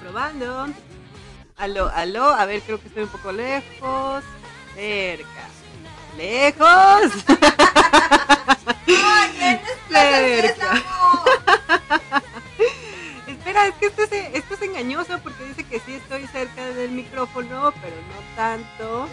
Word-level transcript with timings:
Probando. 0.00 0.66
Aló, 1.56 1.90
aló. 1.94 2.24
A 2.26 2.46
ver, 2.46 2.62
creo 2.62 2.80
que 2.80 2.88
estoy 2.88 3.04
un 3.04 3.08
poco 3.08 3.32
lejos. 3.32 4.24
Cerca. 4.74 5.48
Lejos. 6.16 7.12
Cerca. 9.88 10.82
Espera, 13.26 13.66
es 13.66 13.74
que 13.74 13.86
esto 13.86 14.02
es, 14.02 14.12
esto 14.12 14.54
es 14.54 14.62
engañoso 14.62 15.18
porque 15.20 15.44
dice 15.44 15.64
que 15.64 15.80
sí 15.80 15.94
estoy 15.94 16.26
cerca 16.28 16.66
del 16.66 16.90
micrófono, 16.90 17.72
pero 17.82 17.96
no 17.96 18.36
tanto. 18.36 19.08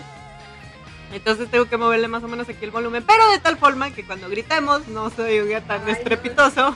Entonces 1.11 1.49
tengo 1.51 1.65
que 1.65 1.77
moverle 1.77 2.07
más 2.07 2.23
o 2.23 2.27
menos 2.27 2.47
aquí 2.47 2.63
el 2.63 2.71
volumen, 2.71 3.03
pero 3.05 3.29
de 3.31 3.39
tal 3.39 3.57
forma 3.57 3.91
que 3.91 4.05
cuando 4.05 4.29
gritemos 4.29 4.88
no 4.88 5.11
un 5.41 5.47
día 5.47 5.61
tan 5.61 5.87
estrepitoso. 5.89 6.75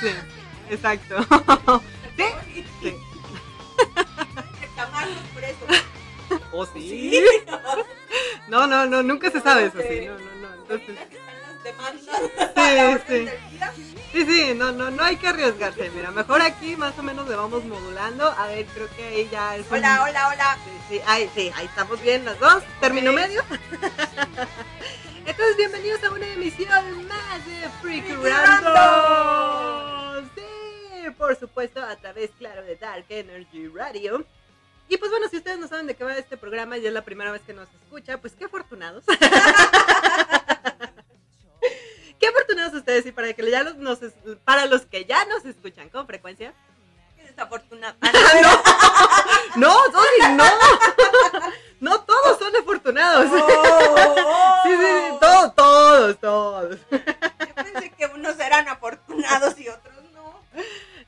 sí, 0.00 0.08
exacto. 0.70 1.16
¿Sí? 2.16 2.24
Sí. 2.80 2.96
¿O 6.52 6.66
sí? 6.66 7.24
No, 8.48 8.66
no, 8.66 8.86
no, 8.86 9.02
nunca 9.02 9.30
se 9.30 9.40
sabe 9.40 9.66
eso, 9.66 9.78
sí. 9.78 10.06
No, 10.06 10.18
no, 10.18 10.56
no. 10.56 11.17
Sí, 12.58 12.98
sí. 13.08 13.28
Sí, 14.12 14.24
sí, 14.24 14.54
no, 14.54 14.72
no, 14.72 14.90
no 14.90 15.02
hay 15.02 15.16
que 15.16 15.28
arriesgarse. 15.28 15.90
Mira, 15.90 16.10
mejor 16.10 16.40
aquí 16.40 16.76
más 16.76 16.98
o 16.98 17.02
menos 17.02 17.28
le 17.28 17.36
vamos 17.36 17.62
modulando. 17.64 18.26
A 18.26 18.46
ver, 18.48 18.64
creo 18.66 18.88
que 18.96 19.04
ahí 19.04 19.28
ya 19.30 19.56
es. 19.56 19.66
Hola, 19.70 20.02
hola, 20.02 20.28
hola. 20.28 20.58
Sí, 20.64 20.70
sí, 20.88 21.00
ahí, 21.06 21.30
sí, 21.34 21.52
ahí 21.54 21.66
estamos 21.66 22.00
bien 22.00 22.24
las 22.24 22.40
dos. 22.40 22.62
Término 22.80 23.12
medio. 23.12 23.42
Entonces, 25.26 25.56
bienvenidos 25.58 26.02
a 26.04 26.10
una 26.10 26.26
emisión 26.26 27.06
más 27.06 27.46
de 27.46 27.68
Freak 27.82 28.08
Random. 28.22 30.26
Sí, 30.34 31.10
por 31.18 31.38
supuesto, 31.38 31.82
a 31.82 31.96
través, 31.96 32.30
claro, 32.38 32.62
de 32.62 32.76
Dark 32.76 33.04
Energy 33.10 33.68
Radio. 33.68 34.24
Y 34.88 34.96
pues 34.96 35.10
bueno, 35.10 35.28
si 35.28 35.36
ustedes 35.36 35.58
no 35.58 35.68
saben 35.68 35.86
de 35.86 35.94
qué 35.94 36.04
va 36.04 36.16
este 36.16 36.38
programa 36.38 36.78
y 36.78 36.86
es 36.86 36.92
la 36.94 37.02
primera 37.02 37.30
vez 37.30 37.42
que 37.42 37.52
nos 37.52 37.68
escucha, 37.82 38.16
pues 38.18 38.32
qué 38.32 38.46
afortunados. 38.46 39.04
Qué 42.18 42.28
afortunados 42.28 42.74
ustedes 42.74 43.06
y 43.06 43.12
para 43.12 43.32
que 43.32 43.50
ya 43.50 43.62
los, 43.62 43.76
nos, 43.76 43.98
para 44.44 44.66
los 44.66 44.82
que 44.86 45.04
ya 45.04 45.24
nos 45.26 45.44
escuchan 45.44 45.88
con 45.88 46.06
frecuencia. 46.06 46.52
Qué 47.16 47.24
desafortunado. 47.24 47.96
no, 49.56 49.72
sorry, 49.92 50.34
no. 50.34 50.44
No 51.80 52.00
todos 52.00 52.38
son 52.38 52.54
afortunados. 52.56 53.30
Oh. 53.32 54.60
Sí, 54.64 54.70
sí, 54.70 54.76
sí, 54.82 55.16
todos, 55.20 55.54
todos, 55.54 56.18
todos. 56.18 56.78
Yo 56.90 57.54
pensé 57.54 57.90
que 57.90 58.06
unos 58.06 58.38
eran 58.40 58.68
afortunados 58.68 59.58
y 59.60 59.68
otros 59.68 59.94
no. 60.12 60.34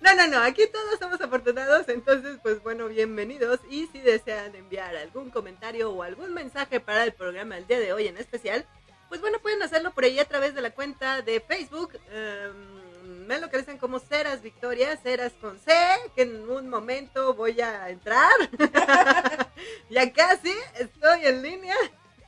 No, 0.01 0.15
no, 0.15 0.27
no, 0.29 0.41
aquí 0.43 0.67
todos 0.69 0.99
somos 0.99 1.21
afortunados, 1.21 1.89
entonces 1.89 2.39
pues 2.43 2.63
bueno, 2.63 2.87
bienvenidos 2.87 3.61
y 3.69 3.87
si 3.89 3.99
desean 3.99 4.55
enviar 4.55 4.97
algún 4.97 5.31
comentario 5.31 5.91
o 5.91 6.03
algún 6.03 6.33
mensaje 6.33 6.81
para 6.81 7.05
el 7.05 7.13
programa 7.13 7.59
el 7.59 7.67
día 7.67 7.81
de 7.81 7.93
hoy 7.93 8.07
en 8.07 8.17
especial, 8.17 8.65
pues 9.11 9.21
bueno, 9.21 9.41
pueden 9.41 9.61
hacerlo 9.63 9.93
por 9.93 10.05
ahí 10.05 10.21
a 10.21 10.25
través 10.25 10.55
de 10.55 10.63
la 10.63 10.71
cuenta 10.71 11.21
de 11.21 11.41
Facebook. 11.41 11.99
Um, 12.15 13.27
me 13.27 13.41
localizan 13.41 13.77
como 13.77 13.99
Ceras 13.99 14.41
Victoria, 14.41 14.97
Ceras 14.97 15.33
con 15.41 15.59
C, 15.59 15.73
que 16.15 16.23
en 16.23 16.49
un 16.49 16.69
momento 16.69 17.35
voy 17.35 17.61
a 17.61 17.91
entrar. 17.91 18.33
ya 19.91 20.13
casi 20.13 20.55
estoy 20.79 21.27
en 21.27 21.43
línea. 21.43 21.75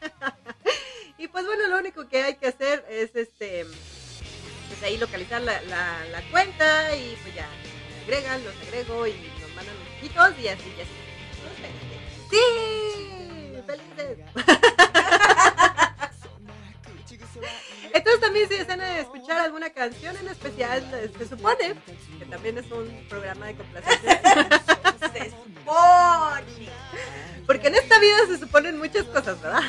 y 1.19 1.29
pues 1.29 1.47
bueno, 1.47 1.69
lo 1.69 1.79
único 1.79 2.09
que 2.09 2.25
hay 2.25 2.35
que 2.35 2.49
hacer 2.49 2.85
es 2.91 3.15
este 3.15 3.65
pues 4.69 4.83
ahí 4.83 4.99
localizar 4.99 5.41
la, 5.41 5.63
cuenta 6.33 6.97
y 6.97 7.17
pues 7.23 7.33
ya 7.37 7.47
agregan, 8.03 8.43
los 8.43 8.57
agrego 8.63 9.07
y 9.07 9.13
nos 9.41 9.55
mandan 9.55 9.77
mensajitos 9.79 10.39
y 10.41 10.49
así, 10.49 10.75
ya 10.77 10.85
Sí, 12.29 13.63
felices. 13.67 14.89
Entonces 17.95 18.21
también 18.21 18.49
si 18.49 18.57
desean 18.57 18.81
escuchar 18.83 19.41
alguna 19.41 19.71
canción 19.71 20.17
en 20.17 20.29
especial, 20.29 21.11
se 21.19 21.29
supone 21.29 21.75
que 22.19 22.25
también 22.27 22.59
es 22.59 22.71
un 22.71 22.89
programa 23.09 23.47
de 23.47 23.55
complacencia. 23.55 24.21
Se 25.13 25.31
supone. 25.31 26.71
Porque 27.47 27.67
en 27.69 27.75
esta 27.75 27.99
vida 27.99 28.17
se 28.29 28.39
suponen 28.39 28.79
muchas 28.79 29.05
cosas, 29.07 29.41
¿verdad? 29.43 29.61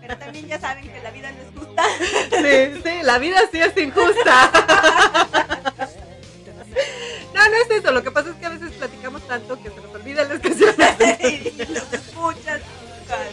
Pero 0.00 0.16
también 0.18 0.46
ya 0.48 0.58
saben 0.58 0.90
que 0.90 1.00
la 1.02 1.10
vida 1.10 1.30
no 1.32 1.42
es 1.42 1.48
justa. 1.56 1.84
Sí, 2.30 2.80
sí, 2.82 3.02
la 3.02 3.18
vida 3.18 3.40
sí 3.52 3.60
es 3.60 3.76
injusta. 3.76 4.50
No, 7.34 7.48
no 7.48 7.56
es 7.56 7.70
eso. 7.70 7.92
Lo 7.92 8.02
que 8.02 8.10
pasa 8.10 8.30
es 8.30 8.36
que 8.36 8.46
a 8.46 8.50
veces 8.50 8.72
platicamos 8.72 9.26
tanto 9.28 9.62
que 9.62 9.68
se 9.70 9.76
nos 9.76 9.94
olvidan 9.94 10.28
las 10.28 10.40
canciones. 10.40 11.20
y 11.20 11.50
los 11.72 11.92
escuchas, 11.92 12.60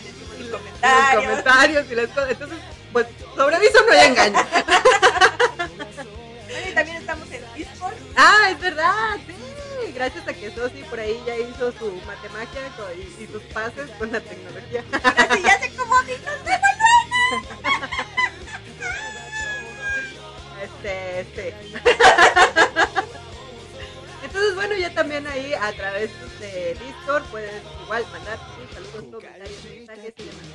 decimos 0.03 0.40
los 0.40 0.50
Los 0.50 0.59
comentarios. 0.61 1.23
comentarios 1.25 1.91
y 1.91 1.95
las 1.95 2.07
cosas. 2.09 2.29
Entonces, 2.31 2.59
pues, 2.93 3.07
sobre 3.35 3.55
aviso 3.55 3.85
no 3.85 3.91
hay 3.91 4.07
engaño. 4.07 4.39
Bueno, 5.57 6.69
y 6.69 6.73
también 6.73 6.97
estamos 6.97 7.31
en 7.31 7.43
Discord. 7.55 7.95
Ah, 8.15 8.49
es 8.51 8.59
verdad, 8.59 9.17
sí. 9.25 9.33
Gracias 9.93 10.27
a 10.27 10.33
que 10.33 10.51
Sosi 10.51 10.83
por 10.83 10.99
ahí 10.99 11.21
ya 11.25 11.35
hizo 11.35 11.71
su 11.73 11.91
matemagia 12.05 12.61
y, 12.95 13.23
y 13.23 13.27
sus 13.27 13.41
pases 13.53 13.89
con 13.97 14.11
la 14.11 14.19
tecnología. 14.21 14.83
Ahora 15.03 15.35
sí 15.35 15.41
ya 15.43 15.59
sé 15.59 15.71
cómo 15.75 15.95
Este, 20.63 21.19
este. 21.19 21.55
Entonces, 24.23 24.55
bueno, 24.55 24.75
ya 24.75 24.93
también 24.93 25.27
ahí 25.27 25.53
a 25.53 25.71
través 25.73 26.09
de 26.39 26.77
Discord 26.85 27.23
puedes 27.25 27.61
igual 27.83 28.05
mandar 28.11 28.39
tus 28.55 28.73
saludos, 28.73 29.13
comentarios, 29.13 29.63
mensajes 29.65 30.13
y 30.17 30.23
demás. 30.23 30.45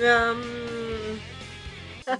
Um, 0.00 1.18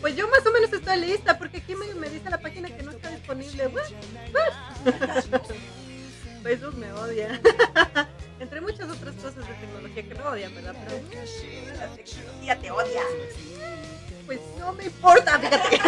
pues 0.00 0.16
yo 0.16 0.28
más 0.28 0.46
o 0.46 0.52
menos 0.52 0.72
estoy 0.72 1.00
lista 1.00 1.36
porque 1.36 1.58
aquí 1.58 1.74
me, 1.74 1.92
me 1.94 2.08
dice 2.08 2.30
la 2.30 2.38
página 2.38 2.68
que 2.68 2.82
no 2.82 2.92
está 2.92 3.10
disponible. 3.10 3.66
What? 3.68 3.90
What? 4.32 5.42
Facebook 6.42 6.76
me 6.76 6.92
odia. 6.92 7.40
Entre 8.40 8.60
muchas 8.60 8.88
otras 8.88 9.14
cosas 9.16 9.36
de 9.48 9.54
tecnología 9.54 10.02
que 10.02 10.14
no 10.14 10.28
odian, 10.28 10.54
¿verdad? 10.54 10.74
Pero 10.86 11.02
La 11.76 11.88
tecnología 11.88 12.58
te 12.60 12.70
odia. 12.70 13.02
pues 14.26 14.40
no 14.58 14.72
me 14.74 14.84
importa, 14.84 15.38
fíjate. 15.40 15.80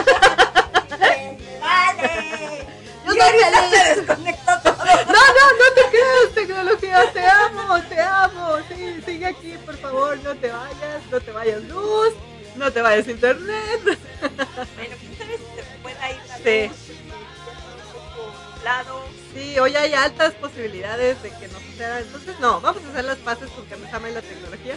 ¡Vale! 1.60 2.66
Yo 3.06 3.12
soy 3.12 3.20
ahorita 3.20 3.62
feliz. 3.62 3.70
se 3.70 3.94
desconectó 4.00 4.60
todo. 4.62 4.76
No, 4.84 5.22
no, 5.36 5.44
no 5.58 5.74
te 5.74 5.82
creas, 5.90 6.27
tecnología, 6.38 7.12
te 7.12 7.26
amo, 7.26 7.82
te 7.88 8.00
amo. 8.00 8.56
Sí, 8.68 9.00
sigue 9.04 9.26
aquí, 9.26 9.54
por 9.64 9.76
favor, 9.76 10.18
no 10.22 10.34
te 10.36 10.50
vayas, 10.50 11.02
no 11.10 11.20
te 11.20 11.32
vayas 11.32 11.62
luz, 11.64 12.12
no 12.56 12.72
te 12.72 12.82
vayas 12.82 13.08
internet. 13.08 13.80
Bueno, 13.82 14.96
quién 15.00 15.18
sabe 15.18 15.38
si 15.38 15.56
se 15.56 15.78
pueda 15.82 16.10
ir 16.10 16.20
la 16.28 16.36
Sí. 16.38 16.68
luz, 16.68 16.76
un 16.90 17.92
poco 17.92 18.32
nublado. 18.56 19.04
Sí, 19.34 19.58
hoy 19.58 19.76
hay 19.76 19.94
altas 19.94 20.32
posibilidades 20.34 21.22
de 21.22 21.30
que 21.30 21.48
nos 21.48 21.62
suceda. 21.62 22.00
Entonces, 22.00 22.38
no, 22.40 22.60
vamos 22.60 22.82
a 22.84 22.90
hacer 22.90 23.04
las 23.04 23.18
paces 23.18 23.50
con 23.50 23.66
que 23.66 23.76
nos 23.76 23.92
amen 23.92 24.14
la 24.14 24.22
tecnología. 24.22 24.76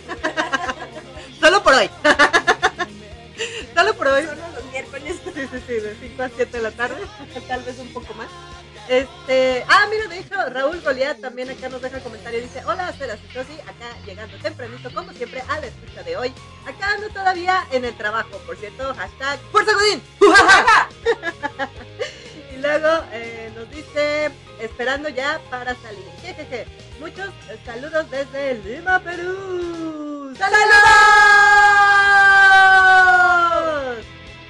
Solo 1.40 1.64
por 1.64 1.74
hoy. 1.74 1.90
Solo 3.76 3.94
por 3.96 4.08
hoy. 4.08 4.26
Solo 4.26 4.42
los 4.56 4.66
miércoles. 4.72 5.16
Sí, 5.34 5.42
sí, 5.52 5.64
sí, 5.68 5.74
de 5.74 5.96
5 6.00 6.24
a 6.24 6.30
7 6.36 6.58
de 6.58 6.64
la 6.64 6.72
tarde, 6.72 7.02
tal 7.48 7.64
vez 7.64 7.80
un 7.80 7.92
poco 7.94 8.14
más. 8.16 8.28
Este, 8.88 9.66
ah, 9.68 9.88
mira, 9.90 10.08
de 10.08 10.20
hecho, 10.20 10.36
Raúl 10.50 10.80
Goliat 10.82 11.20
también 11.20 11.50
acá 11.50 11.70
nos 11.70 11.82
deja 11.82 12.00
comentario. 12.00 12.42
Dice: 12.42 12.64
Hola, 12.66 12.94
Ceras 12.94 13.20
y 13.24 13.28
Josi, 13.34 13.54
acá 13.62 13.96
llegando 14.06 14.38
tempranito, 14.38 14.94
como 14.94 15.12
siempre, 15.14 15.42
a 15.48 15.60
la 15.60 15.68
escucha 15.68 16.04
de 16.04 16.18
hoy. 16.18 16.34
Acá 16.66 16.94
ando 16.94 17.10
todavía 17.10 17.66
en 17.72 17.86
el 17.86 17.96
trabajo, 17.96 18.38
por 18.46 18.58
cierto, 18.58 18.94
hashtag 18.94 19.40
¡Fuerza 19.52 19.72
Godín! 19.74 20.02
y 22.54 22.58
luego 22.58 23.04
eh, 23.14 23.52
nos 23.56 23.70
dice: 23.72 24.30
Esperando 24.60 25.10
ya 25.10 25.40
para 25.50 25.74
salir. 25.76 26.04
Jejeje. 26.22 26.68
Muchos 27.00 27.30
saludos 27.66 28.10
desde 28.12 28.56
Lima, 28.60 29.00
Perú. 29.00 30.36
¡Saludos! 30.38 30.62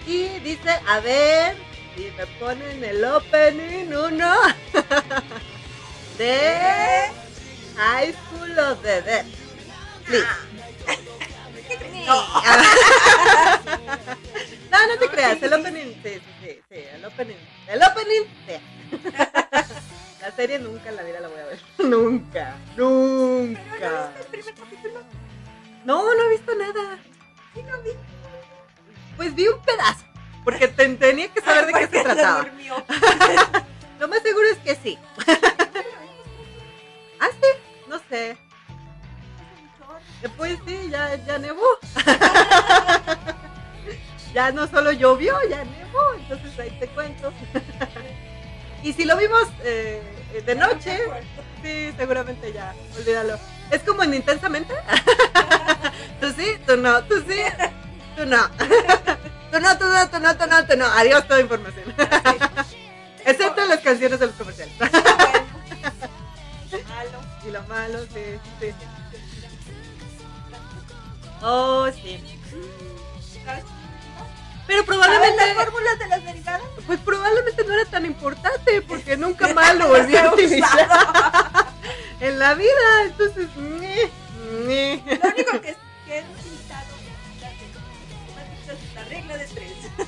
Y 0.06 0.40
dice, 0.40 0.70
a 0.88 1.00
ver, 1.00 1.56
si 2.02 2.12
me 2.18 2.26
ponen 2.40 2.84
el 2.84 3.04
opening 3.04 3.94
uno 3.94 4.36
de 6.18 7.12
High 7.76 8.14
School 8.14 8.58
of 8.60 8.82
the 8.82 9.02
Dead. 9.02 9.26
Please. 10.06 10.26
No. 12.06 12.26
No, 14.72 14.88
no 14.88 14.98
te 14.98 15.10
creas, 15.10 15.44
el 15.44 15.52
opening, 15.52 15.94
sí, 16.02 16.14
sí, 16.14 16.22
sí, 16.42 16.62
sí, 16.70 16.76
el 16.94 17.04
opening, 17.04 17.36
el 17.68 17.84
opening, 17.84 18.24
sí. 18.48 18.56
La 20.22 20.32
serie 20.32 20.60
nunca 20.60 20.88
en 20.90 20.96
la 20.96 21.04
vida 21.04 21.20
la 21.20 21.28
voy 21.28 21.40
a 21.40 21.46
ver. 21.46 21.60
Nunca, 21.80 22.56
nunca. 22.78 24.14
No, 25.84 26.16
no 26.16 26.24
he 26.24 26.30
visto 26.30 26.56
nada. 26.56 27.00
Sí, 27.54 27.64
no 27.64 27.82
vi. 27.82 27.90
Pues 29.18 29.36
vi 29.36 29.50
un 29.50 29.62
pedazo. 29.62 30.11
Porque 30.44 30.68
te- 30.68 30.96
tenía 30.96 31.28
que 31.30 31.42
saber 31.42 31.68
de 31.68 31.74
qué 31.74 31.88
se 31.88 32.04
trataba. 32.04 32.44
durmió. 32.44 32.76
Lo 34.00 34.08
más 34.08 34.22
seguro 34.24 34.48
es 34.52 34.58
que 34.60 34.76
sí. 34.76 34.98
Ah, 37.24 37.28
sí. 37.40 37.48
No 37.88 38.00
sé. 38.10 38.36
Pues 40.38 40.58
sí, 40.66 40.88
ya, 40.90 41.16
ya 41.24 41.38
nevó. 41.38 41.62
ya 44.34 44.52
no 44.52 44.66
solo 44.68 44.92
llovió, 44.92 45.36
ya 45.48 45.64
nevó. 45.64 46.14
Entonces 46.18 46.58
ahí 46.60 46.72
te 46.80 46.88
cuento. 46.88 47.32
y 48.82 48.92
si 48.94 49.06
lo 49.06 49.16
vimos 49.18 49.44
eh, 49.64 50.02
de 50.46 50.56
noche, 50.56 51.00
sí, 51.64 51.94
seguramente 51.96 52.52
ya. 52.52 52.74
Olvídalo. 52.98 53.38
Es 53.70 53.84
como 53.84 54.02
en 54.02 54.16
intensamente. 54.16 54.74
tú 56.20 56.34
sí, 56.36 56.58
tú 56.66 56.78
no, 56.78 57.04
tú 57.04 57.24
sí, 57.28 57.40
tú 58.18 58.26
no. 58.26 58.50
Tú 59.52 59.60
no, 59.60 59.78
tú 59.78 59.86
no, 59.86 60.10
tú 60.10 60.20
no, 60.20 60.38
tú 60.38 60.48
no, 60.48 60.66
tú 60.66 60.78
no. 60.78 60.86
Adiós 60.86 61.28
toda 61.28 61.42
información. 61.42 61.94
Excepto 63.26 63.66
las 63.66 63.80
canciones 63.82 64.20
de 64.20 64.28
los 64.28 64.36
comerciales. 64.36 64.74
Bueno, 64.78 64.92
malo. 66.88 67.20
y 67.46 67.52
lo 67.52 67.64
malo, 67.64 68.00
sí, 68.06 68.40
sí. 68.60 68.74
Oh, 71.42 71.88
sí. 71.92 72.24
Pero 74.68 74.84
¿Sabes 74.84 74.86
probablemente, 74.86 75.46
las 75.48 75.56
fórmulas 75.56 76.00
de 76.00 76.08
las 76.08 76.24
derivadas? 76.24 76.62
pues 76.88 77.00
probablemente 77.00 77.66
no 77.66 77.74
era 77.74 77.86
tan 77.86 78.06
importante 78.06 78.82
porque 78.84 79.18
nunca 79.18 79.48
más 79.54 79.76
lo 79.76 79.90
volví 79.90 80.16
a 80.16 80.32
utilizar 80.32 80.88
en 82.20 82.40
la 82.40 82.54
vida. 82.54 83.04
Entonces, 83.06 83.48
ñe, 83.58 84.10
ñe. 84.66 85.04
Lo 85.22 85.30
único 85.30 85.62
que, 85.62 85.76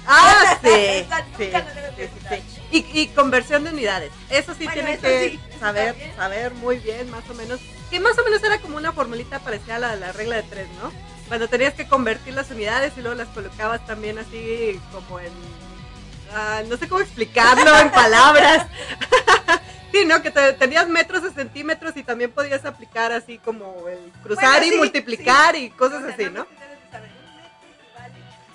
Ah, 0.08 0.58
sí. 0.64 0.70
Esa 0.70 1.22
nunca 1.22 1.66
sí, 1.98 2.10
sí. 2.30 2.86
Y, 2.94 3.02
y 3.02 3.08
conversión 3.10 3.64
de 3.64 3.70
unidades. 3.72 4.12
Eso 4.30 4.54
sí 4.54 4.66
Bueno, 4.66 4.74
tienen 4.74 4.94
eso 4.94 5.04
que 5.04 5.40
saber, 5.60 5.96
saber 6.16 6.54
muy 6.56 6.78
bien, 6.80 7.10
más 7.12 7.28
o 7.30 7.34
menos. 7.34 7.60
Que 7.90 8.00
más 8.00 8.18
o 8.18 8.24
menos 8.24 8.44
era 8.44 8.58
como 8.60 8.78
una 8.78 8.92
formulita 8.92 9.40
parecida 9.40 9.76
a 9.76 9.80
la 9.80 9.92
de 9.92 9.98
la 10.00 10.12
regla 10.12 10.38
de 10.38 10.44
tres, 10.44 10.68
¿no? 10.82 10.92
Cuando 11.28 11.48
tenías 11.48 11.74
que 11.76 11.88
convertir 11.88 12.34
las 12.34 12.50
unidades 12.52 12.94
y 12.98 13.02
luego 13.02 13.16
las 13.16 13.28
colocabas 13.30 13.86
también 13.86 14.18
así 14.18 14.80
como 14.92 15.20
en... 15.20 15.32
ah, 16.36 16.62
no 16.68 16.78
sé 16.78 16.88
cómo 16.90 17.02
explicarlo 17.02 17.78
en 17.80 17.92
palabras. 17.92 18.68
sí, 19.92 20.06
¿no? 20.06 20.22
Que 20.22 20.32
te- 20.32 20.54
tenías 20.54 20.88
metros 20.88 21.24
de 21.24 21.32
centímetros 21.32 21.96
y 21.96 22.04
también 22.04 22.32
podías 22.32 22.66
aplicar 22.66 23.12
así 23.12 23.38
como 23.38 23.88
el 23.88 24.00
cruzar 24.24 24.60
Bueno, 24.60 24.66
y 24.66 24.70
sí, 24.72 24.78
multiplicar 24.78 25.56
y 25.56 25.68
O 25.70 25.78
cosas 25.78 26.04
sea, 26.06 26.14
así, 26.16 26.26
¿no? 26.32 26.48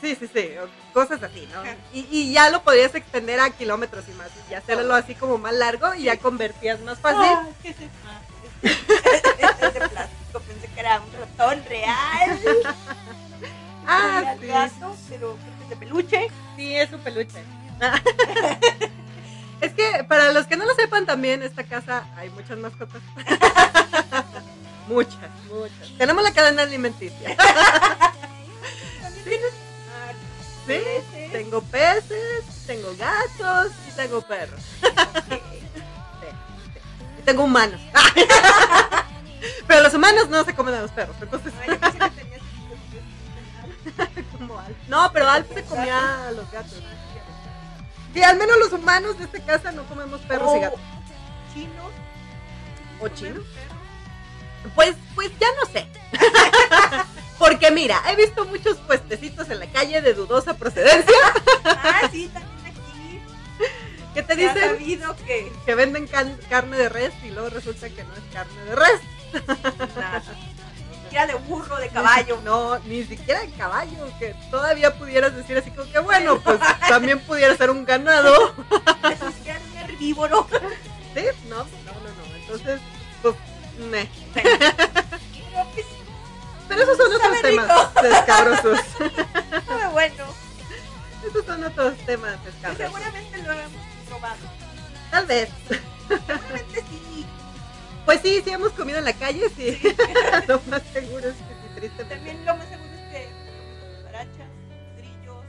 Sí, 0.00 0.14
sí, 0.14 0.28
sí, 0.32 0.50
cosas 0.92 1.22
así, 1.22 1.48
¿no? 1.52 1.62
Y, 1.92 2.06
y 2.10 2.32
ya 2.32 2.50
lo 2.50 2.62
podías 2.62 2.94
extender 2.94 3.40
a 3.40 3.50
kilómetros 3.50 4.04
y 4.08 4.12
más, 4.12 4.28
y 4.48 4.54
hacerlo 4.54 4.94
así 4.94 5.14
como 5.16 5.38
más 5.38 5.52
largo 5.54 5.92
y 5.94 6.04
ya 6.04 6.16
convertías 6.18 6.80
más 6.80 6.98
fácil. 6.98 7.22
Ah, 7.24 7.46
¿qué 7.62 7.70
es? 7.70 7.76
Ah, 8.06 8.20
es, 8.62 8.72
es 9.62 9.74
de 9.74 9.88
plástico, 9.88 10.40
pensé 10.40 10.68
que 10.68 10.80
era 10.80 11.00
un 11.00 11.12
ratón 11.12 11.64
real. 11.68 12.40
Ah, 13.90 14.34
sí. 14.38 14.46
gato, 14.46 14.94
pero 15.08 15.38
es 15.62 15.68
de 15.70 15.76
peluche. 15.76 16.28
Sí, 16.56 16.76
es 16.76 16.92
un 16.92 17.00
peluche. 17.00 17.42
es 19.62 19.72
que 19.72 20.04
para 20.04 20.30
los 20.30 20.46
que 20.46 20.58
no 20.58 20.66
lo 20.66 20.74
sepan 20.74 21.06
también, 21.06 21.42
esta 21.42 21.64
casa 21.64 22.04
hay 22.14 22.28
muchas 22.28 22.58
mascotas. 22.58 23.00
muchas, 24.86 25.30
muchas. 25.50 25.96
Tenemos 25.96 26.22
la 26.22 26.34
cadena 26.34 26.64
alimenticia. 26.64 27.34
Sí, 30.68 30.80
tengo 31.32 31.60
peces, 31.62 32.44
tengo 32.66 32.94
gatos 32.96 33.72
y 33.88 33.92
tengo 33.92 34.20
perros. 34.22 34.60
Sí. 35.28 35.40
Y 37.18 37.22
tengo 37.22 37.44
humanos. 37.44 37.80
Pero 39.66 39.82
los 39.82 39.94
humanos 39.94 40.28
no 40.28 40.44
se 40.44 40.54
comen 40.54 40.74
a 40.74 40.82
los 40.82 40.90
perros, 40.90 41.16
entonces 41.20 41.52
como 44.32 44.58
Alf. 44.58 44.76
No, 44.88 45.10
pero 45.12 45.28
Alf 45.28 45.46
se 45.52 45.64
comía 45.64 46.28
a 46.28 46.32
los 46.32 46.50
gatos. 46.50 46.82
Sí, 48.14 48.22
al 48.22 48.36
menos 48.36 48.58
los 48.58 48.72
humanos 48.72 49.18
de 49.18 49.24
esta 49.24 49.40
casa 49.40 49.72
no 49.72 49.84
comemos 49.84 50.20
perros 50.22 50.56
y 50.56 50.60
gatos. 50.60 50.80
chinos. 51.54 51.92
¿O 53.00 53.08
chinos? 53.08 53.44
Pues, 54.74 54.96
pues 55.14 55.30
ya 55.38 55.46
no 55.60 55.66
sé. 55.72 55.86
Porque 57.38 57.70
mira, 57.70 58.02
he 58.10 58.16
visto 58.16 58.44
muchos 58.46 58.76
puestecitos 58.78 59.48
en 59.50 59.60
la 59.60 59.66
calle 59.66 60.00
de 60.00 60.14
dudosa 60.14 60.54
procedencia 60.54 61.14
Ah, 61.64 62.08
sí, 62.10 62.28
también 62.32 62.66
aquí. 62.66 63.20
que 64.14 64.22
te 64.22 64.34
Se 64.34 64.48
ha 64.48 64.54
dicen 64.54 64.70
sabido 64.70 65.16
que 65.26 65.52
que 65.64 65.74
venden 65.74 66.08
carne 66.08 66.76
de 66.76 66.88
res 66.88 67.12
y 67.24 67.30
luego 67.30 67.50
resulta 67.50 67.88
que 67.90 68.02
no 68.04 68.12
es 68.14 68.22
carne 68.32 68.64
de 68.64 68.74
res. 68.74 69.00
nada. 69.96 70.22
Ni 70.90 70.96
siquiera 71.04 71.26
de 71.26 71.34
burro, 71.34 71.76
de 71.76 71.88
caballo. 71.88 72.40
No, 72.44 72.78
ni 72.80 73.04
siquiera 73.04 73.40
de 73.40 73.50
caballo, 73.52 74.10
que 74.18 74.34
todavía 74.50 74.94
pudieras 74.98 75.34
decir 75.36 75.56
así 75.56 75.70
como 75.70 75.90
que 75.90 75.98
bueno, 76.00 76.38
pues 76.40 76.58
también 76.88 77.20
pudiera 77.20 77.56
ser 77.56 77.70
un 77.70 77.84
ganado. 77.84 78.54
Ni 79.04 79.32
siquiera 79.32 79.60
un 79.72 79.78
herbívoro. 79.78 80.46
Sí, 81.14 81.24
no, 81.48 81.56
no, 81.58 81.64
no, 81.64 82.10
no. 82.28 82.36
Entonces, 82.36 82.80
pues, 83.22 83.34
meh. 83.90 84.08
Pero 86.78 86.92
esos 86.92 86.96
son 86.96 87.12
otros 87.12 87.42
temas 87.42 87.68
escabrosos. 88.04 88.78
sabe 89.66 89.92
bueno. 89.92 90.24
Esos 91.26 91.44
son 91.44 91.64
otros 91.64 91.96
temas 92.06 92.38
escabrosos. 92.46 92.86
seguramente 92.86 93.38
lo 93.38 93.52
hemos 93.52 93.82
probado. 94.06 94.36
Tal 95.10 95.26
vez. 95.26 95.48
Seguramente 96.08 96.84
sí. 96.88 97.26
Pues 98.04 98.20
sí, 98.22 98.40
sí 98.44 98.50
hemos 98.50 98.72
comido 98.72 98.98
en 98.98 99.04
la 99.04 99.12
calle, 99.12 99.50
sí. 99.56 99.78
Lo 100.46 100.60
más 100.70 100.82
seguro 100.92 101.28
es 101.28 101.34
que 101.34 101.54
sí, 101.54 101.74
tristemente. 101.74 102.14
También 102.14 102.46
lo 102.46 102.56
más 102.56 102.68
seguro 102.68 102.90
es 102.94 103.12
que 103.12 103.28
cucarachas, 103.96 104.48
grillos. 104.96 105.44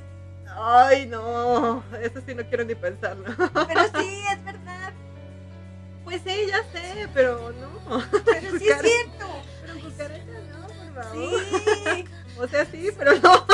Ay, 0.58 1.06
no, 1.06 1.84
eso 2.02 2.22
sí 2.26 2.34
no 2.34 2.44
quiero 2.46 2.66
ni 2.66 2.76
pensarlo. 2.76 3.26
Pero 3.68 3.84
sí, 4.00 4.24
es 4.34 4.44
verdad. 4.44 4.94
Pues 6.04 6.22
sí, 6.26 6.48
ya 6.48 6.64
sé, 6.74 7.08
pero 7.14 7.52
no. 7.52 8.04
Pero 8.26 8.57
sí 8.57 8.68
es 8.68 8.81
cierto. 8.81 9.28
Pero 9.62 9.80
cucarachas 9.80 10.39
Sí. 11.13 12.06
O 12.37 12.47
sea, 12.47 12.65
sí, 12.65 12.89
pero 12.97 13.15
no. 13.19 13.45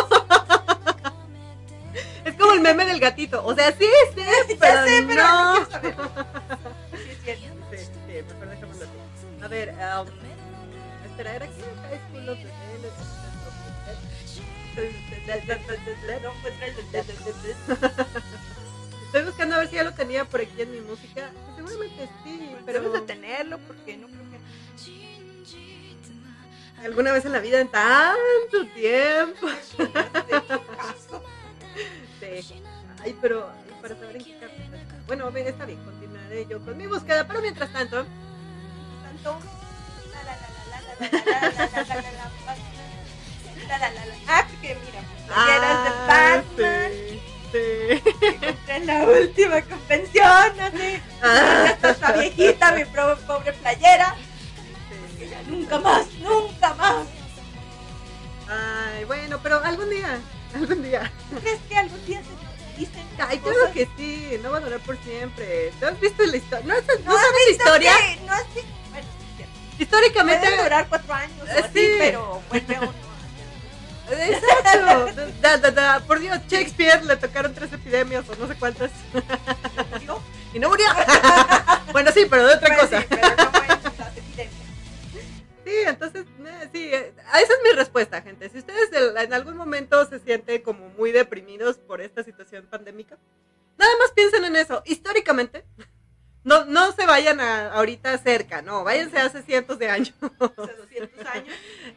Es 2.26 2.36
como 2.36 2.54
el 2.54 2.62
meme 2.62 2.86
del 2.86 3.00
gatito. 3.00 3.46
O 3.46 3.54
sea, 3.54 3.72
sí, 3.72 3.86
sí, 4.16 4.24
pero, 4.60 4.76
ya 4.76 4.84
sé, 4.84 5.06
pero 5.08 5.24
no, 5.24 5.60
no. 5.60 5.66
saber. 5.70 5.96
Sí. 6.92 7.36
Sí, 7.72 7.78
sí, 7.78 8.24
mejor 8.28 8.50
déjamelo 8.50 8.84
así. 8.84 9.44
A 9.44 9.48
ver, 9.48 9.70
um, 9.70 10.08
espera, 11.06 11.36
¿era 11.36 11.46
aquí? 11.46 11.62
High 11.90 12.02
School 12.10 12.30
of 12.30 12.38
Estoy 19.06 19.24
buscando 19.24 19.56
a 19.56 19.60
ver 19.60 19.70
si 19.70 19.76
ya 19.76 19.84
lo 19.84 19.94
tenía 19.94 20.26
por 20.26 20.42
aquí 20.42 20.62
en 20.62 20.72
mi 20.72 20.82
música. 20.82 21.32
Seguramente 21.56 22.10
sí, 22.24 22.56
pero 22.66 22.82
Debes 22.82 23.00
de 23.00 23.08
tenerlo 23.08 23.60
porque 23.60 23.98
no 23.98 24.08
creo 24.08 24.20
que 24.20 24.25
alguna 26.86 27.12
vez 27.12 27.26
en 27.26 27.32
la 27.32 27.40
vida 27.40 27.60
en 27.60 27.68
tanto 27.68 28.68
tiempo. 28.74 29.48
Ay, 33.04 33.16
pero 33.22 33.50
para 33.82 33.96
saber 33.96 34.16
en 34.18 34.24
qué. 34.24 34.36
Bueno, 35.08 35.30
está 35.30 35.66
bien, 35.66 35.84
continuaré 35.84 36.46
yo 36.48 36.60
con 36.64 36.78
mi 36.78 36.88
búsqueda, 36.88 37.28
pero 37.28 37.42
mientras 37.42 37.72
tanto. 37.72 38.06
Tanto. 39.04 39.40
Ah, 44.28 44.48
que 44.62 44.76
mira, 44.76 45.02
de 45.02 45.34
ah, 45.34 46.44
sí, 46.56 47.22
sí. 47.52 48.02
En 48.68 48.86
la 48.86 49.04
última 49.04 49.62
convención, 49.62 50.60
así. 50.60 51.02
Ah. 51.22 51.76
Esta 51.82 52.12
viejita, 52.14 52.72
mi 52.74 52.86
pobre 52.86 53.54
playera. 53.54 54.16
Nunca 55.48 55.80
más, 55.80 56.08
nunca 56.20 56.74
más. 56.76 57.06
Ay, 58.48 59.04
bueno, 59.06 59.40
pero 59.42 59.64
algún 59.64 59.90
día, 59.90 60.20
algún 60.56 60.84
día. 60.84 61.12
¿Tú 61.30 61.40
crees 61.40 61.60
que 61.68 61.76
algún 61.78 62.06
día 62.06 62.22
se 62.22 62.80
dicen 62.80 63.04
Ay, 63.18 63.40
cosas? 63.40 63.58
claro 63.58 63.74
que 63.74 63.90
sí, 63.98 64.40
no 64.44 64.52
va 64.52 64.58
a 64.58 64.62
durar 64.62 64.80
por 64.82 64.98
siempre. 65.04 65.72
¿Tú 65.80 65.86
has 65.88 66.00
visto 66.00 66.24
la 66.26 66.38
historia? 66.38 66.66
¿No, 66.68 66.74
has- 66.76 67.00
no 67.00 67.12
¿No 67.12 67.16
has 67.18 67.22
sabes 67.26 67.38
visto 67.48 67.64
historia? 67.64 67.94
que 67.98 68.22
No 68.26 68.34
has 68.34 68.54
visto. 68.54 68.70
Bueno. 68.92 69.08
Históricamente. 69.80 70.46
Puede 70.48 70.64
durar 70.64 70.88
cuatro 70.90 71.14
años 71.14 71.38
o 71.42 71.46
Eh, 71.46 71.60
así, 71.60 71.70
sí. 71.74 71.96
pero 72.00 72.42
vuelve 72.50 72.80
uno. 72.80 72.94
Exacto. 74.12 75.22
Da, 75.42 75.58
da, 75.58 75.72
da. 75.72 76.00
Por 76.02 76.20
Dios, 76.20 76.40
Shakespeare 76.48 77.04
le 77.06 77.16
tocaron 77.18 77.54
tres 77.56 77.74
epidemias 77.74 78.24
o 78.30 78.36
no 78.36 78.48
sé 78.48 78.56
cuántas. 78.56 78.92
Y 80.54 80.60
no 80.60 80.70
murió. 80.70 80.86
bueno, 81.92 82.12
sí, 82.14 82.26
pero 82.30 82.48
de 82.48 82.54
otra 82.56 82.78
Pues 82.78 82.90
cosa. 82.90 83.02
sí, 83.02 83.08
pero 83.10 83.30
no 83.36 83.52
vayan 97.16 97.40
a, 97.40 97.72
ahorita 97.72 98.18
cerca, 98.18 98.62
no, 98.62 98.84
váyanse 98.84 99.18
hace 99.20 99.42
cientos 99.44 99.80
de 99.80 99.90
años. 99.90 100.14
Hace 100.22 100.74
200 100.74 101.26
años. 101.28 101.48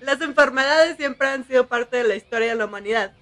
Las 0.01 0.21
enfermedades 0.21 0.97
siempre 0.97 1.27
han 1.29 1.45
sido 1.45 1.67
parte 1.67 1.97
de 1.97 2.05
la 2.05 2.15
historia 2.15 2.51
de 2.51 2.55
la 2.55 2.67
humanidad. 2.67 3.13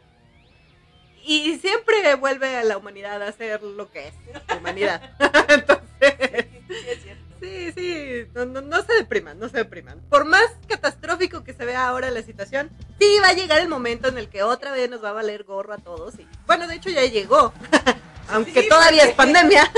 Y 1.24 1.56
siempre 1.58 2.14
vuelve 2.16 2.54
a 2.54 2.64
la 2.64 2.76
humanidad 2.76 3.22
a 3.22 3.32
ser 3.32 3.62
lo 3.62 3.90
que 3.90 4.08
es, 4.08 4.14
la 4.46 4.56
humanidad. 4.56 5.00
Entonces, 5.48 6.46
Sí, 6.68 6.74
sí, 6.74 6.88
es 6.90 7.02
cierto. 7.02 7.24
sí, 7.40 7.72
sí, 7.74 8.28
no, 8.34 8.44
no- 8.44 8.60
no 8.60 8.82
se 8.82 8.92
depriman, 8.92 9.38
no 9.38 9.48
se 9.48 9.56
depriman. 9.58 10.00
Por 10.10 10.24
más 10.26 10.44
catastrófico 10.68 11.44
que 11.44 11.54
se 11.54 11.64
vea 11.64 11.88
ahora 11.88 12.10
la 12.10 12.20
situación, 12.22 12.70
sí 13.00 13.06
va 13.22 13.28
a 13.28 13.32
llegar 13.32 13.60
el 13.60 13.68
momento 13.68 14.08
en 14.08 14.18
el 14.18 14.28
que 14.28 14.42
otra 14.42 14.70
vez 14.72 14.90
nos 14.90 15.02
va 15.02 15.10
a 15.10 15.12
valer 15.14 15.44
gorro 15.44 15.72
a 15.72 15.78
todos. 15.78 16.14
Y, 16.18 16.26
bueno, 16.46 16.68
de 16.68 16.74
hecho 16.76 16.90
ya 16.90 17.04
llegó, 17.06 17.54
aunque 18.28 18.62
Sí, 18.62 18.68
todavía 18.68 19.04
es 19.04 19.14
porque- 19.14 19.32
pandemia. 19.32 19.72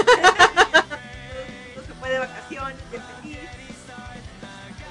Puede 2.01 2.13
de 2.15 2.19
vacaciones, 2.21 2.91
de 2.91 3.01
feliz. 3.01 3.39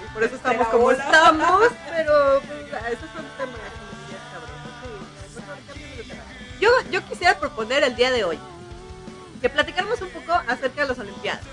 Y 0.03 0.13
por 0.13 0.23
eso 0.23 0.35
estamos 0.35 0.61
Espera, 0.61 0.71
como 0.71 0.85
hola. 0.85 1.03
estamos, 1.03 1.71
pero 1.89 2.41
pues, 2.41 2.83
esos 2.93 3.09
son 3.11 3.25
temas 3.37 3.59
bien. 4.07 4.21
Yo, 6.59 6.69
yo 6.91 7.05
quisiera 7.07 7.39
proponer 7.39 7.83
el 7.83 7.95
día 7.95 8.11
de 8.11 8.23
hoy 8.23 8.39
que 9.41 9.49
platicáramos 9.49 10.01
un 10.01 10.09
poco 10.09 10.33
acerca 10.47 10.81
de 10.81 10.87
las 10.87 10.99
Olimpiadas. 10.99 11.43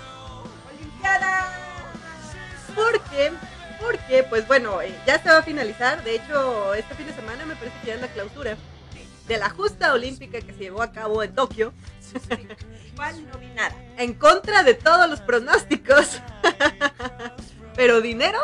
Olimpiada. 0.75 1.51
Porque, 2.73 3.31
porque, 3.79 4.23
pues 4.23 4.47
bueno, 4.47 4.81
eh, 4.81 4.93
ya 5.05 5.21
se 5.21 5.29
va 5.29 5.37
a 5.37 5.43
finalizar. 5.43 6.03
De 6.03 6.15
hecho, 6.15 6.73
este 6.73 6.95
fin 6.95 7.05
de 7.05 7.13
semana 7.13 7.45
me 7.45 7.55
parece 7.55 7.77
que 7.81 7.87
ya 7.87 7.93
es 7.95 8.01
la 8.01 8.07
clausura 8.07 8.57
de 9.27 9.37
la 9.37 9.49
justa 9.49 9.93
olímpica 9.93 10.39
que 10.41 10.53
se 10.53 10.59
llevó 10.59 10.81
a 10.81 10.91
cabo 10.91 11.23
en 11.23 11.33
Tokio, 11.33 11.73
Igual 12.93 13.27
no 13.29 13.37
vi 13.39 13.47
nada. 13.47 13.75
en 13.97 14.13
contra 14.13 14.63
de 14.63 14.73
todos 14.73 15.09
los 15.09 15.21
pronósticos. 15.21 16.21
Pero 17.75 17.99
dinero, 18.01 18.39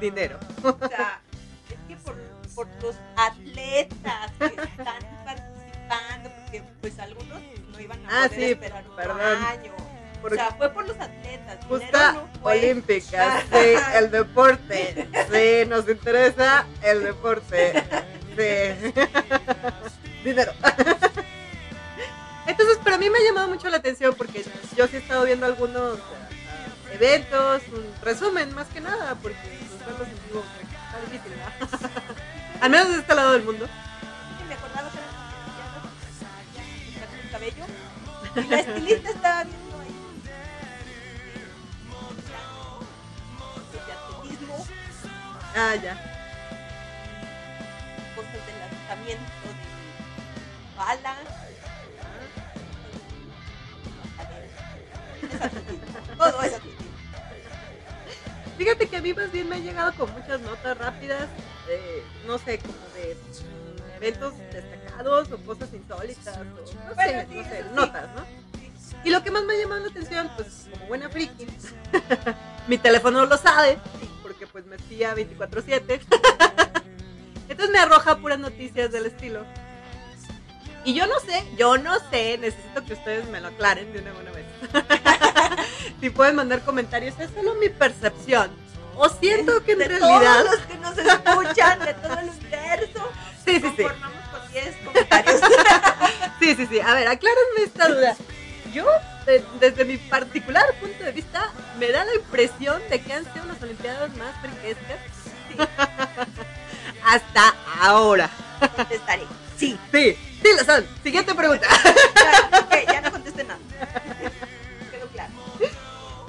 dinero. 0.00 0.38
O 0.62 0.76
sea, 0.88 1.20
es 1.68 1.76
que 1.88 1.96
por, 1.96 2.16
por 2.54 2.66
los 2.82 2.96
atletas 3.16 4.30
que 4.38 4.46
están 4.46 5.24
participando, 5.24 6.30
porque 6.42 6.62
pues 6.80 6.98
algunos 6.98 7.40
no 7.70 7.80
iban 7.80 8.04
a 8.06 8.08
Ah, 8.08 8.28
poder 8.28 8.40
sí, 8.40 8.44
esperar 8.52 8.82
otro 8.84 8.96
perdón. 8.96 9.44
año. 9.44 9.72
Porque- 10.22 10.36
O 10.36 10.38
sea, 10.38 10.50
fue 10.52 10.68
por 10.70 10.86
los 10.88 10.98
atletas. 10.98 11.64
Justa 11.66 12.12
no 12.12 12.28
fue. 12.42 12.58
olímpica, 12.58 13.42
sí, 13.52 13.74
el 13.94 14.10
deporte, 14.10 15.08
sí, 15.30 15.68
nos 15.68 15.88
interesa 15.88 16.66
el 16.82 17.02
deporte, 17.04 17.72
sí. 18.36 18.92
Dinero. 20.24 20.52
Entonces, 22.50 22.78
pero 22.82 22.96
a 22.96 22.98
mí 22.98 23.08
me 23.08 23.18
ha 23.18 23.22
llamado 23.22 23.48
mucho 23.48 23.68
la 23.70 23.76
atención 23.78 24.14
porque 24.16 24.44
yo 24.76 24.86
sí 24.88 24.96
he 24.96 24.98
estado 24.98 25.24
viendo 25.24 25.46
algunos 25.46 25.98
ah, 25.98 26.92
eventos, 26.92 27.62
un 27.72 27.84
resumen 28.02 28.52
más 28.54 28.66
que 28.68 28.80
nada, 28.80 29.14
porque 29.22 29.38
los 29.70 29.86
verlos 29.86 30.08
en 30.08 30.26
vivo 30.26 30.44
está 30.84 31.00
difícil, 31.10 31.32
¿verdad? 31.36 31.90
Al 32.60 32.70
menos 32.70 32.88
de 32.88 32.98
este 32.98 33.14
lado 33.14 33.32
del 33.32 33.42
mundo. 33.44 33.68
me 34.48 34.54
acordaba 34.54 34.90
que 34.90 34.98
ya, 36.98 37.30
cabello. 37.30 37.64
Y 38.36 38.48
la 38.48 38.60
estilista 38.60 39.10
estaba 39.10 39.44
viendo 39.44 39.80
ahí. 39.80 40.22
De 43.72 43.92
atletismo, 43.92 44.66
Ah, 45.56 45.74
ya. 45.76 45.94
cosas 48.16 48.32
de 48.32 48.52
lanzamiento 48.58 49.32
de 49.46 50.76
bala. 50.76 51.16
Es 55.32 56.16
Todo 56.18 56.42
es. 56.42 56.56
Fíjate 58.58 58.88
que 58.88 58.96
a 58.96 59.00
mí 59.00 59.14
más 59.14 59.32
bien 59.32 59.48
me 59.48 59.56
han 59.56 59.62
llegado 59.62 59.92
con 59.94 60.12
muchas 60.12 60.40
notas 60.40 60.76
rápidas, 60.76 61.28
de, 61.66 62.02
no 62.26 62.36
sé, 62.38 62.58
como 62.58 62.74
de 62.94 63.16
eventos 63.96 64.34
destacados 64.52 65.32
o 65.32 65.38
cosas 65.38 65.72
insólitas, 65.72 66.36
o 66.36 66.44
no 66.44 66.66
sé, 66.66 67.26
no 67.26 67.44
sé, 67.44 67.64
notas, 67.74 68.08
¿no? 68.14 68.40
Y 69.02 69.10
lo 69.10 69.22
que 69.22 69.30
más 69.30 69.44
me 69.44 69.54
ha 69.54 69.56
llamado 69.56 69.80
la 69.80 69.88
atención, 69.88 70.30
pues 70.36 70.68
como 70.70 70.86
buena 70.86 71.08
friki, 71.08 71.46
mi 72.68 72.76
teléfono 72.76 73.24
lo 73.24 73.36
sabe, 73.38 73.78
porque 74.22 74.46
pues 74.46 74.66
me 74.66 74.76
espía 74.76 75.14
24/7. 75.14 76.00
Entonces 77.48 77.70
me 77.70 77.78
arroja 77.78 78.18
puras 78.18 78.38
noticias 78.38 78.92
del 78.92 79.06
estilo. 79.06 79.44
Y 80.84 80.94
yo 80.94 81.06
no 81.06 81.20
sé, 81.20 81.44
yo 81.56 81.76
no 81.78 81.98
sé, 82.10 82.38
necesito 82.38 82.84
que 82.84 82.94
ustedes 82.94 83.26
me 83.28 83.40
lo 83.40 83.48
aclaren 83.48 83.92
de 83.92 84.00
una 84.00 84.12
buena 84.12 84.30
vez. 84.32 84.46
si 86.00 86.10
pueden 86.10 86.36
mandar 86.36 86.60
comentarios, 86.62 87.14
es 87.18 87.30
solo 87.34 87.54
mi 87.56 87.68
percepción. 87.68 88.50
O 88.96 89.08
siento 89.08 89.62
que 89.64 89.72
en 89.72 89.78
de 89.78 89.88
realidad... 89.88 90.42
todos 90.42 90.50
los 90.56 90.66
que 90.66 90.74
nos 90.78 90.98
escuchan, 90.98 91.78
de 91.80 91.94
todo 91.94 92.18
el 92.18 92.28
universo, 92.30 93.08
Sí, 93.44 93.60
sí, 93.60 93.72
sí. 93.76 93.82
con 93.82 94.52
10 94.52 94.76
comentarios. 94.84 95.40
Sí, 96.40 96.54
sí, 96.54 96.66
sí. 96.66 96.80
A 96.80 96.94
ver, 96.94 97.06
aclárenme 97.08 97.62
esta 97.64 97.86
duda. 97.88 98.16
Yo, 98.72 98.86
de- 99.26 99.44
desde 99.60 99.84
mi 99.84 99.98
particular 99.98 100.64
punto 100.80 101.04
de 101.04 101.12
vista, 101.12 101.50
me 101.78 101.90
da 101.90 102.04
la 102.04 102.14
impresión 102.14 102.80
de 102.88 102.98
que 103.02 103.12
han 103.12 103.24
sido 103.32 103.44
unas 103.44 103.60
Olimpiadas 103.62 104.16
más 104.16 104.34
friquescas 104.40 104.98
hasta 107.04 107.54
ahora. 107.82 108.30
Contestaré. 108.76 109.24
Sí. 109.60 109.78
Sí, 109.92 110.16
sí 110.42 110.48
lo 110.58 110.64
son. 110.64 110.86
Siguiente 111.02 111.34
pregunta. 111.34 111.68
Ya, 112.20 112.58
ok, 112.60 112.92
ya 112.92 113.00
no 113.00 113.10
contesté 113.10 113.44
nada. 113.44 113.58
Quedó 114.90 115.06
claro. 115.08 115.32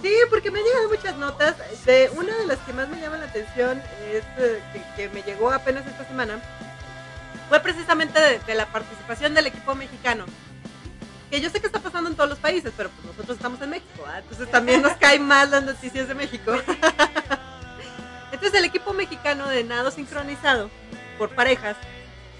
Sí, 0.01 0.13
porque 0.29 0.51
me 0.51 0.59
han 0.59 0.65
llegado 0.65 0.89
muchas 0.89 1.15
notas. 1.17 1.55
De 1.85 2.09
una 2.15 2.35
de 2.35 2.45
las 2.45 2.59
que 2.59 2.73
más 2.73 2.89
me 2.89 2.99
llama 2.99 3.17
la 3.17 3.25
atención 3.25 3.81
es 4.11 4.23
eh, 4.37 4.61
que, 4.73 4.83
que 4.95 5.09
me 5.09 5.21
llegó 5.23 5.51
apenas 5.51 5.85
esta 5.85 6.05
semana. 6.05 6.41
Fue 7.47 7.59
precisamente 7.61 8.19
de, 8.19 8.39
de 8.39 8.55
la 8.55 8.65
participación 8.65 9.33
del 9.33 9.47
equipo 9.47 9.75
mexicano. 9.75 10.25
Que 11.29 11.39
yo 11.39 11.49
sé 11.49 11.61
que 11.61 11.67
está 11.67 11.79
pasando 11.79 12.09
en 12.09 12.15
todos 12.15 12.29
los 12.29 12.39
países, 12.39 12.73
pero 12.75 12.89
pues 12.89 13.05
nosotros 13.05 13.37
estamos 13.37 13.61
en 13.61 13.69
México, 13.69 14.03
¿ah? 14.05 14.19
entonces 14.19 14.51
también 14.51 14.81
nos 14.81 14.93
caen 14.97 15.25
más 15.25 15.49
las 15.49 15.63
noticias 15.63 16.09
de 16.09 16.13
México. 16.13 16.51
Entonces 18.33 18.59
el 18.59 18.65
equipo 18.65 18.91
mexicano 18.93 19.47
de 19.47 19.63
nado 19.63 19.91
sincronizado 19.91 20.69
por 21.17 21.29
parejas 21.29 21.77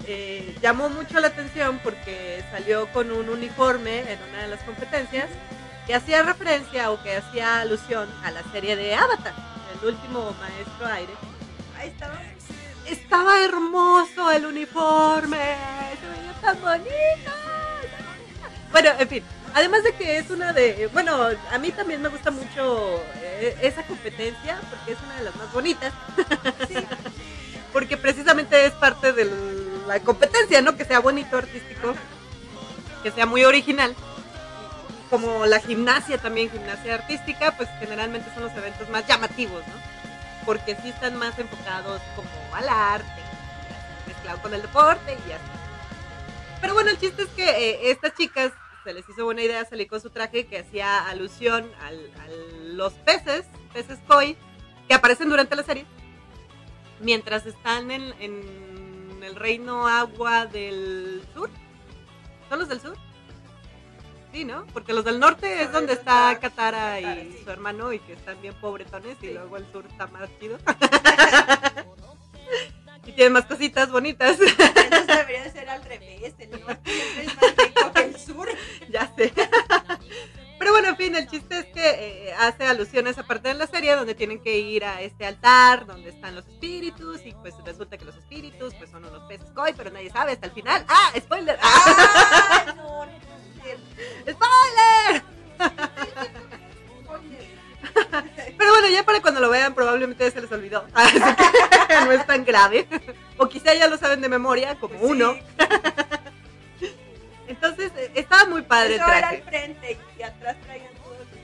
eh, 0.06 0.56
llamó 0.60 0.88
mucho 0.88 1.20
la 1.20 1.28
atención 1.28 1.80
porque 1.82 2.42
salió 2.50 2.86
con 2.92 3.12
un 3.12 3.28
uniforme 3.28 4.00
en 4.00 4.18
una 4.30 4.42
de 4.42 4.48
las 4.48 4.60
competencias 4.62 5.28
que 5.86 5.94
hacía 5.94 6.22
referencia 6.22 6.90
o 6.90 7.02
que 7.02 7.16
hacía 7.16 7.60
alusión 7.60 8.08
a 8.24 8.30
la 8.30 8.42
serie 8.52 8.76
de 8.76 8.94
Avatar, 8.94 9.34
el 9.80 9.88
último 9.88 10.34
maestro 10.40 10.86
aire. 10.86 11.12
Ahí 11.78 11.88
estaba. 11.88 12.20
Estaba 12.86 13.44
hermoso 13.44 14.30
el 14.32 14.46
uniforme, 14.46 15.56
se 16.00 16.20
veía 16.20 16.32
tan 16.40 16.60
bonito. 16.60 17.30
Bueno, 18.72 18.90
en 18.98 19.08
fin, 19.08 19.24
además 19.54 19.84
de 19.84 19.94
que 19.94 20.18
es 20.18 20.30
una 20.30 20.52
de, 20.52 20.88
bueno, 20.92 21.28
a 21.52 21.58
mí 21.58 21.70
también 21.70 22.02
me 22.02 22.08
gusta 22.08 22.32
mucho 22.32 23.00
eh, 23.22 23.56
esa 23.62 23.84
competencia 23.84 24.60
porque 24.68 24.92
es 24.92 24.98
una 25.00 25.16
de 25.16 25.24
las 25.24 25.36
más 25.36 25.52
bonitas. 25.52 25.92
porque 27.72 27.96
precisamente 27.96 28.66
es 28.66 28.72
parte 28.72 29.12
de 29.12 29.24
la 29.86 30.00
competencia, 30.00 30.60
¿no? 30.62 30.76
Que 30.76 30.84
sea 30.84 31.00
bonito, 31.00 31.36
artístico, 31.36 31.94
que 33.02 33.10
sea 33.10 33.26
muy 33.26 33.44
original. 33.44 33.94
Como 35.10 35.44
la 35.46 35.60
gimnasia 35.60 36.18
también, 36.18 36.50
gimnasia 36.50 36.94
artística, 36.94 37.54
pues 37.56 37.68
generalmente 37.78 38.32
son 38.34 38.44
los 38.44 38.52
eventos 38.52 38.88
más 38.88 39.06
llamativos, 39.06 39.62
¿no? 39.66 39.74
Porque 40.46 40.74
sí 40.82 40.88
están 40.88 41.16
más 41.16 41.38
enfocados 41.38 42.00
como 42.16 42.28
al 42.54 42.68
arte, 42.68 43.22
mezclado 44.06 44.40
con 44.40 44.54
el 44.54 44.62
deporte 44.62 45.12
y 45.28 45.32
así. 45.32 45.44
Pero 46.60 46.74
bueno, 46.74 46.90
el 46.90 46.98
chiste 46.98 47.22
es 47.22 47.28
que 47.30 47.44
eh, 47.48 47.90
estas 47.90 48.14
chicas 48.14 48.52
se 48.84 48.92
les 48.94 49.08
hizo 49.08 49.24
buena 49.24 49.42
idea 49.42 49.64
salir 49.64 49.86
con 49.88 50.00
su 50.00 50.10
traje 50.10 50.46
que 50.46 50.58
hacía 50.60 51.06
alusión 51.08 51.70
al- 51.82 52.10
a 52.20 52.28
los 52.74 52.92
peces, 52.94 53.44
peces 53.72 53.98
koi, 54.08 54.36
que 54.88 54.94
aparecen 54.94 55.28
durante 55.28 55.54
la 55.56 55.62
serie, 55.62 55.84
mientras 57.00 57.46
están 57.46 57.90
en 57.90 58.14
el 59.24 59.36
reino 59.36 59.88
agua 59.88 60.46
del 60.46 61.22
sur. 61.34 61.50
¿Son 62.48 62.58
los 62.58 62.68
del 62.68 62.80
sur? 62.80 62.96
Sí, 64.32 64.44
¿no? 64.44 64.66
Porque 64.72 64.94
los 64.94 65.04
del 65.04 65.20
norte 65.20 65.62
es 65.62 65.70
donde 65.72 65.92
está 65.92 66.38
Katara 66.40 67.00
y 67.00 67.38
su 67.44 67.50
hermano 67.50 67.92
y 67.92 67.98
que 67.98 68.14
están 68.14 68.40
bien 68.40 68.54
pobretones 68.54 69.18
y 69.20 69.30
luego 69.30 69.58
el 69.58 69.70
sur 69.70 69.84
está 69.86 70.06
más 70.06 70.30
chido. 70.40 70.58
y 73.06 73.12
tiene 73.12 73.30
más 73.30 73.44
cositas 73.44 73.90
bonitas. 73.90 74.38
Entonces 74.40 75.06
debería 75.06 75.44
de 75.44 75.50
ser 75.50 75.68
al 75.68 75.84
revés. 75.84 76.34
El 76.38 76.50
norte 76.50 76.92
es 77.20 77.36
más 77.36 77.56
rico 77.56 77.92
que 77.92 78.04
el 78.04 78.18
sur. 78.18 78.48
ya 78.88 79.12
sé. 79.16 79.32
Pero 80.62 80.74
bueno, 80.74 80.90
en 80.90 80.96
fin, 80.96 81.16
el 81.16 81.26
chiste 81.26 81.58
es 81.58 81.66
que 81.66 82.28
eh, 82.28 82.34
hace 82.38 82.64
alusión 82.64 83.08
a 83.08 83.10
esa 83.10 83.24
parte 83.24 83.48
de 83.48 83.54
la 83.54 83.66
serie 83.66 83.96
donde 83.96 84.14
tienen 84.14 84.40
que 84.40 84.60
ir 84.60 84.84
a 84.84 85.02
este 85.02 85.26
altar 85.26 85.86
donde 85.86 86.10
están 86.10 86.36
los 86.36 86.46
espíritus 86.46 87.26
y 87.26 87.32
pues 87.32 87.52
resulta 87.64 87.98
que 87.98 88.04
los 88.04 88.16
espíritus 88.16 88.72
pues 88.74 88.88
son 88.88 89.04
unos 89.04 89.24
peces 89.24 89.50
koi, 89.56 89.72
pero 89.72 89.90
nadie 89.90 90.10
sabe 90.10 90.30
hasta 90.30 90.46
el 90.46 90.52
final. 90.52 90.84
¡Ah! 90.86 91.10
¡Spoiler! 91.18 91.58
¡Ah! 91.60 92.64
Ay, 92.64 92.74
no, 92.76 93.06
no 93.06 93.12
puede 93.60 93.64
ser. 93.64 93.78
¡Spoiler! 94.36 95.24
para 99.04 99.20
cuando 99.20 99.40
lo 99.40 99.50
vean 99.50 99.74
probablemente 99.74 100.30
se 100.30 100.40
les 100.40 100.52
olvidó. 100.52 100.86
Así 100.94 101.18
que 101.18 101.20
no 102.04 102.12
es 102.12 102.24
tan 102.24 102.44
grave. 102.44 102.86
O 103.36 103.48
quizá 103.48 103.74
ya 103.74 103.88
lo 103.88 103.98
saben 103.98 104.20
de 104.20 104.28
memoria, 104.28 104.78
como 104.78 104.94
Pues 104.94 105.06
sí, 105.06 105.10
uno. 105.10 105.34
Entonces, 107.52 107.92
eh, 107.98 108.10
estaba 108.14 108.46
muy 108.46 108.62
padre 108.62 108.94
el 108.94 109.00
Eso 109.00 109.12
era 109.12 109.28
al 109.28 109.42
frente 109.42 109.98
y 110.18 110.22
atrás 110.22 110.56
traían 110.64 110.94
todos 110.94 111.18
los 111.18 111.30
de. 111.30 111.38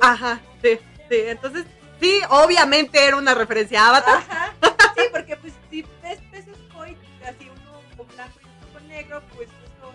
Ajá, 0.00 0.40
sí, 0.62 0.78
sí. 1.10 1.16
Entonces, 1.26 1.66
sí, 2.00 2.18
obviamente 2.30 3.04
era 3.04 3.16
una 3.16 3.34
referencia 3.34 3.84
a 3.84 3.88
Avatar. 3.90 4.18
Ajá. 4.18 4.54
Sí, 4.98 5.04
porque 5.12 5.36
pues 5.36 5.52
si 5.70 5.82
ves 6.02 6.18
peces 6.32 6.56
koi, 6.72 6.96
así 7.24 7.48
uno 7.48 7.80
con 7.96 8.08
blanco 8.08 8.40
y 8.42 8.46
uno 8.46 8.72
con 8.72 8.88
negro, 8.88 9.22
pues 9.36 9.48
eso 9.48 9.92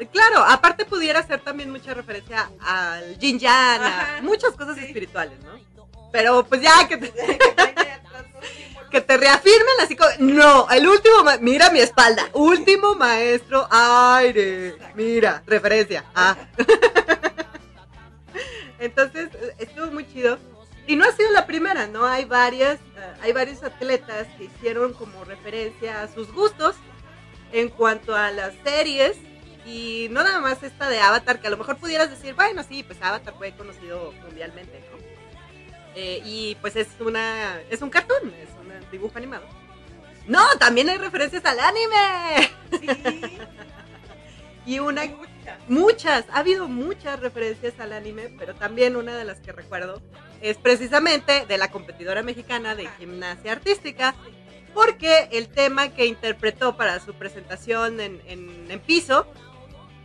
es 0.00 0.08
Claro, 0.08 0.42
aparte 0.42 0.86
pudiera 0.86 1.22
ser 1.26 1.40
también 1.40 1.70
mucha 1.70 1.92
referencia 1.92 2.50
al 2.58 3.18
Jin 3.18 3.38
Yang, 3.38 3.82
a 3.82 4.20
muchas 4.22 4.52
cosas 4.52 4.78
sí. 4.78 4.84
espirituales, 4.84 5.38
¿no? 5.44 5.60
Pero 6.10 6.46
pues 6.46 6.62
ya 6.62 6.88
que 6.88 6.96
te, 6.96 7.12
que 8.90 9.00
te 9.00 9.16
reafirmen 9.16 9.80
así 9.82 9.96
como, 9.96 10.10
no, 10.18 10.68
el 10.70 10.86
último, 10.86 11.16
mira 11.40 11.70
mi 11.70 11.80
espalda, 11.80 12.28
último 12.32 12.94
maestro 12.94 13.66
aire, 13.70 14.76
mira, 14.94 15.42
referencia, 15.46 16.04
ah. 16.14 16.36
Entonces, 18.78 19.30
estuvo 19.58 19.90
muy 19.90 20.06
chido. 20.06 20.38
Y 20.86 20.94
no 20.96 21.04
ha 21.04 21.12
sido 21.12 21.30
la 21.32 21.46
primera, 21.46 21.86
¿no? 21.86 22.06
Hay 22.06 22.24
varias, 22.26 22.76
eh, 22.76 23.14
hay 23.22 23.32
varios 23.32 23.62
atletas 23.64 24.28
que 24.38 24.44
hicieron 24.44 24.92
como 24.92 25.24
referencia 25.24 26.02
a 26.02 26.08
sus 26.08 26.32
gustos 26.32 26.76
en 27.52 27.68
cuanto 27.70 28.14
a 28.14 28.30
las 28.30 28.54
series. 28.64 29.16
Y 29.64 30.06
no 30.10 30.22
nada 30.22 30.38
más 30.38 30.62
esta 30.62 30.88
de 30.88 31.00
Avatar, 31.00 31.40
que 31.40 31.48
a 31.48 31.50
lo 31.50 31.56
mejor 31.56 31.76
pudieras 31.78 32.10
decir, 32.10 32.34
bueno, 32.34 32.62
sí, 32.62 32.84
pues 32.84 33.02
Avatar 33.02 33.34
fue 33.36 33.52
conocido 33.56 34.12
mundialmente, 34.22 34.84
¿no? 34.92 34.96
Eh, 35.96 36.20
y 36.24 36.56
pues 36.60 36.76
es 36.76 36.88
una 37.00 37.58
es 37.70 37.80
un 37.80 37.88
cartoon, 37.88 38.32
es 38.34 38.50
dibujo 38.90 39.16
animado. 39.18 39.44
No, 40.26 40.44
también 40.58 40.88
hay 40.88 40.98
referencias 40.98 41.44
al 41.44 41.58
anime. 41.60 42.50
Sí, 42.80 42.86
Y 44.66 44.80
una 44.80 45.04
mucha. 45.06 45.58
muchas, 45.68 46.24
ha 46.32 46.38
habido 46.40 46.66
muchas 46.66 47.20
referencias 47.20 47.78
al 47.78 47.92
anime, 47.92 48.34
pero 48.36 48.52
también 48.56 48.96
una 48.96 49.16
de 49.16 49.24
las 49.24 49.38
que 49.38 49.52
recuerdo 49.52 50.02
es 50.40 50.56
precisamente 50.56 51.46
de 51.46 51.56
la 51.56 51.70
competidora 51.70 52.24
mexicana 52.24 52.74
de 52.74 52.88
gimnasia 52.98 53.52
artística, 53.52 54.16
porque 54.74 55.28
el 55.30 55.46
tema 55.48 55.90
que 55.90 56.06
interpretó 56.06 56.76
para 56.76 56.98
su 56.98 57.14
presentación 57.14 58.00
en, 58.00 58.20
en- 58.26 58.66
en 58.68 58.80
piso, 58.80 59.28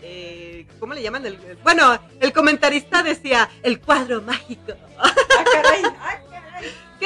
eh, 0.03 0.67
¿cómo 0.79 0.93
le 0.93 1.01
llaman? 1.01 1.25
El- 1.25 1.57
bueno, 1.63 1.99
el 2.19 2.31
comentarista 2.31 3.01
decía, 3.01 3.49
el 3.63 3.81
cuadro 3.81 4.21
mágico. 4.21 4.73
Ah, 4.99 5.11
caray, 5.51 5.81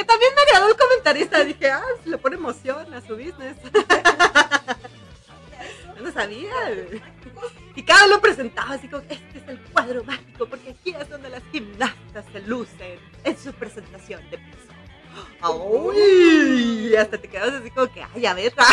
también 0.06 0.32
me 0.34 0.42
agradó 0.42 0.68
el 0.68 0.76
comentarista, 0.76 1.44
dije, 1.44 1.70
ah, 1.70 1.82
se 2.02 2.10
le 2.10 2.18
pone 2.18 2.36
emoción 2.36 2.92
a 2.94 3.00
su 3.00 3.16
business. 3.16 3.56
No 6.00 6.12
sabía. 6.12 6.52
Y 7.74 7.82
cada 7.82 8.02
vez 8.02 8.10
lo 8.10 8.20
presentaba 8.20 8.74
así 8.74 8.86
como, 8.86 9.02
este 9.08 9.38
es 9.38 9.48
el 9.48 9.58
cuadro 9.72 10.04
mágico, 10.04 10.46
porque 10.46 10.70
aquí 10.70 10.94
es 10.94 11.08
donde 11.08 11.30
las 11.30 11.42
gimnastas 11.50 12.24
se 12.32 12.40
lucen 12.42 13.00
en 13.24 13.38
su 13.38 13.52
presentación 13.52 14.20
de 14.30 14.38
piso. 14.38 14.66
¡Ay! 15.40 16.90
Y 16.90 16.96
hasta 16.96 17.18
te 17.18 17.28
quedas 17.28 17.54
así 17.54 17.70
como 17.70 17.90
que, 17.90 18.04
ay, 18.14 18.26
a 18.26 18.34
ver. 18.34 18.52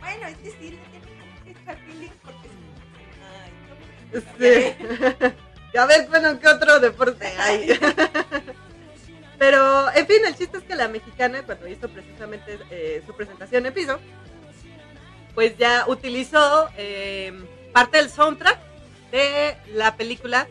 Bueno, 0.00 0.26
es 0.26 0.36
sí, 0.38 0.70
le 0.70 0.76
tienen 0.76 1.02
que 1.44 2.12
porque 2.24 2.48
Ay, 3.32 3.52
¿cómo? 3.68 4.22
Sí. 4.38 5.34
Y 5.72 5.78
a 5.78 5.86
ver, 5.86 6.08
bueno, 6.08 6.40
¿qué 6.40 6.48
otro 6.48 6.80
deporte 6.80 7.26
hay? 7.26 7.78
Pero, 9.40 9.90
en 9.94 10.06
fin, 10.06 10.18
el 10.26 10.36
chiste 10.36 10.58
es 10.58 10.64
que 10.64 10.74
la 10.74 10.86
mexicana, 10.86 11.42
cuando 11.42 11.66
hizo 11.66 11.88
precisamente 11.88 12.58
eh, 12.70 13.02
su 13.06 13.16
presentación 13.16 13.64
en 13.64 13.72
piso, 13.72 13.98
pues 15.34 15.56
ya 15.56 15.86
utilizó 15.88 16.68
eh, 16.76 17.32
parte 17.72 17.96
del 17.96 18.10
soundtrack 18.10 18.58
de 19.10 19.56
la 19.72 19.96
película 19.96 20.46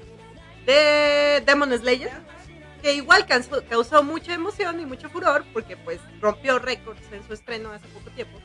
de 0.66 1.44
Demon 1.46 1.72
Slayer, 1.78 2.10
que 2.82 2.96
igual 2.96 3.28
causó, 3.28 4.02
mucha 4.02 4.34
emoción 4.34 4.80
y 4.80 4.88
mucho 4.88 5.08
furor, 5.08 5.46
porque 5.54 5.78
pues 5.78 6.00
rompió 6.20 6.58
récords 6.58 7.04
en 7.12 7.24
su 7.28 7.34
estreno 7.34 7.72
hace 7.72 7.88
poco 7.90 8.10
tiempo. 8.10 8.40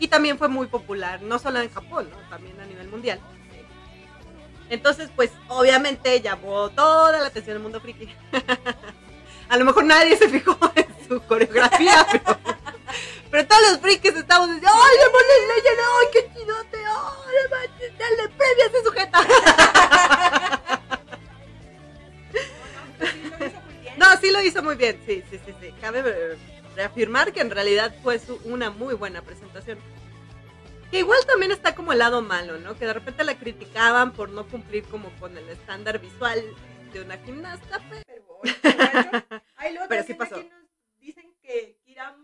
Y 0.00 0.08
también 0.08 0.36
fue 0.36 0.48
muy 0.48 0.66
popular, 0.66 1.22
no 1.22 1.38
solo 1.38 1.60
en 1.60 1.70
Japón, 1.70 2.10
también 2.28 2.58
a 2.58 2.66
nivel 2.66 2.88
mundial. 2.88 3.20
Entonces, 4.68 5.10
pues 5.14 5.30
obviamente 5.46 6.20
llamó 6.20 6.70
toda 6.70 7.20
la 7.20 7.28
atención 7.28 7.54
del 7.54 7.62
mundo 7.62 7.80
friki. 7.80 8.08
a 9.48 9.56
lo 9.56 9.64
mejor 9.64 9.84
nadie 9.84 10.16
se 10.16 10.28
fijó 10.28 10.56
en 10.74 10.86
su 11.08 11.20
coreografía, 11.22 12.06
pero, 12.10 12.38
pero 13.30 13.46
todos 13.46 13.62
los 13.70 13.80
frikis 13.80 14.14
estamos 14.16 14.48
diciendo, 14.48 14.70
¡ay, 14.72 14.96
Demon 14.98 15.22
Slayer! 15.22 15.78
¡Ay, 16.00 16.06
qué 16.12 16.30
chidote! 16.34 16.78
¡Ay, 16.78 17.92
dale 17.98 18.28
premio 18.30 18.64
a 18.64 18.68
ese 18.68 18.84
sujeta! 18.84 19.26
No, 23.96 24.06
sí 24.20 24.30
lo 24.30 24.42
hizo 24.42 24.62
muy 24.62 24.76
bien. 24.76 25.00
Sí 25.06 25.22
sí, 25.30 25.40
sí, 25.44 25.54
sí. 25.60 25.72
Cabe 25.80 26.36
reafirmar 26.74 27.32
que 27.32 27.40
en 27.40 27.50
realidad 27.50 27.94
fue 28.02 28.18
su- 28.18 28.38
una 28.44 28.70
muy 28.70 28.94
buena 28.94 29.22
presentación. 29.22 29.78
Que 30.90 30.98
igual 30.98 31.18
también 31.26 31.50
está 31.50 31.74
como 31.74 31.92
el 31.92 31.98
lado 31.98 32.20
malo, 32.22 32.58
¿no? 32.58 32.76
Que 32.78 32.86
de 32.86 32.92
repente 32.92 33.24
la 33.24 33.36
criticaban 33.38 34.12
por 34.12 34.28
no 34.28 34.46
cumplir 34.46 34.84
como 34.84 35.10
con 35.18 35.36
el 35.36 35.48
estándar 35.48 35.98
visual 35.98 36.44
de 36.92 37.00
una 37.00 37.16
gimnasta, 37.18 37.80
pero... 37.88 38.25
Pero 38.62 38.76
bueno, 38.76 39.10
bueno. 39.10 39.42
Ay, 39.56 39.72
luego 39.72 39.88
Pero 39.88 40.02
sí 40.04 40.14
pasó. 40.14 40.36
aquí 40.36 40.48
nos 40.48 41.00
dicen 41.00 41.34
que 41.42 41.78
Kiran 41.84 42.14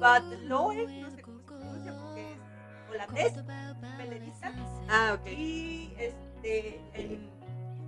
Badloe, 0.00 0.86
no 1.00 1.10
sé 1.10 1.22
cómo 1.22 1.38
se 1.38 1.44
pronuncia 1.44 1.92
porque 1.96 2.22
es 2.32 2.38
holandés, 2.90 3.32
Ah, 4.88 5.16
ok. 5.18 5.26
y 5.28 5.94
este, 5.98 6.80
en 6.94 7.30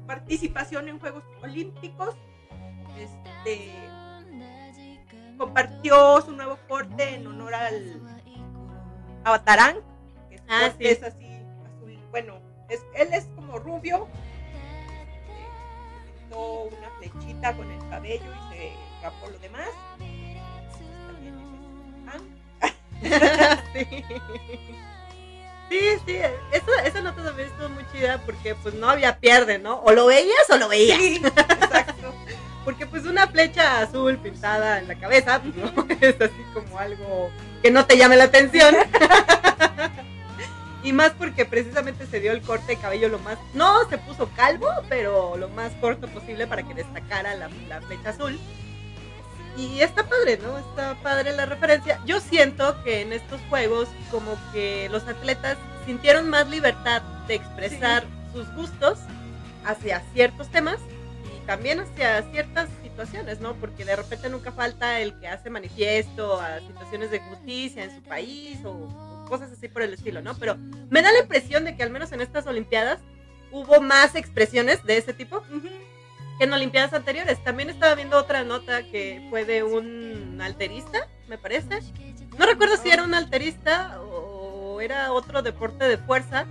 participación 0.06 0.88
en 0.88 0.98
Juegos 0.98 1.24
Olímpicos, 1.42 2.14
este, 2.98 3.72
compartió 5.36 6.20
su 6.22 6.32
nuevo 6.32 6.58
corte 6.68 7.14
en 7.16 7.26
honor 7.26 7.54
al 7.54 8.00
Avatarán, 9.24 9.76
que 10.30 10.40
Ah, 10.48 10.70
sí. 10.78 10.86
es 10.86 11.02
así 11.02 11.26
azul, 11.66 11.98
bueno, 12.10 12.40
es, 12.68 12.82
él 12.94 13.08
es 13.12 13.26
como 13.34 13.58
rubio, 13.58 14.08
este, 16.34 16.76
una 16.76 16.90
flechita 16.98 17.56
con 17.56 17.70
el 17.70 17.88
cabello 17.88 18.24
y 18.24 18.54
se 18.54 18.72
rapó 19.02 19.30
lo 19.30 19.38
demás. 19.38 19.68
También 21.06 21.34
es 21.38 22.04
fan. 22.06 23.64
sí. 23.72 24.04
Sí, 25.70 25.80
sí, 26.06 26.16
eso, 26.52 26.66
esa 26.84 27.00
nota 27.00 27.24
también 27.24 27.48
estuvo 27.48 27.68
muy 27.70 27.84
chida 27.90 28.20
porque 28.26 28.54
pues 28.54 28.74
no 28.74 28.88
había 28.90 29.18
pierde, 29.18 29.58
¿no? 29.58 29.80
O 29.80 29.92
lo 29.92 30.06
veías 30.06 30.48
o 30.50 30.56
lo 30.58 30.68
veías. 30.68 30.98
Sí, 30.98 31.16
exacto. 31.24 32.14
Porque 32.64 32.86
pues 32.86 33.04
una 33.04 33.26
flecha 33.26 33.80
azul 33.80 34.16
pintada 34.18 34.78
en 34.78 34.88
la 34.88 34.94
cabeza, 34.94 35.40
pues 35.42 35.54
no 35.54 35.86
es 36.00 36.18
así 36.18 36.44
como 36.54 36.78
algo 36.78 37.30
que 37.62 37.70
no 37.70 37.84
te 37.84 37.98
llame 37.98 38.16
la 38.16 38.24
atención. 38.24 38.74
y 40.84 40.92
más 40.92 41.12
porque 41.12 41.46
precisamente 41.46 42.06
se 42.06 42.20
dio 42.20 42.30
el 42.32 42.42
corte 42.42 42.76
de 42.76 42.76
cabello 42.76 43.08
lo 43.08 43.18
más, 43.18 43.38
no 43.54 43.88
se 43.88 43.96
puso 43.96 44.28
calvo, 44.36 44.68
pero 44.88 45.36
lo 45.38 45.48
más 45.48 45.72
corto 45.80 46.06
posible 46.08 46.46
para 46.46 46.62
que 46.62 46.74
destacara 46.74 47.34
la, 47.34 47.48
la 47.68 47.80
flecha 47.80 48.10
azul. 48.10 48.38
Y 49.56 49.80
está 49.80 50.04
padre, 50.06 50.38
¿no? 50.42 50.58
Está 50.58 50.94
padre 51.02 51.32
la 51.32 51.46
referencia. 51.46 52.00
Yo 52.04 52.20
siento 52.20 52.82
que 52.84 53.00
en 53.00 53.12
estos 53.12 53.40
juegos 53.48 53.88
como 54.10 54.36
que 54.52 54.88
los 54.90 55.08
atletas 55.08 55.56
sintieron 55.86 56.28
más 56.28 56.48
libertad 56.48 57.00
de 57.28 57.36
expresar 57.36 58.04
sus 58.34 58.52
gustos 58.54 58.98
hacia 59.64 60.00
ciertos 60.12 60.48
temas 60.48 60.78
y 61.34 61.46
también 61.46 61.80
hacia 61.80 62.22
ciertas 62.30 62.68
situaciones, 62.82 63.40
¿no? 63.40 63.54
Porque 63.54 63.86
de 63.86 63.96
repente 63.96 64.28
nunca 64.28 64.52
falta 64.52 65.00
el 65.00 65.18
que 65.18 65.28
hace 65.28 65.48
manifiesto 65.48 66.38
a 66.38 66.58
situaciones 66.58 67.10
de 67.10 67.20
justicia 67.20 67.84
en 67.84 67.94
su 67.94 68.02
país 68.02 68.58
o, 68.64 68.72
o 68.72 69.13
cosas 69.28 69.50
así 69.52 69.68
por 69.68 69.82
el 69.82 69.94
estilo, 69.94 70.22
¿no? 70.22 70.34
Pero 70.36 70.56
me 70.90 71.02
da 71.02 71.12
la 71.12 71.20
impresión 71.20 71.64
de 71.64 71.76
que 71.76 71.82
al 71.82 71.90
menos 71.90 72.12
en 72.12 72.20
estas 72.20 72.46
Olimpiadas 72.46 73.00
hubo 73.50 73.80
más 73.80 74.14
expresiones 74.14 74.84
de 74.84 74.96
ese 74.96 75.12
tipo 75.12 75.42
que 76.38 76.44
en 76.44 76.52
Olimpiadas 76.52 76.92
anteriores. 76.92 77.42
También 77.44 77.70
estaba 77.70 77.94
viendo 77.94 78.18
otra 78.18 78.42
nota 78.42 78.82
que 78.82 79.26
fue 79.30 79.44
de 79.44 79.62
un 79.62 80.40
alterista, 80.40 81.08
me 81.28 81.38
parece. 81.38 81.80
No 82.38 82.46
recuerdo 82.46 82.76
si 82.76 82.90
era 82.90 83.04
un 83.04 83.14
alterista 83.14 84.00
o 84.02 84.80
era 84.80 85.12
otro 85.12 85.42
deporte 85.42 85.84
de 85.84 85.98
fuerza, 85.98 86.46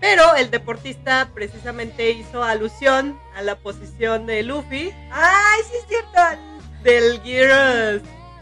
pero 0.00 0.34
el 0.36 0.50
deportista 0.50 1.28
precisamente 1.34 2.10
hizo 2.10 2.42
alusión 2.42 3.18
a 3.34 3.42
la 3.42 3.56
posición 3.56 4.26
de 4.26 4.42
Luffy 4.42 4.92
Ay, 5.10 5.60
sí 5.70 5.76
es 5.80 5.86
cierto. 5.88 6.20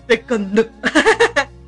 del 0.06 0.26
Kondo. 0.26 0.66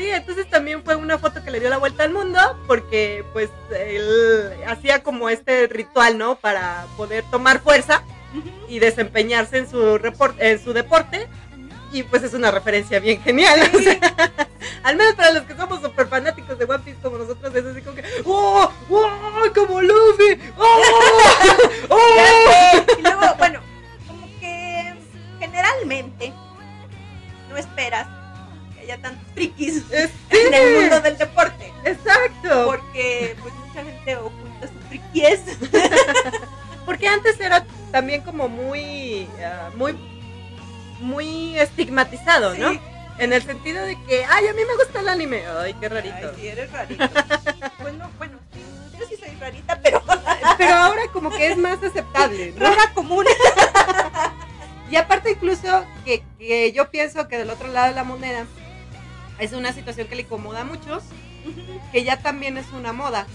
Sí 0.00 0.08
entonces 0.08 0.48
también 0.48 0.82
fue 0.82 0.96
una 0.96 1.18
foto 1.18 1.44
que 1.44 1.50
le 1.50 1.60
dio 1.60 1.68
la 1.68 1.76
vuelta 1.76 2.04
al 2.04 2.10
mundo 2.14 2.40
porque 2.66 3.22
pues 3.34 3.50
él 3.70 4.50
hacía 4.66 5.02
como 5.02 5.28
este 5.28 5.66
ritual, 5.66 6.16
¿no? 6.16 6.36
Para 6.36 6.86
poder 6.96 7.22
tomar 7.30 7.60
fuerza 7.60 8.02
y 8.66 8.78
desempeñarse 8.78 9.58
en 9.58 9.68
su, 9.68 9.98
report 9.98 10.40
en 10.40 10.58
su 10.58 10.72
deporte. 10.72 11.28
Y 11.92 12.02
pues 12.04 12.22
es 12.22 12.32
una 12.32 12.50
referencia 12.50 12.98
bien 12.98 13.20
genial. 13.20 13.60
o 13.74 13.78
sea, 13.78 14.32
al 14.84 14.96
menos 14.96 15.16
para 15.16 15.32
los 15.32 15.42
que 15.42 15.54
somos 15.54 15.82
súper 15.82 16.06
fanáticos 16.06 16.58
de 16.58 16.64
One 16.64 16.82
Piece 16.82 16.98
como 17.02 17.18
nosotros, 17.18 17.54
es 17.54 17.66
así 17.66 17.82
como 17.82 17.96
que 17.96 18.04
¡Oh! 18.24 18.72
¡Oh! 18.88 19.52
¡Como 19.54 19.82
Luffy! 19.82 20.40
¡Oh! 20.56 20.82
¡Oh! 21.90 22.84
Y 22.98 23.02
luego, 23.02 23.34
bueno, 23.36 23.60
como 24.06 24.26
que 24.40 24.94
generalmente 25.40 26.32
no 27.50 27.58
esperas 27.58 28.19
haya 28.90 29.02
tantos 29.02 29.26
frikis 29.34 29.84
Es- 29.90 30.10
en 30.30 30.54
el 30.54 30.80
mundo 30.80 31.00
del 31.00 31.18
deporte. 31.18 31.72
Exacto. 31.84 32.66
Porque 32.66 33.36
pues 33.42 33.54
mucha 33.54 33.82
gente 33.84 34.16
oculta 34.16 34.66
su 34.66 34.88
friquiez. 34.88 35.40
Porque 36.86 37.06
antes 37.08 37.38
era 37.40 37.64
también 37.92 38.22
como 38.22 38.48
muy, 38.48 39.28
ah, 39.44 39.70
muy, 39.76 39.96
muy 41.00 41.56
estigmatizado, 41.58 42.54
¿no? 42.54 42.72
En 43.18 43.32
el 43.32 43.42
sentido 43.42 43.84
de 43.84 43.96
que, 44.06 44.24
ay, 44.24 44.48
a 44.48 44.52
mí 44.54 44.62
me 44.66 44.76
gusta 44.82 45.00
el 45.00 45.08
anime. 45.08 45.44
Ay, 45.46 45.74
qué 45.74 45.88
rarito. 45.88 46.16
Ay, 46.16 46.30
sí, 46.36 46.48
eres 46.48 46.72
rarito. 46.72 47.04
Bueno, 47.80 48.10
bueno, 48.18 48.38
sí, 48.52 48.60
yo 48.98 49.06
sí 49.06 49.16
soy 49.16 49.36
rarita, 49.38 49.78
pero 49.82 50.02
Pero 50.56 50.74
ahora 50.74 51.02
como 51.12 51.30
que 51.30 51.52
es 51.52 51.58
más 51.58 51.82
aceptable, 51.82 52.54
¿no? 52.56 52.64
rara 52.70 52.90
común. 52.94 53.26
Y 54.90 54.96
aparte 54.96 55.30
incluso 55.32 55.84
que, 56.04 56.24
que 56.38 56.72
yo 56.72 56.90
pienso 56.90 57.28
que 57.28 57.38
del 57.38 57.50
otro 57.50 57.68
lado 57.68 57.88
de 57.90 57.94
la 57.94 58.04
moneda 58.04 58.46
es 59.40 59.52
una 59.52 59.72
situación 59.72 60.06
que 60.08 60.14
le 60.16 60.22
incomoda 60.22 60.60
a 60.60 60.64
muchos, 60.64 61.02
que 61.92 62.04
ya 62.04 62.20
también 62.20 62.58
es 62.58 62.66
una 62.72 62.92
moda. 62.92 63.26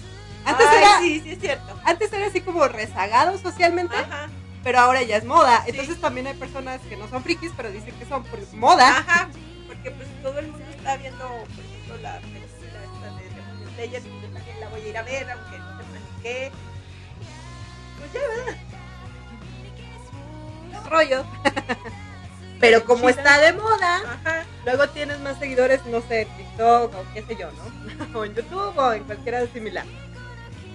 Antes, 0.44 0.66
Ay, 0.70 0.76
era, 0.78 1.00
sí, 1.00 1.20
sí 1.20 1.30
es 1.30 1.40
cierto. 1.40 1.80
antes 1.84 2.12
era 2.12 2.26
así 2.26 2.40
como 2.40 2.66
rezagado 2.68 3.36
socialmente, 3.38 3.96
Ajá, 3.96 4.28
pero 4.62 4.78
ahora 4.78 5.02
ya 5.02 5.16
es 5.16 5.24
moda. 5.24 5.62
Sí. 5.64 5.70
Entonces 5.70 6.00
también 6.00 6.26
hay 6.28 6.34
personas 6.34 6.80
que 6.88 6.96
no 6.96 7.08
son 7.08 7.22
frikis, 7.22 7.50
pero 7.56 7.70
dicen 7.70 7.94
que 7.98 8.06
son 8.06 8.22
por 8.24 8.40
moda. 8.54 8.98
ajá, 8.98 9.28
porque 9.66 9.90
pues 9.90 10.08
todo 10.22 10.38
el 10.38 10.48
mundo 10.48 10.64
está 10.70 10.96
viendo, 10.98 11.24
por 11.26 11.64
ejemplo, 11.64 11.96
la 12.02 12.20
película 12.20 12.84
esta 12.84 13.16
de 13.16 13.28
Demon 13.28 13.74
Slayer, 13.74 14.02
y 14.02 14.22
yo 14.22 14.28
también 14.32 14.60
la 14.60 14.68
voy 14.68 14.80
a 14.82 14.86
ir 14.88 14.96
a 14.96 15.02
ver, 15.02 15.30
aunque 15.30 15.58
no 15.58 15.78
sepa 15.78 15.98
ni 16.16 16.22
qué. 16.22 16.52
Pues 17.98 18.12
ya, 18.12 18.20
¿verdad? 18.28 18.56
rollo. 20.90 21.24
Pero 22.60 22.84
como 22.84 23.08
está 23.08 23.38
de 23.40 23.52
moda, 23.52 23.96
Ajá, 23.96 24.44
luego 24.64 24.88
tienes 24.88 25.18
más 25.20 25.38
seguidores, 25.38 25.84
no 25.86 26.00
sé, 26.02 26.22
en 26.22 26.28
TikTok 26.36 26.94
o 26.94 27.04
qué 27.12 27.22
sé 27.22 27.36
yo, 27.36 27.48
¿no? 27.52 28.18
o 28.18 28.24
en 28.24 28.34
YouTube 28.34 28.76
o 28.78 28.92
en 28.92 29.04
cualquiera 29.04 29.46
similar. 29.48 29.84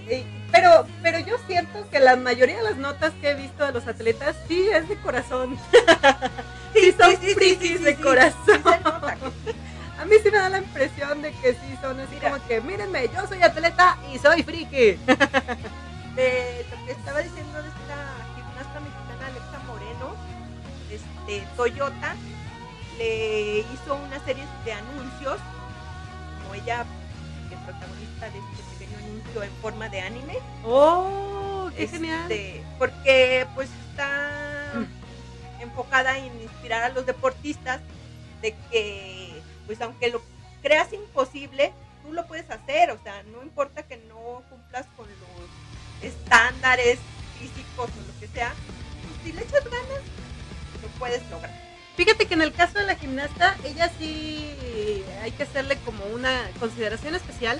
Y- 0.09 0.25
pero, 0.51 0.85
pero 1.01 1.19
yo 1.19 1.37
siento 1.47 1.89
que 1.89 1.99
la 2.01 2.17
mayoría 2.17 2.57
de 2.57 2.63
las 2.63 2.75
notas 2.77 3.13
que 3.21 3.31
he 3.31 3.35
visto 3.35 3.65
de 3.65 3.71
los 3.71 3.87
atletas 3.87 4.35
sí 4.47 4.67
es 4.71 4.87
de 4.89 4.97
corazón. 4.97 5.57
sí, 6.73 6.93
son 6.99 7.15
frikis 7.17 7.81
de 7.83 7.95
corazón. 7.95 8.35
sí 8.45 8.51
se 8.63 8.79
nota. 8.81 9.17
A 9.97 10.05
mí 10.05 10.15
sí 10.21 10.29
me 10.29 10.37
da 10.39 10.49
la 10.49 10.57
impresión 10.57 11.21
de 11.21 11.31
que 11.31 11.53
sí 11.53 11.77
son 11.81 11.99
así 11.99 12.15
Mira. 12.15 12.31
como 12.31 12.47
que, 12.47 12.59
mírenme, 12.59 13.07
yo 13.13 13.25
soy 13.27 13.41
atleta 13.43 13.97
y 14.13 14.19
soy 14.19 14.43
friki. 14.43 14.97
de 16.15 16.65
lo 16.69 16.85
que 16.85 16.91
estaba 16.91 17.19
diciendo 17.19 17.61
de 17.63 17.69
este 21.37 21.47
Toyota 21.55 22.15
le 22.97 23.59
hizo 23.59 23.95
una 23.95 24.23
serie 24.25 24.43
de 24.65 24.73
anuncios, 24.73 25.39
como 26.41 26.55
ella, 26.55 26.85
que 27.49 27.55
es 27.55 27.61
protagonista 27.61 28.29
de 28.29 28.39
este 28.39 28.63
pequeño 28.77 28.97
anuncio 28.97 29.43
en 29.43 29.51
forma 29.61 29.89
de 29.89 30.01
anime. 30.01 30.37
¡Oh, 30.63 31.69
qué 31.75 31.83
Este, 31.83 31.97
genial! 31.97 32.31
Porque 32.77 33.47
pues 33.55 33.69
está 33.89 34.31
enfocada 35.59 36.17
en 36.17 36.41
inspirar 36.41 36.83
a 36.83 36.89
los 36.89 37.05
deportistas 37.05 37.81
de 38.41 38.55
que, 38.69 39.41
pues 39.67 39.79
aunque 39.81 40.09
lo 40.09 40.21
creas 40.61 40.91
imposible, 40.93 41.73
tú 42.03 42.13
lo 42.13 42.25
puedes 42.25 42.49
hacer, 42.49 42.91
o 42.91 43.01
sea, 43.03 43.23
no 43.23 43.41
importa 43.43 43.83
que 43.83 43.97
no 43.97 44.41
cumplas 44.49 44.85
con 44.97 45.07
los 45.07 46.03
estándares 46.03 46.99
físicos 47.39 47.89
o 47.89 48.07
lo 48.07 48.19
que 48.19 48.27
sea, 48.27 48.53
pues, 49.01 49.23
si 49.23 49.31
le 49.33 49.43
echas 49.43 49.63
ganas, 49.65 50.01
puedes 51.01 51.27
lograr. 51.31 51.51
Fíjate 51.97 52.27
que 52.27 52.35
en 52.35 52.43
el 52.43 52.53
caso 52.53 52.77
de 52.79 52.85
la 52.85 52.95
gimnasta, 52.95 53.55
ella 53.65 53.91
sí 53.99 54.53
hay 55.23 55.31
que 55.31 55.43
hacerle 55.43 55.77
como 55.83 56.05
una 56.05 56.31
consideración 56.59 57.15
especial, 57.15 57.59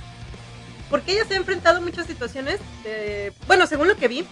porque 0.92 1.14
ella 1.14 1.26
se 1.28 1.34
ha 1.34 1.38
enfrentado 1.38 1.78
a 1.78 1.82
muchas 1.82 2.06
situaciones, 2.06 2.60
de- 2.84 3.34
bueno, 3.48 3.66
según 3.66 3.88
lo 3.88 3.98
que 3.98 4.08
vi, 4.08 4.26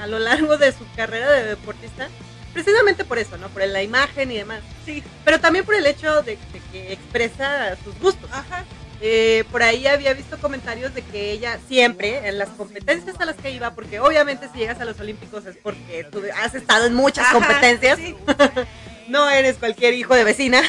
a 0.00 0.06
lo 0.08 0.18
largo 0.18 0.58
de 0.58 0.72
su 0.72 0.84
carrera 0.96 1.30
de 1.30 1.44
deportista, 1.44 2.08
precisamente 2.52 3.04
por 3.04 3.18
eso, 3.18 3.36
¿no? 3.38 3.48
Por 3.48 3.64
la 3.66 3.82
imagen 3.82 4.30
y 4.32 4.36
demás, 4.38 4.60
Sí, 4.84 5.02
pero 5.24 5.40
también 5.40 5.64
por 5.64 5.74
el 5.76 5.86
hecho 5.86 6.22
de, 6.22 6.32
de 6.52 6.60
que 6.72 6.92
expresa 6.92 7.76
sus 7.84 7.96
gustos. 8.00 8.28
ajá, 8.32 8.64
Eh, 9.04 9.42
por 9.50 9.64
ahí 9.64 9.84
había 9.88 10.14
visto 10.14 10.38
comentarios 10.38 10.94
de 10.94 11.02
que 11.02 11.32
ella 11.32 11.58
siempre, 11.66 12.28
en 12.28 12.38
las 12.38 12.48
competencias 12.50 13.20
a 13.20 13.24
las 13.24 13.34
que 13.34 13.50
iba, 13.50 13.74
porque 13.74 13.98
obviamente 13.98 14.48
si 14.52 14.60
llegas 14.60 14.80
a 14.80 14.84
los 14.84 15.00
Olímpicos 15.00 15.44
es 15.46 15.56
porque 15.56 16.04
tú 16.10 16.22
has 16.40 16.54
estado 16.54 16.86
en 16.86 16.94
muchas 16.94 17.24
ajá, 17.26 17.34
competencias, 17.34 17.98
Sí, 17.98 18.14
no 19.08 19.28
eres 19.28 19.56
cualquier 19.56 19.94
hijo 19.94 20.14
de 20.14 20.22
vecina. 20.22 20.62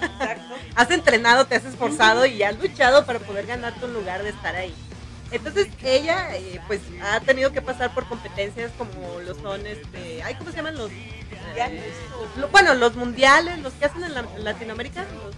has 0.74 0.90
entrenado, 0.90 1.44
te 1.46 1.54
has 1.56 1.66
esforzado 1.66 2.24
y 2.24 2.42
has 2.42 2.58
luchado 2.58 3.04
para 3.04 3.18
poder 3.18 3.44
ganarte 3.46 3.84
un 3.84 3.92
lugar 3.92 4.22
de 4.22 4.30
estar 4.30 4.56
ahí. 4.56 4.74
Entonces 5.30 5.66
ella 5.84 6.34
eh, 6.36 6.60
pues 6.68 6.80
ha 7.02 7.20
tenido 7.20 7.52
que 7.52 7.60
pasar 7.60 7.92
por 7.92 8.08
competencias 8.08 8.70
como 8.78 9.20
lo 9.20 9.34
son 9.34 9.66
este, 9.66 10.22
ay, 10.22 10.34
¿cómo 10.36 10.50
se 10.50 10.56
llaman 10.56 10.76
los? 10.78 10.90
Lo- 12.36 12.48
bueno, 12.48 12.74
los 12.74 12.94
mundiales, 12.96 13.58
los 13.58 13.72
que 13.74 13.84
hacen 13.86 14.02
en, 14.04 14.14
la- 14.14 14.20
en 14.36 14.44
Latinoamérica, 14.44 15.04
los, 15.14 15.34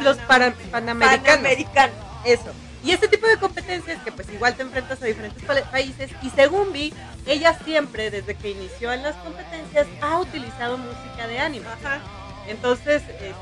Los 0.00 0.16
para- 0.18 0.52
panamericanos. 0.70 1.26
panamericanos. 1.26 1.96
Eso. 2.24 2.52
Y 2.84 2.92
este 2.92 3.08
tipo 3.08 3.26
de 3.26 3.36
competencias 3.38 4.00
que 4.04 4.12
pues 4.12 4.28
igual 4.32 4.54
te 4.54 4.62
enfrentas 4.62 5.02
a 5.02 5.06
diferentes 5.06 5.42
pa- 5.44 5.60
países 5.70 6.10
y 6.22 6.30
según 6.30 6.72
vi, 6.72 6.92
ella 7.26 7.58
siempre 7.64 8.10
desde 8.12 8.34
que 8.36 8.50
inició 8.50 8.92
en 8.92 9.02
las 9.02 9.16
competencias 9.16 9.86
ha 10.00 10.18
utilizado 10.20 10.78
música 10.78 11.26
de 11.26 11.38
anime. 11.40 11.66
Ajá. 11.66 12.00
Entonces, 12.48 13.02
este, 13.08 13.34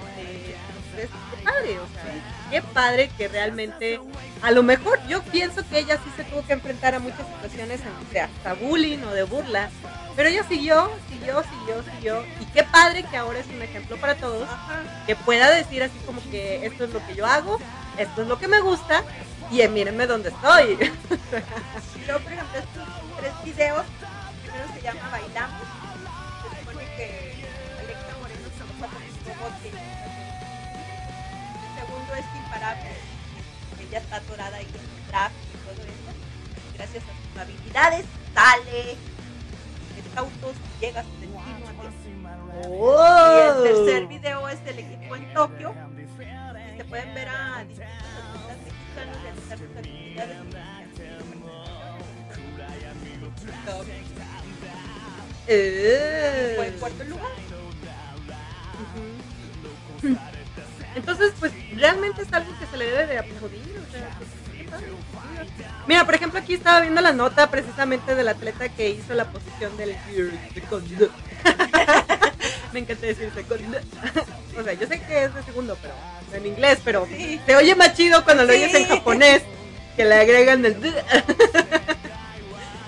qué 0.96 1.44
padre, 1.44 1.78
o 1.78 1.86
sea, 1.92 2.50
qué 2.50 2.62
padre 2.62 3.10
que 3.16 3.28
realmente, 3.28 4.00
a 4.42 4.50
lo 4.50 4.62
mejor 4.62 4.98
yo 5.06 5.22
pienso 5.22 5.66
que 5.68 5.80
ella 5.80 5.98
sí 6.02 6.10
se 6.16 6.24
tuvo 6.24 6.46
que 6.46 6.52
enfrentar 6.52 6.94
a 6.94 6.98
muchas 6.98 7.26
situaciones 7.26 7.80
de 8.12 8.20
hasta 8.20 8.54
bullying 8.54 8.98
o 8.98 9.10
de 9.10 9.24
burla, 9.24 9.70
pero 10.16 10.28
ella 10.28 10.44
siguió, 10.48 10.90
siguió, 11.10 11.42
siguió, 11.42 11.82
siguió, 11.94 12.24
y 12.40 12.46
qué 12.46 12.62
padre 12.62 13.04
que 13.04 13.16
ahora 13.16 13.40
es 13.40 13.46
un 13.48 13.60
ejemplo 13.60 13.96
para 13.96 14.14
todos, 14.14 14.48
que 15.06 15.16
pueda 15.16 15.50
decir 15.50 15.82
así 15.82 15.98
como 16.06 16.20
que 16.30 16.64
esto 16.64 16.84
es 16.84 16.90
lo 16.90 17.04
que 17.06 17.14
yo 17.14 17.26
hago, 17.26 17.58
esto 17.98 18.22
es 18.22 18.28
lo 18.28 18.38
que 18.38 18.48
me 18.48 18.60
gusta, 18.60 19.02
y 19.50 19.66
mírenme 19.68 20.06
dónde 20.06 20.30
estoy. 20.30 20.72
Y 20.74 22.06
luego, 22.06 22.20
por 22.20 22.32
ejemplo, 22.32 22.58
estos 22.58 22.88
tres 23.18 23.32
videos, 23.44 23.84
primero 24.42 24.72
se 24.74 24.80
llama 24.82 25.08
Bailamos. 25.10 25.63
Ella 33.94 34.02
está 34.02 34.16
atorada 34.16 34.56
ahí 34.56 34.66
en 34.66 34.74
el 34.74 35.06
draft 35.06 35.36
y 35.54 35.56
todo 35.58 35.84
eso. 35.84 36.10
Gracias 36.74 37.04
a 37.04 37.06
sus 37.06 37.40
habilidades 37.40 38.06
sale 38.34 38.96
de 39.94 40.18
autos 40.18 40.56
llega 40.80 41.00
a 41.00 41.04
su 41.04 41.10
destino. 41.20 41.38
Y 42.64 43.38
el 43.40 43.62
tercer 43.62 44.06
video 44.08 44.48
es 44.48 44.64
del 44.64 44.80
equipo 44.80 45.14
en 45.14 45.32
Tokio. 45.32 45.76
Y 46.74 46.76
se 46.76 46.84
pueden 46.86 47.14
ver 47.14 47.28
a 47.28 47.64
distintos 47.68 47.94
atletas 48.34 48.58
mexicanos 48.64 49.22
realizar 49.22 49.58
sus 49.58 49.76
actividades. 49.76 50.38
Fue 56.56 56.66
en 56.66 56.78
cuarto 56.80 57.04
lugar. 57.04 57.30
Ujú. 60.02 60.18
Entonces, 60.94 61.32
pues 61.40 61.52
realmente 61.76 62.22
es 62.22 62.32
algo 62.32 62.52
que 62.58 62.66
se 62.66 62.76
le 62.76 62.86
debe 62.86 63.06
de 63.06 63.18
aplaudir. 63.18 63.82
o 63.88 63.92
sea, 63.92 64.08
pues. 64.18 64.28
Mira, 65.86 66.04
por 66.04 66.14
ejemplo, 66.14 66.40
aquí 66.40 66.54
estaba 66.54 66.80
viendo 66.80 67.00
la 67.00 67.12
nota 67.12 67.50
precisamente 67.50 68.14
del 68.14 68.28
atleta 68.28 68.68
que 68.70 68.90
hizo 68.90 69.14
la 69.14 69.26
posición 69.26 69.76
del 69.76 69.94
segundo. 70.54 71.08
Me 72.72 72.80
encanta 72.80 73.06
decir 73.06 73.30
segundo. 73.34 73.78
O 74.58 74.62
sea, 74.62 74.72
yo 74.72 74.86
sé 74.88 75.00
que 75.02 75.24
es 75.24 75.34
de 75.34 75.42
segundo, 75.42 75.76
pero 75.80 75.94
en 76.32 76.46
inglés, 76.46 76.78
pero 76.84 77.06
Sí. 77.06 77.40
se 77.46 77.54
oye 77.56 77.74
más 77.76 77.94
chido 77.94 78.24
cuando 78.24 78.44
lo 78.44 78.52
Sí. 78.52 78.58
oyes 78.58 78.74
en 78.74 78.86
japonés, 78.88 79.42
que 79.96 80.04
le 80.04 80.14
agregan 80.14 80.64
el. 80.64 80.76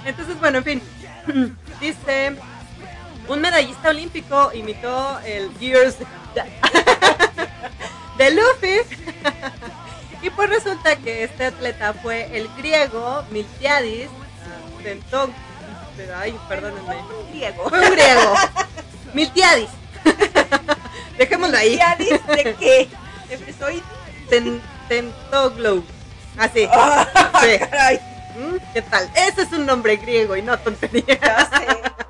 Entonces, 0.05 0.39
bueno, 0.41 0.59
en 0.59 0.65
fin. 0.65 0.83
Dice, 1.81 2.35
un 3.29 3.41
medallista 3.41 3.91
olímpico 3.91 4.51
imitó 4.55 5.21
el 5.25 5.51
Gears 5.61 5.97
de 8.17 8.31
Luffy 8.31 8.81
y 10.23 10.31
pues 10.31 10.49
resulta 10.49 10.97
que 10.97 11.25
este 11.25 11.47
atleta 11.47 11.93
fue 11.95 12.37
el 12.37 12.49
griego 12.57 13.25
Miltiadis 13.31 14.09
Tentog. 14.83 15.31
Ay, 16.17 16.39
perdónenme. 16.49 16.97
Un 16.97 17.31
griego. 17.31 17.69
Fue 17.69 17.81
un 17.81 17.91
griego. 17.91 18.35
Miltiadis. 19.15 19.71
Dejémoslo 21.19 21.57
ahí. 21.57 21.71
¿Miltiadis 21.71 22.27
de 22.27 22.55
qué? 22.59 22.89
¿De 23.29 23.39
frisoid? 23.39 23.83
Ten, 24.29 24.63
Tentoglow. 24.89 25.83
Así. 26.39 26.69
Ah, 26.71 27.07
Sí. 27.43 27.59
caray. 27.59 28.01
¿Mm? 28.37 28.57
¿Qué 28.75 28.83
tal? 28.83 29.11
Ese 29.17 29.43
es 29.43 29.53
un 29.53 29.65
nombre 29.67 29.97
griego 29.97 30.37
y 30.37 30.43
no 30.43 30.59
tontería. 30.59 31.19
Ya 31.21 31.51
sé. 31.51 31.67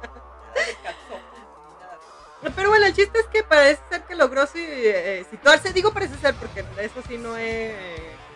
Pero 2.54 2.68
bueno, 2.68 2.86
el 2.86 2.94
chiste 2.94 3.18
es 3.18 3.26
que 3.26 3.42
parece 3.42 3.80
ser 3.88 4.02
que 4.04 4.14
logró 4.14 4.44
eh, 4.54 5.24
situarse. 5.30 5.72
Digo 5.72 5.92
parece 5.92 6.16
ser 6.18 6.34
porque 6.34 6.64
eso 6.80 7.02
sí 7.08 7.18
no 7.18 7.36
he, 7.36 7.74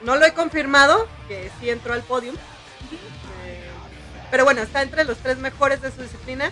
no 0.02 0.16
lo 0.16 0.24
he 0.24 0.34
confirmado, 0.34 1.08
que 1.28 1.50
sí 1.60 1.70
entró 1.70 1.94
al 1.94 2.02
podium. 2.02 2.34
Eh, 3.44 3.68
pero 4.30 4.44
bueno, 4.44 4.62
está 4.62 4.82
entre 4.82 5.04
los 5.04 5.18
tres 5.18 5.38
mejores 5.38 5.80
de 5.82 5.92
su 5.92 6.02
disciplina. 6.02 6.50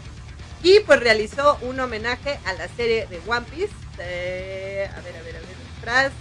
Y 0.63 0.81
pues 0.81 1.01
realizó 1.01 1.57
un 1.63 1.79
homenaje 1.79 2.39
a 2.45 2.53
la 2.53 2.69
serie 2.69 3.07
de 3.07 3.21
One 3.27 3.47
Piece. 3.51 3.73
eh, 3.99 4.91
a 4.95 5.01
ver, 5.01 5.17
a 5.17 5.23
ver, 5.23 5.37
a 5.37 5.41
ver, 5.41 5.49
tras 5.81 6.13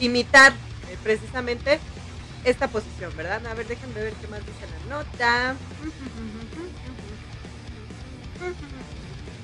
imitar 0.00 0.52
precisamente 1.02 1.78
esta 2.44 2.68
posición, 2.68 3.16
¿verdad? 3.16 3.46
A 3.46 3.54
ver, 3.54 3.66
déjenme 3.66 4.00
ver 4.00 4.12
qué 4.14 4.26
más 4.28 4.40
dice 4.40 4.66
la 4.88 4.96
nota. 4.96 5.56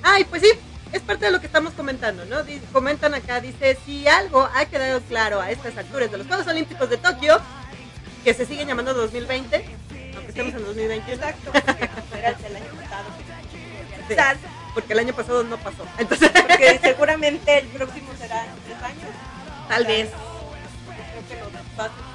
Ay, 0.03 0.25
pues 0.25 0.43
sí, 0.43 0.51
es 0.93 1.03
parte 1.03 1.27
de 1.27 1.31
lo 1.33 1.41
que 1.41 1.47
estamos 1.47 1.73
comentando, 1.75 2.25
¿no? 2.25 2.39
Comentan 2.73 3.15
acá, 3.15 3.41
dice, 3.41 3.79
si 3.85 4.07
algo 4.09 4.49
ha 4.55 4.65
quedado 4.67 5.01
claro 5.03 5.41
a 5.41 5.51
estas 5.51 5.77
alturas 5.77 6.11
de 6.11 6.19
los 6.19 6.27
Juegos 6.27 6.47
Olímpicos 6.47 6.89
de 6.91 6.97
Tokio, 6.97 7.41
que 8.25 8.35
se 8.35 8.47
siguen 8.47 8.69
llamando 8.69 8.95
2020, 8.95 9.65
aunque 10.15 10.29
estemos 10.29 10.55
en 10.55 10.65
2021, 10.65 11.15
Exacto, 11.15 11.53
porque 11.53 12.19
era 12.19 12.31
el 12.31 12.43
del 12.43 12.57
año 12.57 12.73
pasado. 12.81 13.05
Sí. 13.49 14.05
Quizás, 14.09 14.37
porque 14.75 14.93
el 14.93 14.99
año 14.99 15.15
pasado 15.15 15.45
no 15.45 15.57
pasó. 15.59 15.85
Entonces, 15.99 16.31
Porque 16.31 16.79
seguramente 16.83 17.59
el 17.59 17.67
próximo 17.69 18.13
será 18.19 18.45
en 18.45 18.51
tres 18.65 18.83
años. 18.83 19.11
tal 19.69 19.87
vez. 19.87 20.09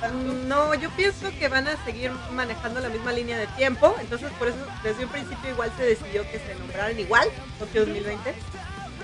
Tanto. 0.01 0.33
No, 0.45 0.73
yo 0.75 0.89
pienso 0.91 1.29
que 1.39 1.47
van 1.47 1.67
a 1.67 1.83
seguir 1.85 2.11
manejando 2.33 2.79
la 2.79 2.89
misma 2.89 3.11
línea 3.11 3.37
de 3.37 3.47
tiempo, 3.47 3.95
entonces 3.99 4.31
por 4.37 4.49
eso 4.49 4.57
desde 4.83 5.05
un 5.05 5.11
principio 5.11 5.49
igual 5.49 5.71
se 5.77 5.83
decidió 5.83 6.23
que 6.29 6.39
se 6.39 6.55
nombraran 6.55 6.99
igual, 6.99 7.27
Tokio 7.59 7.85
2020. 7.85 8.35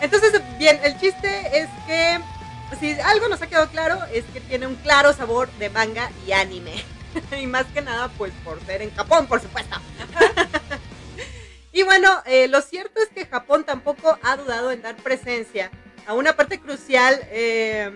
Entonces, 0.01 0.41
bien, 0.57 0.79
el 0.83 0.99
chiste 0.99 1.59
es 1.59 1.69
que 1.85 2.19
si 2.79 2.99
algo 3.01 3.27
nos 3.27 3.41
ha 3.41 3.47
quedado 3.47 3.69
claro 3.69 3.99
es 4.13 4.25
que 4.25 4.41
tiene 4.41 4.67
un 4.67 4.75
claro 4.75 5.13
sabor 5.13 5.49
de 5.53 5.69
manga 5.69 6.11
y 6.25 6.31
anime. 6.31 6.83
y 7.39 7.47
más 7.47 7.65
que 7.67 7.81
nada, 7.81 8.09
pues 8.17 8.33
por 8.43 8.63
ser 8.65 8.81
en 8.81 8.93
Japón, 8.95 9.27
por 9.27 9.41
supuesto. 9.41 9.77
y 11.73 11.83
bueno, 11.83 12.09
eh, 12.25 12.47
lo 12.47 12.61
cierto 12.61 13.01
es 13.01 13.09
que 13.09 13.25
Japón 13.25 13.63
tampoco 13.63 14.17
ha 14.23 14.37
dudado 14.37 14.71
en 14.71 14.81
dar 14.81 14.95
presencia 14.95 15.71
a 16.07 16.13
una 16.13 16.35
parte 16.35 16.59
crucial 16.59 17.19
eh, 17.31 17.91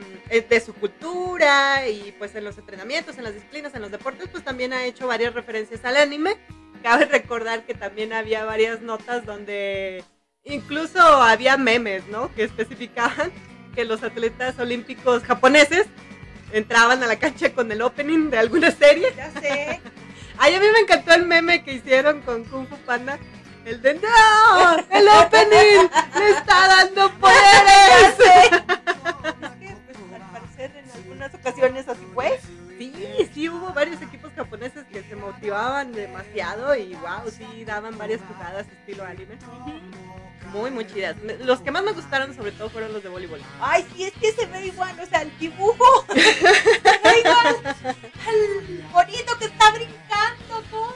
de 0.50 0.60
su 0.60 0.74
cultura 0.74 1.88
y 1.88 2.13
pues 2.18 2.36
en 2.36 2.44
los 2.44 2.58
entrenamientos, 2.58 3.18
en 3.18 3.24
las 3.24 3.34
disciplinas, 3.34 3.74
en 3.76 3.82
los 3.82 3.91
deportes, 3.91 4.28
pues 4.32 4.44
también 4.44 4.74
ha 4.74 4.86
hecho 4.86 5.08
varias 5.08 5.34
referencias 5.34 5.84
al 5.86 5.98
anime. 5.98 6.38
Cabe 6.84 7.06
recordar 7.12 7.65
que 7.65 7.74
también 7.74 8.13
había 8.13 8.46
varias 8.46 8.82
notas 8.82 9.26
donde 9.26 10.04
incluso 10.44 11.00
había 11.02 11.58
memes, 11.58 12.06
¿no? 12.08 12.34
Que 12.34 12.44
especificaban 12.44 13.32
que 13.74 13.86
los 13.86 14.04
atletas 14.04 14.58
olímpicos 14.60 15.24
japoneses 15.24 15.88
entraban 16.54 17.04
a 17.04 17.08
la 17.08 17.18
cancha 17.18 17.54
con 17.54 17.72
el 17.72 17.82
opening 17.82 18.30
de 18.30 18.38
alguna 18.38 18.72
serie. 18.72 19.08
Ya 19.15 19.32
sé. 19.32 19.82
Ay, 20.38 20.54
a 20.54 20.60
mí 20.60 20.65
me 20.72 20.80
encantó 20.80 21.13
el 21.13 21.26
meme 21.26 21.63
que 21.63 21.74
hicieron 21.74 22.22
con 22.22 22.44
Kung 22.46 22.68
Fu 22.68 22.78
Panda. 22.78 23.20
El 23.65 23.82
de 23.82 23.95
¡No! 23.95 24.78
¡El 24.91 25.08
opening! 25.08 25.89
¡Le 26.19 26.30
está 26.30 26.67
dando 26.67 27.12
poderes! 27.19 28.15
al 30.13 30.32
parecer, 30.32 30.71
en 30.75 30.91
algunas 30.91 31.34
ocasiones 31.34 31.89
así 31.89 32.06
fue. 32.13 32.39
Sí, 32.78 32.93
sí, 33.34 33.49
hubo 33.49 33.73
varios 33.73 33.99
equipos 34.04 34.32
japoneses 34.36 34.84
que 34.91 35.01
se 35.01 35.15
motivaban 35.15 35.93
demasiado 35.93 36.75
y 36.75 36.93
wow, 36.95 37.28
sí, 37.32 37.65
daban 37.65 37.97
varias 37.97 38.21
jugadas 38.21 38.67
estilo 38.67 39.04
anime. 39.04 39.36
Muy, 40.51 40.69
muy 40.69 40.86
chidas. 40.86 41.15
Los 41.39 41.62
que 41.62 41.71
más 41.71 41.84
me 41.84 41.93
gustaron 41.93 42.36
sobre 42.36 42.51
todo 42.51 42.69
fueron 42.69 42.93
los 42.93 43.01
de 43.01 43.10
voleibol. 43.10 43.41
Ay, 43.60 43.84
sí, 43.95 44.04
es 44.04 44.13
que 44.13 44.32
se 44.32 44.45
ve 44.45 44.67
igual, 44.67 44.99
o 44.99 45.06
sea, 45.08 45.23
el 45.23 45.38
dibujo 45.39 46.06
se 46.13 46.21
ve 46.23 47.19
igual 47.19 47.58
al 47.65 48.84
bonito 48.91 49.38
que 49.39 49.45
está 49.45 49.71
brincando, 49.71 50.62
todo, 50.69 50.95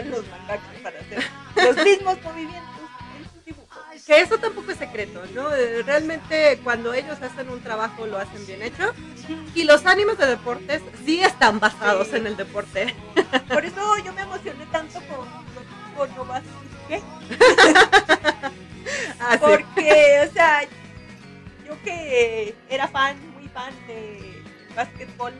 Los 0.00 0.26
mangakas 0.28 0.76
para 0.82 0.98
hacer 1.00 1.22
los 1.56 1.84
mismos 1.84 2.22
movimientos 2.22 2.80
en 3.18 3.24
sus 3.30 3.44
dibujos. 3.44 3.78
Que 4.06 4.20
eso 4.20 4.38
tampoco 4.38 4.70
es 4.72 4.78
secreto, 4.78 5.22
¿no? 5.34 5.54
Eh, 5.54 5.82
Realmente 5.84 6.58
cuando 6.64 6.94
ellos 6.94 7.20
hacen 7.20 7.48
un 7.50 7.60
trabajo 7.60 8.06
lo 8.06 8.18
hacen 8.18 8.46
bien 8.46 8.62
hecho. 8.62 8.92
Y 9.54 9.64
los 9.64 9.84
animes 9.86 10.16
de 10.18 10.26
deportes 10.26 10.80
sí 11.04 11.22
están 11.22 11.60
basados 11.60 12.08
Sí. 12.08 12.16
en 12.16 12.26
el 12.26 12.36
deporte. 12.36 12.94
Por 13.48 13.64
eso 13.64 13.98
yo 14.04 14.12
me 14.14 14.22
emocioné 14.22 14.64
tanto 14.72 14.98
con, 15.96 16.08
con. 16.08 16.42
¿Qué? 16.88 17.00
Así. 19.20 19.38
Porque, 19.40 20.26
o 20.28 20.32
sea, 20.32 20.62
yo 21.66 21.80
que 21.84 22.54
era 22.68 22.88
fan, 22.88 23.16
muy 23.34 23.48
fan 23.48 23.72
de 23.86 24.42
básquetbol 24.74 25.32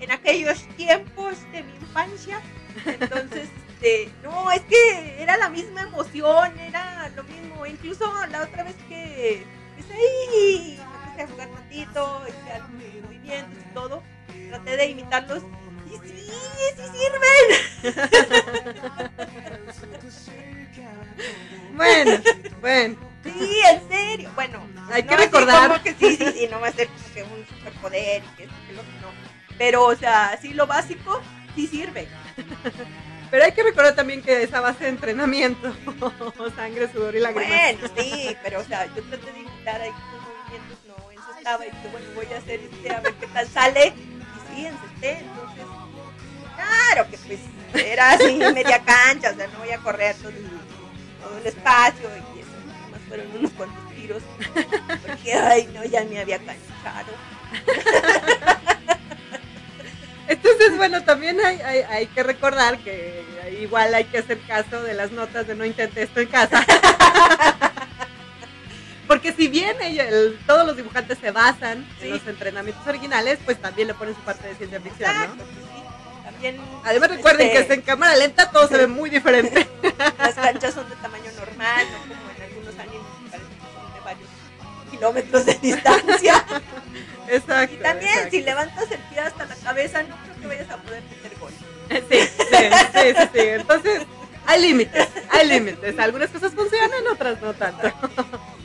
en 0.00 0.10
aquellos 0.10 0.66
tiempos 0.76 1.36
de 1.52 1.62
mi 1.62 1.72
infancia, 1.76 2.40
entonces, 2.86 3.48
este, 3.74 4.10
no, 4.22 4.50
es 4.52 4.60
que 4.62 5.22
era 5.22 5.36
la 5.36 5.48
misma 5.48 5.82
emoción, 5.82 6.58
era 6.58 7.08
lo 7.16 7.24
mismo, 7.24 7.66
incluso 7.66 8.10
la 8.26 8.42
otra 8.42 8.62
vez 8.64 8.74
que 8.88 9.44
empecé 9.76 9.94
ahí, 9.94 10.78
me 10.78 11.10
puse 11.10 11.22
a 11.22 11.26
jugar 11.28 11.48
tantito, 11.48 12.22
hice 12.28 12.52
algunos 12.52 13.02
movimientos 13.04 13.58
y 13.58 13.74
todo, 13.74 14.02
traté 14.48 14.76
de 14.76 14.86
imitarlos, 14.86 15.42
y 15.86 16.08
sí, 16.08 16.30
sí 16.76 16.82
sirven, 17.82 17.94
Bueno, 21.74 22.22
bueno. 22.60 22.96
sí, 23.24 23.60
en 23.68 23.88
serio, 23.88 24.30
bueno, 24.36 24.60
Hay 24.92 25.02
que 25.02 25.10
no 25.10 25.16
recordar. 25.16 25.68
como 25.70 25.82
que 25.82 25.94
sí, 25.94 26.16
sí, 26.16 26.24
sí, 26.32 26.48
no 26.50 26.60
va 26.60 26.68
a 26.68 26.72
ser 26.72 26.86
como 26.88 27.14
que 27.14 27.22
un 27.24 27.46
superpoder 27.48 28.22
y 28.22 28.36
que 28.36 28.44
esto, 28.44 28.54
que 28.66 28.72
lo 28.74 28.80
otro, 28.82 28.92
no. 29.02 29.08
Pero, 29.58 29.84
o 29.86 29.96
sea, 29.96 30.38
sí, 30.40 30.54
lo 30.54 30.66
básico 30.66 31.20
sí 31.56 31.66
sirve. 31.66 32.06
Pero 33.30 33.44
hay 33.44 33.52
que 33.52 33.62
recordar 33.62 33.94
también 33.94 34.22
que 34.22 34.42
es 34.42 34.52
a 34.52 34.60
base 34.60 34.84
de 34.84 34.90
entrenamiento. 34.90 35.74
Sangre, 36.56 36.90
sudor 36.92 37.16
y 37.16 37.20
lágrimas. 37.20 37.48
Bueno, 37.48 37.94
sí, 37.96 38.36
pero, 38.42 38.60
o 38.60 38.64
sea, 38.64 38.86
yo 38.94 39.02
traté 39.02 39.32
de 39.32 39.40
imitar 39.40 39.80
ahí 39.80 39.90
sus 39.90 40.22
movimientos, 40.22 40.78
no 40.86 41.10
encestaba 41.10 41.66
y 41.66 41.70
dije, 41.70 41.88
bueno, 41.90 42.06
voy 42.14 42.26
a 42.32 42.38
hacer 42.38 42.60
este, 42.60 42.94
a 42.94 43.00
ver 43.00 43.14
qué 43.14 43.26
tal 43.26 43.48
sale. 43.48 43.88
Y 43.88 44.54
sí, 44.54 44.66
encesté, 44.66 45.18
entonces, 45.18 45.64
claro 46.54 47.10
que 47.10 47.18
pues 47.18 47.40
era 47.74 48.12
así 48.12 48.36
media 48.36 48.78
cancha, 48.84 49.32
o 49.32 49.34
sea, 49.34 49.48
no 49.48 49.58
voy 49.58 49.70
a 49.70 49.78
correr 49.78 50.14
todo 50.16 50.28
el, 50.28 50.46
todo 51.20 51.38
el 51.38 51.46
espacio 51.46 52.08
y 52.36 52.40
eso, 52.40 52.50
nomás 52.84 53.00
fueron 53.08 53.26
unos 53.36 53.50
cuantos 53.52 53.94
tiros. 53.96 54.22
Porque, 55.06 55.34
ay, 55.34 55.68
no, 55.74 55.84
ya 55.84 56.04
me 56.04 56.20
había 56.20 56.38
canchado. 56.38 57.12
Entonces, 60.28 60.76
bueno, 60.76 61.02
también 61.04 61.38
hay, 61.44 61.60
hay, 61.60 61.80
hay 61.82 62.06
que 62.06 62.22
recordar 62.22 62.78
que 62.78 63.22
igual 63.60 63.94
hay 63.94 64.04
que 64.04 64.18
hacer 64.18 64.38
caso 64.46 64.82
de 64.82 64.94
las 64.94 65.10
notas 65.12 65.46
de 65.46 65.54
no 65.54 65.64
intente 65.64 66.02
esto 66.02 66.20
en 66.20 66.28
casa. 66.28 66.64
Porque 69.06 69.32
si 69.34 69.48
bien 69.48 69.76
ella- 69.82 70.08
el- 70.08 70.38
todos 70.46 70.66
los 70.66 70.76
dibujantes 70.76 71.18
se 71.18 71.30
basan 71.30 71.86
Sí. 72.00 72.06
en 72.06 72.10
los 72.12 72.26
entrenamientos 72.26 72.86
originales, 72.86 73.38
pues 73.44 73.60
también 73.60 73.88
le 73.88 73.94
ponen 73.94 74.14
su 74.14 74.20
parte 74.22 74.48
de 74.48 74.54
ciencia 74.54 74.80
ficción, 74.80 75.10
Exacto, 75.10 75.36
¿no? 75.36 75.44
sí. 75.44 76.24
También. 76.24 76.56
Además 76.84 77.10
recuerden 77.10 77.46
este, 77.48 77.58
que 77.58 77.64
es 77.64 77.70
en 77.78 77.82
cámara 77.82 78.16
lenta 78.16 78.50
todo 78.50 78.66
se 78.66 78.78
ve 78.78 78.86
muy 78.86 79.10
diferente. 79.10 79.68
Las 80.18 80.34
canchas 80.34 80.72
son 80.72 80.88
de 80.88 80.96
tamaño 80.96 81.30
normal, 81.38 81.86
no 81.92 82.14
como 82.14 82.30
en 82.36 82.42
algunos 82.42 82.78
animes 82.78 83.06
que 83.24 83.30
son 83.38 83.94
de 83.94 84.00
varios 84.00 84.28
kilómetros 84.90 85.46
de 85.46 85.54
distancia. 85.60 86.44
Exacto. 87.28 87.74
Y 87.74 87.78
también, 87.78 88.10
exacto. 88.10 88.30
si 88.30 88.42
levantas 88.42 88.90
el 88.90 89.00
pie 89.00 89.20
hasta 89.20 89.46
la 89.46 89.56
cabeza, 89.56 90.02
no 90.02 90.16
creo 90.16 90.40
que 90.40 90.46
vayas 90.46 90.70
a 90.70 90.76
poder 90.78 91.02
meter 91.02 91.38
gol. 91.38 91.52
Sí, 91.90 91.98
sí, 92.10 92.46
sí, 92.50 93.14
sí, 93.16 93.28
sí. 93.32 93.40
Entonces, 93.40 94.02
hay 94.46 94.62
límites, 94.62 95.08
hay 95.30 95.48
límites. 95.48 95.98
Algunas 95.98 96.30
cosas 96.30 96.52
funcionan, 96.52 97.06
otras 97.12 97.40
no 97.40 97.54
tanto. 97.54 97.92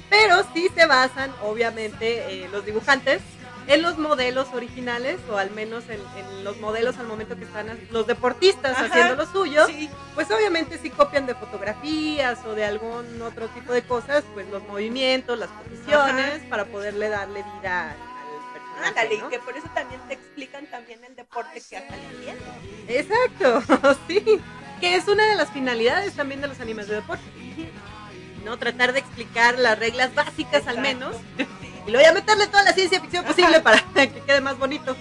Pero 0.10 0.44
sí 0.54 0.70
se 0.76 0.86
basan, 0.86 1.32
obviamente, 1.42 2.44
eh, 2.44 2.50
los 2.52 2.66
dibujantes 2.66 3.22
en 3.70 3.84
los 3.84 4.00
modelos 4.00 4.48
originales 4.54 5.20
o 5.32 5.38
al 5.38 5.52
menos 5.52 5.84
en, 5.90 6.02
en 6.18 6.44
los 6.44 6.60
modelos 6.60 6.98
al 6.98 7.06
momento 7.06 7.38
que 7.38 7.44
están 7.44 7.68
los 7.92 8.08
deportistas 8.08 8.72
Ajá, 8.72 8.86
haciendo 8.86 9.16
lo 9.16 9.32
suyo, 9.32 9.68
Sí, 9.68 9.90
pues 10.16 10.30
obviamente 10.32 10.80
si 10.80 10.90
copian 10.90 11.28
de 11.28 11.36
fotografías 11.36 12.40
o 12.46 12.56
de 12.56 12.66
algún 12.66 13.22
otro 13.22 13.48
tipo 13.50 13.72
de 13.72 13.84
cosas, 13.84 14.24
pues 14.34 14.48
los 14.50 14.68
movimientos, 14.68 15.38
las 15.38 15.50
posiciones 15.50 16.42
para 16.50 16.66
poderle 16.66 17.10
darle 17.10 17.44
vida. 17.58 17.96
Ándale, 18.84 19.18
¿no? 19.18 19.28
y 19.28 19.30
que 19.30 19.40
por 19.40 19.56
eso 19.58 19.68
también 19.74 20.02
te 20.08 20.14
explican 20.14 20.66
también 20.68 21.04
el 21.04 21.16
deporte 21.16 21.62
que 21.68 21.78
hasta 21.78 21.96
le 21.96 22.06
entiendes. 22.06 22.48
Exacto, 22.88 23.64
sí, 24.08 24.42
que 24.80 24.96
es 24.96 25.08
una 25.08 25.26
de 25.26 25.36
las 25.36 25.52
finalidades 25.52 26.14
también 26.14 26.42
de 26.42 26.48
los 26.48 26.60
animes 26.60 26.88
de 26.88 26.96
deporte. 26.96 27.24
¿no? 28.44 28.58
Tratar 28.58 28.94
de 28.94 29.00
explicar 29.00 29.58
las 29.60 29.78
reglas 29.78 30.14
básicas 30.16 30.68
al 30.68 30.80
menos 30.80 31.16
y 31.88 31.92
luego 31.92 32.06
ya 32.06 32.14
meterle 32.14 32.48
toda 32.48 32.64
la 32.64 32.74
ciencia 32.74 33.02
ficción 33.02 33.26
posible 33.26 33.60
para 33.62 33.82
que 33.94 34.10
quede 34.10 34.42
más 34.42 34.58
bonito 34.58 34.96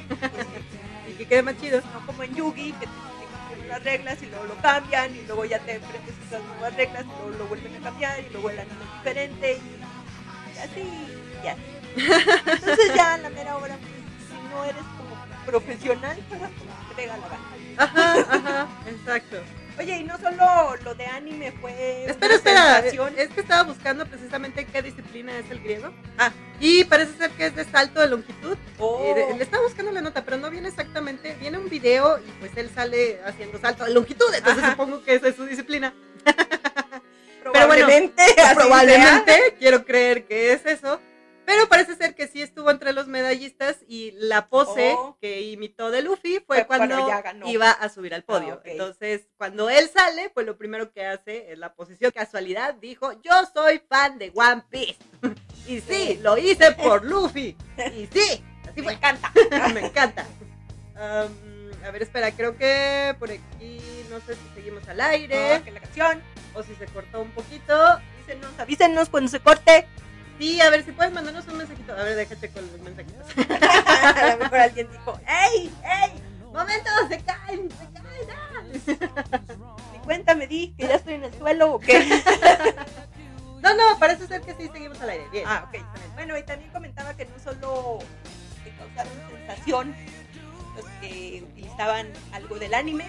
y 1.09 1.13
que 1.13 1.27
quede 1.27 1.43
más 1.43 1.57
chido. 1.61 1.81
No 1.93 2.07
como 2.07 2.23
en 2.23 2.35
Yugi, 2.35 2.73
que 2.73 2.87
te 2.87 2.93
explican 2.93 3.69
las 3.69 3.85
reglas 3.85 4.23
y 4.23 4.27
luego 4.27 4.45
lo 4.45 4.57
cambian 4.57 5.15
y 5.15 5.23
luego 5.23 5.45
ya 5.45 5.59
te 5.61 5.77
aprendes 5.77 6.15
esas 6.27 6.43
nuevas 6.45 6.75
reglas 6.77 7.05
y 7.05 7.09
luego 7.09 7.31
lo 7.39 7.47
vuelven 7.47 7.77
a 7.77 7.81
cambiar 7.81 8.21
y 8.21 8.31
luego 8.31 8.51
el 8.51 8.59
anime 8.61 8.85
es 8.85 8.99
diferente 8.99 9.61
y 10.55 10.59
así, 10.59 10.83
y 11.45 11.47
así. 11.47 11.78
Entonces 11.99 12.95
ya 12.95 13.15
a 13.15 13.19
la 13.19 13.31
mera 13.31 13.57
hora, 13.57 13.77
pues, 13.77 13.93
si 14.29 14.49
no 14.51 14.65
eres 14.65 14.83
como 14.97 15.17
profesional, 15.47 16.19
pues 16.29 16.41
pega 16.97 17.17
la. 17.17 17.85
Ajá, 17.85 18.15
ajá, 18.31 18.69
exacto. 18.89 19.37
Oye, 19.79 19.99
y 19.99 20.03
no 20.03 20.19
solo 20.19 20.75
lo 20.83 20.95
de 20.97 21.07
anime 21.07 21.53
fue 21.61 22.05
Espera, 22.07 22.35
espera, 22.35 22.79
es 22.81 23.29
que 23.31 23.41
estaba 23.41 23.63
buscando 23.63 24.05
precisamente 24.07 24.65
qué 24.65 24.83
disciplina 24.83 25.39
es 25.39 25.49
el 25.53 25.61
griego. 25.61 25.93
Ah. 26.19 26.33
Y 26.59 26.83
parece 26.83 27.17
ser 27.17 27.31
que 27.31 27.47
es 27.47 27.55
de 27.55 27.65
salto 27.65 28.01
de 28.01 28.09
longitud. 28.09 28.57
Oh, 28.81 29.15
Eh, 29.17 29.35
le 29.37 29.45
estaba 29.45 29.63
buscando 29.63 29.93
la 29.93 30.01
nota, 30.01 30.25
pero 30.25 30.37
no 30.37 30.51
viene 30.51 30.67
exactamente. 30.69 31.37
Viene 31.39 31.59
un 31.59 31.69
video 31.69 32.19
y 32.19 32.29
pues 32.41 32.51
él 32.57 32.69
sale 32.75 33.21
haciendo 33.25 33.61
salto 33.61 33.85
de 33.85 33.95
longitud, 33.95 34.27
entonces 34.35 34.65
Ajá. 34.65 34.73
supongo 34.73 35.05
que 35.05 35.15
esa 35.15 35.29
es 35.29 35.37
su 35.37 35.45
disciplina. 35.47 35.95
probablemente, 37.45 38.23
Probablemente, 38.57 39.55
quiero 39.61 39.85
creer 39.85 40.25
que 40.27 40.53
es 40.55 40.67
eso. 40.67 41.01
Pero 41.49 41.67
parece 41.67 41.97
ser 41.97 42.15
que 42.15 42.29
sí 42.29 42.43
estuvo 42.43 42.71
entre 42.71 42.93
los 42.93 43.07
medallistas 43.07 43.79
y 43.89 44.11
la 44.19 44.49
pose 44.49 44.93
Oh. 44.95 45.17
que 45.19 45.41
imitó 45.41 45.91
de 45.91 46.03
Luffy 46.03 46.41
fue, 46.47 46.59
Fue 46.59 46.67
cuando 46.67 47.09
iba 47.47 47.71
a 47.71 47.89
subir 47.89 48.13
al 48.15 48.23
podio. 48.23 48.53
Ah, 48.53 48.57
ok. 48.57 48.67
Entonces, 48.67 49.29
cuando 49.39 49.71
él 49.71 49.89
sale, 49.89 50.29
pues 50.29 50.45
lo 50.45 50.59
primero 50.59 50.93
que 50.93 51.07
hace 51.07 51.51
es 51.51 51.59
la 51.59 51.73
posición. 51.73 52.13
Casualidad, 52.13 52.75
dijo, 52.75 53.13
yo 53.23 53.33
soy 53.55 53.81
fan 53.89 54.19
de 54.19 54.31
One 54.35 54.63
Piece. 54.69 54.99
y 55.67 55.81
sí, 55.81 55.83
Sí. 55.89 56.21
lo 56.23 56.37
hice 56.37 56.73
por 56.83 57.03
Luffy. 57.07 57.57
Y 57.97 58.07
sí, 58.13 58.45
así 58.71 58.83
Me 58.83 58.93
encanta. 58.93 59.33
Me 59.73 59.87
encanta. 59.87 60.27
Am, 60.97 61.33
a 61.83 61.91
ver, 61.91 62.03
espera, 62.03 62.31
creo 62.33 62.59
que 62.59 63.17
por 63.19 63.31
aquí, 63.31 63.81
no 64.11 64.21
sé 64.21 64.35
si 64.35 64.55
seguimos 64.55 64.87
al 64.87 65.01
aire 65.01 65.55
Ah, 65.55 65.63
que 65.65 65.71
la 65.71 65.81
canción. 65.81 66.23
o 66.53 66.63
si 66.63 66.75
se 66.75 66.85
cortó 66.89 67.23
un 67.23 67.31
poquito. 67.31 67.75
Avísenos, 67.75 68.59
avísenos 68.59 69.09
cuando 69.09 69.31
se 69.31 69.41
corte. 69.41 69.87
Sí, 70.39 70.61
a 70.61 70.71
ver 70.71 70.85
si 70.85 70.93
puedes 70.93 71.13
mandarnos 71.13 71.47
un 71.49 71.57
mensajito. 71.59 71.93
A 71.93 71.97
ver, 72.03 72.15
déjate 72.17 72.51
con 72.51 72.63
los 72.71 72.81
mensajitos. 72.81 73.27
a 74.17 74.27
lo 74.33 74.37
mejor 74.39 74.59
alguien 74.59 74.89
dijo, 74.93 75.21
¡Ey! 75.27 75.73
¡Ey! 75.85 76.13
¡Momento! 76.53 76.91
¡Se 77.09 77.21
caen! 77.23 77.69
¡Se 77.71 77.93
caen! 77.93 78.99
¡ah! 79.67 79.77
Cuenta 80.05 80.35
me 80.35 80.47
di 80.47 80.75
que 80.79 80.87
ya 80.87 80.95
estoy 80.95 81.15
en 81.15 81.25
el 81.25 81.35
suelo 81.35 81.75
o 81.75 81.79
qué. 81.81 82.23
No, 83.61 83.75
no, 83.75 83.99
parece 83.99 84.29
ser 84.29 84.41
que 84.43 84.55
sí 84.55 84.71
seguimos 84.73 85.01
al 85.01 85.11
aire. 85.11 85.27
Bien. 85.33 85.45
ah, 85.47 85.69
ok. 85.69 85.83
Bueno, 86.15 86.39
y 86.39 86.45
también 86.45 86.71
comentaba 86.71 87.13
que 87.15 87.25
no 87.25 87.39
solo 87.43 87.99
te 88.63 88.71
causaron 88.77 89.13
sensación 89.37 89.97
los 90.77 90.85
que 91.01 91.45
utilizaban 91.45 92.07
algo 92.33 92.57
del 92.59 92.73
anime, 92.73 93.05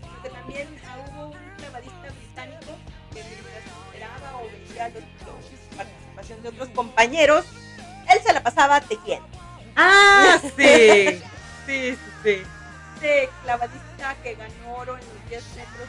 sino 0.00 0.22
que 0.22 0.30
también 0.30 0.66
hubo 1.12 1.26
un 1.26 1.38
clavadista 1.58 2.08
británico 2.18 2.72
que 3.12 3.20
esperaba 3.20 4.38
o 4.38 4.46
veía 4.50 4.88
los, 4.88 5.02
los- 5.26 5.86
participación 6.22 6.42
de 6.42 6.48
otros 6.48 6.68
compañeros, 6.70 7.44
él 8.12 8.20
se 8.24 8.32
la 8.32 8.42
pasaba 8.42 8.80
tejiendo. 8.80 9.26
Ah, 9.76 10.38
sí. 10.56 11.22
Sí, 11.66 11.92
sí, 11.92 11.98
sí. 12.22 12.42
Este 12.94 13.30
clavadista 13.42 14.14
que 14.22 14.34
ganó 14.34 14.74
oro 14.76 14.96
en 14.96 15.04
los 15.04 15.28
10 15.28 15.44
metros, 15.56 15.88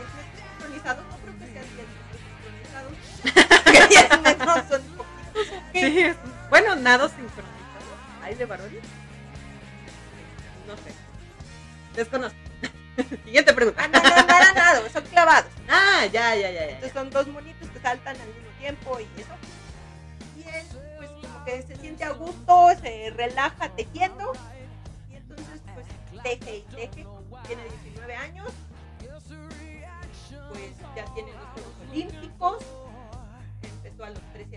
¿es 0.00 0.14
metros 0.14 0.42
sincronizados? 0.58 1.04
No 1.10 1.16
creo 1.18 1.38
que 1.38 1.46
sean 1.52 1.66
10 1.74 1.88
metros 1.88 2.20
sincronizados. 2.24 3.64
Que 3.64 3.86
10 3.88 4.20
metros 4.22 4.54
son 4.68 4.82
poquitos 4.96 5.58
o 5.58 5.72
qué? 5.72 5.80
Sí, 5.80 5.98
es- 6.00 6.16
bueno, 6.50 6.76
nado 6.76 7.08
sincronizado. 7.08 7.52
¿Hay 8.22 8.34
de 8.36 8.44
varones? 8.46 8.82
No 10.68 10.76
sé. 10.76 10.94
Desconozco. 11.96 12.38
Siguiente 13.24 13.52
pregunta. 13.52 13.82
Ah, 13.84 13.88
no, 13.88 14.00
no, 14.00 14.08
no 14.08 14.36
era 14.36 14.52
nada, 14.52 14.80
son 14.92 15.04
clavados. 15.06 15.50
Ah, 15.68 16.06
ya, 16.12 16.34
ya, 16.36 16.50
ya, 16.50 16.52
ya. 16.52 16.64
Entonces 16.66 16.92
son 16.92 17.10
dos 17.10 17.26
monitos 17.26 17.68
que 17.70 17.80
saltan 17.80 18.14
al 18.20 18.28
mismo 18.28 18.50
tiempo 18.60 18.98
y 19.00 19.20
eso. 19.20 19.30
Que 21.44 21.62
se 21.62 21.76
siente 21.76 22.04
a 22.04 22.12
gusto, 22.12 22.70
se 22.80 23.10
relaja 23.10 23.68
tejiendo. 23.70 24.32
Y 25.10 25.16
entonces, 25.16 25.60
pues 25.74 25.86
teje 26.22 26.58
y 26.58 26.62
teje. 26.74 27.06
Tiene 27.46 27.62
19 27.82 28.16
años. 28.16 28.48
Pues 30.50 30.70
ya 30.96 31.04
tiene 31.14 31.32
los 31.32 31.44
Juegos 31.52 31.74
Olímpicos. 31.90 32.64
Empezó 33.62 34.04
a 34.04 34.10
los 34.10 34.32
13 34.32 34.53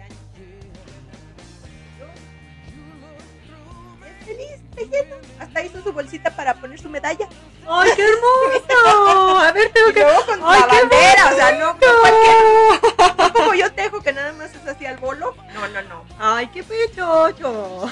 feliz 4.28 4.60
tejiendo. 4.76 5.16
Hasta 5.40 5.62
hizo 5.63 5.82
su 5.82 5.94
bolsita 5.94 6.30
para 6.36 6.54
poner 6.56 6.80
su 6.80 6.90
medalla. 6.90 7.28
¡Ay, 7.68 7.92
qué 7.96 8.04
hermoso! 8.04 9.40
A 9.40 9.52
ver, 9.52 9.72
tengo 9.72 9.90
Y 9.90 9.94
que... 9.94 10.00
luego 10.02 10.26
con 10.26 10.40
¡Ay, 10.44 10.60
la 10.62 10.68
qué 10.68 10.76
bandera, 10.78 11.26
o 11.32 11.36
sea, 11.36 11.52
no 11.54 11.78
con 11.78 11.90
cualquier! 12.02 13.18
No 13.18 13.34
como 13.34 13.54
yo 13.54 13.72
tejo 13.74 14.02
que 14.02 14.13
nada 14.13 14.34
más 14.34 14.54
es 14.54 14.68
así 14.68 14.86
al 14.86 14.98
bolo. 14.98 15.36
No, 15.54 15.68
no, 15.70 15.82
no. 15.84 16.06
¡Ay, 16.20 16.48
qué 16.48 16.63
pechocho! 16.63 17.90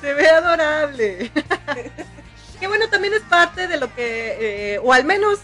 Se 0.00 0.14
ve 0.14 0.28
adorable. 0.28 1.30
que 2.58 2.66
bueno, 2.68 2.88
también 2.88 3.14
es 3.14 3.22
parte 3.22 3.68
de 3.68 3.76
lo 3.76 3.94
que, 3.94 4.74
eh, 4.74 4.80
o 4.82 4.92
al 4.92 5.04
menos 5.04 5.40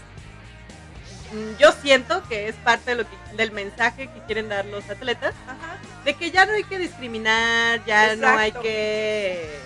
mm, 1.31 1.57
yo 1.59 1.71
siento 1.71 2.23
que 2.27 2.47
es 2.47 2.55
parte 2.55 2.91
de 2.91 3.03
lo 3.03 3.09
que, 3.09 3.15
del 3.35 3.51
mensaje 3.51 4.07
que 4.07 4.19
quieren 4.25 4.49
dar 4.49 4.65
los 4.65 4.89
atletas, 4.89 5.33
Ajá. 5.47 5.66
De 6.07 6.13
que 6.15 6.31
ya 6.31 6.45
no 6.45 6.53
hay 6.53 6.63
que 6.63 6.79
discriminar, 6.79 7.83
ya 7.85 8.15
no 8.15 8.29
hay 8.29 8.53
que 8.53 9.59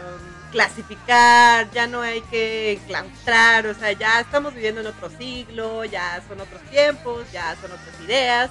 um, 0.00 0.50
clasificar, 0.50 1.70
ya 1.70 1.86
no 1.86 2.00
hay 2.00 2.22
que 2.22 2.80
claustrar, 2.86 3.66
o 3.66 3.74
sea, 3.74 3.92
ya 3.92 4.20
estamos 4.20 4.54
viviendo 4.54 4.80
en 4.80 4.86
otro 4.86 5.10
siglo, 5.10 5.84
ya 5.84 6.22
son 6.26 6.40
otros 6.40 6.62
tiempos, 6.70 7.30
ya 7.30 7.54
son 7.60 7.72
otras 7.72 8.00
ideas, 8.02 8.48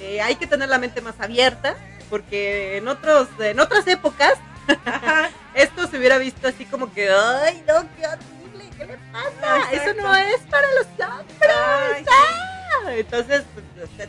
eh, 0.00 0.20
hay 0.20 0.34
que 0.34 0.48
tener 0.48 0.68
la 0.68 0.78
mente 0.80 1.00
más 1.00 1.14
abierta, 1.20 1.76
porque 2.10 2.78
en 2.78 2.88
otros, 2.88 3.28
en 3.38 3.60
otras 3.60 3.86
épocas 3.86 4.34
esto 5.54 5.86
se 5.86 5.96
hubiera 5.96 6.18
visto 6.18 6.48
así 6.48 6.64
como 6.64 6.92
que, 6.92 7.08
ay, 7.08 7.62
no, 7.68 7.86
qué 7.96 8.04
horrible, 8.04 8.70
¿qué 8.76 8.84
le 8.84 8.98
pasa? 9.12 9.70
Eso 9.70 9.94
no 9.94 10.12
es 10.16 10.40
para 10.50 10.66
los 10.72 10.86
hombres. 11.08 11.38
Ay, 11.40 12.04
Ah, 12.10 12.92
Entonces, 12.96 13.44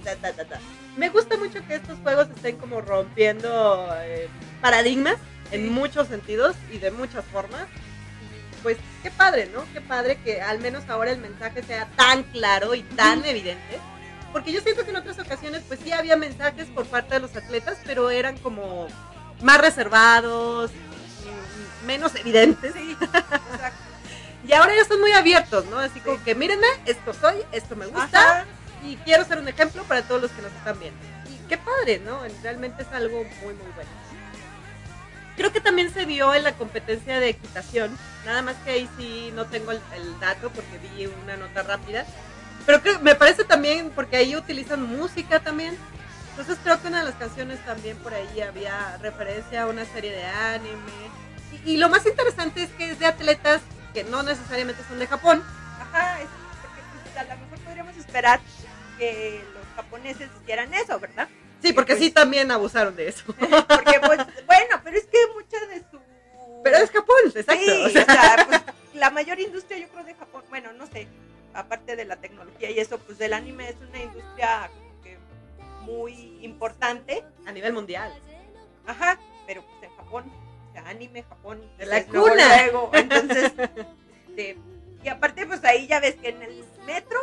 ta, 0.03 0.15
ta, 0.33 0.43
ta. 0.45 0.59
Me 0.97 1.09
gusta 1.09 1.37
mucho 1.37 1.65
que 1.67 1.75
estos 1.75 1.99
juegos 1.99 2.27
estén 2.35 2.57
como 2.57 2.81
rompiendo 2.81 3.89
eh, 4.01 4.29
paradigmas 4.61 5.17
en 5.51 5.71
muchos 5.71 6.07
sentidos 6.07 6.55
y 6.71 6.77
de 6.77 6.91
muchas 6.91 7.25
formas. 7.25 7.67
Y, 8.21 8.63
Pues 8.63 8.77
qué 9.03 9.11
padre, 9.11 9.49
¿no? 9.53 9.65
Qué 9.73 9.81
padre 9.81 10.17
que 10.23 10.41
al 10.41 10.59
menos 10.59 10.83
ahora 10.89 11.11
el 11.11 11.19
mensaje 11.19 11.63
sea 11.63 11.87
tan 11.95 12.23
claro 12.23 12.75
y 12.75 12.83
tan 12.83 13.23
evidente. 13.25 13.79
Porque 14.31 14.51
yo 14.51 14.61
siento 14.61 14.83
que 14.83 14.89
en 14.91 14.97
otras 14.97 15.19
ocasiones 15.19 15.63
pues 15.67 15.79
sí 15.83 15.91
había 15.91 16.17
mensajes 16.17 16.67
por 16.67 16.85
parte 16.85 17.15
de 17.15 17.21
los 17.21 17.35
atletas, 17.35 17.77
pero 17.85 18.09
eran 18.09 18.37
como 18.37 18.87
más 19.41 19.59
reservados, 19.59 20.71
mm, 20.71 21.85
menos 21.85 22.15
evidentes. 22.15 22.73
Sí, 22.73 22.97
exacto. 22.99 23.79
Y 24.47 24.53
ahora 24.53 24.75
ya 24.75 24.85
son 24.85 25.01
muy 25.01 25.11
abiertos, 25.11 25.65
¿no? 25.65 25.79
Así 25.79 25.99
como 26.01 26.23
que 26.23 26.35
mírenme, 26.35 26.67
esto 26.85 27.15
soy, 27.15 27.37
esto 27.51 27.75
me 27.75 27.87
gusta 27.87 28.41
Ajá. 28.41 28.45
Y 28.85 28.97
quiero 29.03 29.25
ser 29.25 29.39
un 29.39 29.47
ejemplo 29.47 29.83
para 29.83 30.01
todos 30.03 30.21
los 30.21 30.31
que 30.31 30.41
nos 30.41 30.51
están 30.53 30.79
viendo. 30.79 30.99
Y 31.29 31.47
qué 31.47 31.57
padre, 31.57 31.99
¿no? 31.99 32.19
Realmente 32.43 32.83
es 32.83 32.91
algo 32.91 33.23
muy, 33.23 33.53
muy 33.53 33.71
bueno. 33.75 33.89
Creo 35.35 35.51
que 35.51 35.59
también 35.59 35.93
se 35.93 36.05
vio 36.05 36.33
en 36.33 36.43
la 36.43 36.53
competencia 36.53 37.19
de 37.19 37.29
equitación, 37.29 37.97
nada 38.25 38.41
más 38.41 38.55
que 38.63 38.71
ahí 38.71 38.89
sí 38.97 39.31
no 39.35 39.45
tengo 39.45 39.71
el, 39.71 39.81
el 39.95 40.17
dato 40.21 40.49
porque 40.49 40.77
vi 40.77 41.07
una 41.07 41.35
nota 41.35 41.61
rápida, 41.61 42.05
pero 42.65 42.81
creo, 42.81 42.99
me 43.01 43.15
parece 43.15 43.43
también 43.43 43.91
porque 43.93 44.15
ahí 44.15 44.35
utilizan 44.35 44.81
música 44.83 45.41
también. 45.41 45.77
Entonces 46.31 46.57
creo 46.63 46.81
que 46.81 46.87
una 46.87 46.99
de 46.99 47.05
las 47.05 47.15
canciones 47.15 47.63
también 47.65 47.97
por 47.97 48.13
ahí 48.13 48.41
había 48.41 48.97
referencia 49.01 49.63
a 49.63 49.67
una 49.67 49.83
serie 49.85 50.11
de 50.11 50.25
anime. 50.25 50.79
Y, 51.65 51.73
y 51.73 51.77
lo 51.77 51.89
más 51.89 52.05
interesante 52.05 52.63
es 52.63 52.69
que 52.71 52.91
es 52.91 52.99
de 52.99 53.05
atletas 53.05 53.61
que 53.93 54.03
no 54.05 54.23
necesariamente 54.23 54.81
son 54.87 54.99
de 54.99 55.07
Japón, 55.07 55.43
Ajá. 55.81 56.21
es- 56.21 56.27
porque, 56.61 56.81
pues, 57.03 57.17
a 57.17 57.23
lo 57.35 57.41
mejor 57.41 57.59
podríamos 57.59 57.97
esperar 57.97 58.39
que 58.97 59.41
los 59.53 59.65
japoneses 59.75 60.29
hicieran 60.41 60.73
eso, 60.73 60.99
¿verdad? 60.99 61.27
Sí, 61.61 61.73
porque 61.73 61.93
Pues- 61.93 62.03
sí 62.05 62.11
también 62.11 62.51
abusaron 62.51 62.95
de 62.95 63.07
eso. 63.07 63.23
Porque, 63.67 63.99
pues, 64.05 64.19
bueno, 64.45 64.81
pero 64.83 64.97
es 64.97 65.05
que 65.05 65.17
mucha 65.33 65.65
de 65.67 65.79
su... 65.89 65.99
Pero 66.63 66.77
es 66.77 66.91
Japón, 66.91 67.15
exacto. 67.25 67.53
Sí, 67.53 67.83
o 67.85 67.89
sea, 67.89 68.03
o 68.03 68.05
sea, 68.05 68.45
pues, 68.47 68.61
la 68.93 69.09
mayor 69.09 69.39
industria 69.39 69.77
yo 69.79 69.87
creo 69.89 70.03
de 70.03 70.13
Japón, 70.15 70.43
bueno, 70.49 70.73
no 70.73 70.85
sé, 70.87 71.07
aparte 71.53 71.95
de 71.95 72.05
la 72.05 72.17
tecnología 72.17 72.69
y 72.71 72.79
eso, 72.79 72.97
pues 72.99 73.19
el 73.21 73.33
anime 73.33 73.69
es 73.69 73.75
una 73.87 73.99
industria 74.01 74.69
que 75.03 75.17
muy 75.81 76.37
importante, 76.41 77.23
a 77.45 77.51
nivel 77.51 77.73
mundial. 77.73 78.13
ajá, 78.87 79.19
pero 79.47 79.63
pues 79.63 79.83
en 79.89 79.95
Japón, 79.95 80.31
o 80.69 80.73
sea, 80.73 80.87
anime, 80.89 81.23
Japón, 81.23 81.61
De 81.77 81.85
la 81.85 81.97
es 81.99 82.09
luego, 82.09 82.29
cuna. 82.29 82.63
luego, 82.63 82.91
entonces, 82.93 83.53
este, 84.29 84.57
y 85.03 85.07
aparte 85.07 85.45
pues 85.47 85.63
ahí 85.63 85.87
ya 85.87 85.99
ves 85.99 86.15
que 86.15 86.29
en 86.29 86.41
el 86.43 86.63
metro, 86.85 87.19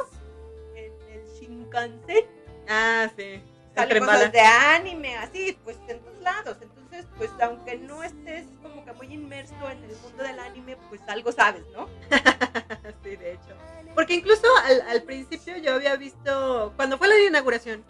Shinkansen, 1.73 2.25
Ah, 2.69 3.09
sí. 3.17 3.43
Salen 3.75 4.05
cosas 4.05 4.33
de 4.33 4.41
anime, 4.41 5.17
así, 5.17 5.59
pues 5.65 5.79
en 5.89 5.99
todos 6.01 6.21
lados. 6.21 6.57
Entonces, 6.61 7.07
pues 7.17 7.31
aunque 7.41 7.79
no 7.79 8.03
estés 8.03 8.45
como 8.63 8.85
que 8.85 8.93
muy 8.93 9.13
inmerso 9.13 9.55
en 9.71 9.83
el 9.85 9.97
mundo 9.97 10.23
del 10.23 10.39
anime, 10.39 10.77
pues 10.91 11.01
algo 11.09 11.33
sabes, 11.33 11.65
¿no? 11.73 11.89
Sí, 13.03 13.17
de 13.17 13.33
hecho. 13.33 13.57
Porque 13.95 14.15
incluso 14.15 14.47
al, 14.65 14.83
al 14.83 15.03
principio 15.03 15.57
yo 15.57 15.75
había 15.75 15.97
visto, 15.97 16.73
cuando 16.77 16.99
fue 16.99 17.09
la 17.09 17.19
inauguración, 17.19 17.85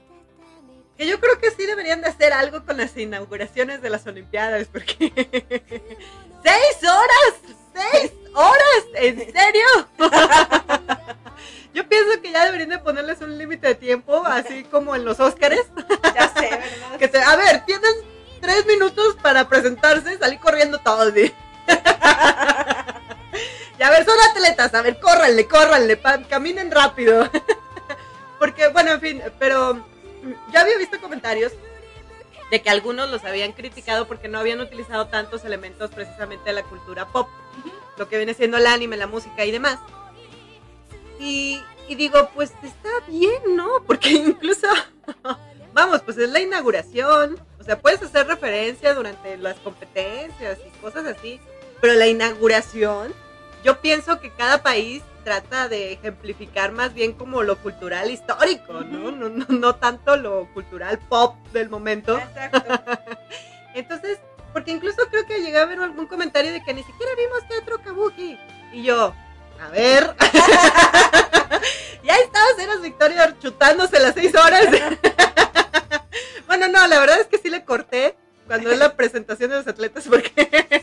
que 0.97 1.07
yo 1.07 1.21
creo 1.21 1.39
que 1.39 1.51
sí 1.51 1.67
deberían 1.67 2.01
de 2.01 2.09
hacer 2.09 2.33
algo 2.33 2.65
con 2.65 2.77
las 2.77 2.97
inauguraciones 2.97 3.83
de 3.83 3.91
las 3.91 4.07
Olimpiadas, 4.07 4.69
porque 4.69 5.13
seis 6.45 6.83
horas, 6.83 7.57
seis 7.75 8.13
horas, 8.35 8.85
¿en 8.95 9.33
serio? 9.33 9.67
Yo 11.75 11.89
pienso 11.89 12.21
que 12.21 12.33
ya 12.33 12.45
deberían 12.45 12.71
de 12.71 12.79
ponerles 12.79 13.21
un 13.23 13.39
límite 13.39 13.69
de 13.69 13.75
tiempo, 13.75 14.23
así 14.27 14.65
como 14.65 14.95
en 14.95 15.05
los 15.05 15.21
Óscares. 15.21 15.65
Ya 16.15 16.29
sé, 16.35 16.51
¿verdad? 16.51 16.99
Que 16.99 17.09
te, 17.09 17.19
a 17.23 17.37
ver, 17.37 17.65
tienes 17.65 17.95
tres 18.41 18.67
minutos 18.67 19.17
para 19.23 19.49
presentarse, 19.49 20.19
salí 20.19 20.37
corriendo 20.37 20.79
todos. 20.79 21.11
y 21.17 21.33
a 23.83 23.91
ver, 23.91 24.05
son 24.05 24.17
atletas, 24.31 24.75
a 24.75 24.83
ver, 24.83 25.01
córranle, 25.01 25.47
córranle, 25.49 25.97
pa- 25.97 26.23
caminen 26.25 26.71
rápido. 26.71 27.31
Porque, 28.39 28.69
bueno, 28.69 28.93
en 28.93 29.01
fin, 29.01 29.23
pero 29.39 29.75
yo 30.53 30.61
había 30.61 30.77
visto 30.77 31.01
comentarios 31.01 31.53
de 32.51 32.61
que 32.61 32.69
algunos 32.71 33.09
los 33.11 33.25
habían 33.25 33.53
criticado 33.53 34.07
porque 34.07 34.29
no 34.29 34.39
habían 34.39 34.61
utilizado 34.61 35.07
tantos 35.07 35.45
elementos 35.45 35.91
precisamente 35.91 36.45
de 36.51 36.53
la 36.53 36.63
cultura 36.65 37.07
pop, 37.07 37.29
lo 37.97 38.09
que 38.09 38.19
viene 38.19 38.35
siendo 38.35 38.59
el 38.59 38.67
anime, 38.67 38.97
la 38.99 39.07
música 39.07 39.45
y 39.47 39.51
demás. 39.53 39.79
Y, 41.23 41.63
y 41.89 41.95
digo, 41.95 42.31
pues 42.35 42.53
está 42.63 42.89
bien, 43.07 43.57
¿no? 43.57 43.69
Porque 43.87 44.11
incluso, 44.11 44.67
vamos, 45.73 46.03
pues 46.03 46.19
es 46.19 46.29
la 46.31 46.41
inauguración, 46.41 47.39
o 47.61 47.65
sea, 47.65 47.79
puedes 47.79 48.03
hacer 48.03 48.27
referencia 48.27 48.93
durante 48.93 49.37
las 49.37 49.57
competencias 49.61 50.59
y 50.67 50.71
cosas 50.81 51.07
así, 51.07 51.41
pero 51.81 51.95
la 51.95 52.09
inauguración, 52.09 53.15
yo 53.65 53.81
pienso 53.81 54.21
que 54.21 54.31
cada 54.31 54.63
país 54.63 55.03
trata 55.23 55.69
de 55.69 55.93
ejemplificar 55.93 56.73
más 56.73 56.93
bien 56.93 57.13
como 57.13 57.45
lo 57.45 57.57
cultural 57.59 58.11
histórico, 58.11 58.73
¿no? 58.73 59.13
No, 59.13 59.29
no, 59.29 59.47
no 59.49 59.75
tanto 59.77 60.17
lo 60.17 60.49
cultural 60.53 60.99
pop 60.99 61.37
del 61.53 61.71
momento. 61.71 62.19
Exacto. 62.19 62.83
Entonces, 63.75 64.19
porque 64.53 64.73
incluso 64.73 65.07
creo 65.09 65.25
que 65.27 65.41
llegué 65.41 65.59
a 65.59 65.67
ver 65.67 65.79
algún 65.79 66.07
comentario 66.07 66.53
de 66.53 66.63
que 66.65 66.75
ni 66.75 66.83
siquiera 66.83 67.13
vimos 67.17 67.47
teatro 67.47 67.81
kabuki. 67.81 68.37
Y 68.73 68.83
yo, 68.83 69.15
a 69.61 69.69
ver. 69.69 70.15
chutándose 73.63 74.01
las 74.01 74.15
seis 74.15 74.35
horas. 74.35 74.67
bueno, 76.47 76.69
no, 76.69 76.87
la 76.87 76.99
verdad 76.99 77.21
es 77.21 77.27
que 77.27 77.39
sí 77.39 77.49
le 77.49 77.65
corté 77.65 78.17
cuando 78.47 78.71
es 78.71 78.79
la 78.79 78.97
presentación 78.97 79.51
de 79.51 79.57
los 79.57 79.67
atletas 79.67 80.05
porque... 80.09 80.33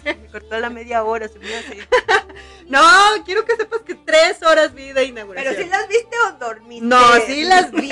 Me 0.06 0.28
cortó 0.28 0.60
la 0.60 0.70
media 0.70 1.04
hora, 1.04 1.28
se 1.28 1.40
me 1.40 1.48
no, 2.68 2.82
quiero 3.26 3.46
que 3.46 3.56
sepas 3.56 3.82
que 3.82 3.96
tres 3.96 4.42
horas 4.44 4.74
vi 4.74 4.94
de 4.94 5.06
inauguración. 5.06 5.54
Pero 5.56 5.66
si 5.66 5.70
las 5.70 5.88
viste 5.88 6.16
o 6.28 6.32
dormiste. 6.34 6.86
No, 6.86 7.16
sí 7.26 7.44
las 7.44 7.72
vi. 7.72 7.90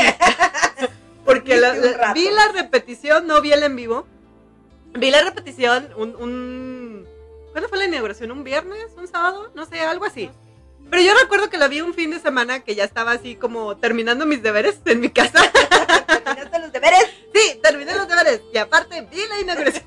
Porque 1.26 1.58
la- 1.58 2.14
vi 2.14 2.30
la 2.30 2.48
repetición, 2.54 3.28
no 3.28 3.42
vi 3.42 3.52
el 3.52 3.64
en 3.64 3.76
vivo. 3.76 4.08
Vi 4.94 5.12
la 5.12 5.22
repetición 5.22 5.90
un, 5.98 6.16
un... 6.16 7.08
¿Cuándo 7.52 7.68
fue 7.68 7.78
la 7.78 7.86
inauguración? 7.86 8.32
¿Un 8.32 8.44
viernes? 8.44 8.94
¿Un 8.96 9.08
sábado? 9.08 9.52
No 9.54 9.66
sé, 9.66 9.82
algo 9.82 10.06
así. 10.06 10.32
Que 11.58 11.62
la 11.62 11.68
vi 11.68 11.82
un 11.82 11.94
fin 11.96 12.12
de 12.12 12.20
semana 12.20 12.60
que 12.60 12.76
ya 12.76 12.84
estaba 12.84 13.14
así 13.14 13.36
como 13.36 13.78
terminando 13.78 14.28
mis 14.28 14.44
deberes 14.44 14.76
en 14.86 15.00
mi 15.00 15.10
casa. 15.10 15.42
Terminaste 16.08 16.60
los 16.60 16.72
deberes. 16.72 17.06
Sí, 17.34 17.60
terminé 17.64 17.96
los 17.96 18.08
deberes. 18.08 18.42
Y 18.54 18.58
aparte 18.60 19.02
vi 19.10 19.18
la 19.28 19.40
inauguración. 19.40 19.84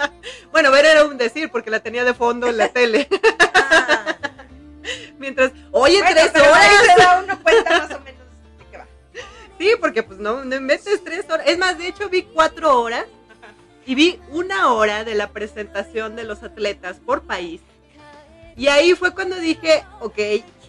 bueno, 0.52 0.70
ver 0.70 0.86
era 0.86 1.04
un 1.04 1.18
decir 1.18 1.50
porque 1.50 1.70
la 1.70 1.80
tenía 1.80 2.04
de 2.04 2.14
fondo 2.14 2.46
en 2.46 2.56
la 2.56 2.68
tele. 2.72 3.08
Ah. 3.54 4.16
Mientras, 5.18 5.52
oye, 5.70 5.98
Bueno, 5.98 6.14
tres 6.16 6.30
pero 6.32 6.44
ahí 6.46 6.70
horas. 6.70 6.86
se 6.96 7.02
da 7.02 7.22
uno 7.22 7.42
cuenta 7.42 7.70
más 7.78 7.90
o 7.94 8.00
menos 8.00 8.22
de 8.58 8.64
qué 8.70 8.78
va. 8.78 8.86
Sí, 9.58 9.70
porque 9.78 10.02
pues 10.02 10.18
no, 10.18 10.44
no 10.44 10.60
metes 10.62 11.04
tres 11.04 11.28
horas. 11.28 11.46
Es 11.46 11.58
más, 11.58 11.76
de 11.78 11.88
hecho 11.88 12.08
vi 12.08 12.22
cuatro 12.22 12.80
horas 12.80 13.04
y 13.84 13.94
vi 13.94 14.18
una 14.30 14.72
hora 14.72 15.04
de 15.04 15.14
la 15.14 15.30
presentación 15.30 16.16
de 16.16 16.24
los 16.24 16.42
atletas 16.42 16.96
por 17.04 17.22
país. 17.22 17.60
Y 18.56 18.68
ahí 18.68 18.94
fue 18.94 19.14
cuando 19.14 19.36
dije, 19.36 19.84
ok, 20.00 20.18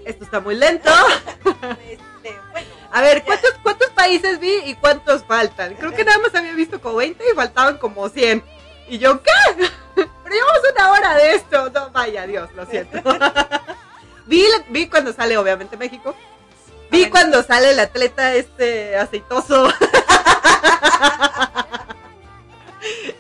esto 0.06 0.24
está 0.24 0.40
muy 0.40 0.56
lento. 0.56 0.90
Este, 2.24 2.40
bueno, 2.52 2.68
A 2.92 3.02
ver, 3.02 3.24
¿cuántos, 3.24 3.52
cuántos 3.62 3.90
países 3.90 4.40
vi 4.40 4.54
y 4.66 4.76
cuántos 4.76 5.24
faltan? 5.26 5.76
Creo 5.76 5.92
que 5.92 6.06
nada 6.06 6.20
más 6.20 6.34
había 6.36 6.54
visto 6.54 6.80
como 6.80 6.96
20 6.98 7.24
y 7.32 7.36
faltaban 7.36 7.78
como 7.78 8.08
100. 8.08 8.44
Y 8.88 8.98
yo, 8.98 9.22
¿qué? 9.22 9.32
Pero 9.96 10.10
llevamos 10.30 10.62
una 10.74 10.92
hora 10.92 11.16
de 11.16 11.36
esto. 11.36 11.70
No, 11.70 11.90
vaya 11.92 12.26
Dios, 12.26 12.50
lo 12.56 12.66
siento. 12.66 13.02
vi, 14.26 14.46
vi 14.70 14.88
cuando 14.88 15.12
sale, 15.14 15.38
obviamente, 15.38 15.78
México. 15.78 16.16
Vi 16.92 17.10
cuando 17.10 17.44
sale 17.44 17.72
el 17.72 17.80
atleta 17.80 18.34
este 18.36 18.96
aceitoso. 18.98 19.68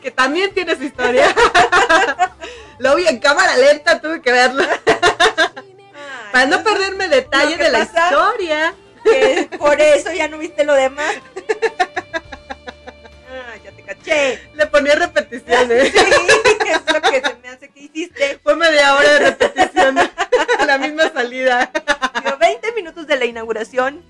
que 0.01 0.11
también 0.11 0.53
tiene 0.53 0.75
su 0.75 0.83
historia. 0.83 1.33
Lo 2.79 2.95
vi 2.95 3.07
en 3.07 3.19
cámara 3.19 3.55
lenta, 3.57 3.99
tuve 3.99 4.21
que 4.21 4.31
verlo. 4.31 4.63
Para 6.33 6.47
no 6.47 6.63
perderme 6.63 7.07
detalle 7.09 7.57
de 7.57 7.69
la 7.69 7.81
historia. 7.81 8.73
que 9.03 9.47
por 9.59 9.79
eso 9.79 10.11
ya 10.11 10.27
no 10.27 10.39
viste 10.39 10.65
lo 10.65 10.73
demás. 10.73 11.15
Ah, 13.35 13.55
ya 13.63 13.71
te 13.71 13.81
caché. 13.81 14.49
Le 14.53 14.67
ponía 14.67 14.95
repeticiones. 14.95 15.91
Sí, 16.63 16.69
es 16.69 16.93
lo 16.93 17.01
que 17.01 17.21
se 17.21 17.35
me 17.41 17.49
hace 17.49 17.69
que 17.69 17.79
hiciste. 17.81 18.39
Fue 18.43 18.55
media 18.55 18.95
hora 18.95 19.09
de 19.13 19.19
repetición. 19.19 19.95
la 20.67 20.77
misma 20.77 21.11
salida. 21.11 21.71
Digo, 22.23 22.37
20 22.37 22.71
minutos 22.73 23.07
de 23.07 23.17
la 23.17 23.25
inauguración, 23.25 24.03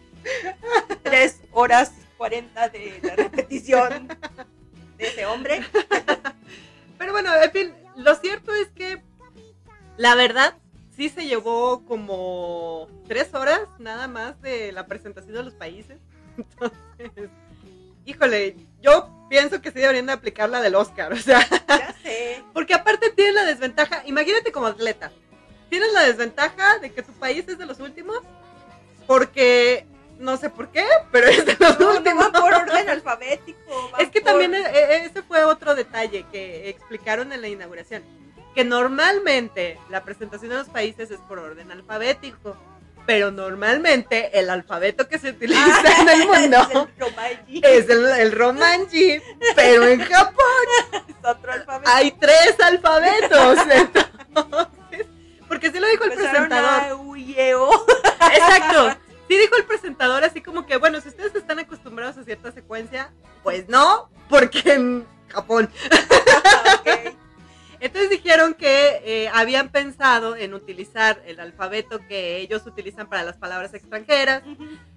3 1.04 1.40
horas 1.52 1.92
40 2.18 2.70
de 2.70 3.00
la 3.02 3.16
repetición 3.16 4.08
de 4.98 5.08
ese 5.08 5.26
hombre. 5.26 5.66
Pero 6.98 7.12
bueno, 7.12 7.34
en 7.42 7.52
fin, 7.52 7.74
lo 7.96 8.16
cierto 8.16 8.54
es 8.54 8.68
que 8.70 9.02
la 9.98 10.16
verdad 10.16 10.56
sí 10.96 11.10
se 11.10 11.26
llevó 11.26 11.84
como 11.86 12.88
tres 13.08 13.34
horas 13.34 13.62
nada 13.80 14.08
más 14.08 14.40
de 14.42 14.72
la 14.72 14.86
presentación 14.88 15.34
de 15.36 15.44
los 15.44 15.54
países. 15.54 15.98
Entonces, 16.98 17.30
híjole, 18.06 18.56
yo 18.82 19.10
pienso 19.30 19.62
que 19.62 19.72
sí 19.72 19.80
deberían 19.80 20.06
de 20.08 20.14
aplicar 20.14 20.50
la 20.50 20.62
del 20.62 20.76
Oscar, 20.76 21.14
o 21.14 21.18
sea, 21.18 21.48
Ya 21.68 21.96
sé. 22.04 22.44
porque 22.54 22.74
aparte 22.74 23.10
tienes 23.12 23.34
la 23.36 23.44
desventaja, 23.46 24.04
imagínate 24.06 24.52
como 24.52 24.68
atleta, 24.68 25.12
tienes 25.70 25.92
la 25.94 26.02
desventaja 26.04 26.80
de 26.80 26.92
que 26.92 27.02
tu 27.02 27.12
país 27.14 27.46
es 27.48 27.58
de 27.58 27.66
los 27.66 27.80
últimos, 27.80 28.20
porque 29.08 29.86
no 30.20 30.38
sé 30.38 30.50
por 30.50 30.70
qué, 30.70 30.86
pero 31.12 31.28
es 31.28 31.46
de 31.46 31.58
los 31.60 31.80
No, 31.80 31.92
no 31.94 31.98
últimos. 31.98 32.26
va 32.26 32.32
por 32.32 32.54
orden 32.54 32.90
alfabético. 32.90 33.92
va 33.94 33.98
Es 34.00 34.10
que 34.10 34.22
por- 34.22 34.32
también 34.32 34.54
e- 34.54 34.60
e- 34.60 35.06
ese 35.06 35.22
fue 35.24 35.44
otro 35.44 35.76
detalle 35.76 36.26
que 36.32 36.70
explicaron 36.70 37.32
en 37.34 37.42
la 37.42 37.48
inauguración, 37.48 38.04
que 38.54 38.64
normalmente 38.64 39.80
la 39.90 40.04
presentación 40.04 40.52
de 40.52 40.58
los 40.58 40.70
países 40.70 41.12
es 41.12 41.20
por 41.22 41.40
orden 41.40 41.72
alfabético, 41.72 42.56
pero 43.06 43.32
normalmente 43.32 44.38
el 44.40 44.50
alfabeto 44.50 45.08
que 45.08 45.20
se 45.20 45.32
utiliza 45.32 45.62
Ah, 45.66 46.02
en 46.02 46.10
el 46.10 46.28
mundo 46.28 46.88
es 47.48 47.90
el 47.90 48.06
el, 48.06 48.32
romanji, 48.32 49.22
pero 49.56 49.86
en 49.88 50.02
Japón 50.02 50.36
es 50.92 51.16
otro 51.24 51.52
alfabeto. 51.52 51.92
hay 51.94 52.12
tres 52.12 52.56
alfabetos. 52.62 53.58
Entonces, 53.70 55.08
porque 55.48 55.72
sí 55.72 55.80
lo 55.80 55.88
dijo 55.88 56.04
el 56.06 56.14
presentador. 56.14 56.70
a. 56.70 56.90
Exacto. 58.34 58.98
Sí 59.28 59.38
dijo 59.38 59.56
el 59.56 59.66
presentador 59.66 60.24
así 60.24 60.42
como 60.42 60.66
que, 60.66 60.78
bueno, 60.78 61.02
si 61.02 61.10
ustedes 61.10 61.34
están 61.36 61.60
acostumbrados 61.60 62.18
a 62.18 62.24
cierta 62.24 62.52
secuencia, 62.52 63.12
pues 63.42 63.68
no, 63.68 64.10
porque 64.30 64.62
en 64.66 65.06
Japón. 65.30 65.70
Entonces 67.84 68.10
dijeron 68.10 68.54
que 68.54 69.02
eh, 69.04 69.30
habían 69.34 69.70
pensado 69.70 70.36
en 70.38 70.54
utilizar 70.54 71.22
el 71.26 71.40
alfabeto 71.40 72.00
que 72.08 72.38
ellos 72.38 72.66
utilizan 72.66 73.08
para 73.10 73.24
las 73.24 73.36
palabras 73.38 73.74
extranjeras, 73.74 74.42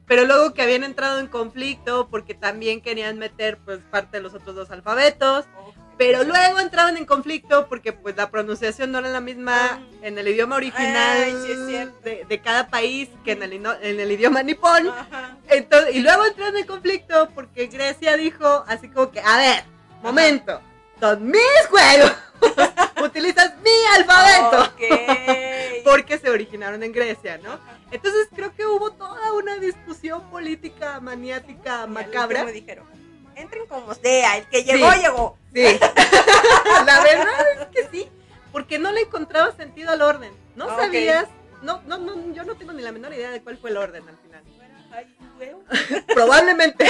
pero 0.07 0.24
luego 0.24 0.55
que 0.55 0.62
habían 0.62 0.84
entrado 0.84 1.18
en 1.18 1.26
conflicto 1.26 2.07
porque 2.09 2.34
también 2.34 2.80
querían 2.80 3.18
meter 3.18 3.59
pues 3.64 3.80
parte 3.91 4.18
de 4.18 4.22
los 4.22 4.34
otros 4.34 4.55
dos 4.55 4.70
alfabetos. 4.70 5.47
Pero 5.99 6.24
luego 6.24 6.61
entraban 6.61 6.97
en 6.99 7.07
conflicto 7.07 7.68
porque 7.68 7.93
pues 7.95 8.14
la 8.16 8.30
pronunciación 8.30 8.93
no 8.93 8.99
era 8.99 9.09
la 9.09 9.22
misma 9.22 9.80
en 10.03 10.18
el 10.18 10.28
idioma 10.28 10.57
original 10.57 11.16
Ay, 11.24 11.32
sí 11.66 11.91
de, 12.05 12.24
de 12.28 12.41
cada 12.43 12.68
país 12.68 13.09
que 13.24 13.32
en 13.32 13.43
el, 13.43 13.55
ino- 13.55 13.80
en 13.80 13.99
el 13.99 14.12
idioma 14.12 14.43
nipón. 14.43 14.93
Entonces, 15.49 15.95
y 15.97 16.01
luego 16.01 16.24
entraron 16.26 16.57
en 16.59 16.66
conflicto 16.66 17.30
porque 17.34 17.66
Grecia 17.68 18.16
dijo 18.18 18.62
así 18.68 18.89
como 18.91 19.11
que, 19.11 19.20
a 19.20 19.39
ver, 19.39 19.64
momento, 20.03 20.61
son 21.01 21.26
mis 21.30 21.41
juegos, 21.70 22.12
utilizas 23.05 23.55
mi 23.62 23.70
alfabeto, 23.97 24.72
porque 25.84 26.18
se 26.18 26.30
originaron 26.30 26.82
en 26.82 26.92
Grecia, 26.92 27.38
¿no? 27.38 27.59
Entonces 27.90 28.28
creo 28.34 28.55
que 28.55 28.66
hubo 28.66 28.90
toda 28.92 29.32
una 29.32 29.57
discusión 29.57 30.28
política 30.30 31.01
maniática 31.01 31.86
macabra. 31.86 32.40
último 32.42 32.53
dijeron, 32.53 32.86
entren 33.34 33.66
como 33.66 33.94
sea, 33.94 34.38
el 34.38 34.49
que 34.49 34.64
llegó, 34.64 34.90
Sí. 34.92 35.01
llegó. 35.01 35.38
Sí, 35.55 35.62
la 36.86 37.01
verdad 37.03 37.47
es 37.61 37.66
que 37.68 37.88
sí, 37.90 38.09
porque 38.53 38.78
no 38.78 38.90
le 38.92 39.03
encontraba 39.03 39.53
sentido 39.57 39.90
al 39.92 40.03
orden, 40.03 40.32
no 40.55 40.68
sabías, 40.68 41.26
no, 41.62 41.80
no, 41.86 41.99
no, 41.99 42.32
yo 42.34 42.44
no 42.44 42.57
tengo 42.57 42.72
ni 42.72 42.82
la 42.82 42.92
menor 42.92 43.12
idea 43.14 43.30
de 43.30 43.42
cuál 43.42 43.57
fue 43.57 43.70
el 43.70 43.76
orden 43.76 44.07
al 44.09 44.16
final. 44.18 44.42
Ay, 44.92 45.16
huevo. 45.38 45.62
Probablemente. 46.14 46.86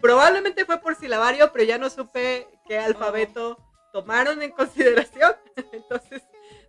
Probablemente 0.00 0.64
fue 0.64 0.78
por 0.80 0.96
silabario, 0.96 1.50
pero 1.52 1.64
ya 1.64 1.78
no 1.78 1.90
supe 1.90 2.46
qué 2.66 2.78
alfabeto 2.78 3.58
tomaron 3.92 4.42
en 4.42 4.50
consideración. 4.50 5.34
Entonces, 5.72 6.22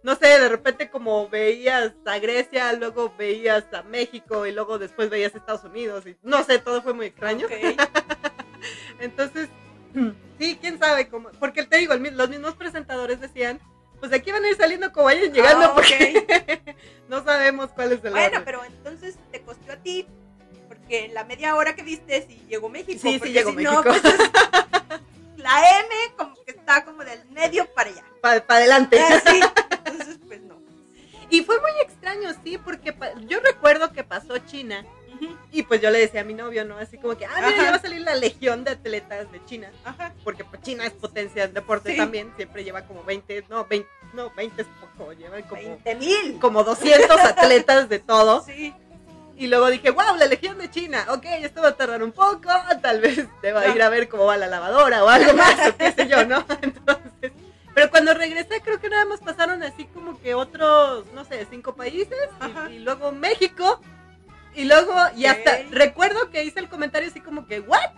no 0.04 0.16
sé, 0.16 0.28
de 0.28 0.50
repente 0.50 0.90
como 0.90 1.28
veías 1.30 1.94
a 2.06 2.20
Grecia, 2.20 2.72
luego 2.74 3.14
veías 3.18 3.66
a 3.74 3.84
México 3.84 4.46
y 4.46 4.52
luego 4.52 4.80
después 4.80 5.10
veías 5.10 5.34
a 5.36 5.38
Estados 5.40 5.64
Unidos 5.64 6.06
y 6.08 6.16
no 6.24 6.44
sé, 6.44 6.60
todo 6.60 6.82
fue 6.82 6.94
muy 6.94 7.08
extraño. 7.08 7.48
Entonces, 9.00 9.50
sí, 10.40 10.58
quién 10.62 10.80
sabe 10.80 11.08
cómo, 11.10 11.30
porque 11.40 11.64
te 11.64 11.78
digo, 11.78 11.94
el 11.94 12.18
los 12.18 12.30
mismos 12.30 12.56
presentadores 12.56 13.20
decían, 13.20 13.60
pues 14.00 14.12
de 14.12 14.18
aquí 14.18 14.32
van 14.32 14.44
a 14.46 14.50
ir 14.50 14.56
saliendo 14.56 14.92
como 14.92 15.06
vayan 15.06 15.34
llegando 15.34 15.66
Ah, 15.68 15.72
porque 15.74 16.76
no 17.10 17.24
sabemos 17.24 17.72
cuál 17.72 17.92
es 17.94 18.04
el 18.04 18.12
Bueno, 18.12 18.28
orden. 18.28 18.44
pero 18.46 18.64
entonces 18.64 19.18
te 19.32 19.42
costó 19.42 19.74
a 19.74 19.78
ti, 19.78 20.08
porque 20.68 21.06
en 21.06 21.14
la 21.14 21.24
media 21.26 21.56
hora 21.56 21.76
que 21.76 21.84
viste 21.84 22.26
sí 22.28 22.42
llegó 22.48 22.70
México. 22.70 23.00
Sí, 23.02 23.20
sí 23.22 23.32
llegó 23.32 23.52
si 23.52 23.58
no, 23.64 23.82
México. 23.84 23.84
pues, 24.02 24.06
es- 24.06 24.32
la 25.38 25.80
M 25.80 25.90
como 26.18 26.36
que 26.44 26.52
está 26.52 26.84
como 26.84 27.04
del 27.04 27.24
medio 27.30 27.66
para 27.74 27.90
allá. 27.90 28.04
Para 28.22 28.44
adelante. 28.48 29.00
Ah, 29.00 29.22
sí. 29.26 29.40
Entonces, 29.86 30.20
pues 30.28 30.42
no. 30.42 30.60
Y 31.30 31.42
fue 31.44 31.60
muy 31.62 31.72
extraño, 31.82 32.30
sí, 32.44 32.58
porque 32.58 32.96
yo 33.28 33.40
recuerdo 33.40 33.92
que 33.92 34.04
pasó 34.04 34.38
China 34.40 34.86
y 35.52 35.64
pues 35.64 35.82
yo 35.82 35.90
le 35.90 36.00
decía 36.00 36.22
a 36.22 36.24
mi 36.24 36.34
novio, 36.36 36.64
¿no? 36.64 36.78
Así 36.78 36.98
como 36.98 37.18
que, 37.18 37.26
ah, 37.26 37.32
mira, 37.36 37.48
Ajá. 37.48 37.64
ya 37.64 37.72
va 37.72 37.78
a 37.78 37.82
salir 37.82 38.02
la 38.02 38.14
legión 38.16 38.64
de 38.64 38.72
atletas 38.72 39.32
de 39.32 39.44
China, 39.46 39.72
Ajá. 39.84 40.14
porque 40.24 40.44
pues, 40.46 40.62
China 40.62 40.86
es 40.86 40.94
potencia 40.94 41.46
en 41.46 41.54
deporte 41.54 41.92
Sí. 41.92 41.98
también, 41.98 42.32
siempre 42.36 42.64
lleva 42.64 42.84
como 42.84 43.04
20, 43.04 43.46
no, 43.50 43.66
20, 43.66 43.90
no, 44.14 44.30
20 44.36 44.62
es 44.62 44.68
poco, 44.80 45.14
llevan 45.14 45.42
como, 45.44 45.62
20 45.62 45.96
mil. 45.96 46.40
como 46.40 46.64
200 46.64 47.20
atletas 47.20 47.90
de 47.90 48.00
todo. 48.00 48.44
Sí. 48.44 48.74
Y 49.38 49.48
luego 49.48 49.70
dije, 49.70 49.92
wow, 49.92 50.16
la 50.18 50.26
legión 50.26 50.58
de 50.58 50.70
China, 50.72 51.06
ok, 51.10 51.24
esto 51.42 51.62
va 51.62 51.70
a 51.70 51.76
tardar 51.78 52.02
un 52.02 52.12
poco, 52.12 52.50
tal 52.82 53.00
vez 53.02 53.28
deba 53.42 53.62
Ah. 53.62 53.68
ir 53.68 53.82
a 53.84 53.90
ver 53.90 54.10
cómo 54.10 54.26
va 54.26 54.36
la 54.38 54.48
lavadora 54.48 55.04
o 55.04 55.08
algo 55.10 55.34
más, 55.34 55.70
o 55.70 55.78
qué 55.78 55.92
sé 55.92 56.08
yo, 56.08 56.26
¿no? 56.26 56.44
Entonces, 56.62 57.32
pero 57.76 57.92
cuando 57.92 58.16
regresé 58.16 58.62
creo 58.62 58.80
que 58.80 58.90
nada 58.90 59.06
más 59.06 59.20
pasaron 59.20 59.62
así 59.62 59.86
como 59.86 60.20
que 60.20 60.34
otros, 60.34 61.06
no 61.14 61.24
sé, 61.26 61.46
cinco 61.52 61.76
países 61.76 62.18
y- 62.72 62.80
luego 62.80 63.12
México 63.12 63.80
y 64.56 64.66
luego, 64.66 64.96
y 65.16 65.28
hasta 65.28 65.60
recuerdo 65.70 66.32
que 66.32 66.44
hice 66.44 66.60
el 66.60 66.68
comentario 66.68 67.08
así 67.10 67.22
como 67.22 67.46
que, 67.46 67.60
¿what? 67.60 67.92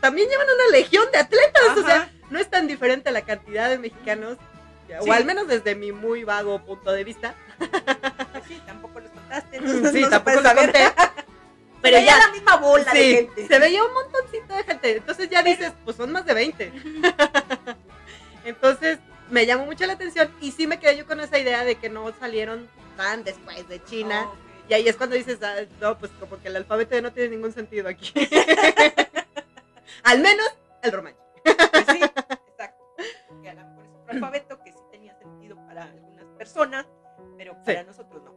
También 0.00 0.28
llevan 0.30 0.46
una 0.46 0.68
legión 0.78 1.04
de 1.12 1.18
atletas, 1.18 1.76
o 1.76 1.82
sea, 1.84 2.08
no 2.30 2.38
es 2.38 2.48
tan 2.48 2.66
diferente 2.66 3.10
la 3.10 3.22
cantidad 3.22 3.68
de 3.68 3.76
mexicanos, 3.76 4.38
Sí. 4.86 4.94
o 5.06 5.12
al 5.12 5.26
menos 5.26 5.46
desde 5.48 5.74
mi 5.74 5.92
muy 5.92 6.24
vago 6.24 6.60
punto 6.64 6.92
de 6.92 7.04
vista. 7.04 7.34
Pues 7.58 8.44
sí, 8.48 8.58
tampoco 8.64 9.00
los 9.00 9.10
contaste. 9.28 9.56
entonces 9.56 9.92
Sí, 9.92 10.00
no 10.00 10.06
se 10.06 10.10
tampoco 10.10 10.36
lo 10.36 10.42
saber. 10.42 10.64
conté. 10.64 10.80
Pero 11.80 11.96
Pero 11.96 11.98
ya 11.98 12.06
ya, 12.06 12.18
la 12.26 12.32
misma 12.32 12.56
bola 12.56 12.92
de 12.92 12.98
sí, 13.00 13.14
gente. 13.14 13.46
se 13.46 13.58
veía 13.60 13.84
un 13.84 13.92
montoncito 13.94 14.52
de 14.54 14.64
gente. 14.64 14.96
Entonces 14.96 15.28
ya 15.30 15.42
dices, 15.44 15.72
pues 15.84 15.96
son 15.96 16.10
más 16.10 16.26
de 16.26 16.34
20. 16.34 16.72
Entonces 18.44 18.98
me 19.30 19.46
llamó 19.46 19.64
mucho 19.66 19.86
la 19.86 19.92
atención 19.92 20.32
y 20.40 20.50
sí 20.52 20.66
me 20.66 20.80
quedé 20.80 20.96
yo 20.96 21.06
con 21.06 21.20
esa 21.20 21.38
idea 21.38 21.64
de 21.64 21.76
que 21.76 21.88
no 21.88 22.12
salieron 22.18 22.68
tan 22.96 23.22
después 23.24 23.68
de 23.68 23.82
China. 23.84 24.24
Oh, 24.26 24.30
ok. 24.32 24.38
Y 24.70 24.74
ahí 24.74 24.88
es 24.88 24.96
cuando 24.96 25.14
dices, 25.16 25.38
ah, 25.42 25.54
no, 25.80 25.96
pues 25.98 26.10
como 26.18 26.40
que 26.42 26.48
el 26.48 26.56
alfabeto 26.56 27.00
no 27.00 27.12
tiene 27.12 27.30
ningún 27.30 27.52
sentido 27.52 27.88
aquí. 27.88 28.12
Al 30.04 30.20
menos 30.20 30.46
el 30.82 30.92
román. 30.92 31.14
Pues 31.44 31.86
sí, 31.90 32.02
exacto. 32.02 32.84
Que 33.42 33.48
a 33.50 33.54
lo 33.54 33.60
mejor 33.66 33.84
es 33.84 33.90
otro 34.02 34.12
alfabeto 34.14 34.62
que 34.62 34.72
sí 34.72 34.78
tenía 34.90 35.16
sentido 35.18 35.56
para 35.66 35.84
algunas 35.84 36.24
personas, 36.36 36.86
pero 37.36 37.56
para 37.64 37.84
nosotros 37.84 38.22
no. 38.24 38.34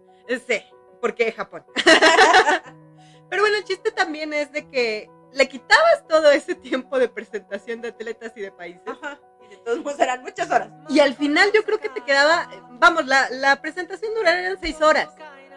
Sí, 0.47 0.63
porque 1.01 1.31
Japón. 1.31 1.65
Pero 3.29 3.41
bueno, 3.41 3.57
el 3.57 3.63
chiste 3.63 3.91
también 3.91 4.33
es 4.33 4.51
de 4.51 4.69
que 4.69 5.09
le 5.33 5.47
quitabas 5.47 6.07
todo 6.07 6.31
ese 6.31 6.55
tiempo 6.55 6.99
de 6.99 7.09
presentación 7.09 7.81
de 7.81 7.89
atletas 7.89 8.33
y 8.35 8.41
de 8.41 8.51
países. 8.51 8.81
Ajá. 8.85 9.19
Y 9.43 9.49
de 9.49 9.57
todos 9.57 9.79
modos 9.79 9.99
eran 9.99 10.21
muchas 10.21 10.49
horas. 10.51 10.69
Y 10.89 10.99
al 10.99 11.15
final 11.15 11.51
yo 11.53 11.63
creo 11.63 11.79
que 11.79 11.89
te 11.89 12.01
quedaba, 12.01 12.49
vamos, 12.79 13.05
la, 13.07 13.29
la 13.31 13.61
presentación 13.61 14.13
duraría 14.13 14.55
seis 14.57 14.81
horas. 14.81 15.09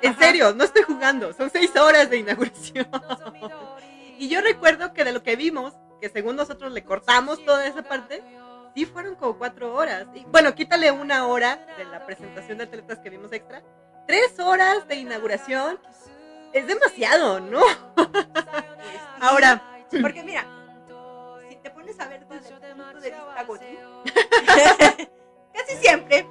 En 0.03 0.12
Ajá. 0.12 0.24
serio, 0.24 0.55
no 0.55 0.64
estoy 0.64 0.82
jugando, 0.82 1.32
son 1.32 1.51
seis 1.51 1.74
horas 1.76 2.11
de 2.11 2.18
inauguración. 2.18 2.88
Y 4.16 4.28
yo 4.28 4.40
recuerdo 4.40 4.92
que 4.92 5.05
de 5.05 5.11
lo 5.11 5.24
que 5.24 5.34
vimos, 5.34 5.74
que 6.01 6.09
según 6.09 6.36
nosotros 6.36 6.72
le 6.72 6.84
cortamos 6.84 7.45
toda 7.45 7.66
esa 7.66 7.82
parte, 7.82 8.22
sí 8.74 8.86
fueron 8.86 9.16
como 9.16 9.38
cuatro 9.38 9.74
horas. 9.74 10.07
Y 10.14 10.24
bueno, 10.26 10.55
quítale 10.55 10.90
una 10.92 11.26
hora 11.26 11.66
de 11.76 11.84
la 11.84 12.07
presentación 12.07 12.59
de 12.59 12.64
atletas 12.64 13.01
que 13.01 13.11
vimos 13.11 13.32
extra. 13.32 13.62
Tres 14.07 14.39
horas 14.39 14.87
de 14.89 14.97
inauguración 14.97 15.79
es 16.53 16.67
demasiado, 16.67 17.41
¿no? 17.41 17.63
Ahora, 19.21 19.63
Porque 20.03 20.23
mira, 20.23 20.45
si 21.49 21.57
te 21.57 21.71
pones 21.71 21.99
a 22.01 22.09
ver 22.09 22.27
desde 22.27 22.55
el 22.55 22.75
punto 22.77 23.01
de 23.01 23.11
vista 23.11 23.45
godín, 23.45 23.79
casi 25.53 25.77
siempre 25.81 26.27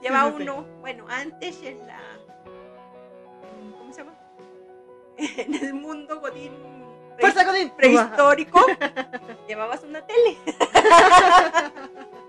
lleva 0.00 0.26
uno, 0.26 0.62
bueno, 0.80 1.06
antes 1.08 1.60
en 1.62 1.84
la, 1.86 1.98
¿cómo 3.78 3.92
se 3.92 3.98
llama? 3.98 4.14
En 5.16 5.54
el 5.54 5.74
mundo 5.74 6.20
godín 6.20 6.52
pre- 7.16 7.44
Godín. 7.44 7.70
prehistórico, 7.70 8.64
llevabas 9.48 9.82
una 9.82 10.04
tele. 10.06 10.36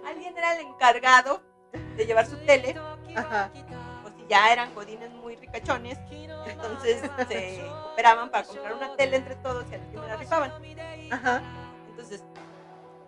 Alguien 0.08 0.38
era 0.38 0.56
el 0.60 0.66
encargado 0.68 1.42
de 1.98 2.06
llevar 2.06 2.26
su 2.28 2.38
tele, 2.46 2.76
Ajá. 3.16 3.52
Ya 4.30 4.52
eran 4.52 4.74
godines 4.74 5.12
muy 5.12 5.36
ricachones, 5.36 5.98
entonces 6.48 7.02
se 7.28 7.66
cooperaban 7.70 8.30
para 8.30 8.46
comprar 8.46 8.74
una 8.74 8.96
tele 8.96 9.18
entre 9.18 9.36
todos 9.36 9.66
y 9.72 9.76
al 9.76 9.82
último 9.82 10.04
la 10.08 10.16
rifaban. 10.18 10.52
Ajá. 11.12 11.42
Entonces, 11.90 12.24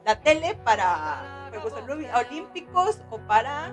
la 0.06 0.20
tele 0.20 0.56
para 0.64 1.48
Juegos 1.50 1.74
Olí- 1.74 2.10
Olímpicos 2.28 3.02
o 3.10 3.20
para 3.20 3.68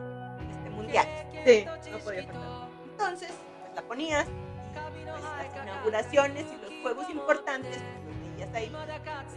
este, 0.50 0.70
mundiales. 0.70 1.26
Sí, 1.44 1.64
no 1.90 1.98
podía 1.98 2.24
faltar. 2.24 2.68
Entonces, 2.90 3.32
pues 3.62 3.74
la 3.74 3.82
ponías 3.82 4.26
y 4.26 5.04
pues, 5.04 5.22
las 5.22 5.62
inauguraciones 5.64 6.46
y 6.46 6.56
los 6.62 6.82
juegos 6.82 7.10
importantes, 7.10 7.76
pues 8.04 8.16
los 8.16 8.32
veías 8.34 8.54
ahí. 8.54 8.70
pues, 8.70 8.86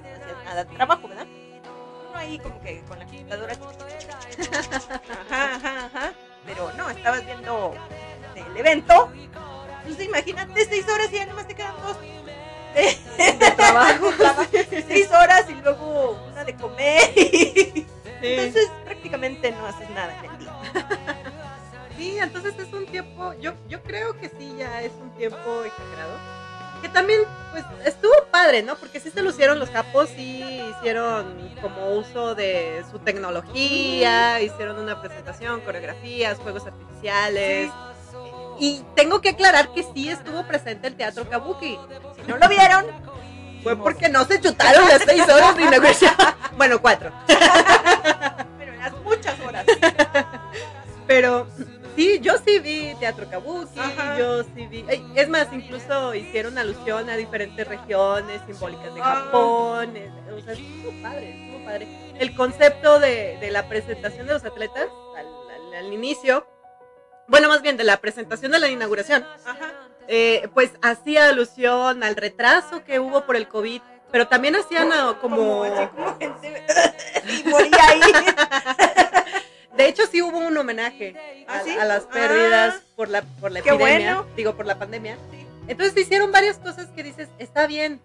no 0.09 0.25
hacías 0.25 0.43
nada 0.45 0.63
de 0.63 0.75
trabajo, 0.75 1.07
¿verdad? 1.07 1.27
Uno 2.09 2.15
ahí 2.17 2.39
como 2.39 2.59
que 2.61 2.81
con 2.85 2.99
la 2.99 3.05
computadora. 3.05 3.53
Ajá, 5.29 5.55
ajá, 5.55 5.85
ajá. 5.85 6.13
Pero 6.45 6.71
no, 6.73 6.89
estabas 6.89 7.25
viendo 7.25 7.73
el 8.35 8.57
evento. 8.57 9.11
Entonces, 9.81 10.05
imagínate 10.05 10.65
seis 10.65 10.85
horas 10.87 11.07
y 11.11 11.15
ya 11.15 11.25
nomás 11.25 11.47
te 11.47 11.55
quedan 11.55 11.75
dos. 11.81 11.97
De, 11.99 13.33
De 13.37 13.51
trabajo. 13.51 14.11
seis 14.87 15.09
horas 15.11 15.45
y 15.49 15.53
luego 15.55 16.19
una 16.31 16.43
de 16.43 16.55
comer. 16.55 17.11
Sí. 18.19 18.33
Entonces 18.33 18.67
prácticamente 18.83 19.51
no 19.51 19.67
haces 19.67 19.87
nada 19.91 20.11
en 20.23 20.31
el 20.31 20.37
día. 20.39 20.53
Sí, 21.95 22.17
entonces 22.17 22.57
es 22.57 22.73
un 22.73 22.87
tiempo, 22.87 23.33
yo, 23.39 23.53
yo 23.67 23.83
creo 23.83 24.19
que 24.19 24.29
sí, 24.29 24.55
ya 24.57 24.81
es 24.81 24.91
un 24.99 25.11
tiempo 25.11 25.63
exagerado. 25.63 26.17
Que 26.81 26.89
también, 26.89 27.21
pues, 27.51 27.65
estuvo 27.85 28.13
padre, 28.31 28.63
¿no? 28.63 28.75
Porque 28.75 28.99
sí 28.99 29.09
se 29.09 29.21
lucieron 29.21 29.59
los 29.59 29.69
capos, 29.69 30.09
sí 30.09 30.43
hicieron 30.77 31.55
como 31.61 31.91
uso 31.95 32.35
de 32.35 32.83
su 32.91 32.99
tecnología, 32.99 34.41
hicieron 34.41 34.77
una 34.79 35.01
presentación, 35.01 35.61
coreografías, 35.61 36.37
juegos 36.37 36.65
artificiales. 36.67 37.71
Y 38.59 38.83
tengo 38.95 39.21
que 39.21 39.29
aclarar 39.29 39.71
que 39.73 39.83
sí 39.93 40.09
estuvo 40.09 40.45
presente 40.47 40.87
el 40.87 40.95
teatro 40.95 41.29
Kabuki. 41.29 41.77
Si 42.15 42.21
no 42.27 42.37
lo 42.37 42.47
vieron, 42.49 42.85
Fue 43.63 43.75
porque 43.75 44.07
no 44.09 44.23
se 44.25 44.39
chutaron 44.39 44.87
las 44.87 45.01
seis 45.03 45.23
horas 45.23 45.55
de 45.57 45.63
inauguración. 45.63 46.13
Bueno, 46.57 46.81
cuatro. 46.81 47.11
pero 48.57 48.75
las 48.77 48.91
muchas 49.03 49.39
horas. 49.41 49.63
Pero 51.05 51.47
Sí, 51.97 52.19
yo 52.21 52.33
sí 52.45 52.59
vi 52.59 52.93
Teatro 52.99 53.27
Kabuki, 53.29 53.79
Ajá. 53.79 54.17
yo 54.19 54.43
sí 54.43 54.67
vi... 54.67 54.85
Es 55.15 55.27
más, 55.29 55.47
incluso 55.51 56.13
hicieron 56.13 56.57
alusión 56.59 57.09
a 57.09 57.15
diferentes 57.17 57.67
regiones 57.67 58.39
simbólicas 58.45 58.93
de 58.93 59.01
Ah. 59.01 59.23
Japón. 59.25 59.97
eh, 59.97 60.11
O 60.31 60.39
sea, 60.41 60.53
estuvo 60.53 60.91
padre, 61.01 61.31
estuvo 61.45 61.65
padre. 61.65 61.87
El 62.19 62.35
concepto 62.35 62.99
de, 62.99 63.37
de 63.41 63.49
la 63.51 63.67
presentación 63.67 64.27
de 64.27 64.33
los 64.33 64.45
atletas 64.45 64.85
al, 65.17 65.25
al- 65.25 65.73
al 65.85 65.91
inicio, 65.93 66.47
bueno, 67.27 67.49
más 67.49 67.61
bien 67.63 67.77
de 67.77 67.83
la 67.83 67.97
presentación 67.97 68.51
de 68.51 68.59
la 68.59 68.69
inauguración, 68.69 69.25
Ajá. 69.45 69.73
eh, 70.07 70.47
pues 70.53 70.71
hacía 70.83 71.29
alusión 71.29 72.03
al 72.03 72.15
retraso 72.15 72.83
que 72.83 72.99
hubo 72.99 73.25
por 73.25 73.35
el 73.35 73.47
COVID, 73.47 73.81
pero 74.11 74.27
también 74.27 74.55
hacían 74.55 74.89
como... 75.19 75.37
Como, 75.37 75.63
así 75.63 75.87
como 75.95 76.17
gente 76.19 76.63
y 77.45 77.49
moría 77.49 77.87
ahí. 77.87 78.01
De 79.77 79.87
hecho, 79.87 80.03
sí 80.11 80.21
hubo 80.21 80.37
un 80.39 80.57
homenaje 80.57 81.15
a, 81.47 81.57
¿Ah, 81.57 81.61
sí? 81.63 81.71
a 81.77 81.85
las 81.85 82.03
pérdidas 82.05 82.75
Ah. 82.79 82.83
por 82.95 83.09
la, 83.09 83.21
por 83.21 83.51
la 83.51 83.59
epidemia, 83.59 84.15
bueno. 84.15 84.27
digo, 84.35 84.55
por 84.55 84.65
la 84.65 84.77
pandemia. 84.79 85.17
Entonces 85.67 85.95
hicieron 85.97 86.31
varias 86.31 86.57
cosas 86.57 86.87
que 86.95 87.03
dices, 87.03 87.29
está 87.39 87.67
bien, 87.67 88.01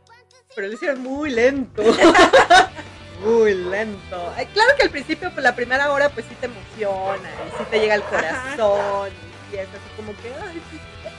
pero 0.54 0.66
lo 0.68 0.74
hicieron 0.74 1.00
muy 1.00 1.30
lento. 1.30 1.82
muy 3.24 3.54
lento. 3.54 4.32
Ay, 4.36 4.46
claro 4.46 4.72
que 4.76 4.82
al 4.82 4.90
principio, 4.90 5.30
pues 5.32 5.42
la 5.42 5.54
primera 5.54 5.92
hora, 5.92 6.08
pues 6.10 6.26
sí 6.28 6.34
te 6.40 6.46
emociona 6.46 7.28
y 7.46 7.58
sí 7.58 7.64
te 7.70 7.78
llega 7.80 7.94
al 7.94 8.02
corazón 8.04 9.10
y 9.52 9.56
es 9.56 9.68
así 9.68 9.96
como 9.96 10.12
que, 10.20 10.28
ay, 10.46 10.60
sí, 10.70 10.76
es 10.76 11.00
cierto". 11.00 11.18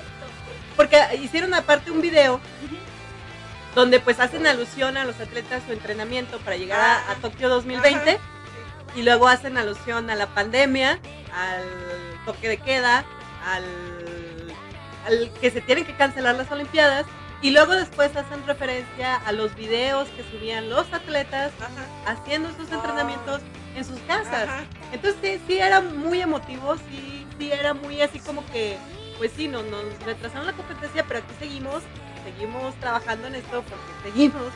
Porque 0.76 1.01
hicieron 1.22 1.54
aparte 1.54 1.91
un 1.91 2.01
video 2.01 2.39
donde 3.74 3.99
pues 3.99 4.20
hacen 4.20 4.45
alusión 4.45 4.97
a 4.97 5.06
los 5.06 5.20
atletas 5.20 5.64
su 5.66 5.72
entrenamiento 5.74 6.38
para 6.39 6.58
llegar 6.58 6.80
a, 6.80 7.12
a 7.12 7.16
Tokio 7.16 7.49
2020 7.49 8.12
Ajá. 8.12 8.20
Y 8.96 9.02
luego 9.02 9.28
hacen 9.28 9.58
alusión 9.58 10.10
a 10.10 10.16
la 10.16 10.28
pandemia, 10.28 11.00
al 11.34 11.64
toque 12.26 12.48
de 12.48 12.58
queda, 12.58 13.06
al, 13.46 13.66
al 15.06 15.32
que 15.39 15.52
se 15.52 15.62
tienen 15.62 15.86
que 15.86 15.96
cancelar 15.96 16.36
las 16.36 16.52
Olimpiadas 16.52 17.06
y 17.41 17.52
luego 17.52 17.74
después 17.74 18.16
hacen 18.16 18.46
referencia 18.48 19.16
a 19.16 19.32
los 19.34 19.54
videos 19.56 20.08
que 20.10 20.24
subían 20.32 20.70
los 20.70 20.91
atletas 20.94 21.52
Ajá. 21.60 22.14
haciendo 22.14 22.50
sus 22.56 22.72
entrenamientos 22.72 23.41
en 23.76 23.84
sus 23.84 24.00
casas. 24.02 24.48
Ajá. 24.48 24.64
Entonces 24.94 25.20
sí, 25.22 25.41
sí 25.48 25.60
era 25.60 25.82
muy 25.82 26.22
emotivo, 26.22 26.76
sí, 26.78 27.28
sí 27.38 27.52
era 27.52 27.74
muy 27.74 28.02
así 28.02 28.20
como 28.20 28.46
que, 28.52 28.78
pues 29.18 29.32
sí, 29.36 29.50
no, 29.50 29.62
nos 29.64 29.84
retrasaron 30.06 30.48
la 30.48 30.54
competencia, 30.54 31.04
pero 31.06 31.20
aquí 31.20 31.34
seguimos, 31.38 31.84
seguimos 32.24 32.74
trabajando 32.76 33.28
en 33.28 33.36
esto 33.36 33.62
porque 33.64 34.10
seguimos 34.10 34.54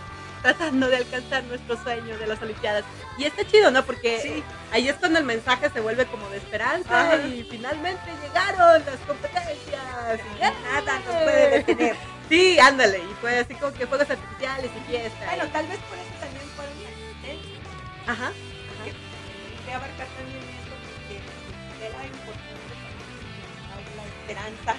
tratando 0.56 0.88
de 0.88 0.96
alcanzar 0.98 1.44
nuestro 1.46 1.76
sueño 1.84 2.18
de 2.18 2.26
las 2.28 2.42
Olimpiadas. 2.42 2.86
Y 3.18 3.26
está 3.26 3.46
chido, 3.46 3.70
¿no? 3.72 3.84
Porque 3.84 4.20
Sí. 4.22 4.44
ahí 4.72 4.88
es 4.88 4.96
cuando 4.96 5.20
el 5.20 5.26
mensaje 5.26 5.70
se 5.70 5.82
vuelve 5.82 6.06
como 6.06 6.30
de 6.30 6.38
esperanza 6.38 7.08
Ajá. 7.14 7.18
y 7.28 7.44
finalmente 7.50 8.10
llegaron 8.24 8.82
las 8.86 8.98
competencias. 9.06 9.58
y 9.68 10.44
¡eh! 10.44 10.54
Nada 10.64 11.00
nos 11.00 11.16
puede 11.24 11.50
detener. 11.50 11.96
Sí, 12.30 12.60
ándale, 12.60 13.00
y 13.00 13.14
fue 13.22 13.40
así 13.40 13.56
como 13.56 13.74
que 13.74 13.88
fuegos 13.88 14.10
artificiales 14.10 14.72
y 14.76 14.80
fiesta. 14.92 15.26
Bueno, 15.26 15.46
y- 15.46 15.50
tal 15.50 15.68
vez 15.68 15.80
por 15.80 15.98
eso 15.98 16.14
también 16.20 16.46
fueron 16.56 16.74
existentes. 16.78 17.60
Ajá. 18.08 18.32
de 19.66 19.74
abarcar 19.74 20.08
también 20.08 20.44
eso 20.44 20.76
porque 20.88 21.86
era 21.86 22.06
importante 22.06 22.74
también 23.68 23.98
la 23.98 24.04
esperanza 24.06 24.76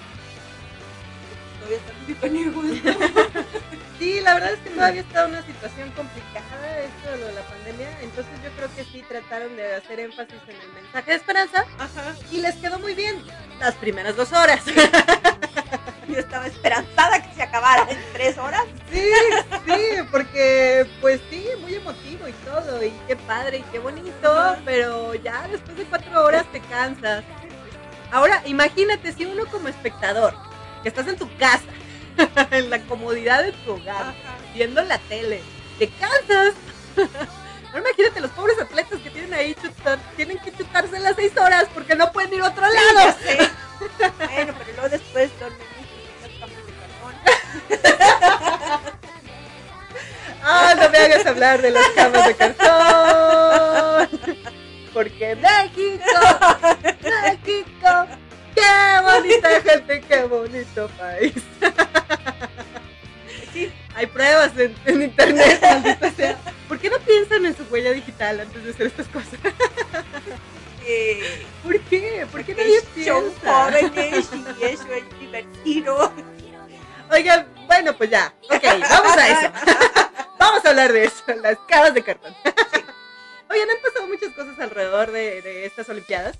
todavía 1.60 1.78
muy 2.06 2.14
peniguo 2.14 2.62
Sí, 3.98 4.20
la 4.20 4.34
verdad 4.34 4.52
es 4.52 4.60
que 4.60 4.70
todavía 4.70 5.00
está 5.00 5.26
una 5.26 5.42
situación 5.42 5.90
complicada 5.90 6.78
esto 6.80 7.10
de 7.10 7.18
lo 7.18 7.26
de 7.26 7.32
la 7.32 7.42
pandemia, 7.42 7.88
entonces 8.00 8.32
yo 8.44 8.50
creo 8.50 8.74
que 8.76 8.84
sí 8.84 9.02
trataron 9.08 9.56
de 9.56 9.74
hacer 9.74 9.98
énfasis 10.00 10.34
en 10.46 10.56
el 10.56 10.72
mensaje 10.82 11.10
de 11.10 11.16
esperanza 11.16 11.64
ajá 11.78 12.14
y 12.30 12.40
les 12.40 12.54
quedó 12.56 12.78
muy 12.78 12.94
bien 12.94 13.16
las 13.58 13.74
primeras 13.74 14.14
dos 14.14 14.32
horas. 14.32 14.64
yo 16.08 16.18
estaba 16.18 16.46
esperanzada 16.46 17.22
que 17.22 17.34
se 17.34 17.42
acabara 17.42 17.86
en 17.90 17.98
tres 18.14 18.38
horas 18.38 18.64
Sí, 18.90 19.10
sí, 19.66 19.82
porque 20.10 20.86
pues 21.00 21.20
sí, 21.30 21.46
muy 21.60 21.74
emotivo 21.74 22.26
y 22.26 22.32
todo, 22.44 22.82
y 22.82 22.92
qué 23.06 23.16
padre 23.16 23.58
y 23.58 23.62
qué 23.70 23.78
bonito, 23.78 24.56
pero 24.64 25.14
ya 25.14 25.46
después 25.48 25.76
de 25.76 25.84
cuatro 25.84 26.24
horas 26.24 26.50
te 26.52 26.60
cansas. 26.60 27.22
Ahora, 28.10 28.42
imagínate 28.46 29.12
si 29.12 29.26
uno 29.26 29.44
como 29.46 29.68
espectador, 29.68 30.34
que 30.82 30.88
estás 30.88 31.06
en 31.08 31.16
tu 31.16 31.28
casa, 31.36 31.64
en 32.50 32.68
la 32.70 32.80
comodidad 32.82 33.42
de 33.44 33.52
tu 33.52 33.72
hogar, 33.72 34.02
ajá 34.02 34.14
viendo 34.54 34.82
la 34.82 34.98
tele, 34.98 35.40
te 35.78 35.88
cansas. 35.88 36.54
Ahora 37.68 37.80
imagínate 37.80 38.20
los 38.20 38.30
pobres 38.32 38.58
atletas 38.58 38.98
que 39.00 39.10
tienen 39.10 39.32
ahí 39.34 39.54
chutar, 39.54 39.98
tienen 40.16 40.38
que 40.38 40.50
chutarse 40.52 40.98
las 40.98 41.14
seis 41.14 41.36
horas 41.36 41.66
porque 41.72 41.94
no 41.94 42.10
pueden 42.12 42.34
ir 42.34 42.40
a 42.42 42.48
otro 42.48 42.66
Sí, 42.66 42.72
lado. 42.94 43.14
sé. 43.22 43.38
bueno 44.34 44.52
pero 44.58 44.72
luego 44.72 44.88
después 44.88 45.30
duermen 45.38 45.60
en 45.60 45.66
las 46.22 46.30
camas 46.40 46.56
de 46.66 46.72
cartón 46.72 47.14
Ah, 50.42 50.74
no 50.76 50.88
me 50.88 50.98
hagas 50.98 51.26
hablar 51.26 51.62
de 51.62 51.70
las 51.70 51.88
camas 51.90 52.26
de 52.26 52.34
cartón. 52.34 54.08
Porque 54.94 55.36
México, 55.36 56.20
México, 57.02 58.06
qué 58.60 59.02
bonita 59.04 59.60
gente, 59.60 60.00
qué 60.08 60.22
bonito 60.24 60.88
país. 60.98 61.32
sí 63.52 63.72
Hay 63.94 64.06
pruebas 64.06 64.56
en, 64.56 64.74
en 64.86 65.02
internet, 65.02 65.60
maldita 65.62 66.10
sea. 66.12 66.38
¿Por 66.66 66.78
qué 66.78 66.90
no 66.90 66.98
piensan 67.00 67.46
en 67.46 67.56
su 67.56 67.64
huella 67.64 67.92
digital 67.92 68.40
antes 68.40 68.64
de 68.64 68.70
hacer 68.70 68.86
estas 68.88 69.08
cosas? 69.08 69.38
eh, 70.86 71.46
¿Por 71.62 71.80
qué? 71.80 72.26
¿Por 72.30 72.44
qué 72.44 72.54
nadie 72.54 72.82
piensa? 72.94 73.20
jóvenes 73.44 74.28
y 74.60 74.64
eso 74.64 74.92
es 74.92 75.20
divertido 75.20 76.12
Oigan, 77.10 77.48
bueno, 77.66 77.96
pues 77.96 78.10
ya. 78.10 78.34
Ok, 78.50 78.62
vamos 78.62 79.16
a 79.16 79.28
eso. 79.28 79.52
vamos 80.38 80.64
a 80.64 80.68
hablar 80.68 80.92
de 80.92 81.04
eso, 81.04 81.22
las 81.42 81.56
caras 81.66 81.94
de 81.94 82.02
cartón. 82.02 82.34
Oigan, 83.50 83.70
han 83.70 83.82
pasado 83.82 84.06
muchas 84.06 84.30
cosas 84.34 84.58
alrededor 84.58 85.10
de, 85.10 85.40
de 85.40 85.64
estas 85.64 85.88
Olimpiadas. 85.88 86.36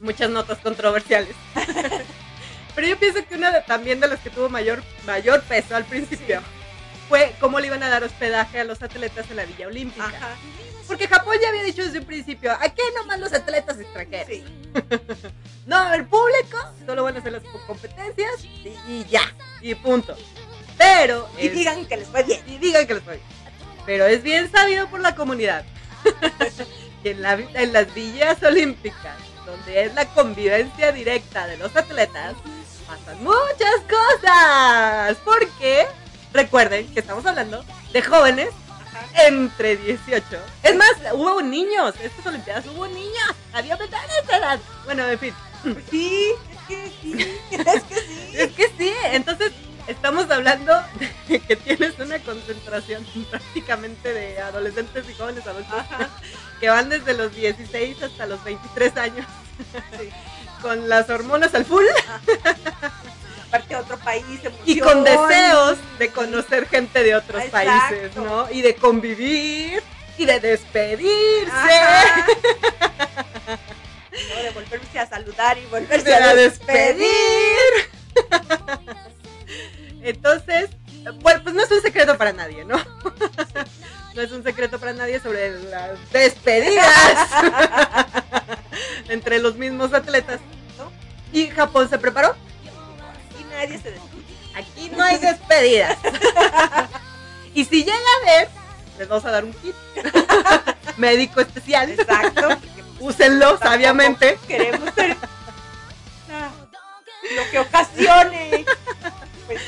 Muchas 0.00 0.30
notas 0.30 0.58
controversiales. 0.58 1.34
Pero 2.74 2.88
yo 2.88 2.98
pienso 2.98 3.24
que 3.26 3.34
una 3.36 3.50
de- 3.52 3.62
también 3.62 4.00
de 4.00 4.08
las 4.08 4.20
que 4.20 4.30
tuvo 4.30 4.48
mayor, 4.48 4.82
mayor 5.06 5.42
peso 5.42 5.74
al 5.74 5.84
principio 5.86 6.42
fue 7.08 7.34
cómo 7.40 7.58
le 7.60 7.68
iban 7.68 7.82
a 7.82 7.88
dar 7.88 8.04
hospedaje 8.04 8.60
a 8.60 8.64
los 8.64 8.82
atletas 8.82 9.26
en 9.30 9.36
la 9.36 9.44
Villa 9.46 9.68
Olímpica. 9.68 10.04
ajá 10.06 10.28
Porque 10.86 11.08
Japón 11.08 11.36
ya 11.40 11.48
había 11.48 11.62
dicho 11.62 11.82
desde 11.82 12.00
un 12.00 12.04
principio, 12.04 12.52
aquí 12.60 12.82
nomás 12.96 13.18
los 13.20 13.32
atletas 13.32 13.78
extranjeros. 13.80 14.26
sí 14.28 14.44
No 15.66 15.76
haber 15.76 16.06
público, 16.06 16.58
solo 16.84 17.04
van 17.04 17.16
a 17.16 17.20
hacer 17.20 17.32
las 17.32 17.42
competencias 17.66 18.44
y, 18.44 18.76
y 18.88 19.06
ya, 19.08 19.22
y 19.62 19.74
punto. 19.74 20.14
Pero 20.76 21.28
y 21.40 21.46
es- 21.46 21.52
digan 21.54 21.86
que 21.86 21.96
les 21.96 22.08
fue 22.08 22.22
bien 22.24 22.42
y 22.46 22.58
digan 22.58 22.86
que 22.86 22.94
les 22.94 23.02
fue 23.02 23.14
bien. 23.14 23.26
Pero 23.86 24.04
es 24.06 24.22
bien 24.22 24.50
sabido 24.52 24.88
por 24.88 25.00
la 25.00 25.14
comunidad 25.14 25.64
que 27.02 27.12
en, 27.12 27.22
la, 27.22 27.32
en 27.34 27.72
las 27.72 27.92
villas 27.94 28.42
olímpicas, 28.42 29.16
donde 29.46 29.84
es 29.84 29.94
la 29.94 30.06
convivencia 30.06 30.92
directa 30.92 31.46
de 31.46 31.56
los 31.56 31.74
atletas, 31.74 32.34
pasan 32.86 33.22
muchas 33.22 33.80
cosas. 33.88 35.16
Porque 35.24 35.86
recuerden 36.32 36.92
que 36.92 37.00
estamos 37.00 37.24
hablando 37.24 37.64
de 37.92 38.02
jóvenes 38.02 38.50
ajá 38.68 39.26
entre 39.26 39.76
18. 39.76 40.24
Es 40.62 40.76
más, 40.76 40.92
hubo 41.12 41.40
niños. 41.42 41.94
Estas 42.02 42.26
Olimpiadas 42.26 42.66
hubo 42.66 42.86
niños. 42.86 43.32
Había 43.52 43.76
menores 43.76 44.26
de 44.28 44.36
edad. 44.36 44.60
Bueno, 44.84 45.06
en 45.06 45.18
fin. 45.18 45.34
Sí, 45.90 46.32
es 46.50 46.58
que 46.68 46.92
sí, 47.00 47.38
es 47.50 47.82
que 47.82 47.94
sí. 47.96 48.06
Es 48.36 48.52
que 48.52 48.72
sí. 48.78 48.92
Entonces, 49.12 49.52
estamos 49.86 50.30
hablando 50.30 50.72
de 51.28 51.40
que 51.40 51.56
tienes 51.56 51.98
una 51.98 52.18
concentración 52.18 53.04
prácticamente 53.30 54.12
de 54.12 54.40
adolescentes 54.40 55.08
y 55.08 55.14
jóvenes 55.14 55.46
adultos 55.46 55.72
Ajá, 55.72 56.10
que 56.60 56.68
van 56.68 56.88
desde 56.88 57.14
los 57.14 57.34
16 57.34 58.02
hasta 58.02 58.26
los 58.26 58.42
23 58.44 58.96
años 58.96 59.26
sí. 59.98 60.10
con 60.62 60.88
las 60.88 61.08
hormonas 61.10 61.54
al 61.54 61.64
full 61.64 61.84
Aparte 63.48 63.76
otro 63.76 63.96
país, 63.98 64.24
y 64.64 64.80
con 64.80 65.04
deseos 65.04 65.78
de 66.00 66.10
conocer 66.10 66.66
gente 66.66 67.04
de 67.04 67.14
otros 67.14 67.44
Exacto. 67.44 67.70
países, 67.70 68.16
¿no? 68.16 68.50
Y 68.50 68.60
de 68.60 68.74
convivir 68.74 69.84
y 70.18 70.24
de 70.24 70.40
despedirse. 70.40 71.50
Ajá. 71.52 72.26
No, 74.34 74.42
de 74.42 74.50
volverse 74.50 74.98
a 74.98 75.06
saludar 75.06 75.58
y 75.58 75.66
volverse 75.66 76.08
de 76.08 76.14
a 76.14 76.30
a 76.30 76.34
despedir. 76.34 77.06
despedir. 78.16 78.96
Entonces, 80.02 80.70
bueno, 81.20 81.42
pues 81.42 81.54
no 81.54 81.62
es 81.62 81.70
un 81.70 81.82
secreto 81.82 82.16
para 82.16 82.32
nadie, 82.32 82.64
¿no? 82.64 82.82
No 84.16 84.22
es 84.22 84.32
un 84.32 84.42
secreto 84.42 84.78
para 84.78 84.94
nadie 84.94 85.20
sobre 85.20 85.60
las 85.64 85.90
despedidas 86.10 87.28
entre 89.10 89.38
los 89.40 89.56
mismos 89.56 89.92
atletas. 89.92 90.40
¿no? 90.78 90.90
Y 91.38 91.48
Japón 91.48 91.90
se 91.90 91.98
preparó. 91.98 92.34
Y 93.38 93.44
nadie 93.52 93.78
se 93.78 93.90
despide. 93.90 94.24
Aquí 94.54 94.90
no 94.96 95.04
hay 95.04 95.18
despedidas. 95.18 95.98
y 97.54 97.66
si 97.66 97.84
llega 97.84 97.92
a 97.92 98.24
ver, 98.24 98.48
les 98.98 99.06
vamos 99.06 99.24
a 99.26 99.30
dar 99.30 99.44
un 99.44 99.52
kit 99.52 99.74
médico 100.96 101.42
especial. 101.42 101.90
Exacto. 101.90 102.48
Úsenlo 103.00 103.58
sabiamente. 103.58 104.38
Queremos 104.48 104.94
ser 104.94 105.14
lo 107.34 107.50
que 107.50 107.58
ocasione 107.58 108.64
pues. 109.46 109.60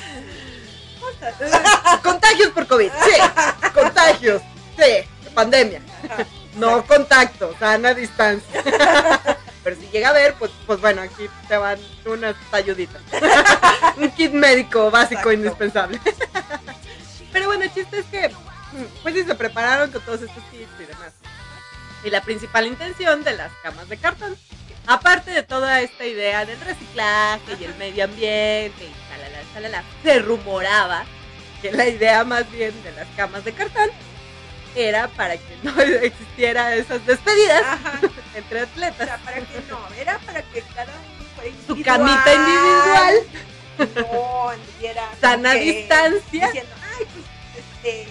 Contagios 2.02 2.50
por 2.50 2.66
COVID, 2.66 2.90
sí. 2.90 3.70
Contagios, 3.74 4.42
sí. 4.76 5.30
Pandemia. 5.34 5.80
No 6.56 6.84
contacto, 6.84 7.54
sana 7.58 7.94
distancia. 7.94 8.62
Pero 9.64 9.76
si 9.76 9.88
llega 9.88 10.08
a 10.10 10.12
ver, 10.12 10.34
pues, 10.38 10.50
pues 10.66 10.80
bueno, 10.80 11.02
aquí 11.02 11.28
te 11.46 11.56
van 11.56 11.78
unas 12.06 12.34
ayuditas. 12.52 13.02
Un 13.96 14.10
kit 14.10 14.32
médico 14.32 14.90
básico 14.90 15.30
Exacto. 15.30 15.32
indispensable. 15.32 16.00
Pero 17.32 17.46
bueno, 17.46 17.64
el 17.64 17.74
chiste 17.74 17.98
es 17.98 18.06
que, 18.06 18.30
pues 19.02 19.14
sí, 19.14 19.24
se 19.24 19.34
prepararon 19.34 19.90
con 19.90 20.00
todos 20.02 20.22
estos 20.22 20.42
kits 20.50 20.70
y 20.80 20.84
demás. 20.84 21.12
Y 22.02 22.10
la 22.10 22.22
principal 22.22 22.66
intención 22.66 23.22
de 23.24 23.36
las 23.36 23.52
camas 23.62 23.88
de 23.88 23.96
cartón, 23.98 24.36
aparte 24.86 25.32
de 25.32 25.42
toda 25.42 25.80
esta 25.80 26.06
idea 26.06 26.46
del 26.46 26.60
reciclaje 26.60 27.56
y 27.60 27.64
el 27.64 27.74
medio 27.74 28.04
ambiente 28.04 28.84
y 28.84 29.07
se 30.02 30.18
rumoraba 30.20 31.04
que 31.62 31.72
la 31.72 31.86
idea 31.88 32.24
más 32.24 32.50
bien 32.52 32.72
de 32.82 32.92
las 32.92 33.06
camas 33.16 33.44
de 33.44 33.52
cartón 33.52 33.90
era 34.76 35.08
para 35.08 35.36
que 35.36 35.56
no 35.62 35.80
existiera 36.02 36.74
esas 36.76 37.04
despedidas 37.06 37.62
Ajá. 37.62 38.00
entre 38.34 38.60
O 38.60 38.64
atletas. 38.64 39.06
sea, 39.08 39.18
para 39.18 39.36
que 39.40 39.60
no, 39.68 39.78
era 39.98 40.18
para 40.20 40.42
que 40.42 40.62
cada 40.74 40.92
uno 40.92 41.24
fuera 41.34 41.50
Su 41.66 41.72
individual, 41.72 41.98
camita 41.98 42.34
individual, 42.34 44.12
No 44.12 44.48
anduviera 44.50 45.08
sana 45.20 45.54
distancia, 45.54 46.46
Diciendo, 46.46 46.74
ay, 46.98 47.06
pues, 47.12 47.64
este, 47.64 48.08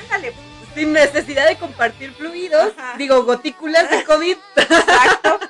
ándale, 0.00 0.32
pues, 0.32 0.46
sin 0.74 0.92
necesidad 0.92 1.46
de 1.48 1.56
compartir 1.56 2.12
fluidos, 2.14 2.72
Ajá. 2.78 2.94
digo, 2.96 3.24
gotículas 3.24 3.90
de 3.90 4.04
COVID. 4.04 4.36
exacto. 4.56 5.40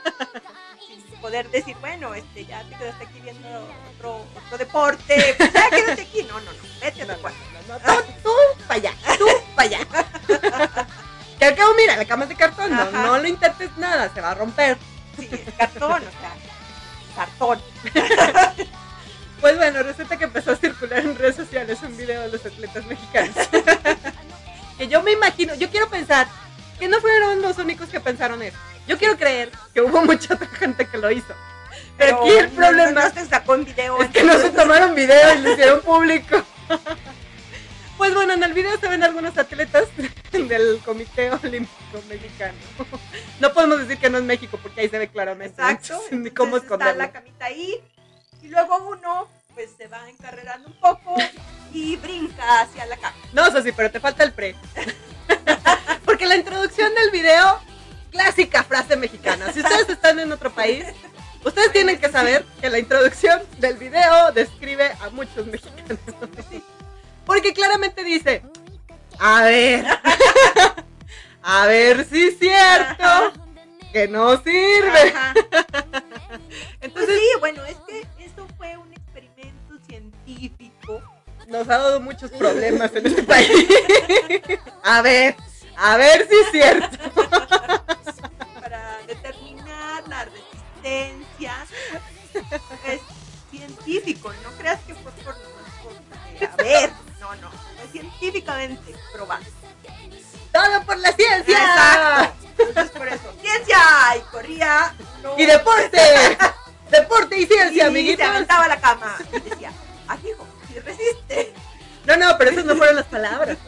Poder 1.20 1.50
decir, 1.50 1.76
bueno, 1.80 2.14
este, 2.14 2.46
ya 2.46 2.62
te 2.64 2.76
quedaste 2.76 3.04
aquí 3.04 3.20
viendo 3.20 3.48
otro, 3.96 4.24
otro 4.36 4.58
deporte, 4.58 5.34
pues 5.36 5.52
ya 5.52 5.70
quédate 5.70 6.02
aquí. 6.02 6.22
No, 6.22 6.40
no, 6.40 6.52
no, 6.52 6.58
vete 6.80 7.02
a 7.02 7.14
tu 7.14 7.20
cuarto. 7.20 7.38
no, 7.68 7.78
no, 7.78 7.94
no, 7.94 8.02
tú, 8.22 8.30
para 8.66 8.74
allá, 8.74 8.92
tú 9.18 9.26
para 9.54 9.68
allá. 9.68 9.78
Que 11.38 11.44
al 11.44 11.54
cabo, 11.54 11.72
mira, 11.76 11.96
la 11.96 12.04
cama 12.04 12.24
es 12.24 12.30
de 12.30 12.34
cartón, 12.34 12.74
no, 12.74 12.90
no 12.90 13.18
lo 13.18 13.28
intentes 13.28 13.70
nada, 13.76 14.12
se 14.12 14.20
va 14.20 14.32
a 14.32 14.34
romper. 14.34 14.76
Sí, 15.16 15.28
es 15.30 15.54
cartón, 15.54 16.02
o 16.02 16.20
sea, 16.20 16.36
cartón. 17.16 17.62
Pues 19.40 19.56
bueno, 19.56 19.82
resulta 19.82 20.16
que 20.16 20.24
empezó 20.24 20.52
a 20.52 20.56
circular 20.56 20.98
en 20.98 21.16
redes 21.16 21.36
sociales 21.36 21.78
un 21.82 21.96
video 21.96 22.22
de 22.22 22.28
los 22.28 22.44
atletas 22.44 22.84
mexicanos. 22.86 23.36
que 24.78 24.88
yo 24.88 25.02
me 25.02 25.12
imagino, 25.12 25.54
yo 25.54 25.70
quiero 25.70 25.88
pensar 25.88 26.26
que 26.78 26.88
no 26.88 27.00
fueron 27.00 27.40
los 27.40 27.58
únicos 27.58 27.88
que 27.88 28.00
pensaron 28.00 28.42
eso. 28.42 28.56
Yo 28.88 28.98
quiero 28.98 29.16
creer 29.16 29.50
que 29.74 29.82
hubo 29.82 30.02
mucha 30.02 30.34
otra 30.34 30.46
gente 30.48 30.86
que 30.86 30.96
lo 30.98 31.10
hizo. 31.10 31.34
Pero 31.98 32.20
aquí 32.20 32.30
el 32.30 32.48
problema 32.50 32.90
No, 33.02 33.08
no 33.08 33.14
se 33.14 33.26
sacó 33.26 33.54
en 33.54 33.64
video. 33.64 34.00
es 34.02 34.10
que 34.10 34.22
no 34.24 34.38
se 34.38 34.50
tomaron 34.50 34.94
video 34.94 35.34
y 35.34 35.38
lo 35.42 35.52
hicieron 35.52 35.80
público. 35.82 36.42
Pues 37.98 38.14
bueno, 38.14 38.32
en 38.32 38.44
el 38.44 38.52
video 38.52 38.78
se 38.78 38.86
ven 38.86 39.02
algunos 39.02 39.36
atletas 39.36 39.88
del 40.32 40.78
Comité 40.84 41.32
Olímpico 41.32 42.00
Mexicano. 42.08 42.56
No 43.40 43.52
podemos 43.52 43.80
decir 43.80 43.98
que 43.98 44.08
no 44.08 44.18
es 44.18 44.24
México 44.24 44.56
porque 44.62 44.82
ahí 44.82 44.88
se 44.88 44.98
ve 44.98 45.08
claramente. 45.08 45.60
Exacto. 45.60 46.00
Ni 46.12 46.30
cómo 46.30 46.56
entonces 46.58 46.62
está 46.62 46.74
esconderlo. 46.90 47.02
la 47.02 47.10
camita 47.10 47.44
ahí. 47.46 47.82
Y 48.40 48.48
luego 48.48 48.88
uno, 48.88 49.28
pues 49.54 49.70
se 49.76 49.88
va 49.88 50.08
encarrerando 50.08 50.68
un 50.68 50.74
poco 50.78 51.16
y 51.72 51.96
brinca 51.96 52.60
hacia 52.60 52.86
la 52.86 52.96
cama. 52.98 53.16
No, 53.32 53.46
eso 53.46 53.60
sí, 53.62 53.72
pero 53.72 53.90
te 53.90 53.98
falta 53.98 54.22
el 54.22 54.32
pre. 54.32 54.54
Porque 56.04 56.24
la 56.26 56.36
introducción 56.36 56.94
del 56.94 57.10
video, 57.10 57.60
clásica 58.10 58.62
frase 58.64 58.96
mexicana. 58.96 59.52
Si 59.52 59.60
ustedes 59.60 59.88
están 59.88 60.18
en 60.18 60.32
otro 60.32 60.50
país, 60.50 60.84
ustedes 61.44 61.72
tienen 61.72 61.98
que 61.98 62.08
saber 62.10 62.44
que 62.60 62.70
la 62.70 62.78
introducción 62.78 63.40
del 63.58 63.76
video 63.76 64.32
describe 64.32 64.92
a 65.00 65.10
muchos 65.10 65.46
mexicanos. 65.46 65.98
Porque 67.24 67.52
claramente 67.52 68.02
dice, 68.04 68.42
a 69.18 69.42
ver, 69.42 69.84
a 71.42 71.66
ver 71.66 72.06
si 72.06 72.28
es 72.28 72.38
cierto 72.38 73.04
Ajá. 73.04 73.32
que 73.92 74.08
no 74.08 74.36
sirve. 74.42 75.12
Ajá. 75.14 75.34
Pues 75.34 76.42
Entonces 76.80 77.18
sí, 77.18 77.26
bueno, 77.40 77.64
es 77.64 77.76
que 77.86 78.00
eso 78.24 78.46
fue 78.56 78.76
un 78.76 78.92
experimento 78.92 79.74
científico. 79.86 81.02
nos 81.48 81.68
ha 81.68 81.78
dado 81.78 82.00
muchos 82.00 82.30
problemas 82.30 82.94
en 82.94 83.06
este 83.06 83.22
país. 83.22 83.50
A 84.84 85.02
ver, 85.02 85.36
a 85.78 85.96
ver 85.96 86.28
si 86.28 86.34
es 86.36 86.50
cierto. 86.50 86.98
para 88.60 88.98
determinar 89.06 90.06
la 90.08 90.24
resistencia. 90.26 91.54
Es 92.86 93.00
científico, 93.50 94.32
no 94.42 94.50
creas 94.58 94.80
que 94.86 94.94
por, 94.94 95.12
por- 95.12 95.34
a 95.34 96.56
ver, 96.56 96.90
no, 97.20 97.34
no, 97.36 97.50
es 97.84 97.90
científicamente 97.92 98.94
probado. 99.12 99.44
Todo 100.52 100.82
por 100.84 100.98
la 100.98 101.12
ciencia. 101.12 101.58
Exacto. 101.58 102.46
Entonces 102.58 102.90
por 102.96 103.08
eso, 103.08 103.32
ciencia 103.40 103.78
y 104.16 104.20
corría 104.30 104.94
no, 105.22 105.38
Y 105.38 105.46
deporte. 105.46 105.98
Deporte 106.90 107.36
y 107.38 107.42
y 107.42 107.46
ciencia, 107.46 107.82
se 107.84 107.88
amiguitos. 107.88 108.26
aventaba 108.26 108.64
a 108.64 108.68
la 108.68 108.80
cama 108.80 109.18
y 109.30 109.40
decía, 109.40 109.70
ah, 110.08 110.16
hijo, 110.26 110.46
si 110.72 110.80
resiste. 110.80 111.52
No, 112.06 112.16
no, 112.16 112.38
pero 112.38 112.50
esas 112.50 112.64
no 112.64 112.74
fueron 112.76 112.96
las 112.96 113.04
palabras. 113.04 113.58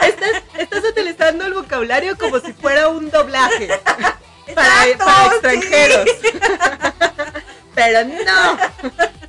Estás, 0.00 0.42
estás 0.58 0.84
utilizando 0.84 1.44
el 1.46 1.54
vocabulario 1.54 2.16
como 2.16 2.38
si 2.40 2.52
fuera 2.52 2.88
un 2.88 3.10
doblaje 3.10 3.68
para, 4.54 4.86
Exacto, 4.88 5.04
para 5.04 5.28
sí. 5.28 5.34
extranjeros. 5.34 6.08
Pero 7.74 8.04
no, 8.04 8.58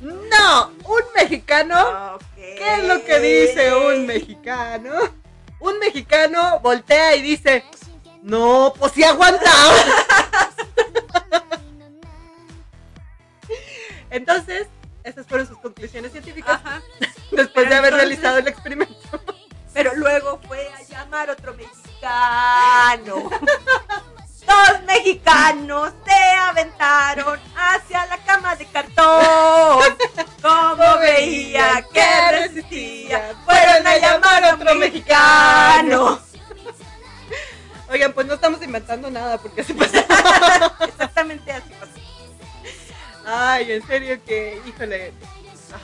no, 0.00 0.66
un 0.84 1.02
mexicano. 1.14 2.18
¿qué 2.34 2.74
es 2.78 2.84
lo 2.84 3.04
que 3.04 3.20
dice 3.20 3.74
un 3.74 4.06
mexicano? 4.06 4.92
Un 5.60 5.78
mexicano 5.80 6.60
voltea 6.60 7.14
y 7.16 7.22
dice, 7.22 7.64
no, 8.22 8.72
pues 8.78 8.92
sí 8.92 9.04
aguanta. 9.04 9.50
Entonces, 14.10 14.66
esas 15.04 15.26
fueron 15.26 15.46
sus 15.46 15.58
conclusiones 15.58 16.12
científicas 16.12 16.60
Ajá. 16.64 16.82
después 17.32 17.68
de 17.68 17.74
haber 17.74 17.92
entonces- 17.92 18.08
realizado 18.08 18.38
el 18.38 18.48
experimento. 18.48 19.20
Pero 19.78 19.94
luego 19.94 20.40
fue 20.48 20.68
a 20.76 20.82
llamar 20.82 21.30
otro 21.30 21.54
mexicano. 21.54 23.30
Dos 24.44 24.82
mexicanos 24.88 25.92
se 26.04 26.34
aventaron 26.34 27.38
hacia 27.54 28.06
la 28.06 28.18
cama 28.24 28.56
de 28.56 28.66
cartón. 28.66 29.96
Como 30.42 30.98
veía 30.98 31.86
que 31.92 32.30
resistía, 32.40 33.36
fueron 33.44 33.86
a 33.86 33.98
llamar 33.98 34.44
a 34.46 34.54
otro 34.54 34.74
mexicano. 34.74 36.18
Oigan, 37.88 38.12
pues 38.12 38.26
no 38.26 38.34
estamos 38.34 38.60
inventando 38.60 39.08
nada 39.12 39.38
porque 39.38 39.60
así 39.60 39.74
pasó. 39.74 39.98
Exactamente 40.88 41.52
así 41.52 41.70
pasó. 41.78 41.92
Ay, 43.24 43.70
en 43.70 43.86
serio 43.86 44.18
que, 44.26 44.60
híjole. 44.66 45.12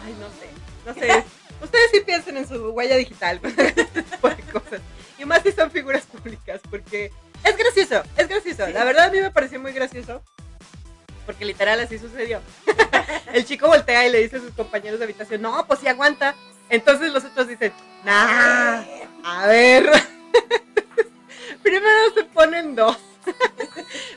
Ay, 0.05 0.17
no 0.19 0.27
sé, 0.31 0.51
no 0.85 0.95
sé. 0.95 1.44
Ustedes 1.61 1.91
sí 1.93 2.01
piensen 2.01 2.37
en 2.37 2.49
su 2.49 2.71
huella 2.71 2.97
digital 2.97 3.41
cosas. 4.53 4.81
Y 5.19 5.25
más 5.25 5.43
si 5.43 5.53
son 5.53 5.71
figuras 5.71 6.05
públicas, 6.07 6.61
porque 6.71 7.11
es 7.45 7.57
gracioso, 7.57 8.03
es 8.17 8.29
gracioso. 8.29 8.67
La 8.69 8.85
verdad 8.85 9.07
a 9.07 9.11
mí 9.11 9.21
me 9.21 9.31
pareció 9.31 9.61
muy 9.61 9.73
gracioso. 9.73 10.23
Porque 11.27 11.45
literal 11.45 11.81
así 11.81 11.99
sucedió. 11.99 12.41
El 13.33 13.45
chico 13.45 13.67
voltea 13.67 14.07
y 14.07 14.13
le 14.13 14.23
dice 14.23 14.37
a 14.37 14.41
sus 14.41 14.53
compañeros 14.53 14.99
de 14.99 15.07
habitación, 15.07 15.43
no, 15.43 15.67
pues 15.67 15.81
sí 15.81 15.89
aguanta. 15.89 16.35
Entonces 16.69 17.13
los 17.13 17.25
otros 17.25 17.49
dicen, 17.49 17.73
nah, 18.05 18.83
a 19.23 19.47
ver. 19.47 19.91
Primero 21.63 22.15
se 22.15 22.25
ponen 22.25 22.75
dos. 22.75 22.99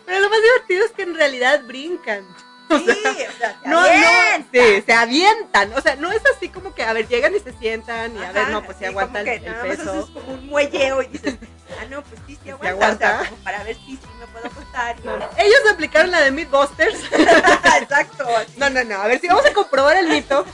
Pero 0.05 0.19
lo 0.19 0.29
más 0.29 0.39
divertido 0.41 0.85
es 0.85 0.91
que 0.91 1.03
en 1.03 1.15
realidad 1.15 1.63
brincan. 1.65 2.25
Sí, 2.77 3.25
o 3.33 3.37
sea, 3.37 3.57
se 3.61 3.69
No, 3.69 3.81
no, 3.81 3.87
avientan. 3.87 4.47
sí, 4.51 4.83
se 4.85 4.93
avientan. 4.93 5.73
O 5.73 5.81
sea, 5.81 5.95
no 5.95 6.11
es 6.11 6.21
así 6.35 6.49
como 6.49 6.73
que, 6.75 6.83
a 6.83 6.93
ver, 6.93 7.07
llegan 7.07 7.35
y 7.35 7.39
se 7.39 7.53
sientan 7.53 8.15
y 8.17 8.23
a 8.23 8.31
ver, 8.31 8.49
no, 8.49 8.63
pues 8.63 8.77
si 8.77 8.83
así 8.85 8.91
aguanta 8.91 9.21
el, 9.21 9.41
peso. 9.41 9.91
haces 9.91 10.05
como 10.13 10.33
un 10.33 10.47
muelleo 10.47 11.01
y 11.01 11.07
dices, 11.13 11.37
ah, 11.81 11.85
no, 11.89 12.01
pues 12.03 12.21
sí, 12.27 12.35
sí 12.35 12.39
Sí 12.43 12.49
aguanta. 12.49 12.69
aguanta. 12.69 13.05
O 13.19 13.19
sea, 13.21 13.29
como 13.29 13.43
para 13.43 13.63
ver 13.63 13.75
si 13.75 13.95
sí 13.95 13.99
me 14.19 14.27
puedo 14.27 14.47
acostar. 14.47 14.95
No, 15.05 15.15
Ellos 15.37 15.59
aplicaron 15.71 16.11
la 16.11 16.21
de 16.21 16.31
Mythbusters. 16.31 16.99
Exacto. 17.81 18.25
así. 18.35 18.53
No, 18.57 18.69
no, 18.69 18.83
no. 18.83 19.01
A 19.01 19.07
ver, 19.07 19.19
si 19.21 19.27
vamos 19.27 19.45
a 19.45 19.53
comprobar 19.53 19.97
el 19.97 20.07
mito, 20.09 20.45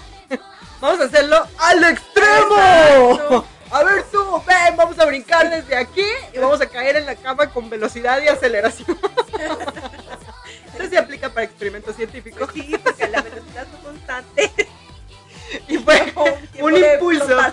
vamos 0.79 0.99
a 0.99 1.05
hacerlo 1.05 1.47
al 1.59 1.83
extremo. 1.83 2.55
Exacto. 2.57 3.47
A 3.71 3.83
ver 3.83 4.03
tú, 4.11 4.43
ven, 4.45 4.77
vamos 4.77 4.99
a 4.99 5.05
brincar 5.05 5.49
desde 5.49 5.75
aquí 5.75 6.05
y 6.31 6.37
vamos 6.37 6.61
a 6.61 6.67
caer 6.67 6.95
en 6.97 7.07
la 7.07 7.15
cama 7.15 7.49
con 7.49 7.71
velocidad 7.71 8.21
y 8.21 8.27
aceleración. 8.27 8.95
Eso 10.83 10.89
se 10.89 10.97
aplica 10.97 11.29
para 11.29 11.45
experimentos 11.45 11.95
científicos. 11.95 12.49
Sí, 12.53 12.75
porque 12.83 13.07
la 13.07 13.21
velocidad 13.21 13.65
fue 13.67 13.91
constante. 13.91 14.51
Y 15.67 15.77
fue 15.77 16.11
un 16.59 16.73
de 16.73 16.93
impulso. 16.95 17.37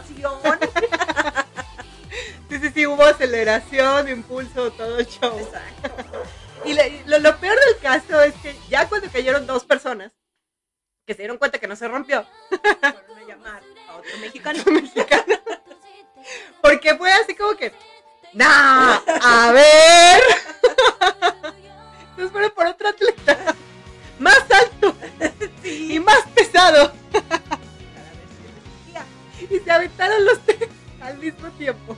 Sí, 2.48 2.58
sí, 2.58 2.70
sí, 2.74 2.86
hubo 2.86 3.04
aceleración, 3.04 4.08
impulso, 4.08 4.72
todo 4.72 5.00
show. 5.02 5.38
Exacto. 5.38 6.24
Y 6.64 6.74
lo, 7.06 7.18
lo 7.20 7.38
peor 7.38 7.56
del 7.66 7.78
caso 7.80 8.20
es 8.22 8.34
que 8.42 8.56
ya 8.68 8.88
cuando 8.88 9.08
cayeron 9.08 9.46
dos 9.46 9.64
personas, 9.64 10.10
que 11.06 11.14
se 11.14 11.22
dieron 11.22 11.38
cuenta 11.38 11.58
que 11.58 11.68
no 11.68 11.76
se 11.76 11.86
rompió. 11.86 12.26
Fueron 12.48 13.18
a 13.18 13.26
llamar 13.28 13.62
a 13.88 13.96
otro 13.96 14.18
mexicano. 14.18 14.64
mexicano. 14.66 15.34
Porque 16.60 16.96
fue 16.96 17.12
así 17.12 17.36
como 17.36 17.54
que, 17.54 17.72
no, 18.32 18.46
a 18.46 19.52
ver. 19.52 20.22
Fueron 22.28 22.50
por 22.50 22.66
otro 22.66 22.88
atleta 22.88 23.54
más 24.18 24.42
alto 24.50 24.94
Sí. 25.62 25.94
y 25.94 26.00
más 26.00 26.22
pesado. 26.34 26.92
Y 29.50 29.58
se 29.58 29.70
aventaron 29.70 30.24
los 30.24 30.38
tres 30.40 30.68
al 31.00 31.18
mismo 31.18 31.48
tiempo. 31.52 31.96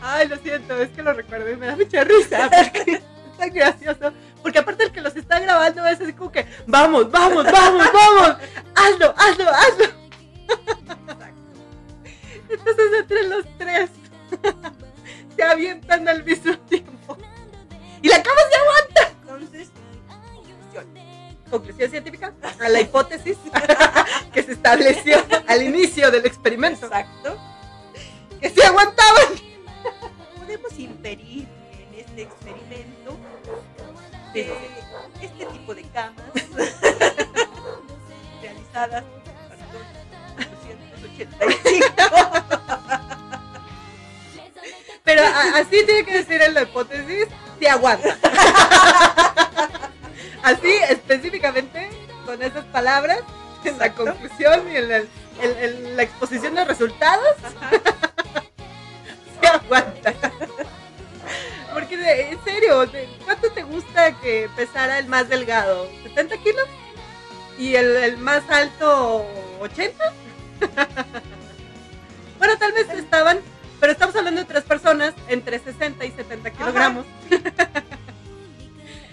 Ay, 0.00 0.28
lo 0.28 0.36
siento, 0.38 0.80
es 0.80 0.90
que 0.90 1.02
lo 1.02 1.12
recuerdo 1.12 1.50
y 1.50 1.56
me 1.56 1.66
da 1.66 1.76
mucha 1.76 2.02
risa 2.04 2.50
porque 2.50 2.92
es 2.92 3.02
tan 3.38 3.52
gracioso. 3.52 4.12
Porque 4.42 4.58
aparte 4.58 4.84
el 4.84 4.92
que 4.92 5.00
los 5.00 5.14
está 5.16 5.38
grabando 5.40 5.84
es 5.86 6.00
así 6.00 6.12
como 6.12 6.30
que, 6.32 6.46
vamos, 6.66 7.10
vamos, 7.10 7.44
vamos, 7.44 7.84
vamos, 7.92 8.36
hazlo, 8.74 9.14
hazlo, 9.16 9.50
hazlo. 9.50 9.84
Entonces 12.48 12.86
entre 12.98 13.28
los 13.28 13.44
tres 13.58 13.90
se 15.36 15.42
avientan 15.42 16.08
al 16.08 16.24
mismo 16.24 16.56
tiempo. 16.60 17.16
Y 18.02 18.08
la 18.08 18.22
cama 18.22 18.40
se 18.50 18.56
aguanta. 18.56 18.85
Entonces, 19.36 19.70
conclusión. 20.34 20.86
Conclusión 21.50 21.90
científica 21.90 22.32
a 22.58 22.68
la 22.68 22.80
hipótesis 22.80 23.36
que 24.32 24.42
se 24.42 24.52
estableció 24.52 25.18
al 25.46 25.62
inicio 25.62 26.10
del 26.10 26.26
experimento. 26.26 26.86
Exacto. 26.86 27.36
Que 28.40 28.50
se 28.50 28.64
aguantaban. 28.64 29.26
Podemos 30.38 30.78
inferir 30.78 31.46
en 31.72 32.00
este 32.00 32.22
experimento 32.22 33.16
de 34.34 34.52
este 35.22 35.46
tipo 35.46 35.74
de 35.74 35.82
camas 35.84 36.16
realizadas 38.42 39.04
perdón, 39.48 39.82
285. 41.06 42.65
Pero 45.06 45.22
así 45.54 45.84
tiene 45.86 46.04
que 46.04 46.12
decir 46.18 46.42
en 46.42 46.52
la 46.52 46.62
hipótesis, 46.62 47.26
se 47.58 47.68
aguanta. 47.68 48.18
Así 50.42 50.70
específicamente, 50.90 51.88
con 52.26 52.42
esas 52.42 52.64
palabras, 52.66 53.20
en 53.64 53.78
la 53.78 53.92
conclusión 53.92 54.62
y 54.70 54.76
en, 54.76 54.90
el- 54.92 55.08
en- 55.40 55.58
en 55.64 55.96
la 55.96 56.02
exposición 56.02 56.54
de 56.54 56.64
resultados, 56.64 57.34
se 59.40 59.46
aguanta. 59.48 60.12
Porque 61.72 61.96
de- 61.96 62.30
en 62.30 62.44
serio, 62.44 62.86
de- 62.86 63.08
¿cuánto 63.24 63.50
te 63.52 63.62
gusta 63.62 64.12
que 64.20 64.48
pesara 64.54 64.98
el 64.98 65.06
más 65.06 65.28
delgado? 65.28 65.88
¿70 66.04 66.42
kilos? 66.42 66.66
¿Y 67.58 67.74
el, 67.76 67.96
el 67.96 68.18
más 68.18 68.42
alto 68.50 69.24
80? 69.60 70.12
bueno, 72.38 72.56
tal 72.58 72.72
vez 72.72 72.88
estaban, 72.90 73.40
pero 73.80 73.92
estamos 73.92 74.14
hablando 74.16 74.40
de 74.40 74.46
tres 74.46 74.64
personas 74.64 75.14
entre 75.28 75.58
60 75.58 76.04
y 76.04 76.10
70 76.12 76.50
kilogramos. 76.50 77.06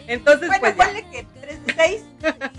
Entonces, 0.07 0.47
Bueno, 0.49 0.61
pues 0.61 0.75
ponle 0.75 1.05
que 1.09 1.25
3 1.41 1.65
de 1.65 1.73
6, 1.73 2.03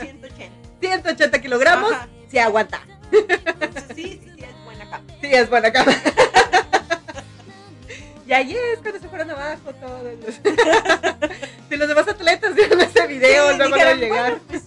180. 0.00 0.54
180 0.80 1.38
kilogramos, 1.40 1.92
se 2.30 2.40
aguanta. 2.40 2.80
Entonces 3.12 3.84
sí, 3.94 4.20
sí, 4.24 4.32
sí, 4.36 4.44
es 4.44 4.64
buena 4.64 4.88
cama. 4.90 5.04
Sí, 5.20 5.28
es 5.32 5.50
buena 5.50 5.72
cama. 5.72 5.92
y 8.26 8.32
ahí 8.32 8.56
es 8.56 8.78
cuando 8.80 8.98
se 9.00 9.08
fueron 9.08 9.30
abajo 9.30 9.72
todos. 9.74 10.02
si 11.68 11.76
los 11.76 11.88
demás 11.88 12.08
atletas 12.08 12.54
vieron 12.54 12.80
ese 12.80 13.06
video, 13.06 13.50
Sí, 13.50 13.56
luego 13.58 13.58
van 13.58 13.72
a 13.72 13.76
dijeron, 13.94 14.00
llegar. 14.00 14.30
bueno, 14.30 14.40
pues, 14.48 14.62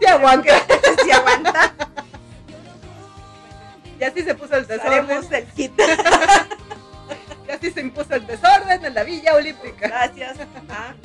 Se 0.00 0.08
aguanta. 0.08 0.66
si 1.04 1.10
aguanta, 1.12 1.72
Y 3.98 4.04
así 4.04 4.22
se 4.22 4.34
puso 4.34 4.56
el 4.56 4.66
desorden. 4.66 5.22
el 5.32 5.44
kit. 5.48 5.72
Y 7.46 7.50
así 7.50 7.70
se 7.70 7.80
impuso 7.80 8.14
el 8.14 8.26
desorden 8.26 8.84
en 8.84 8.94
la 8.94 9.02
Villa 9.04 9.34
Olímpica. 9.34 9.88
Gracias 9.88 10.38
a 10.38 10.44
los 10.44 10.52
mexicanos. 10.54 10.96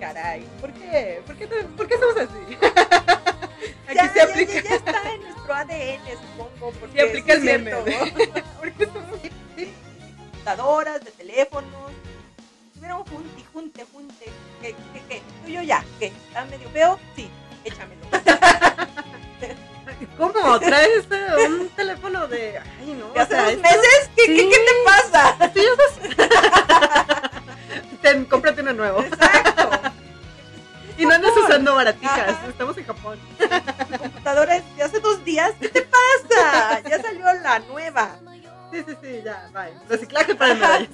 Caray, 0.00 0.42
¿por 0.60 0.72
qué? 0.74 1.22
¿Por 1.26 1.36
qué, 1.36 1.46
por 1.46 1.88
qué 1.88 1.94
somos 1.98 2.16
así? 2.18 2.56
Aquí 3.86 3.94
Ya, 3.94 4.08
se 4.12 4.18
ya, 4.18 4.24
aplica. 4.24 4.52
ya, 4.52 4.62
ya 4.62 4.74
está 4.76 5.12
en 5.14 5.20
nuestro 5.22 5.54
ADN, 5.54 6.00
supongo. 6.20 6.72
Porque 6.78 6.98
Se 7.00 7.08
aplica 7.08 7.32
sí 7.34 7.48
el 7.48 7.62
meme. 7.62 7.70
cierto. 7.84 7.84
de- 8.18 8.42
¿Por 8.58 8.72
qué 8.72 8.84
somos 8.86 9.20
Sí, 9.22 9.30
sí, 9.56 9.72
computadoras, 10.18 11.04
de 11.04 11.10
teléfonos. 11.12 11.92
Tuviéramos 12.74 13.08
junte, 13.08 13.42
junte, 13.52 13.86
junte. 13.90 14.26
¿Qué, 14.60 14.74
qué, 14.92 15.02
qué? 15.08 15.22
¿Tú 15.44 15.48
y 15.50 15.52
yo 15.54 15.62
ya? 15.62 15.82
¿Qué? 15.98 16.06
¿Está 16.28 16.44
medio 16.44 16.68
feo? 16.70 16.98
Sí, 17.16 17.30
échamelo. 17.64 18.02
¿Cómo? 20.18 20.60
¿Traes 20.60 21.04
eh, 21.10 21.46
un 21.48 21.68
teléfono 21.70 22.26
de.? 22.28 22.58
Ay, 22.58 22.92
no. 22.98 23.10
¿De 23.12 23.20
hace 23.20 23.34
o 23.34 23.36
sea, 23.36 23.50
dos 23.50 23.60
meses? 23.62 24.10
¿Qué, 24.16 24.24
Sí. 24.26 24.50
te 24.50 24.72
pasa? 24.84 25.36
Ten, 28.02 28.24
cómprate 28.26 28.60
uno 28.62 28.72
nuevo. 28.72 29.00
Exacto. 29.02 29.70
Y 30.98 31.04
no 31.04 31.14
andes 31.14 31.32
usando 31.36 31.74
baratijas. 31.74 32.30
Ajá. 32.30 32.46
Estamos 32.48 32.76
en 32.78 32.86
Japón. 32.86 33.18
Tu 33.38 33.98
computadora 33.98 34.56
es 34.56 34.76
de 34.76 34.82
hace 34.82 35.00
dos 35.00 35.22
días. 35.24 35.52
¿Qué 35.60 35.68
te 35.68 35.82
pasa? 35.82 36.80
Ya 36.88 37.02
salió 37.02 37.24
la 37.42 37.58
nueva. 37.60 38.16
Sí, 38.72 38.84
sí, 38.86 38.96
sí, 39.02 39.20
ya, 39.24 39.48
bye. 39.52 39.72
Reciclaje 39.88 40.34
para 40.34 40.54
medallas. 40.54 40.88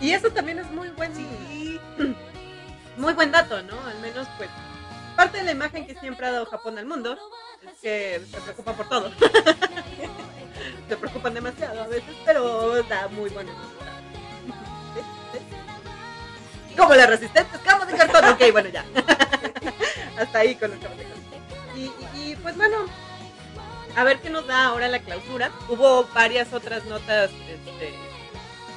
Y 0.00 0.12
eso 0.12 0.30
también 0.30 0.58
es 0.58 0.70
muy 0.70 0.88
buen, 0.90 1.14
Sí. 1.14 1.80
muy 2.96 3.12
buen 3.14 3.30
dato, 3.30 3.62
¿no? 3.62 3.78
Al 3.86 3.98
menos, 4.00 4.26
pues, 4.36 4.50
parte 5.12 5.38
de 5.38 5.44
la 5.44 5.52
imagen 5.52 5.86
que 5.86 5.94
siempre 5.94 6.26
ha 6.26 6.32
dado 6.32 6.46
Japón 6.46 6.78
al 6.78 6.86
mundo 6.86 7.16
es 7.62 7.78
que 7.80 8.22
se 8.30 8.40
preocupan 8.40 8.76
por 8.76 8.88
todo. 8.88 9.10
se 10.88 10.96
preocupan 10.96 11.34
demasiado 11.34 11.82
a 11.82 11.86
veces, 11.86 12.14
pero 12.24 12.82
da 12.84 13.08
muy 13.08 13.30
buenos. 13.30 13.54
Como 16.76 16.94
las 16.94 17.08
resistentes 17.08 17.60
camas 17.60 17.88
de 17.88 17.96
cartón. 17.96 18.24
Ok, 18.24 18.40
bueno, 18.50 18.68
ya. 18.70 18.84
Hasta 20.18 20.38
ahí 20.38 20.54
con 20.56 20.70
los 20.70 20.80
camas 20.80 20.98
de 20.98 21.04
cartón. 21.04 21.22
Y, 22.14 22.36
pues 22.36 22.56
bueno, 22.56 22.78
a 23.96 24.04
ver 24.04 24.20
qué 24.20 24.30
nos 24.30 24.46
da 24.46 24.66
ahora 24.66 24.88
la 24.88 25.00
clausura. 25.00 25.50
Hubo 25.68 26.04
varias 26.14 26.52
otras 26.52 26.84
notas 26.84 27.30
este, 27.30 27.94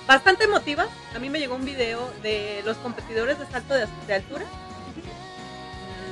bastante 0.08 0.46
emotivas. 0.46 0.88
A 1.16 1.20
mí 1.20 1.30
me 1.30 1.40
llegó 1.40 1.56
un 1.56 1.66
video 1.66 2.12
de 2.22 2.62
los 2.66 2.78
competidores 2.78 3.40
de 3.40 3.46
salto 3.48 3.74
de 3.74 4.14
altura. 4.14 4.46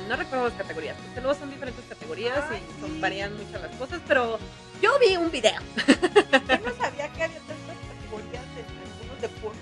No 0.08 0.16
recuerdo 0.16 0.48
las 0.48 0.58
categorías, 0.58 0.96
porque 1.02 1.20
luego 1.20 1.38
son 1.38 1.50
diferentes 1.50 1.84
categorías 1.88 2.44
Ay, 2.50 2.62
y 2.76 2.80
son- 2.80 2.90
sí. 2.92 3.00
varían 3.00 3.36
mucho 3.36 3.58
las 3.58 3.74
cosas, 3.76 4.00
pero 4.06 4.38
yo 4.82 4.98
vi 4.98 5.16
un 5.16 5.30
video. 5.30 5.60
Yo 5.86 6.58
no 6.58 6.74
sabía 6.76 7.08
que 7.12 7.22
había 7.24 7.38
tantas 7.40 7.76
categorías 7.88 8.44
en 8.56 9.00
algunos 9.00 9.20
deportes. 9.20 9.60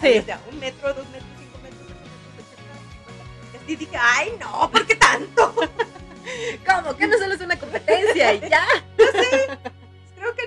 Sí. 0.00 0.18
O 0.18 0.22
sea, 0.24 0.40
un 0.52 0.60
metro, 0.60 0.94
dos 0.94 1.08
metros, 1.08 1.30
cinco 1.38 1.58
metros, 1.62 1.80
metros, 1.88 2.08
etcétera. 2.38 3.64
Y 3.66 3.76
dije, 3.76 3.96
ay, 4.00 4.32
no, 4.38 4.70
¿por 4.70 4.86
qué 4.86 4.94
tanto? 4.96 5.54
¿Cómo? 6.66 6.96
Que 6.96 7.06
no 7.08 7.18
solo 7.18 7.34
es 7.34 7.40
una 7.40 7.58
competencia 7.58 8.34
y 8.34 8.40
ya. 8.48 8.64
Creo 8.96 10.34
que 10.34 10.46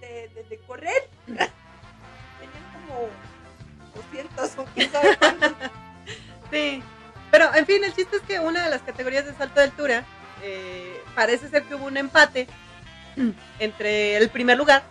de, 0.00 0.28
de, 0.34 0.44
de 0.44 0.58
correr 0.66 1.08
tenían 1.26 1.52
como 2.86 3.08
200 3.94 4.58
o 4.58 4.64
quién 4.74 4.90
sabe 4.92 5.16
cuántos. 5.16 5.52
Sí. 6.50 6.82
Pero, 7.32 7.52
en 7.54 7.64
fin, 7.66 7.82
el 7.82 7.94
chiste 7.94 8.16
es 8.16 8.22
que 8.22 8.38
una 8.38 8.62
de 8.62 8.70
las 8.70 8.82
categorías 8.82 9.24
de 9.24 9.32
salto 9.34 9.58
de 9.58 9.64
altura 9.66 10.04
eh, 10.42 11.02
parece 11.14 11.48
ser 11.48 11.62
que 11.64 11.74
hubo 11.74 11.86
un 11.86 11.96
empate 11.96 12.46
entre 13.58 14.18
el 14.18 14.28
primer 14.28 14.58
lugar. 14.58 14.82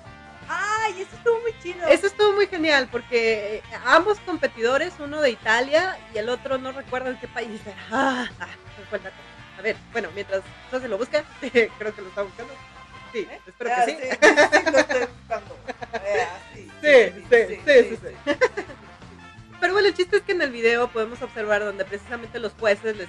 Ay, 0.50 1.02
eso 1.04 1.16
estuvo 1.16 1.40
muy 1.40 1.54
chido. 1.62 1.88
Eso 1.88 2.08
estuvo 2.08 2.34
muy 2.34 2.48
genial 2.48 2.90
porque 2.92 3.58
eh, 3.58 3.64
ambos 3.86 4.20
competidores, 4.22 4.94
uno 5.00 5.22
de 5.22 5.30
Italia 5.30 5.98
y 6.14 6.18
el 6.18 6.30
otro 6.30 6.58
no 6.58 6.72
recuerdo 6.72 7.12
en 7.12 7.18
qué 7.20 7.28
país 7.28 7.62
era. 7.66 7.78
Ah, 7.92 8.28
ah. 8.40 8.48
A 9.60 9.62
ver, 9.62 9.76
bueno, 9.92 10.10
mientras 10.16 10.42
no 10.72 10.80
se 10.80 10.88
lo 10.88 10.98
busca, 10.98 11.24
creo 11.40 11.96
que 11.96 12.02
lo 12.02 12.10
está 12.10 12.24
buscando. 12.24 12.54
Sí, 13.14 13.20
¿Eh? 13.30 13.40
espero 13.46 13.70
Ya, 13.70 13.86
que 13.86 13.92
sí, 13.92 13.98
Sí, 16.82 17.24
sí, 17.30 17.60
sí, 17.66 17.90
sí, 17.90 17.98
sí. 18.02 18.32
Pero 19.62 19.74
bueno, 19.74 19.90
el 19.90 19.94
chiste 19.94 20.18
es 20.18 20.24
que 20.24 20.32
en 20.32 20.42
el 20.42 20.50
video 20.50 20.88
podemos 20.88 21.22
observar 21.22 21.64
donde 21.64 21.86
precisamente 21.86 22.40
los 22.40 22.52
jueces 22.60 22.98
les, 22.98 23.08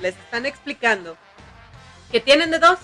les, 0.00 0.14
están 0.16 0.46
explicando 0.46 1.18
que 2.12 2.20
tienen 2.20 2.52
de 2.52 2.60
dos. 2.60 2.78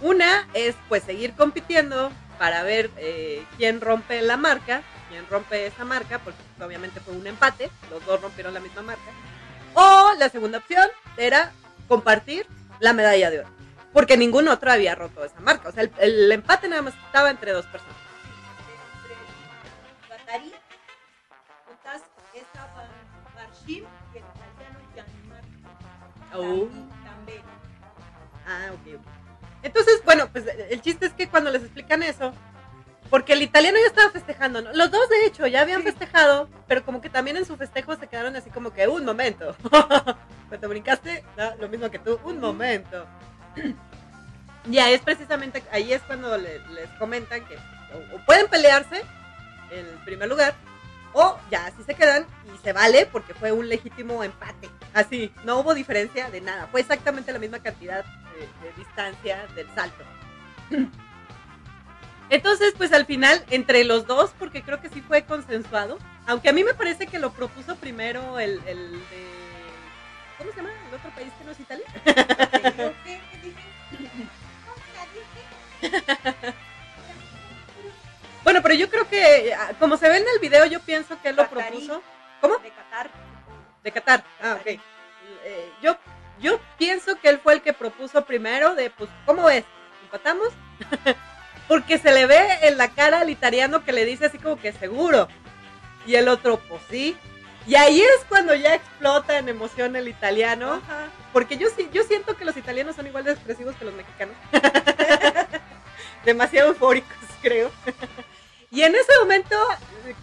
Una 0.00 0.48
es 0.52 0.74
pues 0.88 1.04
seguir 1.04 1.32
compitiendo 1.34 2.10
para 2.40 2.64
ver 2.64 2.90
eh, 2.96 3.46
quién 3.56 3.80
rompe 3.80 4.20
la 4.20 4.36
marca, 4.36 4.82
quién 5.08 5.24
rompe 5.30 5.64
esa 5.64 5.84
marca, 5.84 6.18
porque 6.18 6.40
obviamente 6.60 6.98
fue 6.98 7.14
un 7.14 7.24
empate, 7.24 7.70
los 7.88 8.04
dos 8.04 8.20
rompieron 8.20 8.52
la 8.52 8.58
misma 8.58 8.82
marca. 8.82 9.12
O 9.74 10.12
la 10.18 10.28
segunda 10.28 10.58
opción 10.58 10.90
era 11.16 11.52
compartir 11.86 12.48
la 12.80 12.92
medalla 12.94 13.30
de 13.30 13.40
oro, 13.40 13.48
porque 13.92 14.16
ningún 14.16 14.48
otro 14.48 14.72
había 14.72 14.96
roto 14.96 15.24
esa 15.24 15.38
marca. 15.38 15.68
O 15.68 15.72
sea, 15.72 15.84
el, 15.84 15.92
el 16.00 16.32
empate 16.32 16.66
nada 16.66 16.82
más 16.82 16.94
estaba 17.06 17.30
entre 17.30 17.52
dos 17.52 17.66
personas. 17.66 18.01
Oh. 26.34 26.68
Ah, 28.46 28.70
ok, 28.72 28.94
ok. 29.00 29.06
Entonces, 29.62 30.02
bueno, 30.04 30.28
pues 30.32 30.44
el 30.70 30.80
chiste 30.82 31.06
es 31.06 31.12
que 31.12 31.28
cuando 31.28 31.50
les 31.50 31.62
explican 31.62 32.02
eso, 32.02 32.32
porque 33.10 33.34
el 33.34 33.42
italiano 33.42 33.78
ya 33.78 33.86
estaba 33.86 34.10
festejando, 34.10 34.60
¿no? 34.62 34.72
Los 34.72 34.90
dos, 34.90 35.08
de 35.08 35.26
hecho, 35.26 35.46
ya 35.46 35.60
habían 35.60 35.82
Sí. 35.82 35.88
festejado, 35.88 36.48
pero 36.66 36.84
como 36.84 37.00
que 37.00 37.10
también 37.10 37.36
en 37.36 37.44
su 37.44 37.56
festejo 37.56 37.94
se 37.96 38.06
quedaron 38.08 38.34
así 38.34 38.50
como 38.50 38.72
que, 38.72 38.88
un 38.88 39.04
momento. 39.04 39.54
Cuando 40.48 40.68
brincaste, 40.68 41.24
no, 41.36 41.54
lo 41.56 41.68
mismo 41.68 41.90
que 41.90 41.98
tú, 41.98 42.18
un 42.24 42.40
momento. 42.40 43.06
Ya 44.66 44.90
es 44.90 45.00
precisamente, 45.00 45.62
ahí 45.72 45.92
es 45.92 46.02
cuando 46.02 46.36
le- 46.38 46.60
les 46.68 46.88
comentan 46.98 47.44
que 47.46 47.56
o, 47.56 48.16
o 48.16 48.24
pueden 48.26 48.46
pelearse 48.48 49.02
en 49.70 49.86
primer 50.04 50.28
lugar, 50.28 50.54
o 51.12 51.38
ya 51.50 51.66
así 51.66 51.82
se 51.84 51.94
quedan 51.94 52.26
y 52.54 52.58
se 52.64 52.72
vale 52.72 53.06
porque 53.10 53.34
fue 53.34 53.52
un 53.52 53.68
legítimo 53.68 54.22
empate. 54.24 54.70
Así, 54.94 55.32
no 55.44 55.58
hubo 55.60 55.74
diferencia 55.74 56.28
de 56.30 56.40
nada. 56.40 56.66
Fue 56.70 56.80
exactamente 56.80 57.32
la 57.32 57.38
misma 57.38 57.60
cantidad 57.60 58.04
de, 58.04 58.40
de 58.66 58.72
distancia 58.76 59.46
del 59.54 59.66
salto. 59.74 60.04
Entonces, 62.30 62.74
pues 62.78 62.92
al 62.92 63.04
final, 63.04 63.44
entre 63.50 63.84
los 63.84 64.06
dos, 64.06 64.32
porque 64.38 64.62
creo 64.62 64.80
que 64.80 64.88
sí 64.88 65.02
fue 65.02 65.24
consensuado, 65.24 65.98
aunque 66.26 66.48
a 66.48 66.52
mí 66.52 66.64
me 66.64 66.72
parece 66.72 67.06
que 67.06 67.18
lo 67.18 67.32
propuso 67.32 67.76
primero 67.76 68.38
el, 68.38 68.60
el 68.66 68.92
de... 68.92 69.28
¿Cómo 70.38 70.50
se 70.50 70.56
llama? 70.56 70.70
¿El 70.88 70.94
otro 70.94 71.10
país 71.10 71.30
que 71.38 71.44
no 71.44 71.50
es 71.50 71.60
Italia? 71.60 71.86
¿Yo 72.78 72.92
qué? 73.04 73.20
¿Qué 73.30 73.38
dije? 73.42 74.28
Bueno, 78.44 78.60
pero 78.62 78.74
yo 78.74 78.90
creo 78.90 79.08
que, 79.08 79.54
como 79.78 79.96
se 79.96 80.08
ve 80.08 80.16
en 80.16 80.24
el 80.34 80.40
video, 80.40 80.66
yo 80.66 80.80
pienso 80.80 81.20
que 81.20 81.28
él 81.28 81.36
lo 81.36 81.44
Qatarí. 81.48 81.76
propuso. 81.76 82.02
¿Cómo? 82.40 82.56
De 82.58 82.70
Qatar. 82.70 83.10
De 83.82 83.92
Qatar. 83.92 84.24
Ah, 84.40 84.58
ok. 84.60 84.66
Eh, 84.66 85.72
yo, 85.82 85.96
yo 86.40 86.60
pienso 86.78 87.18
que 87.20 87.28
él 87.28 87.40
fue 87.42 87.54
el 87.54 87.62
que 87.62 87.72
propuso 87.72 88.24
primero 88.24 88.74
de, 88.74 88.90
pues, 88.90 89.10
¿cómo 89.26 89.50
es? 89.50 89.64
¿Empatamos? 90.04 90.48
Porque 91.68 91.98
se 91.98 92.12
le 92.12 92.26
ve 92.26 92.40
en 92.62 92.78
la 92.78 92.88
cara 92.88 93.20
al 93.20 93.30
italiano 93.30 93.84
que 93.84 93.92
le 93.92 94.04
dice 94.04 94.26
así 94.26 94.38
como 94.38 94.56
que 94.56 94.72
seguro. 94.72 95.28
Y 96.06 96.16
el 96.16 96.28
otro, 96.28 96.58
pues 96.68 96.82
sí. 96.90 97.16
Y 97.66 97.76
ahí 97.76 98.00
es 98.00 98.24
cuando 98.28 98.54
ya 98.54 98.74
explota 98.74 99.38
en 99.38 99.48
emoción 99.48 99.94
el 99.96 100.08
italiano. 100.08 100.74
Ajá. 100.74 101.08
Porque 101.32 101.56
yo 101.56 101.68
sí, 101.74 101.88
yo 101.92 102.02
siento 102.02 102.36
que 102.36 102.44
los 102.44 102.56
italianos 102.56 102.96
son 102.96 103.06
igual 103.06 103.24
de 103.24 103.32
expresivos 103.32 103.74
que 103.76 103.84
los 103.84 103.94
mexicanos. 103.94 104.34
Demasiado 106.24 106.70
eufóricos, 106.70 107.16
creo. 107.40 107.70
y 108.70 108.82
en 108.82 108.94
ese 108.94 109.12
momento, 109.20 109.56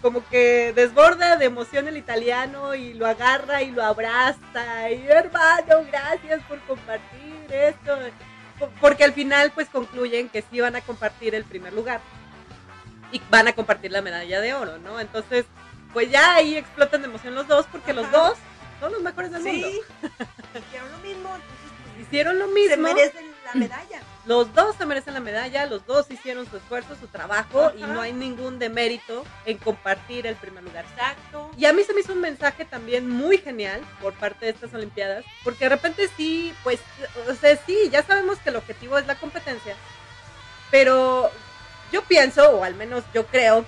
como 0.02 0.26
que 0.28 0.72
desborda 0.74 1.36
de 1.36 1.46
emoción 1.46 1.88
el 1.88 1.96
italiano 1.96 2.74
y 2.74 2.94
lo 2.94 3.06
agarra 3.06 3.62
y 3.62 3.70
lo 3.70 3.82
abraza. 3.84 4.90
Y 4.90 5.06
hermano, 5.08 5.84
gracias 5.90 6.42
por 6.48 6.60
compartir 6.62 7.46
esto. 7.50 7.98
Po- 8.58 8.70
Porque 8.80 9.04
al 9.04 9.12
final, 9.12 9.50
pues 9.52 9.68
concluyen 9.68 10.28
que 10.28 10.42
sí 10.50 10.60
van 10.60 10.76
a 10.76 10.80
compartir 10.80 11.34
el 11.34 11.44
primer 11.44 11.72
lugar. 11.72 12.00
Y 13.12 13.20
van 13.30 13.48
a 13.48 13.52
compartir 13.54 13.90
la 13.90 14.02
medalla 14.02 14.40
de 14.40 14.54
oro, 14.54 14.78
¿no? 14.78 15.00
Entonces, 15.00 15.44
pues 15.92 16.10
ya 16.10 16.34
ahí 16.34 16.56
explotan 16.56 17.02
de 17.02 17.08
emoción 17.08 17.34
los 17.34 17.48
dos, 17.48 17.66
porque 17.72 17.92
los 17.92 18.10
dos 18.12 18.34
son 18.78 18.92
los 18.92 19.02
mejores 19.02 19.32
del 19.32 19.42
mundo. 19.42 19.68
Sí. 19.68 19.80
Hicieron 20.68 20.92
lo 20.92 20.98
mismo, 20.98 21.28
entonces 21.34 21.70
pues, 21.96 22.06
Hicieron 22.06 22.38
lo 22.38 22.46
se 22.46 22.52
mismo. 22.54 22.82
merecen 22.82 23.26
la 23.46 23.52
medalla. 23.54 24.00
Los 24.26 24.52
dos 24.54 24.76
se 24.76 24.84
merecen 24.84 25.14
la 25.14 25.20
medalla, 25.20 25.64
los 25.64 25.86
dos 25.86 26.10
hicieron 26.10 26.48
su 26.48 26.58
esfuerzo, 26.58 26.94
su 26.94 27.06
trabajo 27.06 27.72
y 27.76 27.82
no 27.82 28.02
hay 28.02 28.12
ningún 28.12 28.58
demérito 28.58 29.24
en 29.46 29.56
compartir 29.56 30.26
el 30.26 30.36
primer 30.36 30.62
lugar. 30.62 30.84
Exacto. 30.84 31.50
Y 31.56 31.64
a 31.64 31.72
mí 31.72 31.82
se 31.84 31.94
me 31.94 32.00
hizo 32.00 32.12
un 32.12 32.20
mensaje 32.20 32.66
también 32.66 33.08
muy 33.08 33.38
genial 33.38 33.80
por 34.02 34.12
parte 34.12 34.44
de 34.44 34.52
estas 34.52 34.74
Olimpiadas, 34.74 35.24
porque 35.42 35.64
de 35.64 35.70
repente 35.70 36.10
sí, 36.16 36.54
pues, 36.62 36.80
o 37.28 37.34
sea, 37.34 37.56
sí, 37.64 37.88
ya 37.90 38.02
sabemos 38.02 38.38
que 38.38 38.50
el 38.50 38.56
objetivo 38.56 38.98
es 38.98 39.06
la 39.06 39.14
competencia, 39.14 39.74
pero 40.70 41.30
yo 41.90 42.02
pienso, 42.02 42.50
o 42.50 42.64
al 42.64 42.74
menos 42.74 43.04
yo 43.14 43.26
creo, 43.26 43.64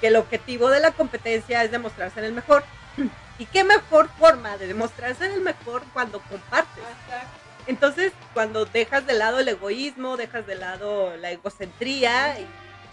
que 0.00 0.08
el 0.08 0.16
objetivo 0.16 0.70
de 0.70 0.78
la 0.78 0.92
competencia 0.92 1.64
es 1.64 1.72
demostrarse 1.72 2.20
en 2.20 2.26
el 2.26 2.32
mejor. 2.32 2.62
¿Y 3.38 3.46
qué 3.46 3.64
mejor 3.64 4.08
forma 4.18 4.56
de 4.56 4.68
demostrarse 4.68 5.26
en 5.26 5.32
el 5.32 5.40
mejor 5.40 5.82
cuando 5.92 6.20
compartes? 6.20 6.84
Exacto. 7.06 7.47
Entonces, 7.68 8.12
cuando 8.34 8.64
dejas 8.64 9.06
de 9.06 9.12
lado 9.14 9.38
el 9.38 9.46
egoísmo, 9.48 10.16
dejas 10.16 10.46
de 10.46 10.56
lado 10.56 11.16
la 11.18 11.30
egocentría 11.30 12.40
y, 12.40 12.46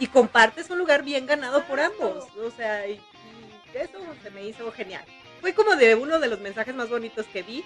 y 0.03 0.07
compartes 0.07 0.69
un 0.69 0.77
lugar 0.77 1.01
bien 1.03 1.25
ganado 1.25 1.63
por 1.63 1.79
ambos. 1.79 2.25
O 2.37 2.51
sea, 2.51 2.85
y, 2.87 2.93
y 3.73 3.77
eso 3.77 3.97
se 4.21 4.29
me 4.31 4.43
hizo 4.45 4.69
genial. 4.71 5.03
Fue 5.41 5.53
como 5.53 5.75
de 5.75 5.95
uno 5.95 6.19
de 6.19 6.27
los 6.27 6.39
mensajes 6.41 6.75
más 6.75 6.89
bonitos 6.89 7.25
que 7.27 7.41
vi, 7.41 7.63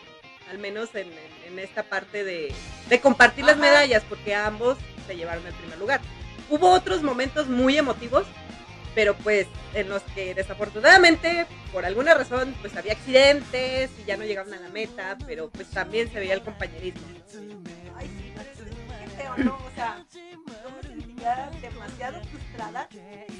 al 0.51 0.59
menos 0.59 0.93
en, 0.95 1.07
en- 1.11 1.39
en 1.53 1.59
esta 1.59 1.81
parte 1.83 2.23
de, 2.23 2.53
de 2.87 2.99
compartir 3.01 3.43
las 3.43 3.55
Ajá. 3.55 3.61
medallas, 3.61 4.03
porque 4.07 4.35
ambos 4.35 4.77
se 5.07 5.15
llevaron 5.15 5.45
el 5.47 5.53
primer 5.53 5.79
lugar. 5.79 6.01
Hubo 6.47 6.69
otros 6.71 7.01
momentos 7.01 7.47
muy 7.47 7.77
emotivos, 7.77 8.25
pero 8.95 9.15
pues 9.15 9.47
en 9.73 9.89
los 9.89 10.01
que 10.15 10.33
desafortunadamente, 10.33 11.45
por 11.71 11.85
alguna 11.85 12.13
razón, 12.13 12.55
pues 12.61 12.75
había 12.75 12.93
accidentes 12.93 13.89
y 14.01 14.05
ya 14.05 14.17
no 14.17 14.23
llegaron 14.25 14.53
a 14.53 14.59
la 14.59 14.69
meta, 14.69 15.17
pero 15.25 15.49
pues 15.49 15.69
también 15.69 16.11
se 16.11 16.19
veía 16.19 16.33
el 16.33 16.41
compañerismo. 16.41 17.01
Ay, 17.97 18.07
sí, 18.07 18.33
pero 18.35 18.49
es- 18.51 19.09
qué 19.13 19.21
feo, 19.21 19.37
¿no? 19.37 19.55
O 19.55 19.71
sea, 19.75 20.03
yo 20.13 20.69
me 20.75 20.81
sentía 21.01 21.49
demasiado 21.61 22.21
frustrada 22.25 22.87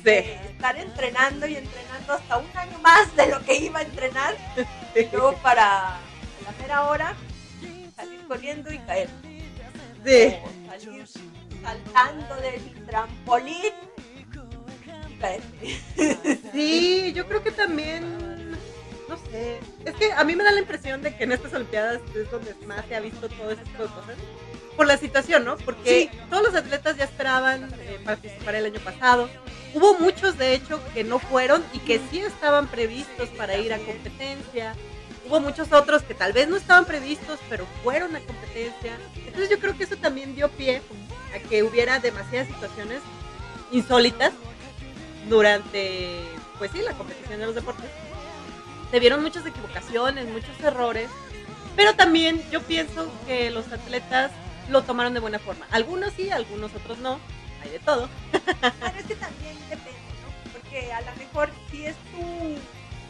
de 0.04 0.34
estar 0.52 0.78
entrenando 0.78 1.48
y 1.48 1.56
entrenando 1.56 2.14
hasta 2.14 2.38
un 2.38 2.58
año 2.58 2.78
más 2.80 3.16
de 3.16 3.28
lo 3.28 3.42
que 3.44 3.56
iba 3.56 3.80
a 3.80 3.84
entrenar. 3.84 4.36
Y 4.96 5.04
luego 5.12 5.34
para 5.38 5.98
la 6.46 6.52
mera 6.62 6.88
hora 6.90 7.16
salir 7.96 8.20
corriendo 8.28 8.72
y 8.72 8.80
caer. 8.80 9.10
Sí. 10.06 10.36
O 10.44 10.70
salir 10.72 11.06
saltando 11.62 12.36
del 12.38 12.86
trampolín. 12.86 13.74
Sí, 16.54 17.14
yo 17.14 17.28
creo 17.28 17.44
que 17.44 17.52
también, 17.52 18.52
no 19.08 19.18
sé, 19.30 19.60
es 19.86 19.96
que 19.96 20.12
a 20.14 20.24
mí 20.24 20.36
me 20.36 20.44
da 20.44 20.52
la 20.52 20.60
impresión 20.60 21.02
de 21.02 21.16
que 21.16 21.24
en 21.24 21.32
estas 21.32 21.54
Olimpiadas 21.54 22.02
es 22.16 22.32
donde 22.32 22.56
más 22.66 22.86
se 22.88 22.96
ha 22.96 23.00
visto 23.00 23.30
todo 23.30 23.52
ese 23.52 23.64
tipo 23.64 23.84
de 23.84 23.90
cosas. 23.90 24.16
Por 24.76 24.88
la 24.88 24.98
situación, 24.98 25.44
¿no? 25.44 25.58
Porque 25.58 26.10
todos 26.30 26.42
los 26.42 26.56
atletas 26.56 26.96
ya 26.96 27.04
esperaban 27.04 27.70
eh, 27.80 28.00
participar 28.06 28.56
el 28.56 28.66
año 28.66 28.80
pasado. 28.80 29.30
Hubo 29.74 30.00
muchos, 30.00 30.38
de 30.38 30.54
hecho, 30.54 30.82
que 30.94 31.04
no 31.04 31.20
fueron 31.20 31.64
y 31.74 31.80
que 31.80 32.00
sí 32.10 32.20
estaban 32.20 32.68
previstos 32.68 33.28
para 33.30 33.58
ir 33.58 33.74
a 33.74 33.78
competencia. 33.80 34.74
Hubo 35.28 35.42
muchos 35.42 35.72
otros 35.74 36.02
que 36.04 36.14
tal 36.14 36.32
vez 36.32 36.48
no 36.48 36.56
estaban 36.56 36.86
previstos, 36.86 37.40
pero 37.50 37.68
fueron 37.84 38.16
a 38.16 38.20
competencia. 38.22 38.98
Entonces 39.18 39.50
yo 39.50 39.60
creo 39.60 39.78
que 39.78 39.84
eso 39.84 39.98
también 39.98 40.34
dio 40.34 40.50
pie 40.50 40.82
a 41.36 41.40
que 41.48 41.62
hubiera 41.62 42.00
demasiadas 42.00 42.48
situaciones 42.48 43.02
insólitas 43.72 44.32
durante, 45.30 46.24
pues 46.58 46.72
sí, 46.72 46.82
la 46.82 46.94
competición 46.94 47.40
de 47.40 47.46
los 47.46 47.56
deportes. 47.56 47.90
Se 48.92 49.00
vieron 49.00 49.22
muchas 49.22 49.46
equivocaciones, 49.46 50.28
muchos 50.28 50.60
errores, 50.62 51.10
pero 51.76 51.96
también 51.96 52.44
yo 52.52 52.62
pienso 52.62 53.12
que 53.28 53.52
los 53.52 53.72
atletas 53.72 54.32
lo 54.70 54.84
tomaron 54.84 55.14
de 55.14 55.20
buena 55.20 55.40
forma. 55.40 55.66
Algunos 55.72 56.14
sí, 56.14 56.30
algunos 56.32 56.74
otros 56.76 56.98
no, 56.98 57.20
hay 57.64 57.72
de 57.72 57.80
todo. 57.80 58.10
Bueno, 58.80 59.00
es 59.00 59.06
que 59.06 59.16
también 59.16 59.56
depende, 59.70 59.92
¿no? 60.22 60.52
Porque 60.52 60.92
a 60.92 61.02
lo 61.02 61.16
mejor 61.16 61.50
si 61.72 61.86
es 61.86 61.96
tu 62.12 62.58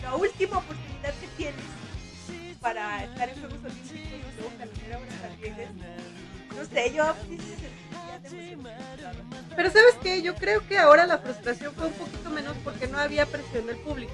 la 0.04 0.16
última 0.16 0.58
oportunidad 0.58 1.14
que 1.16 1.28
tienes 1.38 1.66
para 2.62 3.04
estar 3.04 3.30
en 3.30 3.40
Juegos 3.40 3.58
Olímpicos 3.64 3.98
y 3.98 4.38
luego 4.38 4.58
que 4.58 4.64
a 4.64 4.66
la 4.66 4.72
primera 4.72 4.98
hora 4.98 5.08
la 5.22 5.36
riegues, 5.36 5.70
no 6.56 6.66
sé, 6.66 6.94
yo. 6.94 7.16
Pero 9.56 9.72
sabes 9.72 9.96
qué, 10.02 10.22
yo 10.22 10.36
creo 10.36 10.66
que 10.68 10.78
ahora 10.78 11.06
la 11.06 11.18
frustración 11.18 11.74
fue 11.74 11.88
un 11.88 11.94
poquito 11.94 12.30
menos 12.30 12.56
porque 12.64 12.88
no 12.88 12.98
había 13.00 13.26
presión 13.26 13.66
del 13.68 13.78
público. 13.78 14.14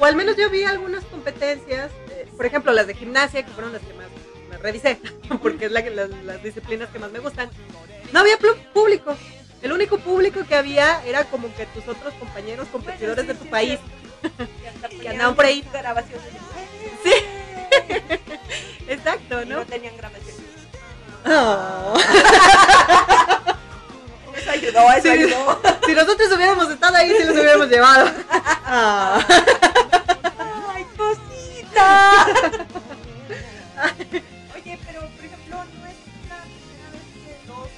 O 0.00 0.04
al 0.04 0.14
menos 0.16 0.36
yo 0.36 0.48
vi 0.50 0.62
algunas 0.64 1.04
competencias, 1.04 1.90
eh, 2.10 2.28
por 2.36 2.46
ejemplo 2.46 2.72
las 2.72 2.86
de 2.86 2.94
gimnasia, 2.94 3.44
que 3.44 3.50
fueron 3.52 3.72
las 3.72 3.82
que 3.82 3.94
más 3.94 4.06
me 4.48 4.56
revisé, 4.58 5.00
porque 5.42 5.66
es 5.66 5.72
la 5.72 5.82
que- 5.82 5.90
las, 5.90 6.08
las 6.24 6.42
disciplinas 6.42 6.88
que 6.90 6.98
más 6.98 7.10
me 7.10 7.18
gustan. 7.18 7.50
No 8.12 8.20
había 8.20 8.38
público. 8.72 9.16
El 9.60 9.72
único 9.72 9.98
público 9.98 10.44
que 10.48 10.54
había 10.54 11.04
era 11.04 11.24
como 11.24 11.52
que 11.56 11.66
tus 11.66 11.86
otros 11.88 12.14
compañeros 12.14 12.68
competidores 12.68 13.26
Bueno, 13.26 13.32
de 13.32 13.32
sí, 13.34 13.38
tu 13.38 13.44
sí, 13.44 13.50
país. 13.50 13.78
Hasta 14.74 14.88
ponían 14.88 15.12
andaban 15.14 15.34
por 15.34 15.44
ahí. 15.44 15.64
Grabaciones 15.72 16.24
Sí. 17.02 17.12
Exacto, 18.88 19.42
y 19.42 19.46
¿no? 19.46 19.56
no 19.58 19.66
tenían 19.66 19.96
grabaciones. 19.96 20.36
Oh. 21.26 21.94
Eso 24.36 24.50
ayudó, 24.52 24.90
eso 24.92 25.02
Sí. 25.02 25.08
ayudó. 25.08 25.60
Si 25.84 25.92
nosotros 25.94 26.28
hubiéramos 26.34 26.70
estado 26.70 26.96
ahí, 26.96 27.10
sí 27.10 27.24
los 27.24 27.34
hubiéramos 27.34 27.68
llevado. 27.68 28.10
Ah. 28.30 29.18
¡Ay, 30.74 30.86
cosita! 30.96 32.14
Oye, 34.54 34.78
pero 34.86 35.00
por 35.00 35.24
ejemplo, 35.24 35.56
no 35.56 35.86
es 35.86 35.96
la 36.28 36.38
primera 36.44 36.88
vez 36.92 37.02
que 37.24 37.32
dos, 37.46 37.58
dos 37.58 37.68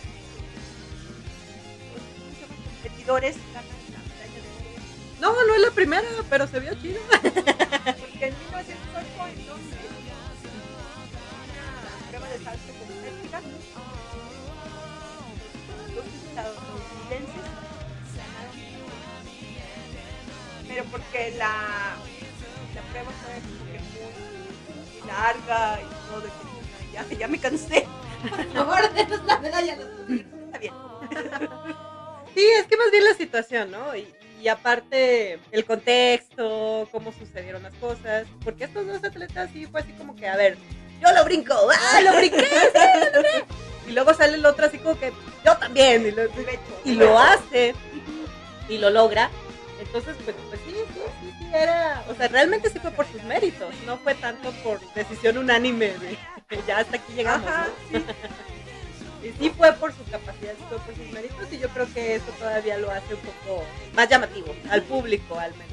¿cómo 2.18 2.30
se 2.34 2.40
llama? 2.40 2.54
competidores 2.74 3.36
ganan 3.54 3.78
la 3.90 4.00
medalla 4.10 4.38
de 4.42 4.48
oro. 4.50 5.34
No, 5.34 5.46
no 5.46 5.54
es 5.54 5.60
la 5.60 5.70
primera, 5.70 6.08
pero 6.28 6.46
se 6.46 6.60
vio 6.60 6.74
chido. 6.74 7.00
Porque 7.10 8.26
en 8.26 8.34
1908 8.38 9.56
en 9.56 9.69
porque 20.90 21.34
la, 21.36 21.96
la 22.74 22.82
prueba 22.90 23.10
fue 23.22 23.34
como 23.40 23.72
que 23.72 23.78
muy, 23.78 25.00
muy 25.00 25.08
larga 25.08 25.80
y 25.80 26.10
todo. 26.10 26.20
de 26.20 26.28
que 26.28 26.92
ya, 26.92 27.18
ya 27.18 27.28
me 27.28 27.38
cansé. 27.38 27.86
Por 28.28 28.52
favor, 28.52 28.92
denos 28.92 29.24
la 29.24 29.38
medalla. 29.38 29.76
Está 30.46 30.58
bien. 30.58 30.74
Sí, 32.32 32.46
es 32.58 32.66
que 32.66 32.76
más 32.76 32.92
bien 32.92 33.02
la 33.04 33.14
situación, 33.14 33.72
¿no? 33.72 33.96
Y, 33.96 34.06
y 34.40 34.46
aparte 34.46 35.40
el 35.50 35.64
contexto, 35.64 36.88
cómo 36.92 37.12
sucedieron 37.12 37.64
las 37.64 37.74
cosas, 37.74 38.24
porque 38.44 38.64
estos 38.64 38.86
dos 38.86 39.02
atletas 39.02 39.50
sí 39.52 39.66
fue 39.66 39.80
así 39.80 39.92
como 39.94 40.14
que, 40.14 40.28
a 40.28 40.36
ver, 40.36 40.56
yo 41.02 41.12
lo 41.12 41.24
brinco, 41.24 41.54
¡ah, 41.92 42.00
lo 42.02 42.16
brinqué! 42.16 42.38
sí, 42.48 42.98
lo 43.02 43.16
logré". 43.16 43.44
Y 43.88 43.92
luego 43.92 44.14
sale 44.14 44.34
el 44.36 44.46
otro 44.46 44.66
así 44.66 44.78
como 44.78 44.96
que, 44.98 45.12
yo 45.44 45.56
también, 45.56 46.06
y 46.06 46.12
lo, 46.12 46.22
y 46.84 46.92
lo 46.94 47.18
hace, 47.18 47.74
y 48.68 48.78
lo 48.78 48.90
logra. 48.90 49.28
Entonces, 49.80 50.14
pues, 50.24 50.36
pues 50.50 50.60
sí, 50.66 50.76
era, 51.52 52.04
o 52.08 52.14
sea, 52.14 52.28
realmente 52.28 52.70
sí 52.70 52.78
fue 52.78 52.90
por 52.90 53.06
sus 53.06 53.22
méritos, 53.24 53.74
no 53.86 53.98
fue 53.98 54.14
tanto 54.14 54.52
por 54.62 54.80
decisión 54.94 55.38
unánime 55.38 55.88
de 55.98 56.18
ya 56.66 56.78
hasta 56.78 56.96
aquí 56.96 57.12
llegamos, 57.14 57.48
Ajá, 57.48 57.66
¿no? 57.90 57.98
sí. 57.98 58.04
Y 59.22 59.32
sí 59.38 59.52
fue 59.54 59.70
por 59.74 59.92
su 59.92 60.02
capacidad, 60.10 60.54
sí 60.56 60.64
fue 60.68 60.78
por 60.78 60.94
sus 60.96 61.06
méritos 61.12 61.46
y 61.52 61.58
yo 61.58 61.68
creo 61.68 61.86
que 61.92 62.14
eso 62.14 62.24
todavía 62.38 62.78
lo 62.78 62.90
hace 62.90 63.14
un 63.14 63.20
poco 63.20 63.62
más 63.92 64.08
llamativo 64.08 64.54
al 64.70 64.82
público 64.82 65.38
al 65.38 65.50
menos. 65.52 65.66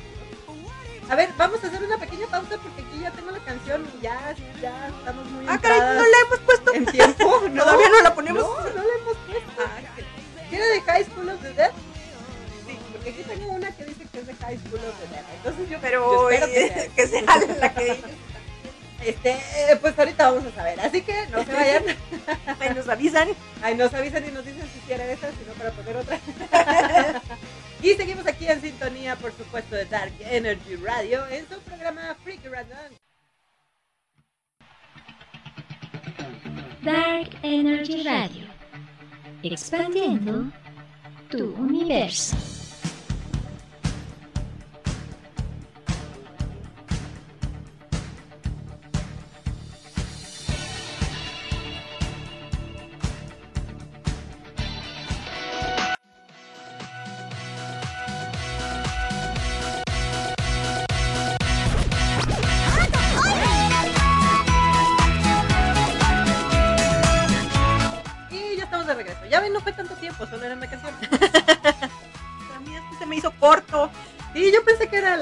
¿no? 1.05 1.09
A 1.09 1.15
ver, 1.15 1.29
vamos 1.37 1.63
a 1.63 1.67
hacer 1.67 1.81
una 1.81 1.97
pequeña 1.97 2.27
pausa 2.27 2.57
porque 2.61 2.81
aquí 2.81 2.99
ya 2.99 3.11
tengo 3.11 3.31
la 3.31 3.39
canción 3.39 3.87
y 3.97 4.01
ya, 4.03 4.35
ya 4.61 4.87
estamos 4.89 5.25
muy 5.31 5.45
Ah, 5.47 5.57
caray, 5.61 5.79
no 5.79 6.01
la 6.05 6.17
hemos 6.25 6.39
puesto. 6.39 6.73
en 6.73 6.85
tiempo. 6.87 7.41
No, 7.49 7.63
Todavía 7.63 7.87
no 7.87 8.01
la 8.01 8.13
ponemos. 8.13 8.43
No, 8.43 8.57
no 8.57 8.83
la 8.83 8.93
hemos 9.01 9.17
puesto. 9.25 9.51
Ah, 9.59 9.79
que- 9.95 10.49
¿Quiere 10.49 10.65
de 10.65 10.81
High 10.81 11.05
School 11.05 11.29
of 11.29 11.41
the 11.41 11.53
Dead? 11.53 11.71
Sí, 12.67 12.77
porque 12.91 13.09
aquí 13.11 13.23
tengo 13.23 13.47
una 13.53 13.71
que 13.71 13.85
dice 13.85 13.96
que 14.17 14.31
es 14.31 14.39
de 14.39 14.45
High 14.45 14.57
School 14.57 14.79
of 14.79 14.99
the 14.99 15.07
Dead. 15.13 15.23
Entonces 15.35 15.69
yo, 15.69 15.77
Pero 15.81 16.11
yo 16.11 16.29
espero 16.29 16.51
que 16.51 16.67
sea. 16.67 16.87
que 16.95 17.07
sea 17.07 17.21
la 17.59 17.73
que 17.73 18.01
Este, 19.05 19.31
eh, 19.31 19.77
pues 19.79 19.97
ahorita 19.97 20.31
vamos 20.31 20.45
a 20.45 20.55
saber. 20.55 20.79
Así 20.79 21.01
que 21.01 21.27
no 21.27 21.43
se 21.43 21.53
vayan. 21.53 21.83
Ahí 22.59 22.73
nos 22.73 22.89
avisan. 22.89 23.29
Ay, 23.61 23.75
nos 23.75 23.93
avisan 23.93 24.27
y 24.27 24.31
nos 24.31 24.43
dicen 24.43 24.67
si 24.73 24.79
quieren 24.81 25.09
esa, 25.09 25.29
sino 25.31 25.53
para 25.53 25.71
poner 25.71 25.97
otra. 25.97 26.19
y 27.83 27.93
seguimos 27.93 28.25
aquí 28.25 28.47
en 28.47 28.59
sintonía, 28.61 29.15
por 29.17 29.31
supuesto, 29.33 29.75
de 29.75 29.85
Dark 29.85 30.13
Energy 30.19 30.75
Radio 30.77 31.27
en 31.27 31.47
su 31.47 31.59
programa 31.59 32.15
Freaky 32.23 32.47
Random. 32.47 32.97
Dark 36.81 37.29
Energy 37.43 38.03
Radio. 38.03 38.47
Expandiendo 39.43 40.51
tu 41.29 41.53
universo. 41.55 42.56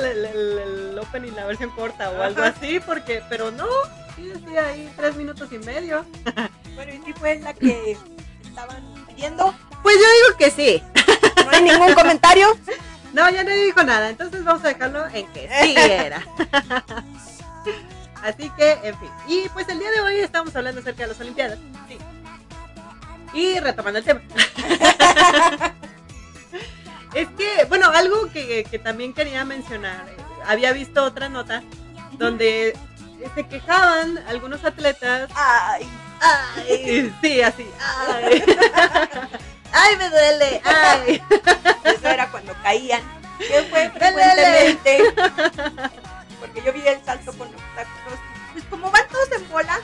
El, 0.05 0.25
el, 0.25 0.59
el- 0.59 0.99
opening, 0.99 1.33
la 1.33 1.45
versión 1.45 1.69
corta 1.71 2.09
o 2.11 2.21
algo 2.21 2.41
así, 2.43 2.79
porque, 2.79 3.21
pero 3.29 3.51
no, 3.51 3.67
sí 4.15 4.23
decía 4.27 4.67
ahí 4.67 4.89
tres 4.95 5.15
minutos 5.15 5.49
y 5.51 5.57
medio. 5.59 6.05
Bueno, 6.75 6.91
y 6.93 6.97
sí 7.05 7.13
fue 7.13 7.39
la 7.39 7.53
que 7.53 7.95
estaban 8.45 8.83
pidiendo. 9.07 9.55
Pues 9.81 9.95
yo 9.95 10.01
digo 10.01 10.37
que 10.37 10.51
sí. 10.51 10.83
No 11.45 11.49
hay 11.49 11.61
ningún 11.61 11.93
comentario. 11.93 12.47
No, 13.13 13.29
ya 13.29 13.45
nadie 13.45 13.63
dijo 13.67 13.81
nada, 13.83 14.09
entonces 14.09 14.43
vamos 14.43 14.61
a 14.65 14.67
dejarlo 14.67 15.07
en 15.07 15.25
que 15.31 15.47
sí 15.61 15.73
era. 15.77 16.21
Así 18.23 18.49
que, 18.57 18.71
en 18.83 18.99
fin. 18.99 19.09
Y 19.29 19.47
pues 19.49 19.69
el 19.69 19.79
día 19.79 19.89
de 19.89 20.01
hoy 20.01 20.15
estamos 20.17 20.53
hablando 20.53 20.81
acerca 20.81 21.03
de 21.03 21.07
las 21.07 21.19
Olimpiadas. 21.21 21.59
Sí. 21.87 21.97
Y 23.33 23.57
retomando 23.61 23.99
el 23.99 24.03
tema. 24.05 24.19
es 27.15 27.27
que, 27.37 27.65
bueno, 27.65 27.89
algo 27.91 28.29
que, 28.31 28.63
que 28.69 28.77
también 28.79 29.13
quería 29.13 29.43
mencionar. 29.45 30.05
eh, 30.09 30.17
Había 30.47 30.71
visto 30.73 31.03
otra 31.03 31.27
nota 31.29 31.63
donde 32.13 32.77
se 33.33 33.47
quejaban 33.47 34.17
algunos 34.27 34.63
atletas. 34.63 35.29
Ay, 35.35 35.87
Ay, 36.21 37.13
sí, 37.21 37.41
así. 37.41 37.67
Ay, 38.07 38.43
ay 39.73 39.97
me 39.97 40.09
duele. 40.09 40.61
Ay. 40.63 41.21
eso 41.83 42.07
era 42.07 42.29
cuando 42.31 42.53
caían. 42.63 43.01
Que 43.39 43.63
fue 43.69 43.89
frecuentemente. 43.89 45.13
Porque 46.39 46.61
yo 46.63 46.71
vi 46.71 46.87
el 46.87 47.03
salto 47.03 47.33
con 47.37 47.47
obstáculos. 47.49 48.19
Pues 48.53 48.63
como 48.69 48.89
van 48.91 49.07
todos 49.09 49.29
en 49.33 49.49
bola, 49.49 49.79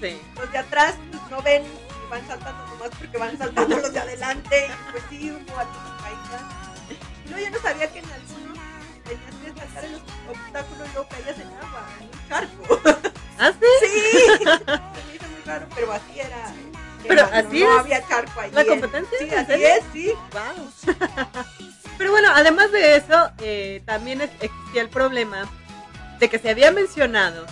Sí. 0.00 0.20
los 0.36 0.50
de 0.50 0.58
atrás 0.58 0.94
pues, 1.10 1.22
no 1.30 1.40
ven 1.42 1.62
y 1.62 2.10
van 2.10 2.26
saltando 2.26 2.66
nomás 2.66 2.90
porque 2.98 3.16
van 3.18 3.38
saltando 3.38 3.76
los 3.78 3.92
de 3.92 4.00
adelante. 4.00 4.66
Y 4.68 4.90
pues 4.92 5.04
sí, 5.08 5.30
hubo 5.30 5.58
algunas 5.58 6.02
caídas. 6.02 6.42
Luego 7.28 7.44
yo 7.44 7.50
no 7.50 7.58
sabía 7.60 7.90
que 7.92 7.98
en 8.00 8.04
algunos 8.06 8.58
tenías 9.04 9.54
que 9.54 9.60
saltar 9.60 9.84
en 9.84 9.92
los 9.92 10.00
obstáculos 10.28 10.88
y 10.88 10.92
luego 10.92 11.08
caías 11.08 11.38
en 11.38 11.48
agua, 11.48 11.88
en 12.00 12.06
un 12.08 12.28
charco. 12.28 12.80
¿Ah, 13.38 13.52
sí? 13.52 13.66
Sí, 13.80 14.44
se 14.44 14.44
me 14.44 15.14
hizo 15.14 15.28
muy 15.28 15.42
raro, 15.44 15.66
pero 15.74 15.92
así 15.92 16.20
era. 16.20 16.52
Pero 17.02 17.12
era, 17.14 17.38
así 17.38 17.60
no, 17.60 17.66
no 17.66 17.72
es 17.74 17.80
había 17.80 18.08
charco 18.08 18.40
ahí. 18.40 18.50
la 18.52 18.60
en- 18.62 18.68
competencia, 18.68 19.18
Sí, 19.18 19.28
¿en 19.30 19.38
así 19.38 19.64
es, 19.64 19.84
sí. 19.92 20.12
Wow. 20.32 20.94
Pero 21.98 22.10
bueno, 22.10 22.28
además 22.34 22.70
de 22.72 22.96
eso, 22.96 23.30
eh, 23.38 23.82
también 23.86 24.20
existía 24.20 24.82
el 24.82 24.90
problema 24.90 25.48
de 26.18 26.28
que 26.28 26.38
se 26.38 26.50
había 26.50 26.70
mencionado 26.70 27.46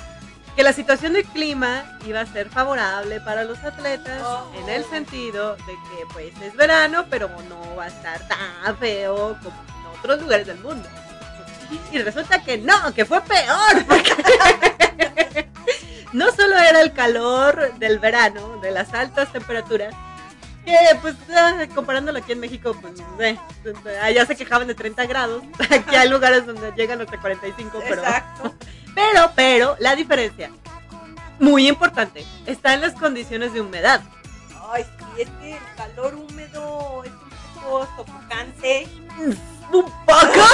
que 0.57 0.63
la 0.63 0.73
situación 0.73 1.15
del 1.15 1.25
clima 1.25 1.99
iba 2.07 2.21
a 2.21 2.27
ser 2.27 2.49
favorable 2.49 3.21
para 3.21 3.45
los 3.45 3.59
atletas 3.65 4.23
Oh. 4.25 4.53
en 4.63 4.69
el 4.69 4.85
sentido 4.85 5.57
de 5.57 5.65
que 5.73 6.07
pues 6.13 6.33
es 6.43 6.55
verano, 6.55 7.07
pero 7.11 7.29
no 7.49 7.77
va 7.77 7.85
a 7.85 7.89
estar 7.89 8.21
tan 8.29 8.77
feo 8.79 9.37
como 9.43 9.57
en 9.67 9.99
otros 9.99 10.21
lugares 10.23 10.47
del 10.47 10.59
mundo. 10.59 10.89
Y 11.91 11.99
resulta 11.99 12.43
que 12.43 12.59
no, 12.59 12.95
que 12.95 13.05
fue 13.05 13.21
peor, 13.23 13.85
porque 13.89 14.13
no 16.13 16.31
solo 16.33 16.57
era 16.59 16.81
el 16.81 16.93
calor 16.93 17.75
del 17.79 17.99
verano, 17.99 18.59
de 18.61 18.71
las 18.71 18.93
altas 18.95 19.33
temperaturas, 19.33 19.93
que 20.65 20.77
pues 21.03 21.15
ah, 21.35 21.65
comparándolo 21.75 22.19
aquí 22.19 22.33
en 22.33 22.41
México, 22.41 22.77
pues 22.81 22.95
eh, 23.19 23.37
allá 24.03 24.25
se 24.25 24.37
quejaban 24.37 24.69
de 24.69 24.75
30 24.75 25.05
grados, 25.07 25.43
aquí 25.71 25.97
hay 25.97 26.09
lugares 26.09 26.47
donde 26.47 26.71
llegan 26.77 27.01
hasta 27.01 27.19
45, 27.21 27.83
pero, 27.89 28.03
Exacto. 28.03 28.55
Pero, 28.95 29.33
pero, 29.35 29.77
la 29.81 29.97
diferencia, 29.97 30.51
muy 31.39 31.69
importante, 31.69 32.25
está 32.47 32.75
en 32.75 32.81
las 32.81 32.95
condiciones 32.95 33.53
de 33.53 33.61
humedad. 33.61 34.03
Ay, 34.73 34.85
sí, 34.85 35.23
es 35.23 35.29
que 35.41 35.53
el 35.53 35.75
calor 35.77 36.15
húmedo 36.15 37.05
es 37.05 37.11
un 37.11 37.63
poco 37.63 37.89
sofocante. 37.97 38.89
¡Un 39.73 39.85
poco! 40.07 40.47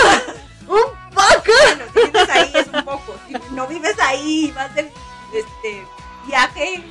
¡Un 0.68 1.14
poco! 1.14 1.52
Bueno, 1.64 1.84
si 1.94 2.00
vives 2.04 2.30
ahí 2.30 2.52
es 2.54 2.66
un 2.68 2.84
poco. 2.84 3.14
Si 3.26 3.34
no 3.54 3.66
vives 3.66 3.96
ahí, 4.00 4.52
vas 4.54 4.74
de 4.74 4.90
este, 5.34 5.86
viaje, 6.26 6.82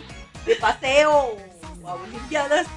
de 0.46 0.56
paseo 0.56 1.36
o 1.84 1.88
a 1.90 1.94
Olimpiadas, 1.94 2.68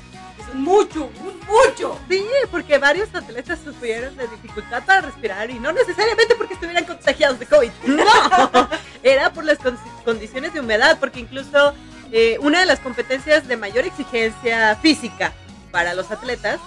mucho, 0.54 1.10
mucho. 1.46 1.98
Sí, 2.08 2.24
porque 2.50 2.78
varios 2.78 3.14
atletas 3.14 3.58
sufrieron 3.64 4.16
de 4.16 4.26
dificultad 4.28 4.84
para 4.84 5.00
respirar 5.02 5.50
y 5.50 5.58
no 5.58 5.72
necesariamente 5.72 6.34
porque 6.36 6.54
estuvieran 6.54 6.84
contagiados 6.84 7.38
de 7.38 7.46
COVID. 7.46 7.70
No, 7.86 8.68
era 9.02 9.32
por 9.32 9.44
las 9.44 9.58
con- 9.58 9.78
condiciones 10.04 10.52
de 10.54 10.60
humedad, 10.60 10.98
porque 11.00 11.20
incluso 11.20 11.74
eh, 12.12 12.36
una 12.40 12.60
de 12.60 12.66
las 12.66 12.80
competencias 12.80 13.46
de 13.48 13.56
mayor 13.56 13.84
exigencia 13.86 14.76
física 14.76 15.32
para 15.70 15.94
los 15.94 16.10
atletas, 16.10 16.60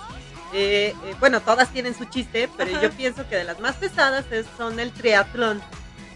eh, 0.54 0.94
eh, 1.06 1.16
bueno, 1.20 1.42
todas 1.42 1.70
tienen 1.70 1.96
su 1.96 2.06
chiste, 2.06 2.50
pero 2.58 2.72
Ajá. 2.72 2.82
yo 2.82 2.92
pienso 2.92 3.28
que 3.28 3.36
de 3.36 3.44
las 3.44 3.60
más 3.60 3.76
pesadas 3.76 4.26
es- 4.32 4.46
son 4.58 4.80
el 4.80 4.92
triatlón, 4.92 5.62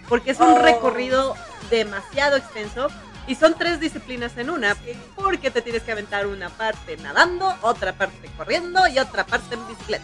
porque 0.07 0.31
es 0.31 0.39
un 0.39 0.53
Oh. 0.53 0.59
recorrido 0.59 1.35
demasiado 1.69 2.37
extenso 2.37 2.87
y 3.29 3.35
son 3.35 3.53
tres 3.53 3.79
disciplinas 3.79 4.35
en 4.37 4.49
una, 4.49 4.75
porque 5.15 5.51
te 5.51 5.61
tienes 5.61 5.83
que 5.83 5.91
aventar 5.91 6.25
una 6.25 6.49
parte 6.49 6.97
nadando, 6.97 7.55
otra 7.61 7.93
parte 7.93 8.27
corriendo 8.35 8.87
y 8.87 8.97
otra 8.97 9.23
parte 9.23 9.53
en 9.53 9.67
bicicleta. 9.67 10.03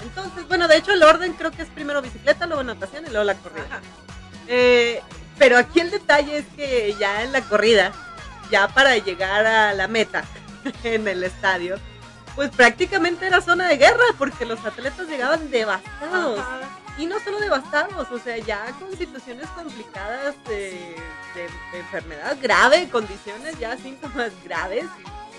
Entonces, 0.00 0.46
bueno, 0.46 0.68
de 0.68 0.76
hecho 0.76 0.92
el 0.92 1.02
orden 1.02 1.32
creo 1.32 1.50
que 1.50 1.62
es 1.62 1.68
primero 1.68 2.00
bicicleta, 2.00 2.46
luego 2.46 2.62
natación 2.62 3.04
y 3.04 3.10
luego 3.10 3.24
la 3.24 3.34
corrida. 3.34 3.80
Eh, 4.46 5.02
pero 5.36 5.58
aquí 5.58 5.80
el 5.80 5.90
detalle 5.90 6.38
es 6.38 6.46
que 6.54 6.94
ya 7.00 7.24
en 7.24 7.32
la 7.32 7.40
corrida, 7.40 7.90
ya 8.48 8.68
para 8.68 8.96
llegar 8.96 9.44
a 9.44 9.74
la 9.74 9.88
meta 9.88 10.22
en 10.84 11.08
el 11.08 11.24
estadio, 11.24 11.80
pues 12.36 12.50
prácticamente 12.50 13.26
era 13.26 13.40
zona 13.40 13.66
de 13.66 13.76
guerra 13.76 14.04
porque 14.18 14.46
los 14.46 14.64
atletas 14.64 15.08
llegaban 15.08 15.50
devastados. 15.50 16.38
Ajá. 16.38 16.60
y 16.96 17.06
no 17.06 17.18
solo 17.18 17.40
devastados, 17.40 18.06
o 18.08 18.18
sea, 18.20 18.38
ya 18.38 18.66
con 18.78 18.96
situaciones 18.96 19.48
complicadas 19.48 20.36
de, 20.44 20.94
de- 21.36 21.78
enfermedad 21.78 22.36
grave, 22.42 22.88
condiciones 22.90 23.58
ya 23.58 23.76
síntomas 23.76 24.32
graves. 24.44 24.86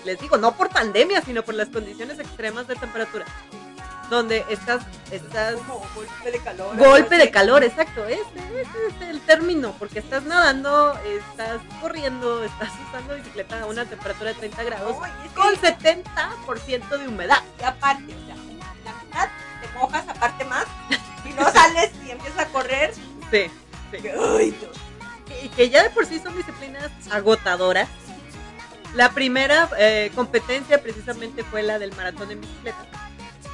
Les 0.04 0.18
digo, 0.20 0.36
no 0.38 0.54
por 0.56 0.70
pandemia, 0.70 1.20
sino 1.22 1.42
por 1.42 1.54
las 1.54 1.68
condiciones 1.68 2.18
extremas 2.18 2.66
de 2.68 2.76
temperatura. 2.76 3.26
Donde 4.08 4.42
estás, 4.48 4.82
estás 5.10 5.56
Como 5.56 5.80
golpe 5.94 6.30
de 6.30 6.38
calor. 6.38 6.76
golpe 6.78 7.16
de 7.18 7.30
calor, 7.30 7.62
exacto, 7.62 8.06
ese, 8.06 8.22
ese 8.22 8.86
es 9.02 9.08
el 9.10 9.20
término, 9.20 9.72
porque 9.78 9.98
estás 9.98 10.22
nadando, 10.22 10.98
estás 11.04 11.60
corriendo, 11.82 12.42
estás 12.42 12.70
usando 12.88 13.16
bicicleta 13.16 13.60
a 13.60 13.66
una 13.66 13.84
temperatura 13.84 14.32
de 14.32 14.38
30 14.38 14.56
así. 14.62 14.66
grados 14.70 14.96
No, 14.96 15.06
y 15.06 15.10
es 15.10 15.28
que- 15.28 15.34
con 15.34 15.54
70% 15.56 16.96
de 16.98 17.06
humedad. 17.08 17.42
Y 17.60 17.64
aparte, 17.64 18.14
o 18.14 18.26
sea, 18.26 18.34
la 18.84 18.92
mitad 19.04 19.28
te 19.60 19.78
mojas, 19.78 20.08
aparte 20.08 20.44
más, 20.46 20.64
y 21.26 21.28
no 21.34 21.50
sales 21.52 21.90
y 22.06 22.10
empiezas 22.10 22.38
a 22.38 22.46
correr. 22.46 22.94
Sí, 22.94 23.50
sí. 23.90 24.08
Ay, 24.08 24.58
no. 24.62 24.77
Que 25.58 25.68
ya 25.70 25.82
de 25.82 25.90
por 25.90 26.06
sí 26.06 26.20
son 26.20 26.36
disciplinas 26.36 26.88
agotadoras. 27.10 27.88
La 28.94 29.10
primera 29.10 29.68
eh, 29.76 30.12
competencia 30.14 30.80
precisamente 30.80 31.42
fue 31.42 31.64
la 31.64 31.80
del 31.80 31.92
maratón 31.96 32.30
en 32.30 32.40
bicicleta. 32.40 32.86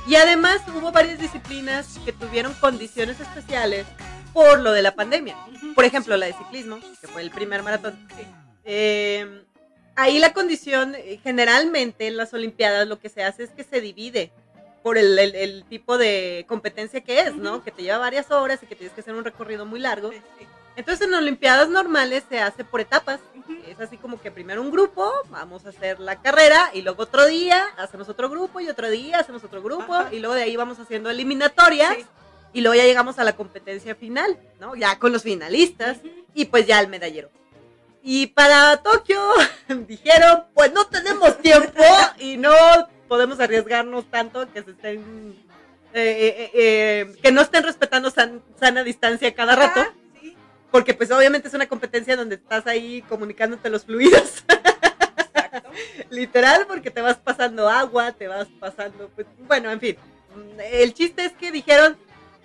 Y 0.07 0.17
además 0.17 0.61
hubo 0.69 0.93
varias 0.93 1.19
disciplinas 1.19 1.99
que 2.05 2.13
tuvieron 2.13 2.53
condiciones 2.61 3.19
especiales 3.21 3.87
por 4.35 4.61
lo 4.61 4.73
de 4.73 4.83
la 4.83 4.95
pandemia. 4.95 5.35
Por 5.75 5.87
ejemplo, 5.87 6.15
la 6.19 6.27
de 6.27 6.35
ciclismo, 6.35 6.79
que 7.01 7.07
fue 7.09 7.23
el 7.23 7.31
primer 7.31 7.63
maratón. 7.63 7.99
Eh, 8.67 9.43
ahí 9.97 10.19
la 10.19 10.35
condición, 10.35 10.95
eh, 10.97 11.19
generalmente 11.23 12.07
en 12.07 12.19
las 12.19 12.35
Olimpiadas 12.35 12.87
lo 12.87 12.99
que 13.01 13.09
se 13.09 13.25
hace 13.25 13.45
es 13.45 13.51
que 13.51 13.65
se 13.65 13.81
divide 13.81 14.31
por 14.83 14.99
el, 14.99 15.19
el- 15.19 15.35
el 15.37 15.65
tipo 15.71 15.97
de 15.97 16.45
competencia 16.47 17.01
que 17.01 17.21
es, 17.21 17.35
¿no? 17.35 17.65
Que 17.65 17.71
te 17.71 17.83
lleva 17.83 17.97
varias 17.97 18.31
horas 18.31 18.63
y 18.63 18.67
que 18.67 18.77
tienes 18.77 18.95
que 18.95 19.01
hacer 19.01 19.15
un 19.15 19.25
recorrido 19.25 19.65
muy 19.65 19.81
largo. 19.81 20.11
Entonces 20.77 21.07
en 21.07 21.15
Olimpiadas 21.15 21.69
normales 21.69 22.25
se 22.29 22.41
hace 22.41 22.65
por 22.65 22.81
etapas. 22.81 23.21
Ujú. 23.37 23.55
Es 23.69 23.79
así 23.81 23.97
como 23.97 24.21
que 24.21 24.31
primero 24.31 24.61
un 24.63 24.71
grupo, 24.71 25.11
vamos 25.31 25.65
a 25.67 25.69
hacer 25.69 26.01
la 26.01 26.21
carrera 26.21 26.71
y 26.73 26.83
luego 26.83 27.05
otro 27.05 27.27
día 27.27 27.65
hacemos 27.77 28.09
otro 28.09 28.29
grupo 28.29 28.61
y 28.61 28.69
otro 28.69 28.91
día 28.91 29.19
hacemos 29.19 29.45
otro 29.45 29.63
grupo 29.63 29.95
Ajá. 29.95 30.13
y 30.13 30.19
luego 30.21 30.35
de 30.35 30.43
ahí 30.43 30.57
vamos 30.57 30.79
haciendo 30.81 31.11
eliminatorias 31.11 31.95
Sí. 31.97 32.07
y 32.55 32.61
luego 32.63 32.75
ya 32.75 32.85
llegamos 32.85 33.19
a 33.19 33.25
la 33.25 33.35
competencia 33.37 33.95
final, 33.95 34.39
¿no? 34.61 34.75
Ya 34.75 34.99
con 34.99 35.13
los 35.13 35.23
finalistas 35.23 35.99
Ujú. 35.99 36.09
y 36.35 36.47
pues 36.47 36.67
ya 36.67 36.81
el 36.81 36.89
medallero. 36.89 37.31
Y 38.03 38.27
para 38.29 38.77
Tokio 38.79 39.21
dijeron, 39.87 40.45
pues 40.55 40.73
no 40.73 40.87
tenemos 40.87 41.39
tiempo 41.43 41.83
y 42.19 42.37
no 42.37 42.53
podemos 43.09 43.39
arriesgarnos 43.39 44.07
tanto 44.11 44.51
que 44.53 44.63
se 44.63 44.71
estén, 44.73 45.35
eh, 45.93 46.01
eh, 46.45 46.51
eh, 46.55 47.17
que 47.23 47.31
no 47.31 47.43
estén 47.43 47.63
respetando 47.63 48.11
san- 48.11 48.43
sana 48.59 48.83
distancia 48.83 49.35
cada 49.35 49.55
rato, 49.55 49.81
porque 50.75 50.93
pues 50.93 51.09
obviamente 51.13 51.47
es 51.47 51.55
una 51.55 51.69
competencia 51.69 52.17
donde 52.17 52.35
estás 52.35 52.67
ahí 52.67 53.01
comunicándote 53.03 53.71
los 53.71 53.85
fluidos, 53.85 54.43
exacto. 54.49 55.71
literal, 56.11 56.67
porque 56.67 56.91
te 56.91 57.01
vas 57.01 57.17
pasando 57.17 57.69
agua, 57.69 58.11
te 58.11 58.27
vas 58.27 58.49
pasando, 58.59 59.09
pues, 59.15 59.29
bueno, 59.47 59.71
en 59.71 59.79
fin. 59.79 59.97
El 60.73 60.93
chiste 60.93 61.27
es 61.27 61.33
que 61.35 61.53
dijeron, 61.53 61.97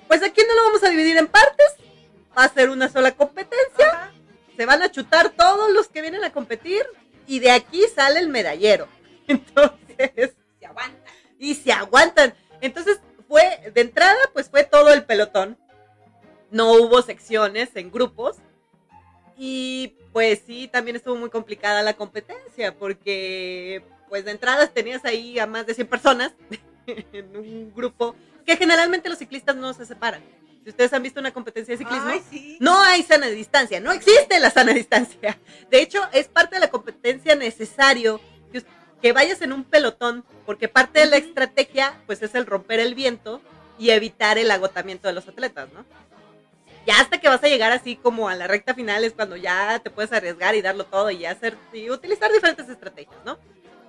pues 0.08 0.22
aquí 0.22 0.44
no 0.48 0.54
lo 0.54 0.64
vamos 0.66 0.84
a 0.84 0.90
dividir 0.90 1.18
en 1.18 1.26
partes, 1.26 1.74
va 2.38 2.44
a 2.44 2.54
ser 2.54 2.70
una 2.70 2.88
sola 2.88 3.14
competencia 3.14 3.88
Ajá. 3.88 4.12
se 4.56 4.64
van 4.68 4.84
a 4.84 4.92
chutar 4.92 5.32
todos 5.32 5.72
los 5.72 5.88
que 5.88 6.04
vienen 6.04 6.24
a 6.24 6.32
competir 6.32 6.86
y 7.26 7.40
de 7.40 7.50
aquí 7.50 7.82
sale 7.96 8.20
el 8.20 8.28
medallero. 8.28 8.88
Entonces, 9.28 10.36
Se 10.60 10.68
aguanta. 10.68 11.12
y 11.40 11.56
se 11.56 11.72
aguantan. 11.72 12.36
Entonces, 12.62 13.00
fue, 13.28 13.72
de 13.74 13.82
entrada, 13.82 14.20
pues 14.34 14.52
fue 14.52 14.66
todo 14.66 14.94
el 14.94 15.04
pelotón. 15.04 15.58
No 16.52 16.74
hubo 16.74 17.02
secciones 17.02 17.70
en 17.76 17.92
grupos. 17.92 18.38
Y 19.38 19.96
pues 20.12 20.42
sí, 20.46 20.68
también 20.68 20.96
estuvo 20.96 21.16
muy 21.16 21.30
complicada 21.30 21.82
la 21.82 21.94
competencia, 21.94 22.76
porque 22.76 23.84
pues 24.10 24.26
de 24.26 24.32
entrada 24.32 24.68
tenías 24.68 25.06
ahí 25.06 25.40
a 25.40 25.48
más 25.48 25.66
de 25.66 25.76
100 25.76 25.88
personas 25.88 26.34
en 26.88 27.38
un 27.38 27.74
grupo, 27.74 28.16
que 28.46 28.58
generalmente 28.58 29.08
los 29.08 29.20
ciclistas 29.20 29.56
no 29.56 29.74
se 29.74 29.86
separan. 29.86 30.22
Si 30.64 30.72
ustedes 30.72 30.92
han 30.92 31.04
visto 31.04 31.20
una 31.20 31.32
competencia 31.32 31.74
de 31.74 31.78
ciclismo, 31.78 32.10
Ay, 32.10 32.22
sí. 32.30 32.58
no 32.60 32.82
hay 32.82 33.04
sana 33.04 33.28
distancia, 33.28 33.80
no 33.80 33.92
existe 33.92 34.40
la 34.40 34.52
sana 34.52 34.74
distancia. 34.74 35.40
De 35.70 35.82
hecho, 35.82 36.02
es 36.12 36.28
parte 36.28 36.56
de 36.56 36.62
la 36.62 36.70
competencia 36.70 37.36
necesario 37.36 38.20
que, 38.52 38.64
que 39.02 39.14
vayas 39.14 39.42
en 39.42 39.54
un 39.54 39.64
pelotón, 39.64 40.26
porque 40.46 40.68
parte 40.68 41.00
de 41.00 41.06
la 41.06 41.18
estrategia, 41.18 42.02
pues, 42.08 42.22
es 42.22 42.36
el 42.36 42.46
romper 42.46 42.80
el 42.80 42.94
viento 42.94 43.42
y 43.78 43.92
evitar 43.92 44.38
el 44.38 44.52
agotamiento 44.52 45.08
de 45.08 45.14
los 45.14 45.28
atletas, 45.28 45.70
¿no? 45.74 45.86
Ya 46.90 47.02
hasta 47.02 47.20
que 47.20 47.30
vas 47.30 47.44
a 47.44 47.48
llegar 47.48 47.72
así 47.72 47.98
como 47.98 48.30
a 48.30 48.36
la 48.36 48.48
recta 48.48 48.74
final 48.74 49.04
es 49.04 49.14
cuando 49.14 49.36
ya 49.36 49.78
te 49.78 49.92
puedes 49.92 50.12
arriesgar 50.12 50.56
y 50.56 50.64
darlo 50.64 50.86
todo 50.86 51.12
y 51.12 51.24
hacer 51.24 51.56
y 51.72 51.92
utilizar 51.92 52.32
diferentes 52.32 52.68
estrategias, 52.68 53.24
¿no? 53.24 53.38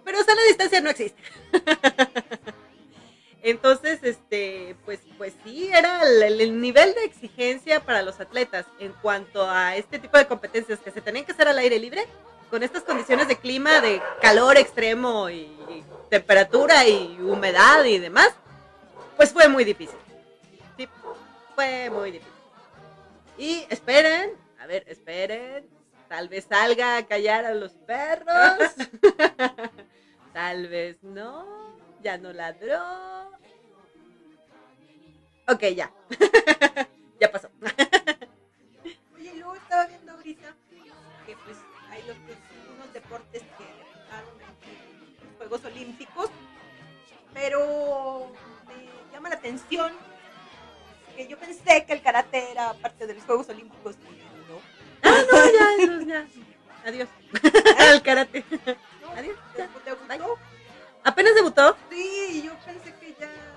Pero 0.04 0.22
sana 0.22 0.42
distancia 0.46 0.82
no 0.82 0.90
existe. 0.90 1.18
Entonces, 3.42 4.00
este, 4.02 4.76
pues, 4.84 5.00
pues 5.16 5.32
sí, 5.42 5.70
era 5.72 6.02
el, 6.02 6.42
el 6.42 6.60
nivel 6.60 6.92
de 6.92 7.04
exigencia 7.04 7.80
para 7.80 8.02
los 8.02 8.20
atletas 8.20 8.66
en 8.78 8.92
cuanto 9.00 9.48
a 9.48 9.76
este 9.76 9.98
tipo 9.98 10.18
de 10.18 10.26
competencias 10.26 10.78
que 10.80 10.90
se 10.90 11.00
tenían 11.00 11.24
que 11.24 11.32
hacer 11.32 11.48
al 11.48 11.56
aire 11.56 11.78
libre, 11.78 12.06
con 12.50 12.62
estas 12.62 12.82
condiciones 12.82 13.28
de 13.28 13.38
clima, 13.38 13.80
de 13.80 14.02
calor 14.20 14.58
extremo 14.58 15.30
y, 15.30 15.36
y 15.70 15.84
temperatura 16.10 16.86
y 16.86 17.18
humedad 17.18 17.82
y 17.84 17.98
demás, 17.98 18.28
pues 19.16 19.32
fue 19.32 19.48
muy 19.48 19.64
difícil. 19.64 19.96
Sí, 20.76 20.86
fue 21.54 21.88
muy 21.88 22.10
difícil. 22.10 22.39
Y 23.40 23.66
esperen, 23.70 24.36
a 24.58 24.66
ver, 24.66 24.84
esperen, 24.86 25.66
tal 26.10 26.28
vez 26.28 26.44
salga 26.44 26.98
a 26.98 27.06
callar 27.06 27.46
a 27.46 27.54
los 27.54 27.72
perros, 27.72 28.74
tal 30.34 30.68
vez 30.68 31.02
no, 31.02 31.74
ya 32.02 32.18
no 32.18 32.34
ladró. 32.34 33.30
Ok, 35.48 35.62
ya. 35.74 35.90
ya 37.18 37.32
pasó. 37.32 37.48
Oye, 39.16 39.34
luego 39.36 39.54
estaba 39.54 39.86
viendo 39.86 40.12
ahorita 40.12 40.54
que 41.24 41.34
pues 41.36 41.56
hay 41.88 42.02
los, 42.02 42.18
unos 42.76 42.92
deportes 42.92 43.42
que 43.56 43.64
en 43.64 45.28
los 45.28 45.36
Juegos 45.38 45.64
Olímpicos, 45.64 46.28
pero 47.32 48.32
me 48.68 49.14
llama 49.14 49.30
la 49.30 49.36
atención 49.36 50.09
yo 51.28 51.38
pensé 51.38 51.84
que 51.86 51.92
el 51.92 52.02
karate 52.02 52.50
era 52.50 52.72
parte 52.74 53.06
de 53.06 53.14
los 53.14 53.24
Juegos 53.24 53.48
Olímpicos 53.48 53.96
no. 53.98 54.60
Ah, 55.02 55.22
no, 55.86 56.00
ya. 56.02 56.26
Adiós. 56.84 57.08
Al 57.78 58.02
karate. 58.02 58.44
¿no? 58.50 59.10
Adiós. 59.12 59.36
¿Te- 59.54 59.62
ya. 59.62 59.68
te 59.84 59.92
gustó? 59.94 60.38
Apenas 61.04 61.34
debutó. 61.34 61.76
Sí, 61.90 62.42
yo 62.44 62.54
pensé 62.64 62.94
que 62.96 63.14
ya 63.18 63.26
era. 63.26 63.50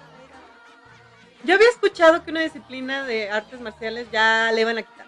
Yo 1.44 1.56
había 1.56 1.70
escuchado 1.70 2.24
que 2.24 2.32
una 2.32 2.42
disciplina 2.42 3.04
de 3.06 3.30
artes 3.30 3.60
marciales 3.60 4.10
ya 4.12 4.52
le 4.54 4.62
iban 4.62 4.78
a 4.78 4.84
quitar. 4.84 5.06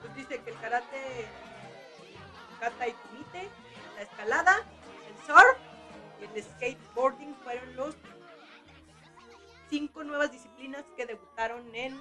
Pues 0.00 0.14
dice 0.16 0.40
que 0.42 0.50
el 0.50 0.60
karate, 0.60 1.26
kata 2.60 2.88
y 2.88 2.92
kumite, 2.92 3.48
la 3.96 4.02
escalada, 4.02 4.56
el 5.08 5.26
surf 5.26 5.56
y 6.20 6.38
el 6.38 6.44
skateboarding 6.44 7.34
fueron 7.42 7.76
los 7.76 7.94
cinco 9.74 10.04
nuevas 10.04 10.30
disciplinas 10.30 10.84
que 10.96 11.04
debutaron 11.04 11.74
en 11.74 11.98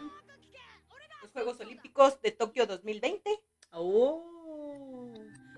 los 1.23 1.31
Juegos 1.31 1.59
Olímpicos 1.59 2.21
de 2.21 2.29
Tokio 2.29 2.67
2020. 2.67 3.31
Oh. 3.71 5.11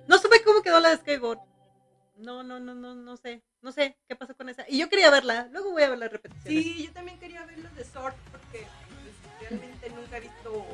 No 0.08 0.18
supe 0.18 0.42
cómo 0.46 0.62
quedó 0.62 0.80
la 0.80 0.92
de 0.92 0.98
skateboard. 0.98 1.40
No, 2.16 2.42
no, 2.42 2.58
no, 2.62 2.74
no, 2.74 2.96
no 2.96 3.18
sé. 3.18 3.44
No 3.62 3.74
sé 3.74 3.98
qué 4.08 4.16
pasó 4.16 4.34
con 4.34 4.48
esa. 4.48 4.64
Y 4.70 4.78
yo 4.78 4.88
quería 4.88 5.12
verla. 5.12 5.50
Luego 5.52 5.72
voy 5.72 5.84
a 5.84 5.90
ver 5.90 6.00
la 6.00 6.08
repetición. 6.08 6.54
Sí, 6.54 6.86
yo 6.86 6.94
también 6.94 7.20
quería 7.20 7.46
ver 7.46 7.60
los 7.60 7.76
de 7.76 7.84
surf 7.84 8.16
porque 8.32 8.66
pues, 9.04 9.42
realmente 9.42 9.90
nunca 9.90 10.16
he 10.16 10.22
visto 10.22 10.66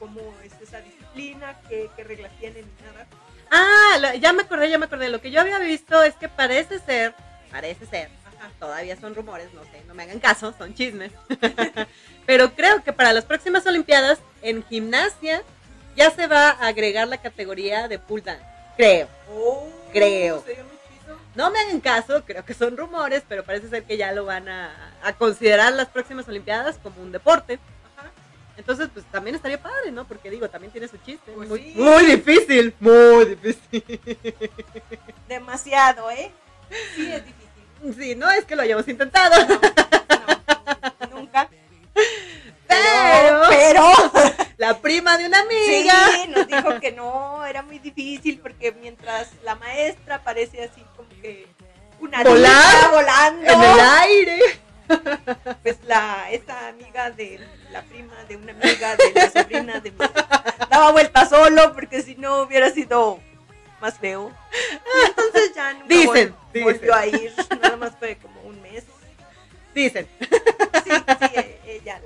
cómo 0.00 0.20
es 0.42 0.60
esa 0.60 0.80
disciplina, 0.80 1.60
qué, 1.68 1.88
qué 1.94 2.02
reglas 2.02 2.36
tienen 2.40 2.64
ni 2.64 2.86
nada. 2.86 3.06
Ah, 3.52 4.14
ya 4.16 4.32
me 4.32 4.42
acordé, 4.42 4.68
ya 4.68 4.78
me 4.78 4.86
acordé. 4.86 5.10
Lo 5.10 5.20
que 5.20 5.30
yo 5.30 5.40
había 5.40 5.60
visto 5.60 6.02
es 6.02 6.16
que 6.16 6.28
parece 6.28 6.80
ser, 6.80 7.14
parece 7.52 7.86
ser. 7.86 8.21
Todavía 8.58 8.96
son 8.96 9.14
rumores, 9.14 9.52
no 9.54 9.62
sé, 9.64 9.82
no 9.86 9.94
me 9.94 10.04
hagan 10.04 10.20
caso, 10.20 10.54
son 10.56 10.74
chismes. 10.74 11.12
Pero 12.26 12.54
creo 12.54 12.82
que 12.82 12.92
para 12.92 13.12
las 13.12 13.24
próximas 13.24 13.66
Olimpiadas, 13.66 14.18
en 14.42 14.64
gimnasia, 14.64 15.42
ya 15.96 16.10
se 16.10 16.26
va 16.26 16.50
a 16.50 16.68
agregar 16.68 17.08
la 17.08 17.18
categoría 17.18 17.88
de 17.88 17.98
pull 17.98 18.22
dance. 18.22 18.44
Creo. 18.76 19.08
Oh, 19.30 19.68
Creo. 19.92 20.42
No 21.34 21.50
me 21.50 21.58
hagan 21.60 21.80
caso, 21.80 22.24
creo 22.24 22.44
que 22.44 22.52
son 22.52 22.76
rumores, 22.76 23.22
pero 23.26 23.42
parece 23.42 23.68
ser 23.68 23.84
que 23.84 23.96
ya 23.96 24.12
lo 24.12 24.24
van 24.26 24.48
a, 24.48 24.94
a 25.02 25.14
considerar 25.14 25.72
las 25.72 25.88
próximas 25.88 26.28
Olimpiadas 26.28 26.78
como 26.82 27.00
un 27.00 27.10
deporte. 27.10 27.58
Ajá. 27.96 28.10
Entonces, 28.58 28.88
pues 28.92 29.04
también 29.06 29.36
estaría 29.36 29.60
padre, 29.60 29.92
¿no? 29.92 30.06
Porque 30.06 30.30
digo, 30.30 30.50
también 30.50 30.72
tiene 30.72 30.88
su 30.88 30.98
chiste. 30.98 31.32
Pues 31.32 31.48
muy, 31.48 31.60
sí. 31.60 31.72
muy 31.76 32.04
difícil, 32.04 32.74
muy 32.80 33.24
difícil. 33.34 34.00
Demasiado, 35.28 36.10
¿eh? 36.10 36.30
Sí, 36.94 37.10
es 37.10 37.24
difícil. 37.24 37.41
Sí, 37.98 38.14
no 38.14 38.30
es 38.30 38.44
que 38.44 38.56
lo 38.56 38.62
hayamos 38.62 38.86
intentado. 38.88 39.46
No, 39.46 39.60
no, 41.00 41.16
nunca. 41.18 41.48
Pero 42.68 43.92
la 44.56 44.78
prima 44.78 45.18
de 45.18 45.26
una 45.26 45.40
amiga. 45.40 45.94
Sí, 46.12 46.28
nos 46.28 46.46
dijo 46.46 46.80
que 46.80 46.92
no, 46.92 47.44
era 47.44 47.62
muy 47.62 47.78
difícil 47.78 48.38
porque 48.38 48.72
mientras 48.72 49.30
la 49.44 49.56
maestra 49.56 50.22
parece 50.22 50.64
así 50.64 50.82
como 50.96 51.08
que 51.20 51.46
una 52.00 52.22
Volar 52.22 52.90
volando. 52.90 53.52
En 53.52 53.62
el 53.62 53.80
aire. 53.80 54.38
Pues 55.62 55.78
la, 55.86 56.30
esta 56.30 56.68
amiga 56.68 57.10
de 57.10 57.40
la 57.70 57.82
prima 57.82 58.14
de 58.28 58.36
una 58.36 58.52
amiga 58.52 58.96
de 58.96 59.12
la 59.14 59.30
sobrina 59.30 59.80
de 59.80 59.90
mi 59.90 59.98
daba 60.68 60.92
vuelta 60.92 61.26
solo 61.26 61.72
porque 61.72 62.02
si 62.02 62.14
no 62.14 62.42
hubiera 62.42 62.70
sido 62.70 63.20
más 63.82 63.98
feo. 63.98 64.32
Y 64.72 65.06
entonces 65.08 65.54
ya 65.54 65.74
nunca 65.74 65.86
Dicen, 65.88 66.34
vol- 66.54 66.62
volvió 66.62 66.80
dicen. 66.80 66.94
a 66.94 67.06
ir, 67.06 67.32
nada 67.60 67.76
más 67.76 67.92
fue 67.98 68.16
como 68.16 68.40
un 68.42 68.62
mes. 68.62 68.84
Dicen. 69.74 70.06
Sí, 70.20 70.90
sí, 70.90 71.26
e- 71.34 71.60
ella, 71.66 72.00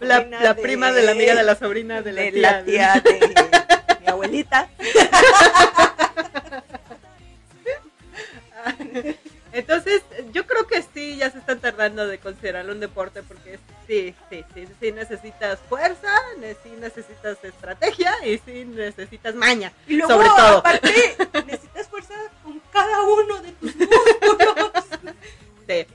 la, 0.00 0.20
La, 0.24 0.54
prima 0.54 0.92
de 0.92 1.02
la 1.02 1.10
amiga 1.12 1.34
de 1.34 1.42
la 1.42 1.56
sobrina 1.56 2.02
de 2.02 2.12
la 2.12 2.22
de 2.22 2.32
tía. 2.32 2.52
la 2.52 2.64
tía 2.64 3.02
de 3.04 3.34
mi 4.00 4.06
abuelita. 4.06 4.68
Entonces, 9.58 10.04
yo 10.32 10.46
creo 10.46 10.68
que 10.68 10.84
sí, 10.94 11.16
ya 11.16 11.30
se 11.32 11.38
están 11.38 11.58
tardando 11.58 12.06
de 12.06 12.18
considerarlo 12.18 12.72
un 12.72 12.78
deporte 12.78 13.24
porque 13.24 13.58
sí, 13.88 14.14
sí, 14.30 14.44
sí, 14.54 14.68
sí 14.78 14.92
necesitas 14.92 15.58
fuerza, 15.68 16.14
sí 16.62 16.70
necesitas 16.78 17.42
estrategia 17.42 18.14
y 18.24 18.38
sí 18.38 18.64
necesitas 18.64 19.34
maña. 19.34 19.72
Y 19.88 19.96
luego, 19.96 20.12
Sobre 20.12 20.28
todo. 20.28 20.58
aparte, 20.58 21.16
necesitas 21.46 21.88
fuerza 21.88 22.14
con 22.44 22.60
cada 22.72 23.02
uno 23.02 23.42
de 23.42 23.50
tus 23.50 23.74
músculos. 23.74 24.70
Sí. 25.66 25.86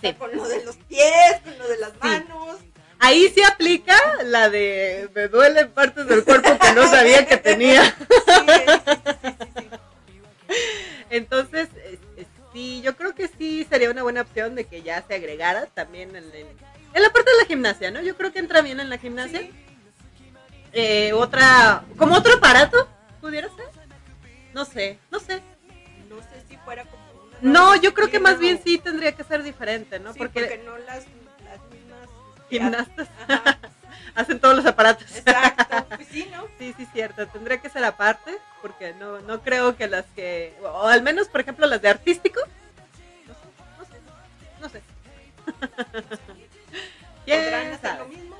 Sí. 0.00 0.14
Con 0.14 0.36
lo 0.36 0.46
de 0.46 0.64
los 0.64 0.76
pies, 0.76 1.40
con 1.42 1.58
lo 1.58 1.66
de 1.66 1.76
las 1.78 1.98
manos. 1.98 2.58
Ahí 3.00 3.32
sí 3.34 3.42
aplica 3.42 3.96
la 4.26 4.48
de 4.48 5.10
me 5.12 5.26
duelen 5.26 5.72
partes 5.72 6.06
del 6.06 6.22
cuerpo 6.22 6.56
que 6.56 6.72
no 6.72 6.88
sabía 6.88 7.26
que 7.26 7.36
tenía. 7.36 7.84
Sí, 7.84 7.94
sí, 7.98 8.72
sí, 8.86 9.34
sí, 9.34 9.38
sí. 9.56 9.68
Entonces, 11.10 11.68
sí, 12.58 12.80
yo 12.82 12.96
creo 12.96 13.14
que 13.14 13.28
sí 13.28 13.64
sería 13.70 13.90
una 13.90 14.02
buena 14.02 14.22
opción 14.22 14.54
de 14.56 14.64
que 14.64 14.82
ya 14.82 15.02
se 15.06 15.14
agregara 15.14 15.66
también 15.66 16.10
en, 16.10 16.24
el- 16.24 16.46
en 16.94 17.02
la 17.02 17.10
parte 17.10 17.30
de 17.30 17.36
la 17.38 17.44
gimnasia, 17.46 17.90
¿no? 17.92 18.00
Yo 18.02 18.16
creo 18.16 18.32
que 18.32 18.40
entra 18.40 18.62
bien 18.62 18.80
en 18.80 18.90
la 18.90 18.98
gimnasia. 18.98 19.40
Sí. 19.40 19.52
Eh, 20.72 21.12
otra, 21.12 21.84
como 21.96 22.14
otro 22.16 22.34
aparato, 22.34 22.88
pudiera 23.20 23.48
ser. 23.54 23.66
No 24.54 24.64
sé, 24.64 24.98
no 25.10 25.20
sé. 25.20 25.40
No 26.08 26.16
sé 26.20 26.42
si 26.48 26.56
fuera 26.58 26.84
como 26.84 27.02
una 27.22 27.38
No, 27.42 27.76
yo 27.76 27.94
creo 27.94 28.10
que 28.10 28.18
más 28.18 28.38
bien 28.40 28.60
sí 28.64 28.78
tendría 28.78 29.12
que 29.12 29.22
ser 29.22 29.42
diferente, 29.44 30.00
¿no? 30.00 30.12
sí, 30.12 30.18
porque, 30.18 30.40
porque 30.40 30.58
no 30.58 30.76
las, 30.78 31.04
las 31.44 31.60
mismas 31.70 32.08
gimnastas 32.50 33.08
hacen 34.14 34.40
todos 34.40 34.56
los 34.56 34.66
aparatos. 34.66 35.14
exacto. 35.16 35.86
Pues 35.94 36.08
sí, 36.10 36.28
¿no? 36.32 36.48
Sí, 36.58 36.74
sí, 36.76 36.86
cierto. 36.92 37.26
Tendría 37.28 37.58
que 37.58 37.68
ser 37.70 37.84
aparte, 37.84 38.36
porque 38.60 38.94
no, 38.94 39.20
no 39.20 39.42
creo 39.42 39.76
que 39.76 39.88
las 39.88 40.04
que, 40.14 40.54
o 40.62 40.86
al 40.86 41.02
menos, 41.02 41.28
por 41.28 41.40
ejemplo, 41.40 41.66
las 41.66 41.82
de 41.82 41.88
artístico. 41.88 42.40
No 43.26 43.34
sé, 43.84 44.00
no 44.60 44.68
sé, 44.68 44.82
no 45.48 46.10
sé. 46.10 46.12
¿Quién 47.24 47.78
sabe? 47.80 47.98
lo 47.98 48.08
mismo. 48.08 48.36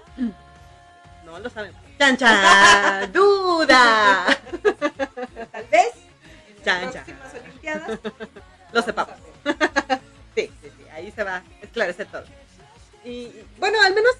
No 1.24 1.38
lo 1.38 1.50
sabemos. 1.50 1.80
¡Chan, 1.98 2.16
chan! 2.16 3.12
¡Duda! 3.12 4.26
Tal 5.52 5.64
vez 5.66 5.92
en 6.48 6.64
Chan, 6.64 6.84
las 6.84 6.94
chan. 6.94 7.04
próximas 7.04 7.34
Olimpiadas. 7.34 7.98
Lo 8.72 8.82
sepamos. 8.82 9.14
Sí, 10.34 10.52
sí, 10.62 10.70
sí, 10.76 10.84
ahí 10.92 11.10
se 11.10 11.24
va 11.24 11.36
a 11.36 11.42
esclarecer 11.62 12.06
todo. 12.06 12.24
Y 13.04 13.08
y, 13.08 13.46
bueno, 13.58 13.78
al 13.82 13.94
menos 13.94 14.12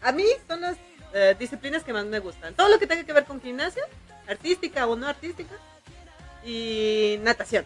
a 0.00 0.12
mí 0.12 0.24
son 0.46 0.60
las 0.60 0.76
eh, 1.12 1.34
disciplinas 1.38 1.82
que 1.82 1.92
más 1.92 2.04
me 2.04 2.20
gustan. 2.20 2.54
Todo 2.54 2.68
lo 2.68 2.78
que 2.78 2.86
tenga 2.86 3.04
que 3.04 3.12
ver 3.12 3.24
con 3.24 3.40
gimnasia, 3.40 3.82
artística 4.28 4.86
o 4.86 4.96
no 4.96 5.06
artística, 5.08 5.54
y 6.44 7.18
natación. 7.22 7.64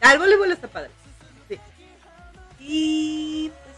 El 0.00 0.18
voleibol 0.18 0.50
está 0.52 0.68
padre. 0.68 0.90
Sí. 1.48 1.58
Y 2.60 3.50
pues, 3.50 3.76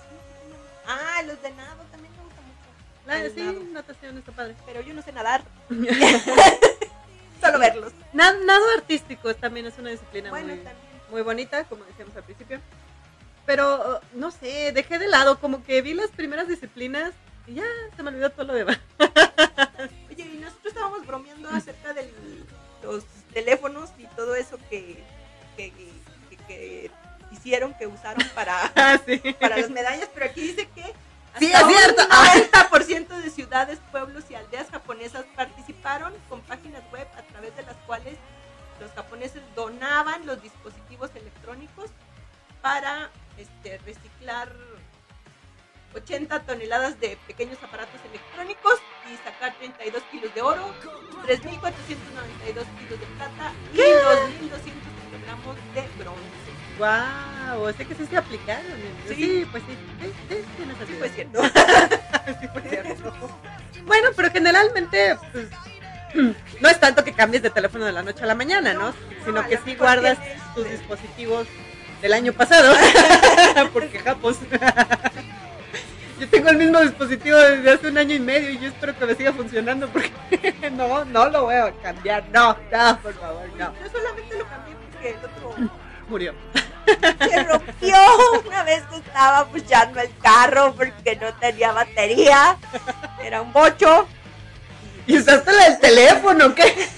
ah, 0.87 1.23
los 1.27 1.41
de 1.43 1.51
nado 1.53 1.83
también 1.91 2.13
me 2.17 2.23
gustan 2.25 2.45
mucho. 2.45 3.07
La, 3.07 3.21
El 3.23 3.35
sí, 3.35 3.41
nado. 3.43 3.61
natación 3.73 4.19
está 4.19 4.33
padre. 4.33 4.55
Pero 4.67 4.81
yo 4.81 4.95
no 4.95 5.03
sé 5.03 5.13
nadar. 5.13 5.43
Solo 7.41 7.59
verlos. 7.59 7.93
Na- 8.13 8.33
nado 8.33 8.65
artístico 8.77 9.35
también 9.37 9.67
es 9.67 9.77
una 9.79 9.91
disciplina 9.91 10.31
Bueno, 10.31 10.55
muy, 10.55 10.65
muy 11.11 11.23
bonita, 11.23 11.65
como 11.65 11.85
decíamos 11.85 12.17
al 12.17 12.23
principio. 12.25 12.59
Pero, 13.47 14.01
uh, 14.01 14.19
no 14.19 14.31
sé, 14.31 14.73
dejé 14.73 14.99
de 14.99 15.07
lado, 15.09 15.39
como 15.39 15.63
que 15.65 15.83
vi 15.83 15.93
las 15.95 16.11
primeras 16.11 16.49
disciplinas 16.49 17.13
y 17.47 17.55
ya 17.55 17.65
se 17.95 18.03
me 18.03 18.09
olvidó 18.11 18.31
todo 18.31 18.47
lo 18.47 18.55
demás. 18.55 18.79
Oye, 20.11 20.23
y 20.25 20.39
nosotros 20.39 20.67
estábamos 20.67 21.07
bromeando 21.07 21.49
acerca 21.51 21.93
de 21.93 22.11
los 22.83 23.05
teléfonos 23.33 23.91
y 23.99 24.07
todo 24.09 24.35
eso 24.35 24.59
que, 24.71 25.03
que, 25.57 25.71
que- 25.73 25.95
que 26.47 26.91
hicieron, 27.31 27.73
que 27.75 27.87
usaron 27.87 28.27
para, 28.35 28.71
Ah, 28.77 28.99
sí. 29.07 29.19
para 29.41 29.57
las 29.59 29.71
medallas, 29.71 30.09
pero 30.13 30.27
aquí 30.27 30.41
dice 30.43 30.69
que 30.75 30.93
Sí, 31.39 31.53
hasta 31.53 31.69
es 31.71 31.77
cierto. 31.77 32.03
un 32.05 33.09
90% 33.09 33.09
de 33.23 33.31
ciudades, 33.31 33.79
pueblos 33.91 34.25
y 34.31 34.35
aldeas 34.37 34.69
japonesas 34.71 35.25
participaron 35.35 36.13
con 36.29 36.41
páginas 36.43 36.83
web 36.93 37.07
a 37.17 37.23
través 37.23 37.57
de 37.57 37.63
las 37.63 37.75
cuales 37.87 38.15
los 38.81 38.91
japoneses 38.93 39.43
donaban 39.57 40.27
los 40.27 40.41
dispositivos 40.43 41.11
electrónicos 41.15 41.91
para 42.63 43.11
este, 43.39 43.79
reciclar 43.85 44.49
80 45.95 46.41
toneladas 46.41 46.99
de 47.01 47.17
pequeños 47.27 47.59
aparatos 47.63 48.01
electrónicos 48.11 48.75
y 49.13 49.17
sacar 49.25 49.55
32 49.59 50.03
kilos 50.11 50.35
de 50.35 50.43
oro, 50.43 50.75
3.492 51.27 52.65
kilos 52.79 53.01
de 53.01 53.07
plata 53.17 53.53
y 53.73 53.77
2.200 53.79 54.61
kilogramos 55.11 55.57
de 55.75 56.03
bronce. 56.03 56.45
Wow, 56.79 57.63
o 57.63 57.73
sea 57.73 57.87
que 57.87 57.95
sí 57.95 58.07
se 58.07 58.17
aplicaron. 58.17 58.65
Sí, 59.09 59.15
Sí. 59.15 59.47
pues 59.51 59.63
sí. 59.69 59.77
Sí, 60.01 60.13
sí, 60.29 60.65
Sí, 60.87 60.93
fue 60.99 61.09
cierto. 61.11 61.43
Sí, 62.41 62.49
fue 62.53 62.63
cierto. 62.63 63.13
Bueno, 63.85 64.09
pero 64.17 64.31
generalmente, 64.33 65.17
pues, 65.33 65.49
no 66.61 66.69
es 66.69 66.81
tanto 66.81 67.05
que 67.05 67.13
cambies 67.13 67.43
de 67.43 67.51
teléfono 67.51 67.85
de 67.85 67.93
la 67.93 68.03
noche 68.03 68.25
a 68.25 68.27
la 68.27 68.35
mañana, 68.35 68.73
¿no? 68.73 68.89
No, 68.89 68.95
Sino 69.25 69.47
que 69.47 69.59
sí 69.59 69.77
guardas 69.77 70.19
tus 70.55 70.67
eh, 70.67 70.71
dispositivos 70.71 71.47
del 72.05 72.13
año 72.13 72.35
pasado. 72.35 72.75
Porque 73.73 73.99
japos. 73.99 74.37
Yo 76.21 76.29
tengo 76.29 76.51
el 76.51 76.59
mismo 76.59 76.79
dispositivo 76.81 77.39
desde 77.39 77.73
hace 77.73 77.89
un 77.89 77.97
año 77.97 78.15
y 78.15 78.21
medio 78.21 78.51
y 78.51 78.59
yo 78.59 78.69
espero 78.69 78.97
que 78.97 79.07
me 79.07 79.15
siga 79.15 79.33
funcionando 79.33 79.89
porque 79.89 80.55
no, 80.73 81.05
no 81.07 81.29
lo 81.29 81.45
voy 81.45 81.57
a 81.57 81.73
cambiar. 81.83 82.25
No, 82.31 82.57
no, 82.71 82.99
por 83.01 83.15
favor, 83.15 83.49
no. 83.59 83.75
Yo 83.83 83.91
solamente 83.91 84.39
lo 84.39 84.47
cambié 84.47 84.77
porque 84.93 85.11
el 85.11 85.17
otro 85.17 85.71
Murió. 86.09 86.35
se 86.87 87.43
rompió 87.43 87.97
una 88.47 88.63
vez 88.63 88.85
que 88.91 88.97
estaba 88.97 89.47
puchando 89.47 90.01
el 90.01 90.11
carro 90.19 90.75
porque 90.75 91.17
no 91.17 91.35
tenía 91.35 91.73
batería. 91.73 92.57
Era 93.23 93.43
un 93.43 93.53
bocho. 93.53 94.07
¿Y 95.07 95.19
usaste 95.19 95.53
la 95.53 95.71
del 95.71 95.81
teléfono? 95.81 96.55
¿Qué? 96.55 96.89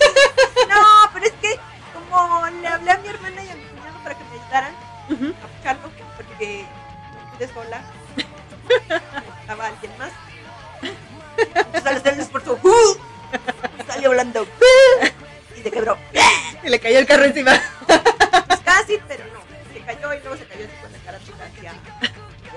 No, 0.68 1.10
pero 1.14 1.26
es 1.26 1.32
que 1.40 1.58
como 2.10 2.46
le 2.60 2.68
hablé 2.68 2.90
a 2.90 2.98
mi 2.98 3.08
hermana 3.08 3.42
y 3.42 3.48
a 3.48 3.54
mi 3.54 3.62
cuñado 3.64 3.98
para 4.02 4.14
que 4.14 4.24
me 4.24 4.42
ayudaran 4.42 4.85
Ujú. 5.08 5.34
a 5.42 5.46
pucharlo 5.46 5.90
porque 6.16 6.64
no 7.14 7.32
pude 7.32 7.48
sola. 7.48 7.82
Estaba 9.40 9.66
alguien 9.66 9.92
más. 9.98 10.12
Entonces 11.36 11.86
al 11.86 11.96
hacer 11.96 12.14
el 12.14 12.20
esfuerzo, 12.20 12.58
¡uh! 12.62 12.96
salió 13.86 14.10
volando 14.10 14.42
¡uh! 14.42 15.06
y 15.56 15.62
se 15.62 15.70
quebró. 15.70 15.96
Y 16.64 16.68
le 16.68 16.80
cayó 16.80 16.98
el 16.98 17.06
carro 17.06 17.24
encima. 17.24 17.60
Pues 17.86 18.60
casi, 18.60 18.98
pero 19.06 19.24
no. 19.26 19.40
Se 19.72 19.80
cayó 19.80 20.14
y 20.14 20.20
luego 20.20 20.36
se 20.36 20.46
cayó 20.46 20.64
así 20.64 20.74
con 20.82 20.92
la 20.92 20.98
carátula 20.98 21.44
hacia 21.44 21.72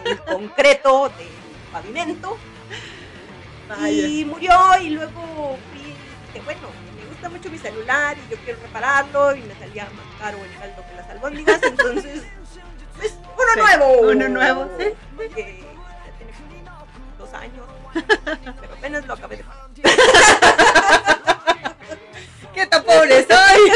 el 0.05 0.19
concreto 0.23 1.09
del 1.09 1.27
pavimento. 1.71 2.38
Vaya. 3.67 4.07
Y 4.07 4.26
murió 4.26 4.57
y 4.81 4.89
luego 4.89 5.57
fui 5.71 5.93
dije, 6.34 6.45
bueno, 6.45 6.69
me 6.99 7.05
gusta 7.07 7.30
mucho 7.30 7.49
mi 7.49 7.57
celular 7.57 8.17
y 8.17 8.31
yo 8.31 8.38
quiero 8.43 8.59
repararlo 8.61 9.35
y 9.35 9.41
me 9.41 9.55
salía 9.55 9.85
más 9.85 10.05
caro 10.19 10.38
el 10.43 10.57
caldo 10.57 10.84
que 10.88 10.95
las 10.95 11.09
albóndigas, 11.09 11.61
entonces, 11.63 12.23
pues, 12.99 13.13
uno 13.13 13.53
Sí, 13.53 13.59
nuevo. 13.59 14.01
uno 14.09 14.30
nuevo, 14.30 14.69
sí. 14.77 14.85
Que 15.34 15.63
ya 15.63 16.11
tiene 16.17 16.63
dos 17.17 17.34
años, 17.34 17.65
pero 18.61 18.73
apenas 18.73 19.05
lo 19.05 19.13
acabé 19.13 19.38
de 19.38 19.43
pagar. 19.43 19.67
¿Qué 22.53 22.65
tan 22.67 22.84
pobre 22.84 23.26
soy? 23.26 23.71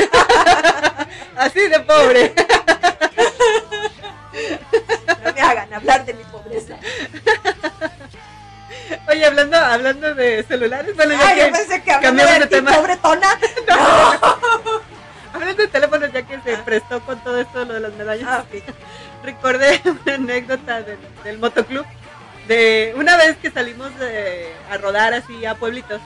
Así 1.37 1.67
de 1.67 1.79
pobre. 1.81 2.33
No 5.23 5.33
me 5.33 5.41
hagan 5.41 5.73
hablar 5.73 6.05
de 6.05 6.13
mi 6.13 6.23
pobreza. 6.25 6.75
Oye, 9.09 9.25
hablando, 9.25 9.57
hablando 9.57 10.13
de 10.15 10.43
celulares, 10.43 10.95
bueno, 10.95 11.15
Ay, 11.23 11.39
yo 11.39 11.51
pensé 11.51 11.81
que 11.81 11.91
cambiamos 11.99 12.33
de, 12.33 12.39
de 12.41 12.47
tema. 12.47 12.71
pobretona. 12.73 13.39
hablando 15.33 15.61
de 15.63 15.67
teléfonos, 15.67 16.11
ya 16.13 16.21
que 16.25 16.39
se 16.41 16.57
prestó 16.59 16.99
con 17.01 17.19
todo 17.23 17.39
esto 17.41 17.65
lo 17.65 17.73
de 17.73 17.79
las 17.79 17.93
medallas. 17.93 18.27
Ah, 18.29 18.45
ok. 18.47 18.63
Recordé 19.23 19.81
una 20.05 20.13
anécdota 20.15 20.81
del, 20.81 20.97
del 21.23 21.37
motoclub 21.39 21.85
de 22.47 22.93
una 22.97 23.15
vez 23.17 23.37
que 23.37 23.49
salimos 23.51 23.97
de- 23.99 24.51
a 24.69 24.77
rodar 24.77 25.13
así 25.13 25.45
a 25.45 25.55
pueblitos. 25.55 26.01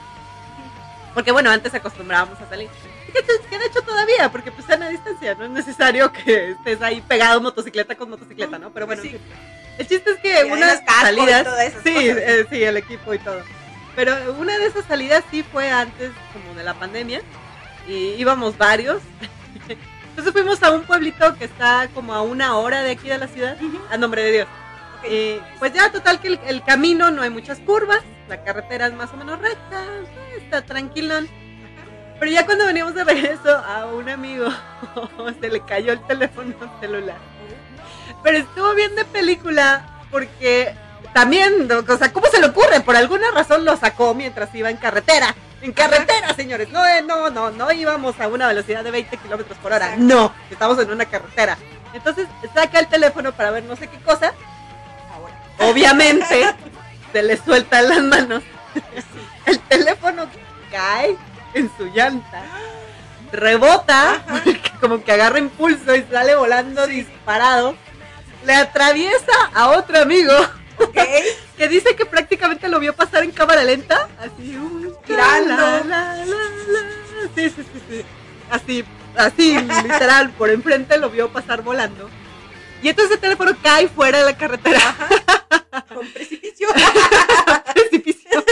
Porque 1.14 1.32
bueno, 1.32 1.49
antes 1.49 1.74
acostumbrábamos 1.74 2.40
a 2.40 2.48
salir. 2.49 2.70
Que, 3.12 3.58
de 3.58 3.66
hecho 3.66 3.82
todavía, 3.82 4.30
porque 4.32 4.52
pues 4.52 4.62
están 4.66 4.84
a 4.84 4.90
distancia, 4.90 5.34
no 5.34 5.45
es 5.45 5.49
necesario 5.49 6.12
que 6.26 6.52
estés 6.52 6.82
ahí 6.82 7.02
pegado 7.02 7.41
motocicleta 7.41 7.95
con 7.95 8.10
motocicleta, 8.12 8.60
¿no? 8.60 8.72
Pero 8.72 8.86
bueno, 8.86 9.02
Sí. 9.02 9.18
el 9.80 9.88
chiste 9.88 10.12
es 10.12 10.18
que 10.20 10.45
Y 10.48 10.52
unas 10.52 10.82
salidas, 10.86 11.48
sí, 11.84 11.95
eh, 12.10 12.45
sí, 12.49 12.64
el 12.64 12.78
equipo 12.78 13.14
y 13.14 13.20
todo. 13.20 13.41
Pero 13.95 14.14
una 14.38 14.60
de 14.60 14.68
esas 14.68 14.86
salidas 14.86 15.24
sí 15.32 15.41
fue 15.52 15.72
antes 15.72 16.12
como 16.34 16.54
de 16.54 16.64
la 16.64 16.76
pandemia 16.76 17.22
y 17.88 18.15
íbamos 18.18 18.57
varios. 18.57 19.01
Entonces 20.09 20.34
fuimos 20.34 20.61
a 20.64 20.72
un 20.72 20.84
pueblito 20.84 21.35
que 21.35 21.45
está 21.45 21.88
como 21.93 22.14
a 22.14 22.22
una 22.22 22.57
hora 22.57 22.81
de 22.81 22.91
aquí 22.91 23.07
de 23.07 23.18
la 23.18 23.27
ciudad, 23.27 23.57
a 23.89 23.97
nombre 23.97 24.23
de 24.23 24.31
Dios. 24.31 24.47
Eh, 25.03 25.39
pues 25.59 25.73
ya, 25.73 25.91
total 25.91 26.19
que 26.19 26.30
el, 26.30 26.39
el 26.47 26.64
camino 26.64 27.11
no 27.11 27.22
hay 27.22 27.30
muchas 27.30 27.59
curvas, 27.59 28.01
la 28.27 28.43
carretera 28.43 28.88
es 28.88 28.93
más 28.93 29.14
o 29.14 29.18
menos 29.18 29.39
recta, 29.39 29.84
está 30.38 30.64
tranquilón. 30.64 31.30
Pero 32.19 32.31
ya 32.31 32.45
cuando 32.45 32.65
veníamos 32.65 32.95
de 32.95 33.03
regreso 33.03 33.57
a 33.57 33.85
un 33.85 34.09
amigo 34.09 34.49
se 35.41 35.49
le 35.49 35.61
cayó 35.61 35.93
el 35.93 36.01
teléfono 36.07 36.55
celular. 36.80 37.18
Pero 38.23 38.39
estuvo 38.39 38.73
bien 38.73 38.95
de 38.95 39.05
película 39.05 39.85
porque 40.09 40.73
también, 41.14 41.69
o 41.72 41.97
sea, 41.97 42.11
¿cómo 42.11 42.27
se 42.27 42.39
le 42.39 42.47
ocurre? 42.47 42.81
Por 42.81 42.95
alguna 42.95 43.30
razón 43.31 43.65
lo 43.65 43.77
sacó 43.77 44.14
mientras 44.14 44.53
iba 44.55 44.69
en 44.69 44.77
carretera. 44.77 45.35
En 45.61 45.71
carretera, 45.71 46.34
señores. 46.35 46.69
No, 46.69 46.85
eh, 46.85 47.01
no, 47.01 47.29
no, 47.29 47.51
no 47.51 47.71
íbamos 47.71 48.19
a 48.19 48.27
una 48.27 48.47
velocidad 48.47 48.84
de 48.84 48.91
20 48.91 49.17
kilómetros 49.17 49.57
por 49.57 49.73
hora. 49.73 49.95
No, 49.97 50.31
estamos 50.51 50.77
en 50.79 50.91
una 50.91 51.05
carretera. 51.05 51.57
Entonces 51.93 52.27
saca 52.53 52.79
el 52.79 52.88
teléfono 52.88 53.31
para 53.31 53.51
ver 53.51 53.63
no 53.63 53.75
sé 53.75 53.88
qué 53.88 53.97
cosa. 53.99 54.34
Ahora. 55.13 55.71
Obviamente 55.71 56.55
se 57.11 57.23
le 57.23 57.38
sueltan 57.38 57.89
las 57.89 58.03
manos. 58.03 58.43
El 59.45 59.59
teléfono 59.61 60.27
cae 60.71 61.17
en 61.53 61.71
su 61.77 61.85
llanta. 61.88 62.43
Rebota, 63.31 64.21
como 64.79 65.03
que 65.03 65.11
agarra 65.11 65.39
impulso 65.39 65.95
y 65.95 66.03
sale 66.03 66.35
volando 66.35 66.85
disparado. 66.88 67.75
Le 68.45 68.53
atraviesa 68.53 69.34
a 69.53 69.69
otro 69.69 69.99
amigo 69.99 70.34
Que 71.58 71.68
dice 71.68 71.95
que 71.95 72.06
prácticamente 72.06 72.68
lo 72.68 72.80
vio 72.80 72.94
pasar 72.95 73.24
en 73.24 73.32
cámara 73.32 73.64
lenta, 73.64 74.08
así 74.20 74.56
un 74.56 74.95
Tirando. 75.06 75.56
la, 75.56 75.84
la, 75.84 76.16
la, 76.16 76.26
la. 76.26 76.90
Sí, 77.36 77.49
sí, 77.49 77.64
sí, 77.74 77.82
sí. 77.90 78.06
Así, 78.49 78.86
así, 79.16 79.58
literal, 79.84 80.30
por 80.32 80.49
enfrente 80.49 80.98
lo 80.98 81.10
vio 81.10 81.30
pasar 81.30 81.62
volando. 81.64 82.10
Y 82.84 82.90
entonces 82.90 83.16
el 83.16 83.20
teléfono 83.22 83.52
cae 83.64 83.88
fuera 83.88 84.20
de 84.20 84.26
la 84.26 84.38
carretera. 84.38 84.80
Con 85.94 86.08
precipicio. 86.12 86.68
precipicio. 87.74 88.44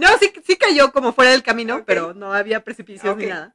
No, 0.00 0.08
sí, 0.20 0.30
sí 0.46 0.56
cayó 0.56 0.92
como 0.92 1.12
fuera 1.14 1.30
del 1.30 1.42
camino, 1.42 1.82
pero 1.86 2.12
no 2.14 2.32
había 2.34 2.60
precipicios 2.62 3.14
Ok. 3.14 3.18
ni 3.20 3.26
nada. 3.26 3.54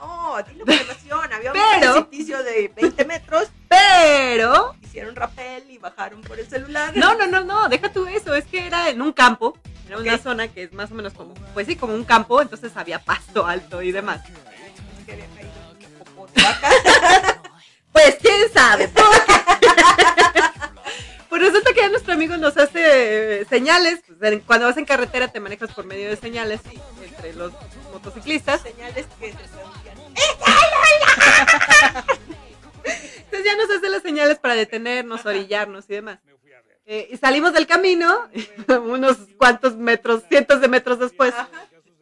No, 0.00 0.36
con 0.64 0.72
emoción. 0.72 1.32
Había 1.32 1.52
un 1.52 1.80
precipicio 1.80 2.42
de 2.42 2.72
20 2.74 3.04
metros. 3.04 3.48
Pero, 3.68 4.74
Hicieron 4.82 5.14
rappel 5.14 5.70
y 5.70 5.78
bajaron 5.78 6.20
por 6.22 6.38
el 6.38 6.48
celular. 6.48 6.96
no, 6.96 7.14
no, 7.14 7.26
no, 7.26 7.44
no, 7.44 7.68
deja 7.68 7.92
tú 7.92 8.06
eso, 8.06 8.34
es 8.34 8.44
que 8.44 8.66
era 8.66 8.88
en 8.88 9.00
un 9.02 9.12
campo, 9.12 9.56
era 9.86 9.98
una 9.98 10.18
zona 10.18 10.48
que 10.48 10.64
es 10.64 10.72
más 10.72 10.90
o 10.90 10.94
menos 10.94 11.12
como, 11.12 11.34
pues 11.54 11.66
sí, 11.66 11.76
como 11.76 11.94
un 11.94 12.04
campo, 12.04 12.40
entonces 12.42 12.76
había 12.76 12.98
pasto 12.98 13.46
alto 13.46 13.82
y 13.82 13.92
demás. 13.92 14.22
Pues 17.92 18.16
quién 18.20 18.52
sabe. 18.52 18.90
Pues 21.28 21.42
resulta 21.42 21.72
que 21.72 21.80
ya 21.80 21.88
nuestro 21.88 22.12
amigo 22.12 22.36
nos 22.36 22.56
hace 22.56 23.42
eh, 23.42 23.44
señales. 23.48 24.00
pues, 24.18 24.42
cuando 24.44 24.66
vas 24.66 24.76
en 24.76 24.84
carretera 24.84 25.28
te 25.28 25.38
manejas 25.38 25.72
por 25.72 25.86
medio 25.86 26.08
de 26.08 26.16
señales 26.16 26.60
entre 27.04 27.34
los 27.34 27.52
motociclistas. 27.92 28.62
Señales 28.62 29.06
que. 29.20 29.32
Entonces 32.84 33.44
ya 33.44 33.56
nos 33.56 33.70
hace 33.70 33.88
las 33.88 34.02
señales 34.02 34.38
para 34.38 34.54
detenernos, 34.54 35.24
orillarnos 35.24 35.84
y 35.88 35.94
demás. 35.94 36.18
Eh, 36.86 37.08
y 37.12 37.16
salimos 37.18 37.52
del 37.52 37.66
camino, 37.68 38.28
unos 38.84 39.16
cuantos 39.36 39.76
metros, 39.76 40.24
cientos 40.28 40.60
de 40.60 40.66
metros 40.68 40.98
después, 40.98 41.32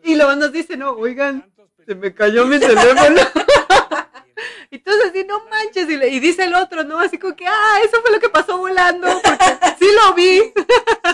y 0.02 0.16
luego 0.16 0.34
nos 0.36 0.50
dice, 0.52 0.76
no, 0.78 0.92
oigan, 0.92 1.50
se 1.86 1.94
me 1.94 2.14
cayó 2.14 2.46
mi 2.46 2.58
teléfono. 2.58 3.20
y 4.70 4.76
entonces 4.76 5.10
así, 5.10 5.24
no 5.24 5.44
manches, 5.50 5.90
y, 5.90 5.96
le- 5.98 6.08
y 6.08 6.20
dice 6.20 6.44
el 6.44 6.54
otro, 6.54 6.84
¿no? 6.84 6.98
Así 7.00 7.18
como 7.18 7.36
que, 7.36 7.46
ah, 7.46 7.80
eso 7.84 8.00
fue 8.00 8.10
lo 8.12 8.18
que 8.18 8.30
pasó 8.30 8.56
volando, 8.56 9.06
porque 9.22 9.44
sí 9.78 9.86
lo 9.94 10.14
vi. 10.14 10.54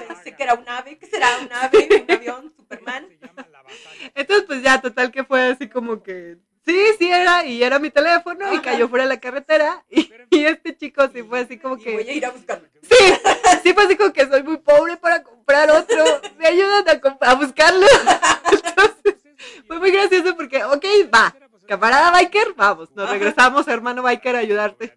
Pensé 0.06 0.36
que 0.36 0.42
era 0.44 0.54
un 0.54 0.68
ave. 0.68 0.96
¿Qué 0.96 1.06
será? 1.06 1.28
¿Un 1.42 1.52
ave? 1.52 2.04
¿Un 2.06 2.14
avión? 2.14 2.54
¿Superman? 2.56 3.08
Entonces, 4.14 4.44
pues 4.46 4.62
ya, 4.62 4.80
total 4.80 5.10
que 5.10 5.24
fue 5.24 5.42
así 5.48 5.68
como 5.68 6.00
que, 6.00 6.36
sí, 6.66 6.80
sí 6.98 7.10
era, 7.10 7.44
y 7.44 7.62
era 7.62 7.78
mi 7.78 7.90
teléfono, 7.90 8.52
y 8.52 8.58
cayó 8.60 8.88
fuera 8.88 9.04
de 9.04 9.08
la 9.10 9.20
carretera, 9.20 9.84
y, 9.90 10.10
y 10.30 10.44
este 10.44 10.76
chico 10.76 11.08
sí 11.12 11.22
fue 11.22 11.40
así 11.40 11.58
como 11.58 11.76
Y 11.76 11.82
que... 11.82 11.94
voy 11.94 12.08
a 12.08 12.12
ir 12.12 12.26
a 12.26 12.30
buscarlo. 12.30 12.68
Sí, 12.82 13.14
sí 13.62 13.72
fue 13.74 13.84
así 13.84 13.96
como 13.96 14.12
que 14.12 14.26
soy 14.26 14.42
muy 14.42 14.58
pobre 14.58 14.96
para 14.96 15.22
comprar 15.22 15.70
otro. 15.70 16.04
Me 16.38 16.46
ayudan 16.46 16.84
a, 16.88 17.30
a 17.30 17.34
buscarlo. 17.34 17.86
Entonces, 18.52 19.16
fue 19.66 19.78
muy 19.78 19.90
gracioso 19.90 20.36
porque, 20.36 20.64
ok, 20.64 20.84
va, 21.12 21.34
camarada 21.66 22.10
biker, 22.10 22.54
vamos, 22.54 22.90
nos 22.94 23.08
regresamos, 23.08 23.66
hermano 23.68 24.02
biker, 24.02 24.36
a 24.36 24.40
ayudarte. 24.40 24.96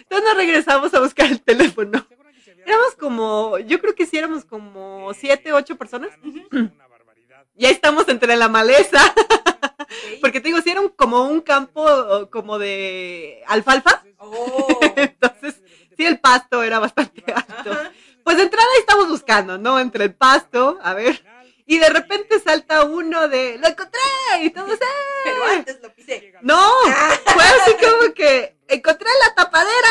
Entonces 0.00 0.28
nos 0.28 0.36
regresamos 0.36 0.92
a 0.94 1.00
buscar 1.00 1.26
el 1.30 1.40
teléfono. 1.40 2.06
Éramos 2.66 2.94
como, 2.94 3.58
yo 3.58 3.80
creo 3.80 3.94
que 3.94 4.06
sí 4.06 4.18
éramos 4.18 4.44
como 4.44 5.12
siete, 5.14 5.52
ocho 5.52 5.76
personas. 5.76 6.10
Y 7.56 7.66
ahí 7.66 7.72
estamos 7.72 8.08
entre 8.08 8.36
la 8.36 8.48
maleza. 8.48 9.00
Porque 10.20 10.40
te 10.40 10.48
digo, 10.48 10.60
sí 10.60 10.70
era 10.70 10.80
un- 10.80 10.88
como 10.90 11.24
un 11.24 11.40
campo 11.40 12.28
como 12.30 12.58
de 12.58 13.42
alfalfa. 13.46 14.02
Oh. 14.18 14.78
Entonces, 14.96 15.54
sí, 15.96 16.04
el 16.04 16.18
pasto 16.20 16.62
era 16.62 16.78
bastante 16.78 17.24
alto. 17.32 17.76
Pues 18.24 18.36
de 18.36 18.44
entrada 18.44 18.66
ahí 18.74 18.80
estamos 18.80 19.08
buscando, 19.08 19.58
¿no? 19.58 19.80
Entre 19.80 20.04
el 20.04 20.14
pasto, 20.14 20.78
a 20.82 20.94
ver. 20.94 21.24
Y 21.66 21.78
de 21.78 21.88
repente 21.88 22.38
salta 22.40 22.84
uno 22.84 23.28
de, 23.28 23.56
lo 23.58 23.68
encontré, 23.68 24.00
y 24.40 24.50
todos, 24.50 24.72
¡eh! 24.74 24.78
Pero 25.24 25.44
antes 25.44 25.78
lo 25.80 25.92
pisé. 25.94 26.32
No, 26.42 26.60
fue 27.24 27.44
así 27.44 27.74
como 27.74 28.12
que, 28.14 28.56
encontré 28.68 29.08
la 29.24 29.34
tapadera. 29.34 29.88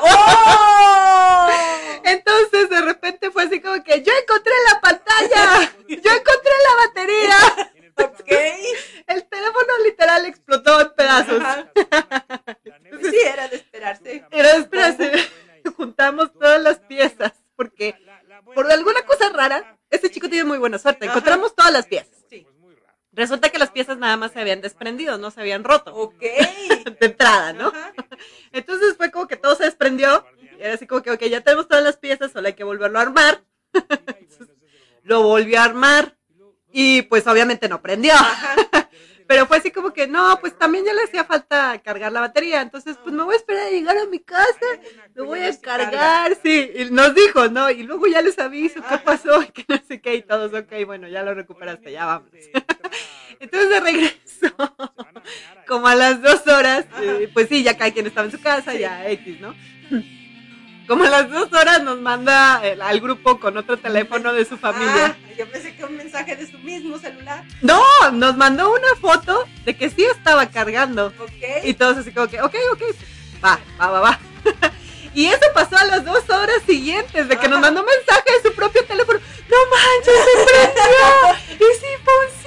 ¡Oh! 0.02 1.48
Entonces 2.04 2.68
de 2.70 2.80
repente 2.80 3.30
fue 3.30 3.44
así 3.44 3.60
como 3.60 3.82
que, 3.82 4.02
yo 4.02 4.12
encontré 4.22 4.52
la 4.72 4.80
pantalla, 4.80 5.72
yo 5.88 5.94
encontré 6.10 6.52
la 6.68 6.86
batería. 6.86 7.72
Ok. 8.04 8.32
El 9.06 9.28
teléfono 9.28 9.78
literal 9.84 10.26
explotó 10.26 10.80
en 10.80 10.94
pedazos. 10.94 11.42
Pues 12.90 13.10
sí, 13.10 13.16
era 13.24 13.48
de 13.48 13.56
esperarse. 13.56 14.24
Era, 14.30 14.50
espérate, 14.56 15.12
juntamos 15.76 16.32
todas 16.32 16.60
las 16.62 16.78
piezas, 16.80 17.32
porque 17.56 17.94
por 18.54 18.70
alguna 18.70 19.02
cosa 19.02 19.30
rara, 19.30 19.78
este 19.90 20.10
chico 20.10 20.28
tiene 20.28 20.44
muy 20.44 20.58
buena 20.58 20.78
suerte. 20.78 21.06
Encontramos 21.06 21.54
todas 21.54 21.72
las 21.72 21.86
piezas. 21.86 22.16
Sí. 22.28 22.46
Resulta 23.12 23.48
que 23.48 23.58
las 23.58 23.70
piezas 23.70 23.98
nada 23.98 24.16
más 24.16 24.32
se 24.32 24.40
habían 24.40 24.60
desprendido, 24.60 25.18
no 25.18 25.30
se 25.30 25.40
habían 25.40 25.64
roto 25.64 25.94
Ok. 25.94 26.20
de 26.20 26.96
entrada, 27.00 27.52
¿no? 27.52 27.68
Ajá. 27.68 27.92
Entonces 28.52 28.96
fue 28.96 29.10
como 29.10 29.26
que 29.26 29.36
todo 29.36 29.56
se 29.56 29.64
desprendió. 29.64 30.24
Y 30.40 30.62
era 30.62 30.74
así 30.74 30.86
como 30.86 31.02
que, 31.02 31.10
ok, 31.10 31.22
ya 31.24 31.40
tenemos 31.40 31.68
todas 31.68 31.82
las 31.82 31.96
piezas, 31.96 32.32
solo 32.32 32.46
hay 32.46 32.54
que 32.54 32.64
volverlo 32.64 32.98
a 32.98 33.02
armar. 33.02 33.42
Entonces, 33.72 34.48
lo 35.02 35.22
volvió 35.22 35.60
a 35.60 35.64
armar. 35.64 36.16
Y 36.72 37.02
pues 37.02 37.26
obviamente 37.26 37.68
no 37.68 37.80
prendió. 37.80 38.14
Pero 39.30 39.46
fue 39.46 39.58
así 39.58 39.70
como 39.70 39.92
que, 39.92 40.08
no, 40.08 40.38
pues 40.40 40.58
también 40.58 40.84
ya 40.84 40.92
le 40.92 41.04
hacía 41.04 41.22
falta 41.22 41.80
cargar 41.84 42.10
la 42.10 42.18
batería. 42.18 42.62
Entonces, 42.62 42.96
pues 43.00 43.14
me 43.14 43.22
voy 43.22 43.34
a 43.34 43.36
esperar 43.36 43.68
a 43.68 43.70
llegar 43.70 43.96
a 43.96 44.06
mi 44.06 44.18
casa. 44.18 44.66
Lo 45.14 45.26
voy 45.26 45.38
a 45.38 45.60
cargar, 45.60 46.36
sí. 46.42 46.68
Y 46.74 46.86
nos 46.86 47.14
dijo, 47.14 47.46
¿no? 47.46 47.70
Y 47.70 47.84
luego 47.84 48.08
ya 48.08 48.22
les 48.22 48.36
aviso 48.40 48.80
qué 48.80 48.94
Ajá. 48.94 49.04
pasó, 49.04 49.40
y 49.40 49.46
que 49.52 49.64
no 49.68 49.80
sé 49.86 50.00
qué, 50.00 50.16
y 50.16 50.22
todos, 50.22 50.52
ok, 50.52 50.84
bueno, 50.84 51.06
ya 51.06 51.22
lo 51.22 51.32
recuperaste, 51.32 51.92
ya 51.92 52.06
vamos. 52.06 52.28
Entonces 53.38 53.70
de 53.70 53.78
regreso, 53.80 54.74
como 55.68 55.86
a 55.86 55.94
las 55.94 56.20
dos 56.20 56.44
horas, 56.48 56.86
eh, 57.00 57.30
pues 57.32 57.48
sí, 57.48 57.62
ya 57.62 57.78
cada 57.78 57.92
quien 57.92 58.08
estaba 58.08 58.24
en 58.24 58.32
su 58.32 58.40
casa, 58.40 58.74
ya 58.74 59.08
X, 59.10 59.40
¿no? 59.40 59.54
Como 60.90 61.04
a 61.04 61.08
las 61.08 61.30
dos 61.30 61.52
horas 61.52 61.84
nos 61.84 62.00
manda 62.00 62.60
el- 62.64 62.82
al 62.82 63.00
grupo 63.00 63.38
con 63.38 63.56
otro 63.56 63.76
teléfono 63.76 64.32
de 64.32 64.44
su 64.44 64.58
familia. 64.58 65.14
Ah, 65.16 65.34
yo 65.38 65.48
pensé 65.48 65.76
que 65.76 65.84
un 65.84 65.96
mensaje 65.96 66.34
de 66.34 66.50
su 66.50 66.58
mismo 66.58 66.98
celular. 66.98 67.44
No, 67.62 67.80
nos 68.12 68.36
mandó 68.36 68.72
una 68.72 68.96
foto 69.00 69.46
de 69.64 69.76
que 69.76 69.88
sí 69.88 70.02
estaba 70.04 70.46
cargando. 70.46 71.12
Ok. 71.20 71.62
Y 71.62 71.74
todos 71.74 71.98
así 71.98 72.10
como 72.10 72.26
que, 72.26 72.42
ok, 72.42 72.56
ok, 72.72 72.82
va, 73.44 73.60
va, 73.80 73.86
va, 73.92 74.00
va. 74.00 74.18
Y 75.14 75.26
eso 75.26 75.44
pasó 75.54 75.76
a 75.76 75.84
las 75.84 76.04
dos 76.04 76.28
horas 76.28 76.56
siguientes 76.66 77.28
de 77.28 77.36
que 77.36 77.46
nos 77.46 77.60
mandó 77.60 77.84
mensaje 77.84 78.24
de 78.42 78.48
su 78.48 78.54
propio 78.56 78.84
teléfono. 78.84 79.20
No 79.48 79.56
manches, 79.70 80.24
se 80.24 80.44
prendió 81.54 81.68
y 81.68 81.72
sí 81.78 81.86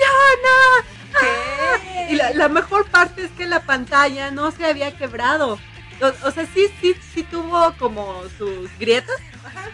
funciona. 0.04 1.18
¿Qué? 1.20 2.14
Y 2.14 2.16
la, 2.18 2.32
la 2.32 2.50
mejor 2.50 2.90
parte 2.90 3.24
es 3.24 3.32
que 3.32 3.46
la 3.46 3.62
pantalla 3.62 4.32
no 4.32 4.52
se 4.52 4.66
había 4.66 4.92
quebrado. 4.98 5.60
O, 6.02 6.28
o 6.28 6.32
sea, 6.32 6.46
sí, 6.54 6.68
sí, 6.82 6.96
sí 7.14 7.24
tuvo 7.24 7.74
como 7.78 8.24
sus 8.38 8.70
grietas, 8.80 9.16
Ajá. 9.46 9.70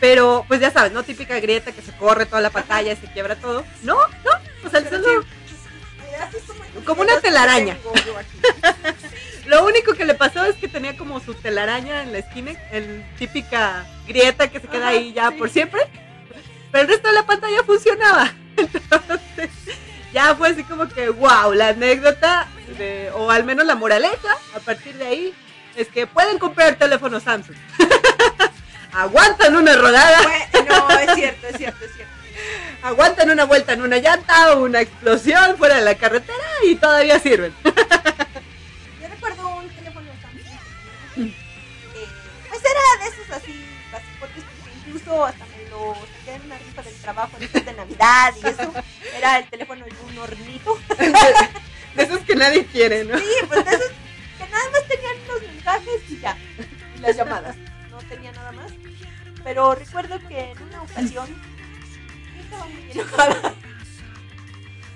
pero 0.00 0.44
pues 0.48 0.60
ya 0.60 0.70
sabes, 0.70 0.92
¿no? 0.92 1.02
Típica 1.02 1.38
grieta 1.40 1.72
que 1.72 1.82
se 1.82 1.92
corre 1.96 2.26
toda 2.26 2.40
la 2.40 2.50
pantalla 2.50 2.92
y 2.92 2.96
se 2.96 3.06
quiebra 3.12 3.36
todo. 3.36 3.64
No, 3.82 3.96
no, 3.96 4.30
o 4.66 4.70
sea, 4.70 4.80
Pero 4.82 5.02
solo- 5.02 5.24
como, 6.84 7.02
una 7.02 7.20
telaraña. 7.20 7.76
lo 9.46 9.64
único 9.66 9.94
que 9.94 10.04
le 10.04 10.14
pasó 10.14 10.44
es 10.44 10.56
que 10.56 10.68
tenía 10.68 10.96
como 10.96 11.20
su 11.20 11.34
telaraña 11.34 12.02
en 12.02 12.12
la 12.12 12.18
esquina, 12.18 12.52
el 12.72 13.04
típica 13.18 13.84
grieta 14.06 14.48
que 14.48 14.60
se 14.60 14.68
queda 14.68 14.88
Ajá, 14.88 14.96
ahí 14.98 15.12
ya 15.12 15.30
sí. 15.30 15.36
por 15.38 15.50
siempre. 15.50 15.80
Pero 16.70 16.82
el 16.82 16.88
resto 16.88 17.08
de 17.08 17.14
la 17.14 17.26
pantalla 17.26 17.62
funcionaba. 17.64 18.32
Entonces, 18.56 19.50
ya 20.12 20.34
fue 20.34 20.48
así 20.48 20.64
como 20.64 20.88
que, 20.88 21.08
wow, 21.10 21.52
la 21.52 21.68
anécdota, 21.68 22.46
de- 22.78 23.10
o 23.14 23.30
al 23.30 23.44
menos 23.44 23.66
la 23.66 23.74
moraleja, 23.74 24.36
a 24.56 24.60
partir 24.60 24.94
de 24.96 25.06
ahí, 25.06 25.34
es 25.76 25.88
que 25.88 26.06
pueden 26.06 26.38
comprar 26.38 26.76
teléfonos 26.76 27.22
Samsung. 27.22 27.56
Aguantan 28.92 29.56
una 29.56 29.74
rodada, 29.74 30.20
no, 30.68 30.90
es 30.90 31.14
cierto, 31.14 31.48
es 31.48 31.56
cierto, 31.56 31.84
es 31.84 31.92
cierto. 31.94 32.12
aguantan 32.84 33.28
una 33.30 33.44
vuelta 33.44 33.72
en 33.72 33.82
una 33.82 33.96
llanta 33.96 34.52
o 34.52 34.62
una 34.62 34.80
explosión 34.82 35.56
fuera 35.56 35.74
de 35.76 35.80
la 35.82 35.96
carretera 35.96 36.44
y 36.64 36.76
todavía 36.76 37.18
sirven. 37.18 37.52
Yo 37.64 39.08
recuerdo 39.08 39.48
un 39.48 39.68
teléfono 39.70 40.06
Samsung. 40.22 41.26
eh, 41.26 41.34
pues 42.48 42.62
era 42.64 43.04
de 43.04 43.10
esos 43.10 43.30
así, 43.36 43.66
basicotes, 43.90 44.44
porque 44.60 44.78
incluso 44.86 45.24
hasta 45.24 45.44
me 45.46 45.68
lo 45.70 45.94
saqué 45.94 46.34
en 46.36 46.42
una 46.42 46.58
rifa 46.58 46.82
del 46.82 46.94
trabajo 46.94 47.36
después 47.40 47.64
de 47.64 47.72
Navidad 47.72 48.32
y 48.40 48.46
eso. 48.46 48.72
Era 49.16 49.38
el 49.38 49.48
teléfono 49.48 49.84
de 49.84 49.92
un 50.08 50.18
hornito. 50.18 50.78
De 51.94 52.02
esos 52.02 52.20
que 52.22 52.34
nadie 52.34 52.66
quiere, 52.66 53.04
¿no? 53.04 53.16
Sí, 53.16 53.24
pues 53.46 53.64
de 53.64 53.70
esos 53.70 53.86
que 54.36 54.48
nada 54.50 54.64
más 54.64 54.72
los 54.72 54.88
y 56.08 56.18
ya. 56.18 56.36
Las 57.00 57.16
llamadas. 57.16 57.56
No 57.90 57.98
tenía 57.98 58.32
nada 58.32 58.52
más. 58.52 58.72
Pero 59.42 59.74
recuerdo 59.74 60.18
que 60.28 60.52
en 60.52 60.62
una 60.62 60.82
ocasión 60.82 61.26
yo 61.28 62.42
estaba 62.42 62.66
muy 62.66 62.90
enojada. 62.90 63.54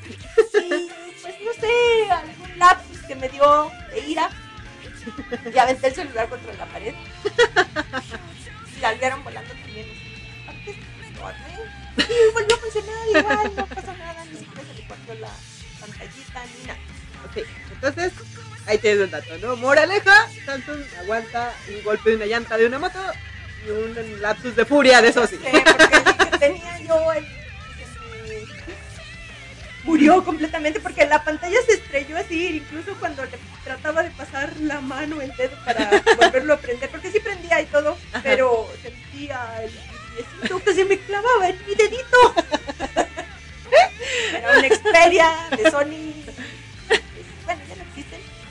Y 0.05 0.89
pues 1.23 1.35
no 1.45 1.53
sé, 1.61 2.11
algún 2.11 2.59
lapsus 2.59 2.99
que 3.03 3.15
me 3.15 3.29
dio 3.29 3.71
de 3.91 4.01
ira. 4.09 4.31
Y 5.55 5.59
aventé 5.59 5.89
el 5.89 5.95
celular 5.95 6.29
contra 6.29 6.55
la 6.55 6.67
pared. 6.67 6.95
Y 8.77 8.81
salieron 8.81 9.25
volando 9.25 9.53
también. 9.53 9.87
Y 11.99 12.33
volvió 12.33 12.55
a 12.55 12.59
funcionar 12.59 13.09
igual, 13.09 13.53
no 13.57 13.67
pasó 13.67 13.93
nada, 13.97 14.25
ni 14.25 14.39
siquiera 14.39 14.63
se 14.63 14.75
le 14.75 14.87
cortó 14.87 15.15
la 15.15 15.31
pantallita 15.81 16.45
ni 16.47 16.67
nada. 16.67 16.79
Ok, 17.27 17.37
entonces 17.73 18.13
ahí 18.69 18.79
tienes 18.79 19.01
el 19.01 19.11
dato, 19.11 19.37
¿no? 19.39 19.57
Moraleja, 19.57 20.29
Samsung 20.45 20.85
aguanta 21.01 21.53
un 21.69 21.83
golpe 21.83 22.11
de 22.11 22.17
una 22.17 22.27
llanta 22.27 22.57
de 22.57 22.67
una 22.67 22.79
moto 22.79 23.01
y 23.67 23.71
un 23.71 24.21
lapsus 24.21 24.55
de 24.55 24.65
furia 24.65 25.03
de 25.03 25.09
eso 25.09 25.27
sí. 25.27 25.41
Porque 25.41 26.39
tenía 26.39 26.79
yo 26.81 27.13
el, 27.13 27.25
me 27.25 27.29
murió 29.85 30.23
completamente 30.23 30.81
porque 30.81 31.07
la 31.07 31.25
pantalla 31.25 31.57
se 31.67 31.73
estrelló 31.75 32.19
así, 32.19 32.59
incluso 32.59 32.95
cuando 33.01 33.25
le 33.25 33.39
trataba 33.65 34.03
de 34.03 34.11
pasar 34.11 34.53
la 34.61 34.83
mano, 34.83 35.23
el 35.23 35.35
dedo 35.35 35.57
para 35.65 36.03
volverlo 36.21 36.55
a 36.55 36.59
prender, 36.59 36.91
porque 36.91 37.11
sí 37.11 37.21
prendía 37.21 37.63
y 37.63 37.67
todo, 37.67 37.97
pero 38.23 38.69
sentía 38.83 39.63
el 39.63 39.71
piecito 40.15 40.63
que 40.63 40.75
se 40.75 40.85
me 40.85 40.99
clavaba 40.99 41.49
en 41.49 41.59
mi 41.67 41.75
dedito. 41.75 42.35
Era 44.35 44.59
una 44.59 44.69
Xperia 44.69 45.49
de 45.57 45.71
Sony. 45.71 46.28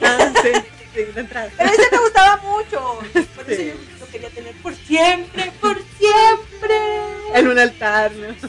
Ah, 0.02 0.34
sí, 0.42 0.50
sí, 0.94 1.06
entrada. 1.16 1.50
Pero 1.58 1.70
ese 1.70 1.92
me 1.92 1.98
gustaba 2.00 2.38
mucho. 2.38 3.00
Por 3.36 3.52
eso 3.52 3.62
yo 3.62 3.74
lo 4.00 4.08
quería 4.08 4.30
tener 4.30 4.56
por 4.56 4.76
siempre, 4.76 5.52
por 5.60 5.78
siempre. 5.98 6.78
En 7.34 7.48
un 7.48 7.60
altar, 7.60 8.12
¿no? 8.14 8.34
Sí, 8.34 8.48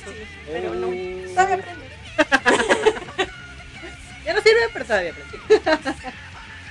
pero 0.52 0.74
no. 0.74 0.88
Oh. 0.88 1.34
Todavía 1.34 1.58
prende. 1.58 1.88
Ya 4.24 4.34
no 4.34 4.42
sirve, 4.42 4.60
pero 4.74 4.84
todavía 4.84 5.14
prende. 5.14 5.62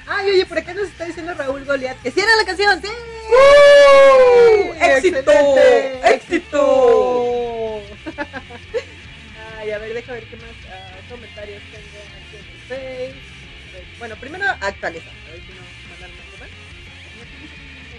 Ay, 0.07 0.29
oye, 0.29 0.45
por 0.45 0.57
acá 0.57 0.73
nos 0.73 0.87
está 0.87 1.05
diciendo 1.05 1.33
Raúl 1.33 1.65
Goliat 1.65 2.01
que 2.01 2.11
sí 2.11 2.19
era 2.19 2.35
la 2.35 2.45
canción, 2.45 2.81
sí. 2.81 2.87
¡Uh! 2.87 4.73
¡Éxito! 4.81 5.17
Excelente, 5.17 6.13
¡Éxito! 6.13 7.81
Ay, 9.57 9.71
a 9.71 9.77
ver, 9.79 9.93
deja 9.93 10.13
ver 10.13 10.23
qué 10.29 10.37
más 10.37 10.45
ah, 10.71 10.97
comentarios 11.09 11.61
tengo 11.71 11.99
aquí 12.15 12.37
en 12.37 12.45
el 12.45 12.61
Face. 12.69 13.26
Bueno, 13.99 14.15
primero 14.17 14.45
actualizar, 14.61 15.11
a 15.27 15.31
ver 15.31 15.41
si 15.41 15.47
no 15.53 15.61
mandan 15.89 16.11
algo 16.11 16.37
más. 16.39 16.49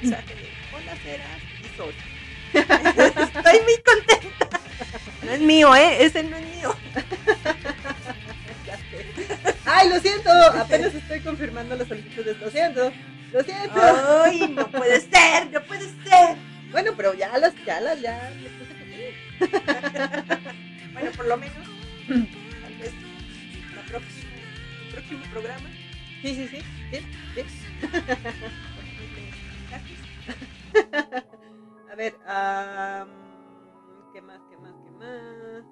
mensaje 0.01 0.35
de 0.35 0.49
hola 0.73 0.95
ceras 1.03 1.43
y 1.61 1.65
sol. 1.77 1.93
Estoy 2.55 3.61
muy 3.63 3.77
contenta. 3.85 4.61
No 5.25 5.31
es 5.33 5.41
mío, 5.41 5.75
¿eh? 5.75 6.05
Ese 6.05 6.23
no 6.23 6.37
es 6.37 6.47
mío. 6.57 6.73
Ay, 9.65 9.89
lo 9.89 9.99
siento, 10.01 10.31
apenas 10.31 10.95
estoy 10.95 11.19
confirmando 11.21 11.75
las 11.75 11.89
solicitudes, 11.89 12.39
lo 12.39 12.49
siento, 12.51 12.93
lo 13.33 13.43
siento. 13.43 13.81
Ay, 14.25 14.47
no 14.49 14.71
puede 14.71 15.01
ser, 15.01 15.51
no 15.51 15.61
puede 15.65 15.87
ser. 16.05 16.37
Bueno, 16.71 16.93
pero 16.97 17.13
ya 17.15 17.37
las, 17.39 17.55
ya 17.65 17.81
las, 17.81 18.01
ya 18.01 18.31
les 18.41 18.53
puse 18.53 18.73
que. 18.75 19.15
Bueno, 20.93 21.11
por 21.13 21.27
lo 21.27 21.37
menos, 21.37 21.67
tal 22.09 22.75
vez 22.81 22.93
el 22.93 24.91
próximo 24.91 25.25
programa. 25.31 25.69
Sí, 26.23 26.35
sí, 26.35 26.49
sí, 26.49 26.63
sí, 26.91 27.01
sí. 27.35 27.45
A 31.91 31.95
ver, 31.95 32.15
am, 32.27 33.09
¿qué 34.13 34.21
más, 34.21 34.41
qué 34.51 34.57
más, 34.57 34.75
qué 34.85 34.91
más? 34.91 35.65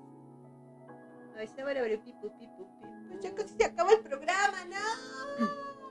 Ay, 1.36 1.48
se 1.54 1.62
va 1.62 1.70
a 1.70 1.74
ver 1.74 2.00
pipu, 2.00 2.30
pipu, 2.38 2.68
pipu. 2.80 3.20
Ya 3.22 3.34
casi 3.34 3.54
se 3.56 3.64
acaba 3.64 3.92
el 3.92 4.00
programa, 4.00 4.64
¿no? 4.70 5.46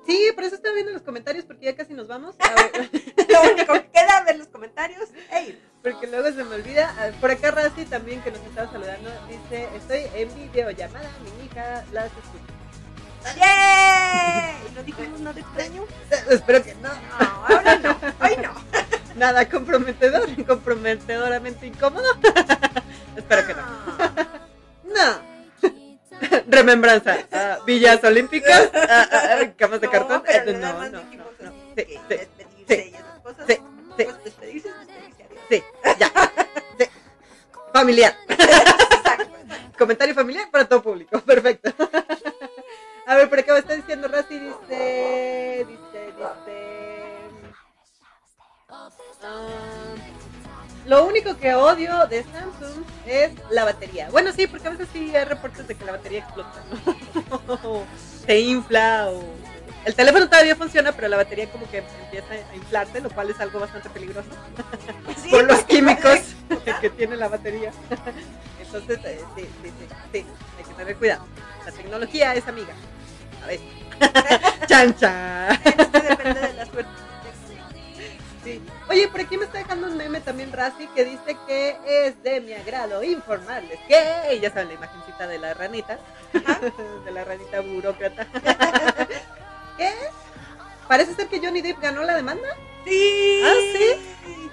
Sí, 0.06 0.32
por 0.36 0.44
eso 0.44 0.56
estaba 0.56 0.74
viendo 0.76 0.92
los 0.94 1.02
comentarios 1.02 1.46
porque 1.46 1.66
ya 1.66 1.76
casi 1.76 1.94
nos 1.94 2.08
vamos. 2.08 2.36
Lo 3.30 3.52
único 3.54 3.74
que 3.74 3.90
queda 3.90 4.24
ver 4.24 4.38
los 4.38 4.48
comentarios 4.48 5.10
e 5.32 5.44
ir. 5.50 5.60
porque 5.82 6.08
luego 6.08 6.28
se 6.32 6.44
me 6.44 6.56
olvida. 6.56 6.94
Ah, 6.98 7.12
Por 7.20 7.32
acá 7.32 7.52
Razi 7.52 7.86
también 7.86 8.22
que 8.22 8.32
nos 8.32 8.40
estaba 8.42 8.72
saludando 8.72 9.10
dice, 9.28 9.68
estoy 9.76 10.04
en 10.14 10.34
videollamada, 10.36 11.10
mi 11.24 11.46
hija 11.46 11.84
las 11.92 12.06
escucha. 12.06 12.65
¡Yay! 13.38 14.54
¿Y 14.70 14.76
no 14.76 14.84
dijimos 14.84 15.20
nada 15.22 15.40
extraño? 15.40 15.84
Eh, 16.12 16.24
Espero 16.30 16.64
que 16.64 16.76
no. 16.76 16.90
No, 16.90 17.46
ahora 17.48 17.76
no, 17.78 17.98
hoy 18.22 18.38
no. 18.42 18.54
Nada 19.16 19.50
comprometedor, 19.50 20.28
comprometedoramente 20.46 21.66
incómodo. 21.68 22.06
Espero 23.16 23.48
que 23.48 23.54
no. 23.54 23.64
No. 24.84 25.36
Remembranza. 26.48 27.18
ah, 27.32 27.60
villas 27.66 28.04
olímpicas. 28.04 28.70
ah, 28.74 29.08
ah, 29.12 29.20
ah, 29.42 29.52
camas 29.58 29.82
de 29.82 29.90
cartón. 29.90 30.24
pero 30.26 30.52
eh, 30.52 30.58
no, 30.60 30.74
no, 30.74 30.90
no, 30.90 31.02
no. 31.42 31.54
Sí, 31.76 31.86
sí, 31.88 32.18
sí, 32.38 32.48
sí, 32.68 32.94
sí. 33.48 33.62
Despedirse 34.24 34.70
ya. 36.00 36.12
Sí. 36.80 36.86
Familiar. 37.74 38.16
Exacto. 38.30 39.30
Comentario 39.78 40.16
familiar 40.16 40.50
para 40.52 40.68
todo 40.68 40.82
público. 40.82 41.20
Perfecto. 41.22 41.74
A 43.08 43.16
ver, 43.16 43.30
por 43.30 43.40
acá 43.40 43.54
me 43.54 43.60
está 43.60 43.76
diciendo 43.76 44.08
Rasi, 44.08 44.40
dice, 44.40 45.66
dice, 45.68 46.06
dice. 46.18 46.96
ah, 49.22 49.96
lo 50.88 51.06
único 51.06 51.38
que 51.38 51.54
odio 51.56 52.08
de 52.08 52.24
Samsung 52.24 52.84
es 53.06 53.32
la 53.50 53.66
batería. 53.66 54.10
Bueno, 54.12 54.32
sí, 54.32 54.48
porque 54.48 54.68
a 54.68 54.72
veces 54.72 54.88
sí 54.92 55.16
hay 55.16 55.26
reportes 55.26 55.68
de 55.68 55.76
que 55.76 55.86
la 55.86 55.94
batería 55.94 56.20
explota, 56.20 56.64
¿no? 56.70 57.84
Se 58.26 58.40
infla 58.40 59.10
o... 59.10 59.24
El 59.84 59.94
teléfono 59.94 60.28
todavía 60.28 60.56
funciona, 60.56 60.92
pero 60.92 61.08
la 61.08 61.18
batería 61.18 61.48
como 61.52 61.70
que 61.70 61.84
empieza 62.06 62.34
a 62.34 62.56
inflarse, 62.56 63.02
lo 63.02 63.10
cual 63.12 63.30
es 63.30 63.40
algo 63.40 63.60
bastante 63.60 63.88
peligroso 63.90 64.30
Sí, 65.24 65.30
por 65.30 65.44
los 65.44 65.64
químicos 65.64 66.22
que 66.82 66.90
tiene 66.90 67.16
la 67.18 67.28
batería. 67.28 67.72
Entonces, 68.60 69.00
eh, 69.06 69.22
sí, 69.36 69.44
sí, 69.62 69.70
sí, 69.70 69.88
sí, 70.12 70.26
hay 70.58 70.64
que 70.64 70.74
tener 70.74 70.96
cuidado. 70.96 71.26
La 71.66 71.72
tecnología 71.72 72.34
es 72.34 72.48
amiga. 72.48 72.74
A 73.46 73.48
ver. 73.48 73.60
chan, 74.68 74.96
chan. 74.96 75.60
Esto 75.64 76.00
depende 76.02 76.40
de 76.40 76.54
la 76.54 76.66
suerte. 76.66 76.92
Sí. 78.44 78.62
Oye, 78.90 79.08
por 79.08 79.22
aquí 79.22 79.38
me 79.38 79.46
está 79.46 79.60
dejando 79.60 79.88
un 79.88 79.98
meme 79.98 80.20
también 80.20 80.52
Razi 80.52 80.88
que 80.88 81.06
dice 81.06 81.38
que 81.48 81.78
es 81.86 82.22
de 82.24 82.42
mi 82.42 82.54
agrado 82.54 83.04
informarles 83.04 83.80
que, 83.88 84.40
ya 84.42 84.50
saben 84.50 84.68
la 84.70 84.74
imagencita 84.76 85.28
de 85.28 85.38
la 85.40 85.54
ranita, 85.54 86.00
de 87.06 87.12
la 87.12 87.24
ranita 87.24 87.62
burócrata, 87.62 88.26
que 89.78 89.92
parece 90.88 91.16
ser 91.16 91.28
que 91.28 91.40
Johnny 91.40 91.62
Depp 91.62 91.82
ganó 91.82 92.04
la 92.04 92.16
demanda. 92.16 92.48
Sí. 92.84 93.42
Ah, 93.44 93.54
sí. 93.74 94.52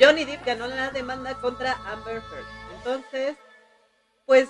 Johnny 0.00 0.24
Depp 0.24 0.44
ganó 0.44 0.66
la 0.66 0.90
demanda 0.90 1.34
contra 1.34 1.72
Amber 1.86 2.16
Heard. 2.16 2.46
Entonces, 2.76 3.36
pues 4.26 4.48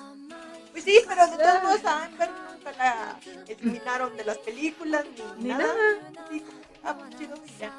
Pues 0.73 0.85
sí, 0.85 1.01
pero 1.07 1.27
de 1.29 1.37
todos 1.37 1.63
modos 1.63 1.85
a 1.85 2.05
Amber 2.05 2.46
nunca 2.67 2.73
la 2.79 3.17
eliminaron 3.49 4.17
de 4.17 4.25
las 4.25 4.39
películas 4.39 5.05
ni, 5.39 5.45
Ni 5.45 5.55
nada. 5.55 5.75
Sí, 6.31 6.45
ah, 6.85 6.97
pues 6.99 7.17
chido, 7.19 7.35
ya. 7.59 7.73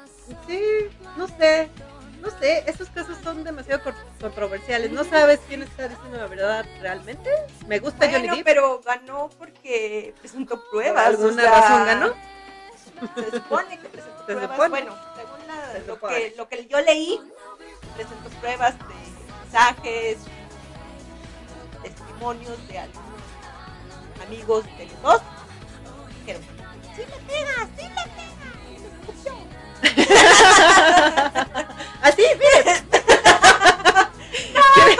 Sí, 0.46 0.60
no 1.16 1.26
sé. 1.28 1.68
No 2.20 2.30
sé, 2.30 2.64
esos 2.68 2.88
casos 2.90 3.16
son 3.22 3.44
demasiado 3.44 3.80
controversiales. 4.20 4.90
No 4.90 5.04
sabes 5.04 5.38
quién 5.46 5.62
está 5.62 5.86
diciendo 5.88 6.16
la 6.18 6.26
verdad 6.26 6.66
realmente. 6.80 7.30
Me 7.68 7.78
gusta 7.78 8.06
Johnny 8.10 8.18
Bueno, 8.26 8.36
Depp. 8.36 8.44
pero 8.44 8.80
ganó 8.84 9.30
porque 9.38 10.12
presentó 10.18 10.56
¿Por 10.56 10.70
pruebas. 10.70 11.06
alguna 11.06 11.30
o 11.30 11.46
sea, 11.46 11.60
razón 11.60 11.86
ganó? 11.86 12.14
Se 13.14 13.30
supone 13.36 13.78
que 13.78 13.88
presentó 13.88 14.18
Se 14.26 14.32
pruebas. 14.34 14.50
supone. 14.50 14.68
Bueno, 14.68 14.96
según 15.16 15.46
la- 15.46 15.72
Se 15.72 15.86
lo, 15.86 16.00
que, 16.00 16.34
lo 16.36 16.48
que 16.48 16.66
yo 16.66 16.80
leí, 16.80 17.20
presentó 17.94 18.28
pruebas 18.40 18.76
de 18.76 18.84
mensajes, 19.44 20.18
testimonios 21.84 22.66
de 22.68 22.78
algunos 22.80 23.07
amigos 24.26 24.64
de 24.78 24.86
los 24.86 25.02
dos. 25.02 25.20
Dijeron, 26.20 26.42
sí 26.94 27.02
le 27.02 27.18
pega, 27.26 27.68
sí 27.76 27.84
le 27.84 28.04
pega. 28.16 28.48
y 28.70 28.78
se 28.78 28.86
escupió". 28.88 29.32
Así, 32.02 32.24
mire. 32.34 32.62
¿Quiere, 34.74 34.94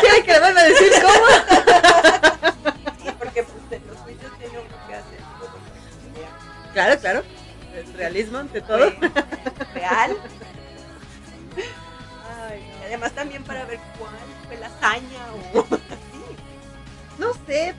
quiere 0.00 0.18
que 0.24 0.32
le 0.32 0.40
vuelva 0.40 0.60
a 0.60 0.64
decir 0.64 0.92
cómo? 1.02 1.26
Sí, 3.02 3.10
porque 3.18 3.42
pues, 3.42 3.82
los 3.86 3.98
juicios 3.98 4.32
tiene 4.38 4.58
uno 4.58 4.76
que 4.88 4.94
hacer 4.94 5.20
todo. 5.38 5.56
Claro, 6.72 7.00
claro. 7.00 7.22
El 7.74 7.92
realismo 7.94 8.38
ante 8.38 8.60
todo. 8.62 8.90
Fue 8.92 9.10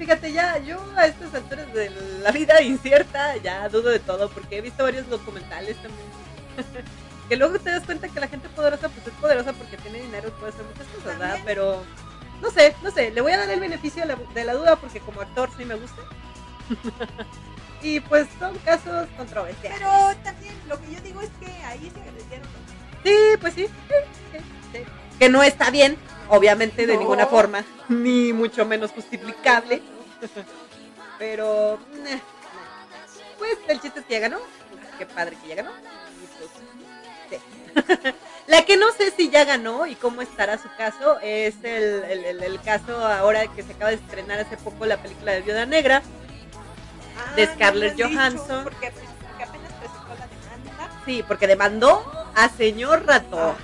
fíjate, 0.07 0.31
ya 0.31 0.57
yo 0.59 0.77
a 0.95 1.05
estas 1.05 1.33
alturas 1.33 1.73
de 1.73 1.89
la 2.23 2.31
vida 2.31 2.61
incierta 2.61 3.35
ya 3.43 3.67
dudo 3.67 3.89
de 3.89 3.99
todo 3.99 4.29
porque 4.29 4.57
he 4.57 4.61
visto 4.61 4.83
varios 4.83 5.09
documentales 5.09 5.75
también. 5.75 6.07
que 7.29 7.35
luego 7.35 7.59
te 7.59 7.71
das 7.71 7.83
cuenta 7.83 8.07
que 8.07 8.17
la 8.21 8.29
gente 8.29 8.47
poderosa 8.47 8.87
pues 8.87 9.05
es 9.05 9.13
poderosa 9.15 9.51
porque 9.51 9.75
tiene 9.75 9.99
dinero 9.99 10.29
y 10.29 10.31
puede 10.31 10.53
hacer 10.53 10.63
muchas 10.63 10.87
cosas, 10.87 11.19
¿verdad? 11.19 11.39
Pero 11.43 11.83
no 12.41 12.49
sé, 12.51 12.73
no 12.83 12.91
sé, 12.91 13.11
le 13.11 13.19
voy 13.19 13.33
a 13.33 13.37
dar 13.37 13.49
el 13.49 13.59
beneficio 13.59 14.03
de 14.03 14.07
la, 14.07 14.15
de 14.33 14.45
la 14.45 14.53
duda 14.53 14.77
porque 14.77 15.01
como 15.01 15.19
actor 15.19 15.49
sí 15.57 15.65
me 15.65 15.75
gusta. 15.75 16.01
y 17.81 17.99
pues 17.99 18.27
son 18.39 18.57
casos 18.59 19.09
controversiales. 19.17 19.77
Pero 19.77 20.15
también 20.23 20.53
lo 20.69 20.79
que 20.79 20.89
yo 20.89 21.01
digo 21.01 21.19
es 21.19 21.29
que 21.41 21.51
ahí 21.65 21.91
se 21.93 22.01
agredieron. 22.01 22.47
Sí, 23.03 23.37
pues 23.41 23.53
sí, 23.55 23.65
sí, 23.65 23.93
sí, 24.31 24.39
sí. 24.71 24.79
Que 25.19 25.27
no 25.27 25.43
está 25.43 25.69
bien, 25.69 25.97
obviamente, 26.29 26.87
de 26.87 26.93
No. 26.93 26.99
ninguna 27.01 27.25
forma, 27.25 27.65
ni 27.89 28.31
mucho 28.31 28.65
menos 28.65 28.91
justificable. 28.91 29.81
Pero, 31.19 31.79
eh, 32.05 32.21
pues 33.37 33.57
el 33.67 33.81
chiste 33.81 33.99
es 34.01 34.05
que 34.05 34.13
ya 34.13 34.19
ganó. 34.19 34.39
Qué 34.97 35.05
padre 35.05 35.37
que 35.41 35.47
ya 35.49 35.55
ganó. 35.55 35.71
Pues, 37.29 37.41
sí. 37.41 38.13
La 38.47 38.63
que 38.65 38.77
no 38.77 38.91
sé 38.93 39.11
si 39.11 39.29
ya 39.29 39.43
ganó 39.43 39.85
y 39.85 39.95
cómo 39.95 40.21
estará 40.21 40.57
su 40.57 40.69
caso 40.77 41.19
es 41.21 41.55
el, 41.63 42.03
el- 42.05 42.25
el- 42.25 42.43
el 42.43 42.61
caso 42.61 43.05
ahora 43.05 43.45
que 43.47 43.61
se 43.63 43.73
acaba 43.73 43.89
de 43.89 43.97
estrenar 43.97 44.39
hace 44.39 44.55
poco 44.57 44.85
la 44.85 44.97
película 44.97 45.33
de 45.33 45.41
Viuda 45.41 45.65
Negra. 45.65 46.01
Ah, 47.19 47.33
De 47.35 47.45
Scarlett 47.47 47.99
Johansson. 48.01 48.63
Porque, 48.63 48.91
porque 48.91 49.43
apenas 49.43 49.73
presentó 49.73 50.07
la 50.17 50.27
demanda. 50.27 51.01
Sí, 51.05 51.23
porque 51.27 51.47
demandó 51.47 52.25
a 52.35 52.47
señor. 52.49 53.03
Ajá. 53.09 53.55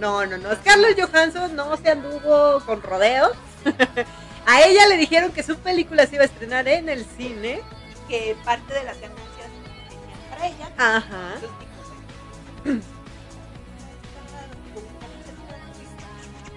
No, 0.00 0.24
no, 0.24 0.38
no. 0.38 0.54
Scarlett 0.56 0.98
Johansson 1.00 1.54
no 1.54 1.76
se 1.76 1.90
anduvo 1.90 2.60
con 2.64 2.80
rodeos. 2.82 3.32
a 4.46 4.62
ella 4.62 4.86
le 4.88 4.96
dijeron 4.96 5.32
que 5.32 5.42
su 5.42 5.56
película 5.58 6.06
se 6.06 6.16
iba 6.16 6.22
a 6.22 6.26
estrenar 6.26 6.66
en 6.68 6.88
el 6.88 7.04
cine. 7.04 7.60
Que 8.08 8.36
parte 8.44 8.74
de 8.74 8.84
las 8.84 9.00
ganancias 9.00 9.48
venían 9.88 10.18
para 10.30 10.46
ella. 10.46 10.70
Ajá. 10.76 11.34
Entonces 11.34 11.50
dijo, 11.60 11.76
bueno, 12.64 12.82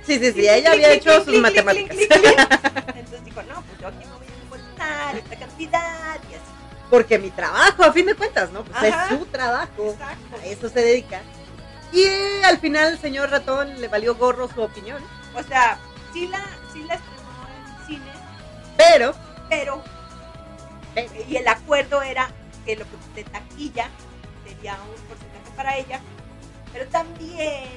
Sí, 0.06 0.20
sí, 0.20 0.32
sí. 0.34 0.48
Ella 0.48 0.72
había 0.72 0.91
hecho 0.91 1.24
sus 1.24 1.40
matemáticas. 1.40 1.98
Entonces 1.99 3.26
dijo, 3.26 3.41
no, 3.44 3.62
pues 3.62 3.80
yo 3.80 3.88
aquí 3.88 4.06
me 4.06 4.14
voy 4.14 4.28
a 4.28 4.41
embolsar 4.44 5.18
esta 5.18 5.36
cantidad 5.36 6.16
y 6.30 6.34
así. 6.36 6.44
Porque 6.90 7.18
mi 7.18 7.32
trabajo, 7.32 7.84
a 7.84 7.91
fin 7.91 8.06
de 8.06 8.16
cuentas, 8.16 8.52
¿no? 8.52 8.64
Pues 8.64 8.94
Ajá. 8.94 9.14
es 9.14 9.20
su 9.20 9.26
trabajo. 9.26 9.91
Exacto. 9.91 10.36
A 10.41 10.45
eso 10.45 10.70
se 10.70 10.82
dedica. 10.82 11.22
Y 11.91 12.03
eh, 12.03 12.41
al 12.45 12.60
final 12.60 12.94
el 12.94 12.99
señor 12.99 13.30
ratón 13.32 13.80
le 13.80 13.88
valió 13.88 14.16
gorro 14.16 14.48
su 14.53 14.62
opinión. 14.62 15.02
O 15.34 15.41
sea, 15.44 15.80
sí 16.14 16.28
la, 16.28 16.45
sí 16.74 16.84
la 16.84 16.99
Pero, 18.78 19.14
pero 19.50 19.84
pero, 20.96 21.12
y 21.28 21.36
el 21.36 21.48
acuerdo 21.48 22.02
era 22.02 22.30
que 22.66 22.78
lo 22.78 22.86
que 22.86 23.24
de 23.24 23.30
taquilla 23.30 23.90
sería 24.46 24.78
un 24.82 25.08
porcentaje 25.08 25.52
para 25.56 25.78
ella, 25.78 26.00
pero 26.72 26.88
también 26.88 27.70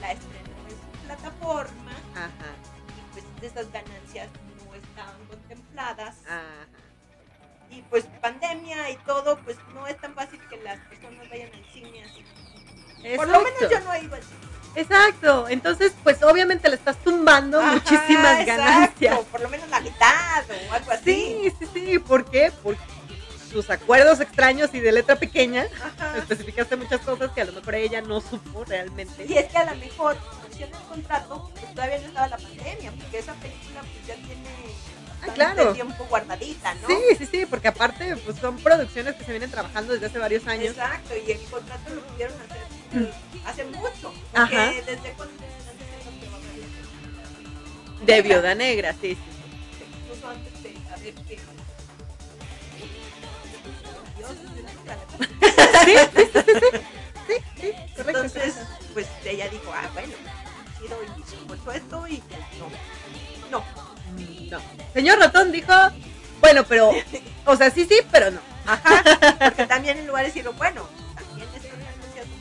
la 0.00 0.12
estrenó 0.12 0.56
en 0.68 0.70
su 0.70 1.06
plataforma 1.06 1.92
ajá, 2.14 2.54
y 2.96 3.12
pues 3.12 3.24
esas 3.42 3.70
ganancias 3.72 4.28
no 4.64 4.74
estaban 4.76 5.24
contempladas 5.26 6.16
ajá. 6.24 6.66
y 7.68 7.82
pues 7.82 8.06
pandemia 8.20 8.90
y 8.90 8.96
todo, 8.98 9.36
pues 9.40 9.56
no 9.74 9.88
es 9.88 10.00
tan 10.00 10.14
fácil 10.14 10.40
que 10.48 10.56
las 10.58 10.78
personas 10.86 11.28
vayan 11.28 11.52
al 11.52 11.64
cine 11.72 12.04
así. 12.04 12.24
Por 13.16 13.28
lo 13.28 13.40
menos 13.40 13.60
yo 13.68 13.80
no 13.80 13.92
he 13.92 14.04
ido 14.04 14.14
al 14.14 14.22
cine. 14.22 14.49
Exacto. 14.74 15.48
Entonces, 15.48 15.92
pues 16.02 16.22
obviamente 16.22 16.68
le 16.68 16.76
estás 16.76 16.96
tumbando 16.98 17.60
Ajá, 17.60 17.72
muchísimas 17.72 18.40
exacto, 18.40 18.46
ganancias. 18.46 19.18
Por 19.30 19.40
lo 19.40 19.48
menos 19.48 19.68
la 19.68 19.80
mitad 19.80 20.44
o 20.70 20.72
algo 20.72 20.92
así. 20.92 21.04
Sí, 21.04 21.52
sí, 21.58 21.66
sí. 21.72 21.98
¿Por 21.98 22.24
qué? 22.24 22.52
Porque 22.62 22.80
sus 23.50 23.68
acuerdos 23.68 24.20
extraños 24.20 24.70
y 24.74 24.80
de 24.80 24.92
letra 24.92 25.16
pequeña 25.16 25.66
Ajá. 25.98 26.18
especificaste 26.18 26.76
muchas 26.76 27.00
cosas 27.00 27.32
que 27.32 27.40
a 27.40 27.44
lo 27.46 27.52
mejor 27.52 27.74
ella 27.74 28.00
no 28.00 28.20
supo 28.20 28.64
realmente. 28.64 29.26
Y 29.28 29.36
es 29.36 29.50
que 29.50 29.58
a 29.58 29.64
lo 29.64 29.76
mejor, 29.76 30.16
en 30.56 30.62
el 30.62 30.70
contrato, 30.88 31.50
pues 31.58 31.74
todavía 31.74 31.98
no 31.98 32.06
estaba 32.06 32.28
la 32.28 32.38
pandemia, 32.38 32.92
porque 32.92 33.18
esa 33.18 33.32
película 33.34 33.80
pues 33.80 34.06
ya 34.06 34.14
tiene 34.14 34.50
bastante 35.20 35.54
claro. 35.54 35.72
tiempo 35.72 36.06
guardadita, 36.08 36.74
¿no? 36.74 36.88
Sí, 36.88 36.96
sí, 37.18 37.26
sí, 37.26 37.46
porque 37.46 37.68
aparte 37.68 38.16
pues 38.16 38.38
son 38.38 38.56
producciones 38.58 39.14
que 39.14 39.24
se 39.24 39.30
vienen 39.30 39.50
trabajando 39.50 39.92
desde 39.92 40.06
hace 40.06 40.18
varios 40.18 40.46
años. 40.46 40.70
Exacto, 40.70 41.14
y 41.14 41.30
el 41.32 41.40
contrato 41.44 41.94
lo 41.94 42.00
pudieron 42.02 42.34
hacer 42.40 43.02
eh, 43.02 43.12
hace 43.44 43.64
mucho. 43.64 44.12
Porque 44.32 44.56
Ajá. 44.56 44.72
desde 44.86 45.12
cuando 45.12 45.34
haber 48.00 48.06
De 48.06 48.22
Viuda 48.22 48.54
Negra, 48.54 48.92
sí, 48.92 49.14
sí. 49.14 49.16
sí. 49.16 49.84
incluso 50.02 50.28
antes 50.28 50.62
de 50.62 50.74
saber 50.88 51.14
que. 51.14 51.38
Sí, 55.84 55.94
sí, 56.14 56.22
sí, 56.32 56.40
sí, 56.44 56.52
sí. 56.60 56.78
Sí, 57.26 57.36
sí, 57.60 57.72
correcto. 57.96 58.24
Entonces, 58.24 58.54
pues 58.92 59.06
ella 59.24 59.48
dijo, 59.48 59.72
ah, 59.72 59.88
bueno, 59.92 60.14
chido, 60.78 60.98
y 61.02 61.46
puesto 61.46 61.72
esto 61.72 62.08
y 62.08 62.22
no. 62.58 63.58
No. 63.58 63.79
No. 64.50 64.58
Señor 64.92 65.18
Ratón 65.18 65.52
dijo, 65.52 65.72
bueno, 66.40 66.64
pero, 66.64 66.90
o 67.44 67.56
sea, 67.56 67.70
sí, 67.70 67.86
sí, 67.86 68.00
pero 68.10 68.30
no. 68.30 68.40
Ajá. 68.66 69.02
Porque 69.38 69.66
también 69.66 69.98
en 69.98 70.06
lugar 70.06 70.22
de 70.24 70.28
decirlo, 70.28 70.52
bueno, 70.54 70.86
también 71.14 71.48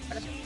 para 0.07 0.19
ti. 0.19 0.43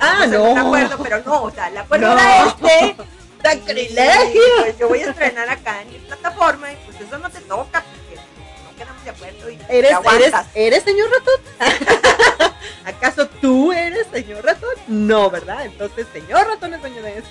Ah, 0.00 0.26
no. 0.26 0.42
un 0.44 0.58
acuerdo, 0.58 0.98
pero 1.02 1.22
no, 1.24 1.42
o 1.44 1.50
sea, 1.50 1.68
el 1.68 1.78
acuerdo 1.78 2.14
No. 2.14 2.48
este. 2.48 2.96
¡Sacrilegio! 3.44 4.40
Y, 4.42 4.60
Pues 4.62 4.78
yo 4.78 4.88
voy 4.88 5.02
a 5.02 5.10
estrenar 5.10 5.50
acá 5.50 5.82
en 5.82 5.92
mi 5.92 5.98
plataforma 5.98 6.72
y 6.72 6.76
pues 6.86 6.98
eso 6.98 7.18
no 7.18 7.28
te 7.28 7.40
toca 7.42 7.82
porque 7.82 8.16
no 8.16 8.74
quedamos 8.78 9.04
de 9.04 9.10
acuerdo 9.10 9.50
y 9.50 9.54
¿Eres, 9.54 9.68
te 9.68 9.78
eres, 9.78 9.92
aguantas. 9.92 10.46
¿Eres 10.54 10.82
señor 10.82 11.10
ratón? 11.10 12.54
¿Acaso 12.86 13.28
tú 13.28 13.70
eres 13.70 14.06
señor 14.10 14.42
ratón? 14.46 14.70
No, 14.86 15.28
¿verdad? 15.30 15.66
Entonces, 15.66 16.06
señor 16.14 16.46
ratón 16.46 16.72
es 16.72 16.80
dueño 16.80 17.02
de 17.02 17.18
eso. 17.18 17.28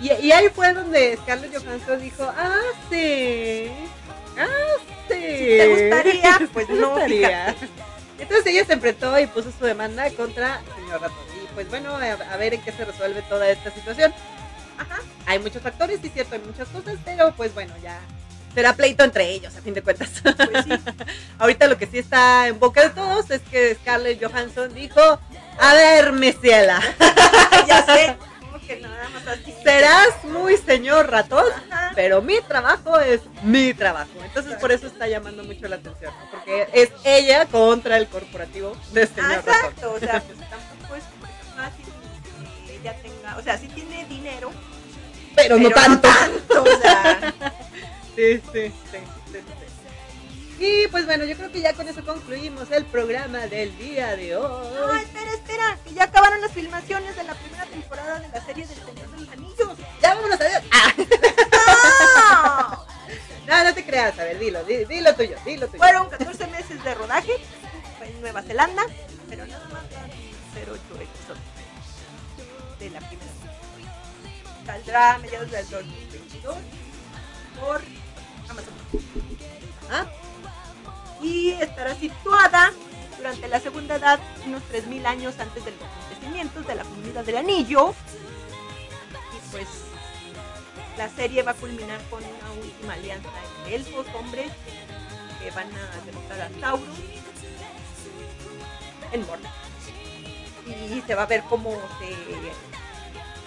Y, 0.00 0.12
y 0.26 0.32
ahí 0.32 0.48
fue 0.48 0.72
donde 0.72 1.16
Scarlett 1.22 1.54
Johansson 1.54 2.00
dijo, 2.00 2.24
ah, 2.36 2.60
sí, 2.90 3.70
ah, 4.38 4.46
sí. 5.08 5.14
Te 5.14 5.68
gustaría, 5.68 6.40
pues 6.52 6.66
te 6.66 6.72
no, 6.74 6.90
gustaría". 6.90 7.54
Entonces 8.18 8.46
ella 8.46 8.64
se 8.64 8.74
enfrentó 8.74 9.18
y 9.18 9.26
puso 9.26 9.50
su 9.50 9.64
demanda 9.64 10.10
contra 10.10 10.60
el 10.60 10.74
señor 10.82 11.00
ratón. 11.00 11.18
Y 11.42 11.46
pues 11.54 11.68
bueno, 11.70 11.96
a, 11.96 12.12
a 12.12 12.36
ver 12.36 12.54
en 12.54 12.62
qué 12.62 12.72
se 12.72 12.84
resuelve 12.84 13.22
toda 13.22 13.48
esta 13.48 13.70
situación. 13.70 14.12
Ajá. 14.78 15.00
Hay 15.26 15.38
muchos 15.38 15.62
factores, 15.62 16.00
sí, 16.02 16.10
cierto, 16.10 16.34
hay 16.34 16.42
muchas 16.42 16.68
cosas, 16.68 16.98
pero 17.04 17.32
pues 17.34 17.54
bueno, 17.54 17.74
ya 17.82 17.98
será 18.54 18.74
pleito 18.74 19.04
entre 19.04 19.28
ellos, 19.30 19.54
a 19.56 19.60
fin 19.60 19.74
de 19.74 19.82
cuentas. 19.82 20.10
Pues 20.22 20.64
sí. 20.64 20.70
Ahorita 21.38 21.66
lo 21.66 21.78
que 21.78 21.86
sí 21.86 21.98
está 21.98 22.48
en 22.48 22.58
boca 22.58 22.82
de 22.82 22.90
todos 22.90 23.30
es 23.30 23.40
que 23.42 23.74
Scarlett 23.76 24.22
Johansson 24.22 24.74
dijo, 24.74 25.00
a 25.58 25.74
ver, 25.74 26.12
Mesiela, 26.12 26.80
ya 27.66 27.84
sé. 27.84 28.16
Como 28.76 28.82
que 28.82 28.88
nada 28.88 29.08
más 29.10 29.26
así. 29.26 29.54
serás 29.64 30.24
muy 30.24 30.56
señor 30.56 31.10
ratón, 31.10 31.44
Ajá. 31.70 31.92
pero 31.94 32.22
mi 32.22 32.40
trabajo 32.40 32.98
es 33.00 33.20
mi 33.42 33.74
trabajo. 33.74 34.10
Entonces 34.24 34.54
por 34.54 34.72
eso 34.72 34.86
está 34.86 35.08
llamando 35.08 35.42
mucho 35.44 35.66
la 35.68 35.76
atención, 35.76 36.12
¿no? 36.18 36.30
porque 36.30 36.68
es 36.72 36.90
ella 37.04 37.46
contra 37.46 37.96
el 37.96 38.06
corporativo 38.08 38.76
de 38.92 39.02
Ah, 39.02 39.06
señor 39.14 39.30
ratón. 39.44 39.54
exacto, 39.54 39.92
o 39.92 39.98
sea, 39.98 40.22
pues 40.22 40.38
tampoco 40.48 40.94
es 40.96 41.04
fácil 41.56 41.84
que 42.66 42.76
ella 42.76 42.96
tenga, 43.02 43.36
o 43.36 43.42
sea, 43.42 43.58
sí 43.58 43.68
tiene 43.68 44.04
dinero, 44.06 44.50
Pero, 45.36 45.58
no 45.58 45.70
tanto. 45.70 46.08
tanto, 46.08 46.62
o 46.62 46.80
sea, 46.80 47.34
Sí, 48.16 48.36
sí, 48.36 48.42
sí, 48.52 48.72
sí, 48.90 48.98
sí. 48.98 49.19
Y 50.62 50.88
pues 50.88 51.06
bueno, 51.06 51.24
yo 51.24 51.34
creo 51.36 51.50
que 51.50 51.62
ya 51.62 51.72
con 51.72 51.88
eso 51.88 52.04
concluimos 52.04 52.70
el 52.70 52.84
programa 52.84 53.46
del 53.46 53.74
día 53.78 54.14
de 54.14 54.32
No, 54.32 54.40
hoy. 54.42 54.98
espera, 54.98 55.32
espera, 55.32 55.78
que 55.82 55.94
ya 55.94 56.04
acabaron 56.04 56.38
las 56.42 56.52
filmaciones 56.52 57.16
de 57.16 57.22
la 57.24 57.32
primera 57.34 57.64
temporada 57.64 58.20
de 58.20 58.28
la 58.28 58.44
serie 58.44 58.66
del 58.66 58.76
Señor 58.76 59.10
de 59.10 59.18
los 59.20 59.28
Anillos. 59.30 59.78
Ya 60.02 60.14
vámonos 60.14 60.38
a 60.40 60.44
ver. 60.44 60.62
Ah, 60.72 60.92
no, 63.46 63.64
no 63.64 63.74
te 63.74 63.84
creas, 63.86 64.18
a 64.18 64.24
ver, 64.24 64.38
dilo, 64.38 64.62
di- 64.64 64.84
dilo 64.84 65.14
tuyo, 65.14 65.36
dilo 65.46 65.66
tuyo. 65.66 65.78
Fueron 65.78 66.10
14 66.10 66.46
meses 66.48 66.84
de 66.84 66.94
rodaje 66.94 67.32
en 68.04 68.20
Nueva 68.20 68.42
Zelanda, 68.42 68.82
pero 69.28 69.46
nada 69.46 69.64
más 69.68 69.82
van 69.90 70.10
a 70.10 70.54
ser 70.54 70.68
8 70.70 70.80
episodios 71.00 71.38
de 72.78 72.90
la 72.90 73.00
primera. 73.00 73.30
Saldrá 74.66 75.14
a 75.14 75.18
mediados 75.18 75.50
del 75.50 75.68
2022 75.70 76.54
por 77.58 77.80
Amazon. 78.48 78.74
Ah, 79.90 80.06
y 81.22 81.50
estará 81.50 81.94
situada 81.94 82.72
durante 83.16 83.48
la 83.48 83.60
segunda 83.60 83.96
edad, 83.96 84.18
unos 84.46 84.62
3.000 84.72 85.06
años 85.06 85.38
antes 85.38 85.64
de 85.64 85.72
los 85.72 85.82
acontecimientos 85.82 86.66
de 86.66 86.74
la 86.74 86.84
comunidad 86.84 87.24
del 87.24 87.36
anillo. 87.36 87.94
Y 89.34 89.50
pues 89.50 89.66
la 90.96 91.08
serie 91.08 91.42
va 91.42 91.52
a 91.52 91.54
culminar 91.54 92.00
con 92.08 92.22
una 92.24 92.62
última 92.62 92.94
alianza 92.94 93.28
entre 93.58 93.76
elfos, 93.76 94.06
hombres, 94.14 94.50
que 95.42 95.50
van 95.50 95.68
a 95.68 96.04
derrotar 96.04 96.40
a 96.40 96.60
Sauron 96.60 96.94
en 99.12 99.26
Mordor. 99.26 99.50
Y 100.66 101.02
se 101.06 101.14
va 101.14 101.22
a 101.22 101.26
ver 101.26 101.42
cómo 101.48 101.72
se 101.98 102.14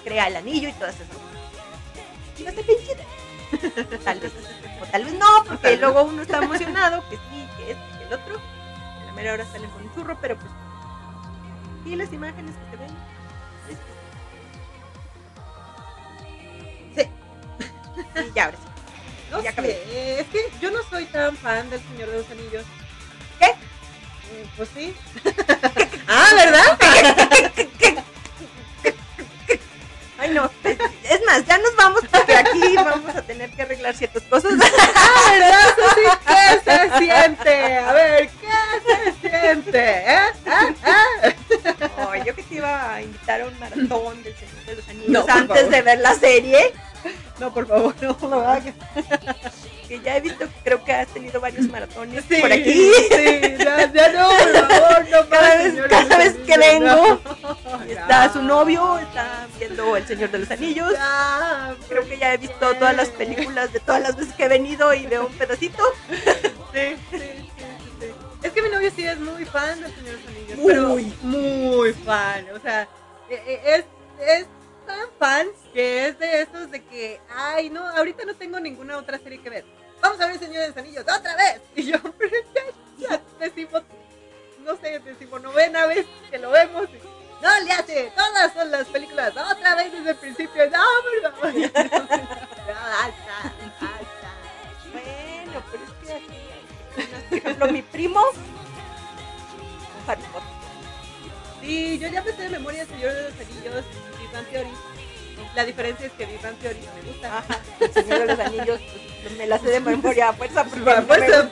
crea 0.03 0.27
el 0.27 0.35
anillo 0.35 0.69
y 0.69 0.73
todas 0.73 0.95
esas 0.95 1.07
cosas. 1.07 1.23
Y 2.37 2.43
va 2.43 2.51
a 2.51 2.53
ser 2.53 2.65
bien 2.65 2.79
chida. 2.79 3.97
Tal 4.03 4.19
vez. 4.19 4.31
O 4.81 4.85
tal 4.85 5.05
vez 5.05 5.13
no, 5.13 5.43
porque 5.47 5.77
luego 5.77 6.03
uno 6.03 6.23
está 6.23 6.39
emocionado, 6.39 7.07
que 7.09 7.17
sí, 7.17 7.42
el 8.13 8.19
otro. 8.21 8.39
A 9.01 9.05
la 9.05 9.11
mera 9.13 9.33
hora 9.33 9.45
salen 9.45 9.69
con 9.71 9.83
un 9.83 9.93
churro, 9.93 10.17
pero 10.21 10.37
pues. 10.37 10.51
Y 11.85 11.95
las 11.95 12.11
imágenes 12.13 12.55
que 12.55 12.71
se 12.71 12.77
ven. 12.77 12.91
es- 16.95 17.05
sí. 17.05 17.09
Y 18.29 18.33
ya, 18.33 18.45
ahora 18.45 18.57
sí. 18.57 18.63
No 19.31 19.41
Ya 19.41 19.51
sé, 19.53 20.19
es 20.21 20.27
que 20.27 20.39
yo 20.61 20.69
no 20.71 20.79
soy 20.89 21.05
tan 21.05 21.35
fan 21.35 21.69
del 21.69 21.81
Señor 21.81 22.09
de 22.09 22.17
los 22.19 22.29
Anillos. 22.29 22.65
¿Qué? 23.39 23.47
Mm, 23.51 24.47
Pues 24.57 24.69
sí. 24.75 24.95
ah, 26.07 26.29
¿verdad? 26.35 26.77
Ay, 30.23 30.29
no. 30.33 30.49
Es, 30.63 31.21
más, 31.25 31.45
ya 31.45 31.57
nos 31.57 31.75
vamos 31.75 32.01
porque 32.09 32.33
aquí 32.35 32.75
vamos 32.75 33.13
a 33.13 33.21
tener 33.21 33.51
que 33.51 33.61
arreglar 33.63 33.93
ciertas 33.93 34.23
cosas. 34.23 34.53
Ah, 34.95 35.31
¿verdad? 35.31 35.75
Sí, 35.95 36.01
¿qué 36.27 36.71
se 36.71 36.97
siente? 36.97 37.77
A 37.77 37.93
ver, 37.93 38.29
¿qué 38.29 39.21
se 39.21 39.29
siente? 39.29 39.79
¿Eh? 39.79 40.19
¿Ah? 40.47 40.69
¿Ah? 40.85 42.17
Yo 42.25 42.33
que 42.35 42.43
te 42.43 42.55
iba 42.55 42.93
a 42.93 43.01
invitar 43.01 43.41
a 43.41 43.45
un 43.47 43.59
maratón 43.59 44.23
del 44.23 44.33
Señor 44.35 44.65
de 44.65 44.75
los 44.75 44.87
Anillos 44.87 45.09
No, 45.09 45.19
antes 45.27 45.57
favor. 45.57 45.71
de 45.71 45.81
ver 45.81 45.99
la 45.99 46.15
serie. 46.15 46.73
No, 47.39 47.53
por 47.53 47.67
favor, 47.67 47.93
no 48.01 48.17
lo 48.29 48.47
hagas. 49.95 50.03
Que 50.03 50.09
ya 50.09 50.17
he 50.17 50.21
visto, 50.21 50.47
creo 50.63 50.83
que 50.83 50.91
has 50.93 51.07
tenido 51.09 51.39
varios 51.41 51.67
maratones 51.69 52.23
Sí, 52.29 52.35
por 52.41 52.51
aquí. 52.51 52.71
Sí, 52.73 53.55
ya, 53.59 53.91
ya 53.91 54.11
no, 54.11 54.29
por 54.29 54.69
favor, 54.69 55.09
no 55.09 55.29
Cada 55.29 55.55
vez- 55.57 55.63
Señor 55.71 55.83
de 55.83 55.89
cada 55.89 56.17
vez 56.17 56.33
que 56.45 56.57
vengo, 56.57 56.85
no. 57.65 57.83
Está 57.87 58.33
su 58.33 58.41
novio, 58.41 58.97
está 58.99 59.47
viendo 59.59 59.95
El 59.97 60.07
Señor 60.07 60.31
de 60.31 60.39
los 60.39 60.51
Anillos. 60.51 60.91
Ya, 60.93 61.75
Creo 61.89 62.07
que 62.07 62.17
ya 62.17 62.33
he 62.33 62.37
visto 62.37 62.73
todas 62.75 62.95
las 62.95 63.09
películas 63.09 63.71
de 63.73 63.79
todas 63.79 64.01
las 64.01 64.15
veces 64.15 64.33
que 64.35 64.45
he 64.45 64.49
venido 64.49 64.93
y 64.93 65.05
veo 65.05 65.27
un 65.27 65.33
pedacito. 65.33 65.83
Sí, 66.73 66.95
sí, 67.11 67.17
sí. 67.99 68.07
Es 68.41 68.51
que 68.51 68.61
mi 68.61 68.69
novio 68.69 68.91
sí 68.95 69.05
es 69.05 69.19
muy 69.19 69.45
fan 69.45 69.81
del 69.81 69.93
Señor 69.93 70.17
de 70.17 70.17
los 70.17 70.27
Anillos. 70.27 70.57
Muy. 70.57 71.13
Pero 71.21 71.27
muy 71.29 71.93
fan. 71.93 72.45
O 72.55 72.59
sea, 72.59 72.87
e- 73.29 73.35
e- 73.35 73.61
es, 73.75 73.85
es 74.27 74.45
tan 74.85 75.07
fan 75.17 75.47
que 75.73 76.07
es 76.07 76.19
de 76.19 76.41
esos 76.41 76.69
de 76.69 76.83
que, 76.83 77.19
ay, 77.35 77.69
no, 77.69 77.87
ahorita 77.87 78.25
no 78.25 78.33
tengo 78.35 78.59
ninguna 78.59 78.97
otra 78.97 79.17
serie 79.17 79.39
que 79.41 79.49
ver. 79.49 79.65
Vamos 80.03 80.19
a 80.19 80.27
ver 80.27 80.37
Señor 80.37 80.63
de 80.63 80.67
los 80.67 80.77
Anillos 80.77 81.03
otra 81.03 81.35
vez. 81.37 81.61
Y 81.77 81.83
yo, 81.83 81.97
ya, 82.97 83.09
ya 83.09 83.21
decimos, 83.39 83.83
no 84.59 84.75
sé, 84.75 84.99
decimonovena 84.99 85.85
vez 85.85 86.05
que 86.29 86.37
lo 86.37 86.51
vemos. 86.51 86.89
no 87.41 87.59
le 87.61 87.71
hace, 87.71 88.11
todas 88.13 88.53
son 88.53 88.69
las 88.69 88.85
películas, 88.87 89.29
otra 89.29 89.75
vez 89.75 89.93
desde 89.93 90.09
el 90.09 90.17
principio. 90.17 90.69
No, 90.69 90.83
por. 91.39 91.53
Ya, 92.65 92.75
basta, 92.75 93.53
basta. 93.81 94.31
Bueno, 94.93 95.63
pero 95.69 95.83
es 95.83 95.91
que 96.07 96.13
así. 96.13 97.29
Por 97.29 97.37
ejemplo, 97.37 97.67
mi 97.67 97.81
primo. 97.81 98.21
Harry. 100.07 100.21
Sí, 101.61 101.99
yo 101.99 102.07
ya 102.07 102.21
me 102.21 102.31
sé 102.31 102.41
de 102.43 102.49
memoria 102.49 102.85
Señor 102.85 103.13
de 103.13 103.23
los 103.23 103.33
Anillos 103.33 103.85
y 104.15 104.35
Big 104.37 104.49
Theory. 104.49 104.92
La 105.55 105.65
diferencia 105.65 106.07
es 106.07 106.11
que 106.13 106.25
Bang 106.41 106.55
Theory 106.57 106.79
me 106.95 107.11
gusta. 107.11 107.37
Ajá, 107.37 107.59
El 107.79 107.93
Señor 107.93 108.19
de 108.19 108.25
los 108.27 108.39
Anillos. 108.39 108.79
Pues, 109.23 109.37
me 109.37 109.47
la 109.47 109.59
sé 109.59 109.67
de 109.69 109.79
memoria 109.91 110.29
a 110.29 110.33
fuerza. 110.33 110.63
Porque 110.63 110.79
Por 110.81 110.95
no 110.95 111.01
me 111.01 111.07
fuerza. 111.07 111.49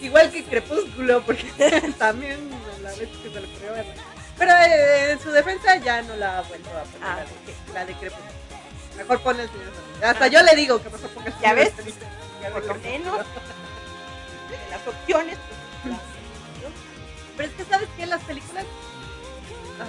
Igual 0.00 0.30
que 0.30 0.44
Crepúsculo, 0.44 1.22
porque 1.22 1.44
también 1.98 2.48
la 2.82 2.90
vez 2.90 3.08
que 3.08 3.30
se 3.32 3.40
le 3.40 3.46
ocurrió 3.48 3.72
verla. 3.72 3.94
Pero 4.38 4.52
eh, 4.52 5.10
en 5.12 5.20
su 5.20 5.30
defensa 5.32 5.76
ya 5.76 6.02
no 6.02 6.14
la 6.16 6.38
ha 6.38 6.42
vuelto 6.42 6.70
a 6.70 6.82
poner 6.84 7.02
Ah, 7.08 7.16
la, 7.16 7.24
de, 7.24 7.74
la 7.74 7.84
de 7.84 7.94
Crepúsculo. 7.94 8.32
Mejor 8.96 9.20
pone 9.20 9.42
el 9.42 9.48
Señor 9.48 9.64
de 9.64 9.70
los 9.70 9.78
Anillos. 9.78 10.04
Hasta 10.04 10.24
Ah. 10.24 10.28
yo 10.28 10.42
le 10.42 10.54
digo 10.56 10.82
que 10.82 10.90
mejor 10.90 11.10
ponga 11.10 11.26
el 11.28 11.32
¿Ya 11.34 11.40
Señor 11.40 11.56
de 11.56 11.64
ves? 11.64 11.70
los 11.72 11.80
Anillos. 11.80 11.98
Ya 12.42 12.48
Por 12.50 12.60
ve 12.62 12.68
lo 12.68 12.74
que- 12.74 12.88
menos. 12.88 13.18
De 13.18 14.70
las 14.70 14.86
opciones, 14.86 15.38
pues. 15.82 15.94
Pero 17.36 17.48
es 17.48 17.54
que, 17.56 17.64
¿sabes 17.64 17.88
qué? 17.96 18.06
Las 18.06 18.22
películas... 18.22 18.64
Ah, 19.80 19.84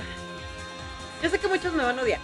Yo 1.21 1.29
sé 1.29 1.37
que 1.39 1.47
muchos 1.47 1.73
me 1.73 1.83
van 1.83 1.99
a 1.99 2.01
odiar. 2.01 2.19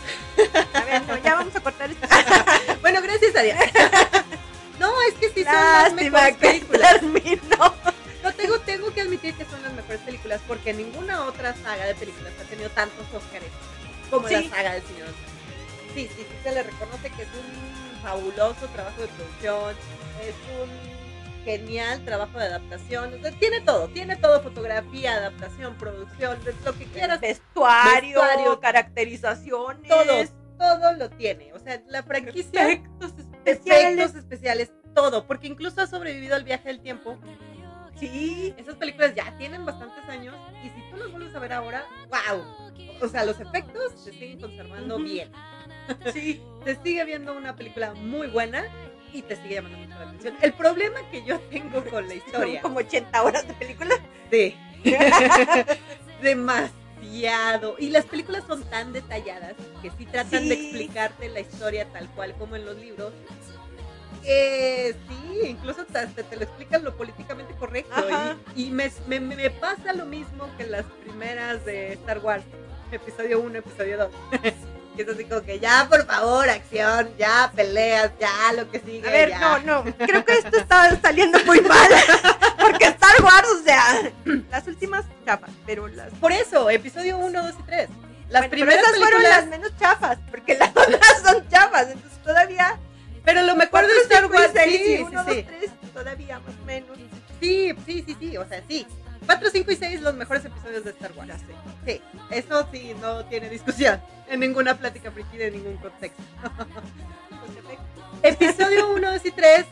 A 0.73 0.81
ver, 0.81 1.01
no, 1.03 1.17
ya 1.17 1.35
vamos 1.35 1.55
a 1.55 1.59
cortar 1.61 1.89
esto. 1.91 2.07
Bueno, 2.81 3.01
gracias 3.01 3.35
a 3.35 3.41
Dios. 3.41 3.57
No, 4.79 4.91
es 5.03 5.13
que 5.13 5.29
sí 5.29 5.43
son 5.45 5.53
las 5.53 5.93
mejores 5.93 6.35
películas. 6.35 7.01
No, 7.01 8.33
tengo, 8.33 8.59
tengo 8.59 8.93
que 8.93 9.01
admitir 9.01 9.33
que 9.35 9.45
son 9.45 9.63
las 9.63 9.71
mejores 9.73 10.01
películas 10.01 10.41
porque 10.47 10.73
ninguna 10.73 11.23
otra 11.25 11.55
saga 11.63 11.85
de 11.85 11.95
películas 11.95 12.33
ha 12.41 12.43
tenido 12.49 12.69
tantos 12.71 13.05
Oscars 13.13 13.45
como 14.09 14.27
Sí. 14.27 14.33
la 14.49 14.55
saga 14.55 14.73
del 14.73 14.83
Señor. 14.83 15.07
Sí, 15.93 16.09
sí, 16.13 16.17
sí, 16.17 16.27
se 16.43 16.51
le 16.51 16.63
reconoce 16.63 17.09
que 17.09 17.21
es 17.21 17.29
un 17.29 18.01
fabuloso 18.01 18.67
trabajo 18.73 19.01
de 19.01 19.07
producción, 19.07 19.75
es 20.21 20.35
un 20.59 20.69
genial 21.45 22.03
trabajo 22.03 22.37
de 22.37 22.45
adaptación, 22.45 23.13
o 23.13 23.21
sea, 23.21 23.31
tiene 23.39 23.61
todo, 23.61 23.87
tiene 23.89 24.15
todo, 24.17 24.41
fotografía, 24.41 25.13
adaptación, 25.13 25.75
producción, 25.75 26.37
lo 26.65 26.73
que 26.73 26.85
quieras, 26.85 27.21
Vestuario, 27.21 28.19
Vestuario. 28.21 28.59
caracterizaciones. 28.59 29.87
todo, 29.87 30.25
todo 30.57 30.93
lo 30.93 31.09
tiene, 31.11 31.53
o 31.53 31.59
sea, 31.59 31.81
la 31.87 32.03
franquicia, 32.03 32.63
Efectos 32.71 33.13
especiales. 33.17 33.93
efectos 33.99 34.15
especiales, 34.19 34.71
todo, 34.93 35.25
porque 35.27 35.47
incluso 35.47 35.81
ha 35.81 35.87
sobrevivido 35.87 36.35
al 36.35 36.43
viaje 36.43 36.67
del 36.67 36.81
tiempo, 36.81 37.17
Sí. 37.97 38.53
Esas 38.57 38.75
películas 38.75 39.15
ya 39.15 39.33
tienen 39.37 39.63
bastantes 39.65 40.03
años 40.09 40.35
y 40.65 40.67
si 40.69 40.91
tú 40.91 40.97
las 40.97 41.09
vuelves 41.11 41.33
a 41.33 41.39
ver 41.39 41.53
ahora, 41.53 41.85
wow. 42.09 42.43
O 43.01 43.07
sea, 43.07 43.23
los 43.23 43.39
efectos 43.39 43.93
se 43.95 44.11
siguen 44.11 44.37
conservando 44.41 44.97
bien. 44.97 45.31
Sí. 46.11 46.41
Te 46.65 46.75
sigue 46.83 47.05
viendo 47.05 47.31
una 47.37 47.55
película 47.55 47.93
muy 47.93 48.27
buena 48.27 48.65
y 49.17 49.21
te 49.21 49.35
sigue 49.37 49.55
llamando 49.55 49.77
mucho 49.77 49.93
la 49.97 50.01
atención. 50.05 50.35
El 50.41 50.53
problema 50.53 50.99
que 51.11 51.23
yo 51.23 51.39
tengo 51.39 51.83
con 51.85 52.07
la 52.07 52.13
historia, 52.21 52.61
como 52.61 52.79
80 52.79 53.23
horas 53.23 53.47
de 53.47 53.53
película. 53.53 53.95
sí, 54.31 54.55
demasiado. 56.21 57.75
Y 57.79 57.89
las 57.89 58.05
películas 58.05 58.43
son 58.47 58.63
tan 58.65 58.93
detalladas 58.93 59.53
que 59.81 59.91
sí 59.97 60.05
tratan 60.05 60.47
de 60.49 60.55
explicarte 60.55 61.29
la 61.29 61.39
historia 61.39 61.85
tal 61.91 62.09
cual 62.11 62.33
como 62.37 62.55
en 62.55 62.65
los 62.65 62.77
libros. 62.77 63.13
Que 64.23 64.95
sí, 65.07 65.41
incluso 65.49 65.81
hasta 65.81 66.07
te, 66.07 66.35
lo 66.35 66.43
explican 66.43 66.83
lo 66.83 66.95
políticamente 66.97 67.53
correcto. 67.55 67.93
Ajá. 67.95 68.37
Y, 68.55 68.65
y 68.67 68.71
me, 68.71 68.89
me- 69.07 69.19
me 69.19 69.49
pasa 69.51 69.93
lo 69.93 70.05
mismo 70.05 70.49
que 70.57 70.65
las 70.65 70.83
primeras 71.03 71.63
de 71.63 71.93
Star 71.93 72.19
Wars, 72.19 72.43
episodio 72.91 73.39
1, 73.41 73.59
episodio 73.59 73.97
2. 73.97 74.09
que 74.95 75.01
es 75.03 75.09
así 75.09 75.25
como 75.25 75.41
que 75.41 75.59
ya, 75.59 75.87
por 75.89 76.05
favor, 76.05 76.49
acción, 76.49 77.09
ya, 77.17 77.51
peleas, 77.55 78.11
ya, 78.19 78.53
lo 78.53 78.69
que 78.71 78.79
sigue. 78.79 79.07
A 79.07 79.11
ver, 79.11 79.29
ya. 79.29 79.39
no, 79.39 79.83
no. 79.83 79.95
Creo 79.97 80.23
que 80.23 80.33
esto 80.33 80.57
está 80.57 80.99
saliendo 81.01 81.37
muy 81.45 81.61
mal. 81.61 81.89
Porque 82.59 82.85
Star 82.85 83.21
Wars, 83.23 83.47
o 83.59 83.63
sea, 83.63 84.11
las 84.51 84.67
últimas 84.67 85.05
chafas, 85.25 85.51
pero 85.65 85.87
las. 85.87 86.13
Por 86.13 86.31
eso, 86.31 86.69
episodio 86.69 87.17
1, 87.17 87.43
2 87.43 87.53
y 87.59 87.63
3. 87.63 87.89
Las 88.29 88.41
Bueno, 88.41 88.49
primeras 88.51 88.83
esas 88.83 88.97
fueron 88.97 89.21
películas, 89.21 89.41
las 89.41 89.47
menos 89.47 89.77
chafas, 89.79 90.17
porque 90.31 90.55
las 90.55 90.69
otras 90.75 91.21
son 91.23 91.47
chafas. 91.49 91.87
Entonces 91.91 92.19
todavía. 92.23 92.79
pero 93.23 93.43
lo 93.43 93.55
mejor 93.55 93.85
de 93.85 93.93
Star 94.03 94.25
Wars, 94.25 94.51
sí, 94.65 94.77
sí, 94.83 95.05
uno, 95.07 95.23
sí. 95.27 95.35
dos, 95.35 95.45
tres, 95.45 95.71
todavía 95.93 96.39
más 96.39 96.55
o 96.61 96.65
menos. 96.65 96.97
Sí, 97.39 97.75
sí, 97.85 98.03
sí, 98.05 98.17
sí, 98.19 98.37
o 98.37 98.47
sea, 98.47 98.63
sí. 98.67 98.87
4, 99.25 99.49
5 99.49 99.71
y 99.71 99.75
6 99.75 100.01
los 100.01 100.13
mejores 100.15 100.45
episodios 100.45 100.83
de 100.83 100.91
Star 100.91 101.11
Wars. 101.15 101.33
Sí, 101.85 102.01
eso 102.31 102.67
sí, 102.71 102.95
no 103.01 103.25
tiene 103.25 103.49
discusión 103.49 104.01
en 104.27 104.39
ninguna 104.39 104.75
plática 104.77 105.11
friki 105.11 105.37
de 105.37 105.51
ningún 105.51 105.77
contexto. 105.77 106.21
Episodio 108.23 108.89
1, 108.93 109.11
2 109.11 109.25
y 109.25 109.31
3, 109.31 109.65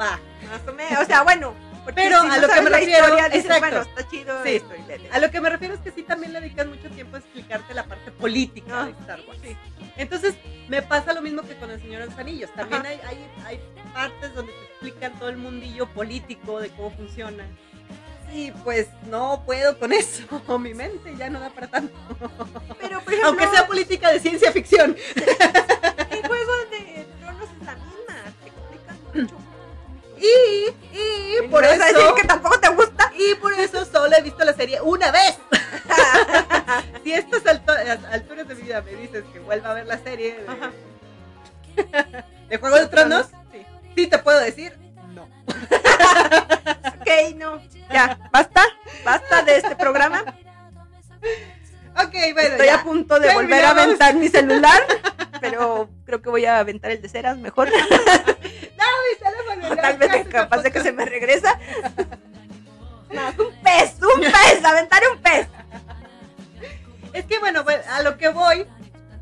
va. 0.00 0.18
Más 0.50 0.68
o 0.68 0.72
menos. 0.72 1.02
O 1.02 1.04
sea, 1.06 1.22
bueno, 1.22 1.54
Pero 1.94 2.20
si 2.22 2.26
a 2.26 2.30
no 2.36 2.40
lo 2.42 2.48
que 2.48 2.60
me 2.62 2.70
refiero- 2.70 3.04
historia, 3.04 3.24
dices, 3.28 3.44
exacto. 3.44 3.60
bueno, 3.60 3.80
está 3.82 4.08
chido 4.08 4.42
Sí. 4.44 4.50
esto, 4.56 4.74
y 4.76 5.06
A 5.12 5.18
lo 5.18 5.30
que 5.30 5.40
me 5.40 5.50
refiero 5.50 5.74
es 5.74 5.80
que 5.80 5.90
sí 5.92 6.02
también 6.02 6.32
le 6.32 6.40
dedican 6.40 6.68
mucho 6.68 6.88
tiempo 6.90 7.16
a 7.16 7.18
explicarte 7.20 7.74
la 7.74 7.84
parte 7.84 8.10
política 8.12 8.82
Ah, 8.82 8.86
de 8.86 8.90
Star 8.92 9.20
Wars. 9.26 9.40
Entonces, 9.96 10.34
me 10.68 10.82
pasa 10.82 11.12
lo 11.14 11.22
mismo 11.22 11.42
que 11.42 11.56
con 11.56 11.70
el 11.70 11.80
Señor 11.80 12.00
de 12.02 12.06
los 12.08 12.18
Anillos. 12.18 12.50
También 12.54 12.84
hay, 12.84 13.00
hay, 13.06 13.30
hay 13.46 13.60
partes 13.94 14.34
donde 14.34 14.52
te 14.52 14.64
explican 14.66 15.18
todo 15.18 15.28
el 15.30 15.36
mundillo 15.38 15.86
político 15.88 16.60
de 16.60 16.68
cómo 16.70 16.90
funciona. 16.90 17.44
Y 18.32 18.50
pues 18.50 18.88
no 19.08 19.42
puedo 19.46 19.78
con 19.78 19.92
eso. 19.92 20.24
Mi 20.58 20.74
mente 20.74 21.14
ya 21.16 21.30
no 21.30 21.40
da 21.40 21.50
para 21.50 21.68
tanto. 21.68 21.94
Pero, 22.80 23.00
por 23.00 23.12
ejemplo, 23.12 23.28
Aunque 23.28 23.46
sea 23.48 23.66
política 23.66 24.12
de 24.12 24.20
ciencia 24.20 24.52
ficción. 24.52 24.96
en 25.14 26.22
Juego 26.26 26.52
de 26.70 27.06
Tronos 27.20 27.48
es 27.50 27.66
la 27.66 27.74
misma. 27.74 28.16
Te 28.42 28.48
explican 28.48 28.98
mucho. 29.14 29.36
Y, 30.18 30.70
y 30.92 31.48
por 31.48 31.62
decir 31.62 31.82
eso. 31.96 32.14
que 32.14 32.24
tampoco 32.26 32.58
te 32.58 32.68
gusta. 32.70 33.12
Y 33.16 33.34
por 33.36 33.52
eso 33.52 33.84
solo 33.84 34.16
he 34.16 34.22
visto 34.22 34.44
la 34.44 34.52
serie 34.54 34.80
una 34.80 35.10
vez. 35.10 35.38
si 37.04 37.12
a 37.12 37.18
estas 37.18 37.46
alturas 37.46 38.48
de 38.48 38.54
mi 38.54 38.62
vida 38.62 38.80
me 38.82 38.92
dices 38.94 39.24
que 39.32 39.38
vuelva 39.40 39.70
a 39.70 39.74
ver 39.74 39.86
la 39.86 39.98
serie 39.98 40.38
de 42.48 42.58
Juego 42.58 42.76
de 42.76 42.86
Tronos, 42.88 43.26
sí. 43.52 43.66
sí 43.94 44.06
te 44.06 44.18
puedo 44.18 44.40
decir 44.40 44.76
no. 45.14 45.24
Ok, 47.00 47.34
no. 47.36 47.60
Ya, 47.92 48.18
basta. 48.32 48.62
Basta 49.04 49.42
de 49.42 49.56
este 49.56 49.76
programa. 49.76 50.24
Ok, 51.98 52.12
bueno, 52.34 52.40
Estoy 52.40 52.66
ya. 52.66 52.76
a 52.76 52.82
punto 52.82 53.18
de 53.18 53.32
volver 53.32 53.64
a 53.64 53.70
aventar 53.70 54.14
mi 54.14 54.28
celular. 54.28 54.82
Pero 55.40 55.88
creo 56.04 56.22
que 56.22 56.30
voy 56.30 56.44
a 56.44 56.58
aventar 56.58 56.90
el 56.90 57.00
de 57.00 57.08
ceras 57.08 57.38
mejor. 57.38 57.68
No, 57.70 58.86
mi 59.02 59.18
teléfono, 59.18 59.74
ya, 59.76 59.82
Tal 59.82 59.96
vez 59.98 60.28
capaz 60.28 60.58
de 60.58 60.70
que 60.70 60.80
se 60.80 60.92
me 60.92 61.04
regresa. 61.04 61.58
No, 63.10 63.28
un 63.44 63.54
pez, 63.62 63.94
un 64.02 64.20
pez, 64.20 64.64
aventaré 64.64 65.08
un 65.08 65.18
pez. 65.18 65.46
Es 67.12 67.24
que 67.24 67.38
bueno, 67.38 67.64
pues, 67.64 67.86
a 67.88 68.02
lo 68.02 68.18
que 68.18 68.28
voy 68.28 68.66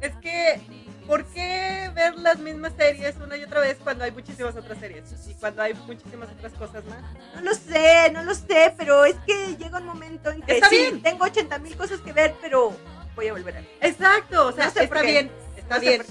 es 0.00 0.14
que 0.16 0.60
¿por 1.06 1.24
qué 1.26 1.90
ver 1.94 2.14
las 2.18 2.38
mismas 2.38 2.72
series 2.76 3.14
una 3.16 3.36
y 3.36 3.44
otra 3.44 3.60
vez 3.60 3.76
cuando 3.82 4.04
hay 4.04 4.10
muchísimas 4.10 4.56
otras 4.56 4.78
series? 4.78 5.04
Y 5.28 5.34
cuando 5.34 5.62
hay 5.62 5.74
muchísimas 5.74 6.28
otras 6.30 6.52
cosas 6.54 6.84
más. 6.86 7.02
No 7.34 7.42
lo 7.42 7.54
sé, 7.54 8.10
no 8.12 8.22
lo 8.22 8.34
sé, 8.34 8.74
pero 8.76 9.04
es 9.04 9.16
que 9.26 9.56
llega 9.56 9.78
un 9.78 9.86
momento 9.86 10.30
en 10.30 10.42
que 10.42 10.54
Está 10.56 10.68
sí, 10.68 10.76
bien. 10.76 11.02
tengo 11.02 11.24
80 11.24 11.58
mil 11.58 11.76
cosas 11.76 12.00
que 12.00 12.12
ver, 12.12 12.34
pero 12.40 12.72
voy 13.14 13.28
a 13.28 13.32
volver 13.32 13.56
a 13.56 13.60
ver. 13.60 13.70
Exacto, 13.80 14.46
o 14.48 14.52
sea, 14.52 14.66
No 14.66 14.70
sé 14.72 14.84
está 14.84 15.02
bien, 15.02 15.30
está 15.56 15.76
No 15.76 15.80
bien. 15.80 16.02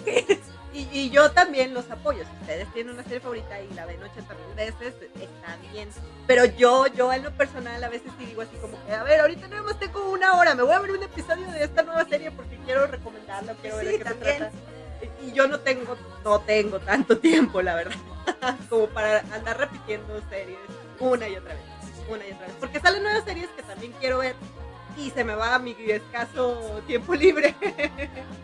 Y, 0.75 0.89
y 0.91 1.11
yo 1.11 1.29
también 1.29 1.71
los 1.75 1.87
apoyo. 1.91 2.23
Si 2.23 2.41
ustedes 2.41 2.67
tienen 2.73 2.95
una 2.95 3.03
serie 3.03 3.19
favorita 3.19 3.61
y 3.61 3.71
la 3.75 3.85
ven 3.85 4.01
80 4.01 4.33
mil 4.33 4.55
veces, 4.55 4.95
está 5.21 5.55
bien. 5.71 5.87
Pero 6.25 6.45
yo, 6.45 6.87
yo 6.87 7.13
en 7.13 7.21
lo 7.21 7.29
personal 7.31 7.83
a 7.83 7.89
veces 7.89 8.11
sí 8.17 8.25
digo 8.25 8.41
así 8.41 8.55
como 8.59 8.83
que, 8.87 8.91
a 8.91 9.03
ver, 9.03 9.19
ahorita 9.21 9.47
nada 9.49 9.61
más 9.61 9.77
tengo 9.77 10.09
una 10.11 10.33
hora, 10.33 10.55
me 10.55 10.63
voy 10.63 10.73
a 10.73 10.79
ver 10.79 10.89
un 10.89 11.03
episodio 11.03 11.45
de 11.51 11.63
esta 11.63 11.83
nueva 11.83 12.03
serie 12.05 12.31
porque 12.31 12.57
quiero 12.65 12.87
recomendarla, 12.87 13.53
quiero 13.61 13.77
ver 13.77 13.85
Sí, 13.85 13.91
de 13.91 13.97
qué 13.99 14.03
también. 14.03 14.33
se 14.33 14.37
trata. 14.39 14.57
Y 15.25 15.31
yo 15.33 15.47
no 15.47 15.59
tengo, 15.59 15.95
no 16.23 16.39
tengo 16.41 16.79
tanto 16.79 17.17
tiempo, 17.17 17.61
la 17.61 17.75
verdad, 17.75 17.95
como 18.69 18.87
para 18.87 19.19
andar 19.33 19.57
repitiendo 19.57 20.21
series 20.29 20.59
una 20.99 21.27
y 21.27 21.35
otra 21.35 21.53
vez, 21.53 21.63
una 22.09 22.25
y 22.27 22.31
otra 22.31 22.47
vez. 22.47 22.55
Porque 22.59 22.79
salen 22.79 23.03
nuevas 23.03 23.23
series 23.25 23.49
que 23.49 23.63
también 23.63 23.93
quiero 23.99 24.19
ver 24.19 24.35
y 24.95 25.09
se 25.09 25.23
me 25.23 25.33
va 25.33 25.57
mi 25.57 25.75
escaso 25.87 26.81
tiempo 26.87 27.15
libre. 27.15 27.55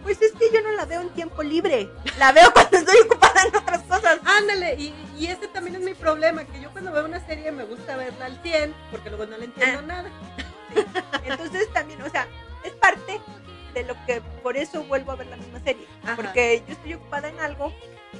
Pues 0.04 0.20
es 0.24 0.32
que 0.32 0.50
yo 0.52 0.62
no 0.62 0.72
la 0.72 0.86
veo 0.86 1.02
en 1.02 1.10
tiempo 1.10 1.44
libre. 1.44 1.88
La 2.18 2.32
veo 2.32 2.52
cuando 2.52 2.78
estoy 2.78 2.98
ocupada 3.06 3.44
en 3.44 3.56
otras 3.56 3.84
cosas. 3.84 4.20
Ándale, 4.26 4.74
y, 4.76 4.96
y 5.20 5.28
ese 5.28 5.48
también 5.50 5.76
es 5.76 5.82
mi 5.82 5.94
problema, 5.94 6.46
que 6.46 6.60
yo 6.60 6.72
cuando 6.72 6.92
veo 6.92 7.06
una 7.06 7.24
serie 7.28 7.52
me 7.52 7.66
gusta 7.66 7.96
verla 7.96 8.26
al 8.26 8.42
100, 8.42 8.74
porque 8.90 9.10
luego 9.10 9.28
no 9.28 9.38
le 9.38 9.46
entiendo 9.46 9.80
Ah. 9.80 9.86
nada. 9.86 10.10
Entonces 11.26 11.72
también, 11.74 12.02
o 12.02 12.10
sea, 12.10 12.28
es 12.64 12.72
parte 12.74 13.22
de 13.74 13.84
lo 13.84 13.96
que 14.06 14.22
por 14.44 14.58
eso 14.58 14.84
vuelvo 14.84 15.12
a 15.12 15.16
ver 15.16 15.28
la 15.28 15.38
misma 15.38 15.60
serie. 15.60 15.86
Ajá. 16.04 16.16
Porque 16.16 16.64
yo 16.68 16.74
estoy 16.74 16.94
ocupada 16.96 17.30
en 17.30 17.40
algo. 17.40 17.74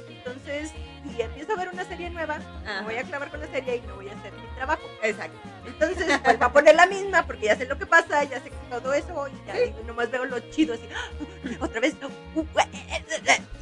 Entonces, 0.08 0.70
si 1.16 1.22
empiezo 1.22 1.52
a 1.52 1.56
ver 1.56 1.68
una 1.70 1.84
serie 1.84 2.10
nueva, 2.10 2.34
Ajá. 2.36 2.80
me 2.80 2.86
voy 2.88 2.96
a 2.96 3.02
clavar 3.04 3.30
con 3.30 3.40
la 3.40 3.46
serie 3.48 3.76
y 3.76 3.80
no 3.82 3.96
voy 3.96 4.08
a 4.08 4.12
hacer 4.12 4.32
mi 4.32 4.46
trabajo. 4.56 4.82
Exacto. 5.02 5.38
Entonces, 5.66 6.22
vuelvo 6.22 6.44
a 6.44 6.52
poner 6.52 6.74
la 6.74 6.86
misma 6.86 7.26
porque 7.26 7.46
ya 7.46 7.56
sé 7.56 7.64
lo 7.66 7.78
que 7.78 7.86
pasa, 7.86 8.22
ya 8.24 8.40
sé 8.40 8.50
todo 8.70 8.92
eso 8.92 9.28
y 9.28 9.46
ya 9.46 9.54
digo, 9.54 9.80
nomás 9.86 10.10
veo 10.10 10.24
lo 10.26 10.38
chido 10.50 10.74
así. 10.74 10.88
¡ah! 10.94 11.56
Otra 11.60 11.80
vez. 11.80 11.94
y. 11.94 12.46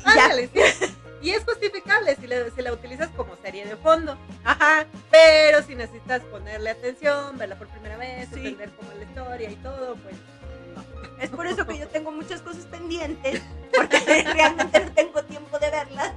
Ándale, 0.04 0.48
sí. 0.52 0.60
Y 1.20 1.30
es 1.30 1.44
justificable 1.44 2.14
si, 2.16 2.26
le- 2.28 2.50
si 2.52 2.62
la 2.62 2.72
utilizas 2.72 3.08
como 3.16 3.34
serie 3.36 3.66
de 3.66 3.76
fondo. 3.76 4.16
Ajá. 4.44 4.86
Pero 5.10 5.62
si 5.64 5.74
necesitas 5.74 6.22
ponerle 6.22 6.70
atención, 6.70 7.36
verla 7.38 7.56
por 7.56 7.66
primera 7.68 7.96
vez, 7.96 8.28
Sí. 8.32 8.36
entender 8.38 8.70
cómo 8.76 8.92
es 8.92 8.98
la 8.98 9.04
historia 9.04 9.50
y 9.50 9.56
todo, 9.56 9.96
pues. 9.96 10.14
Es 11.20 11.30
por 11.30 11.46
eso 11.46 11.66
que 11.66 11.78
yo 11.78 11.88
tengo 11.88 12.10
muchas 12.12 12.40
cosas 12.42 12.64
pendientes, 12.66 13.42
porque 13.74 13.98
realmente 14.34 14.80
no 14.80 14.92
tengo 14.92 15.22
tiempo 15.24 15.58
de 15.58 15.70
verlas. 15.70 16.12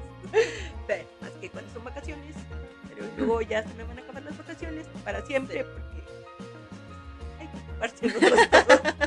Más 1.22 1.32
que 1.40 1.49
cuando 1.49 1.72
son 1.73 1.84
vacaciones. 1.84 2.36
Pero 2.90 3.06
luego 3.18 3.41
ya 3.41 3.64
se 3.64 3.73
me 3.76 3.84
van 3.84 3.98
a 3.98 4.02
acabar 4.02 4.23
las 4.23 4.38
vacaciones 4.38 4.86
para 5.03 5.26
siempre, 5.26 5.64
porque 5.64 6.03
pues, 6.38 7.40
hay 7.40 7.48
que 7.48 7.57
ocuparse 7.57 8.07
de 8.10 8.18
otras 8.28 8.48
cosas. 8.65 8.82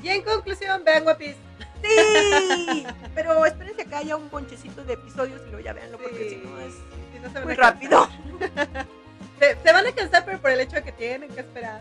Y 0.00 0.10
en 0.10 0.22
conclusión, 0.22 0.84
vean 0.84 1.02
Guapis. 1.02 1.34
Sí, 1.82 2.86
pero 3.16 3.44
espérense 3.44 3.84
que 3.84 3.94
haya 3.96 4.14
un 4.16 4.30
bonchecito 4.30 4.84
de 4.84 4.92
episodios 4.92 5.40
y 5.42 5.50
luego 5.50 5.58
ya 5.58 5.72
véanlo, 5.72 5.98
porque 5.98 6.16
Sí. 6.18 6.28
si 6.30 6.36
no 6.36 6.58
es 6.60 6.72
Si 7.12 7.18
no 7.18 7.28
se 7.28 7.34
van 7.34 7.44
muy 7.44 7.54
rápido. 7.54 8.08
Se, 9.40 9.56
se 9.62 9.72
van 9.72 9.86
a 9.86 9.92
cansar, 9.92 10.24
pero 10.24 10.40
por 10.40 10.50
el 10.52 10.60
hecho 10.60 10.76
de 10.76 10.82
que 10.84 10.92
tienen 10.92 11.30
que 11.30 11.40
esperar 11.40 11.80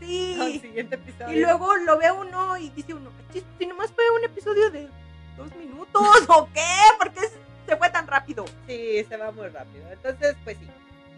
al 0.40 0.52
Sí. 0.52 0.58
siguiente 0.60 0.94
episodio. 0.96 1.36
Y 1.36 1.40
luego 1.40 1.76
lo 1.76 1.98
ve 1.98 2.10
uno 2.12 2.56
y 2.58 2.70
dice 2.70 2.94
uno, 2.94 3.10
"Chis, 3.32 3.44
si 3.58 3.66
nomás 3.66 3.90
fue 3.92 4.04
un 4.16 4.24
episodio 4.24 4.70
de 4.70 4.88
dos 5.36 5.54
minutos 5.56 6.02
o 6.28 6.48
qué, 6.52 6.66
¿por 6.98 7.12
qué 7.12 7.20
se 7.66 7.76
fue 7.76 7.90
tan 7.90 8.06
rápido? 8.06 8.44
Sí, 8.66 9.04
se 9.08 9.16
va 9.16 9.30
muy 9.30 9.48
rápido. 9.48 9.90
Entonces, 9.92 10.36
pues 10.44 10.56
sí. 10.58 10.68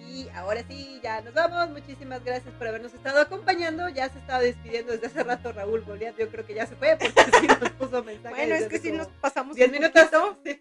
Y 0.09 0.29
ahora 0.35 0.63
sí, 0.69 1.01
ya 1.03 1.23
nos 1.23 1.33
vamos. 1.33 1.71
Muchísimas 1.71 2.23
gracias 2.23 2.53
por 2.57 2.67
habernos 2.69 2.93
estado 2.93 3.19
acompañando. 3.21 3.89
Ya 3.89 4.11
se 4.11 4.19
estaba 4.19 4.41
despidiendo 4.41 4.93
desde 4.93 5.07
hace 5.07 5.23
rato 5.23 5.53
Raúl 5.53 5.81
Goliat. 5.85 6.19
Yo 6.19 6.29
creo 6.29 6.45
que 6.45 6.53
ya 6.55 6.67
se 6.67 6.77
fue 6.77 6.99
porque 7.01 7.39
sí 7.41 7.47
nos 7.47 7.71
puso 7.79 8.03
mensaje. 8.05 8.35
Bueno, 8.35 8.55
es 8.57 8.67
que 8.69 8.79
si 8.79 8.91
como 8.91 9.05
nos 9.05 9.09
pasamos 9.21 9.57
10 9.57 9.69
un 9.69 9.73
minutos. 9.73 10.03
Sí. 10.45 10.61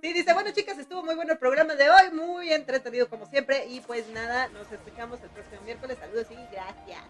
Sí, 0.00 0.12
dice, 0.12 0.32
bueno 0.32 0.52
chicas, 0.52 0.78
estuvo 0.78 1.02
muy 1.02 1.16
bueno 1.16 1.32
el 1.32 1.38
programa 1.38 1.74
de 1.74 1.90
hoy, 1.90 2.12
muy 2.12 2.52
entretenido 2.52 3.08
como 3.08 3.26
siempre. 3.26 3.66
Y 3.66 3.80
pues 3.80 4.06
nada, 4.10 4.46
nos 4.50 4.70
escuchamos 4.70 5.20
el 5.22 5.30
próximo 5.30 5.60
miércoles. 5.62 5.98
Saludos 5.98 6.26
y 6.30 6.36
gracias. 6.54 7.02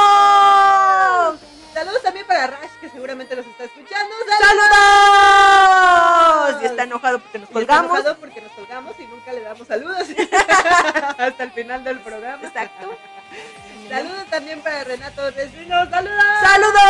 ¡Saludos! 0.00 1.40
Saludos 1.72 2.02
también 2.02 2.26
para 2.26 2.48
Rash, 2.48 2.70
que 2.80 2.90
seguramente 2.90 3.36
nos 3.36 3.46
está 3.46 3.64
escuchando. 3.64 4.14
¡Saludos! 4.40 4.62
Y 6.62 6.66
está 6.66 6.82
enojado 6.82 7.20
porque 7.20 7.38
nos 7.38 7.48
Y 7.48 7.52
está 7.52 7.66
colgamos. 7.66 7.90
enojado 7.98 8.16
porque 8.18 8.40
nos 8.40 8.52
colgamos 8.52 8.94
y 8.98 9.06
nunca 9.06 9.32
le 9.32 9.40
damos 9.42 9.68
saludos 9.68 10.08
hasta 11.18 11.42
el 11.44 11.52
final 11.52 11.84
del 11.84 12.00
programa. 12.00 12.42
Exacto. 12.46 12.96
Saludos 13.88 14.26
también 14.30 14.60
para 14.60 14.84
Renato 14.84 15.30
Resino. 15.30 15.88
¡Saludos! 15.90 16.24
¡Saludos! 16.42 16.80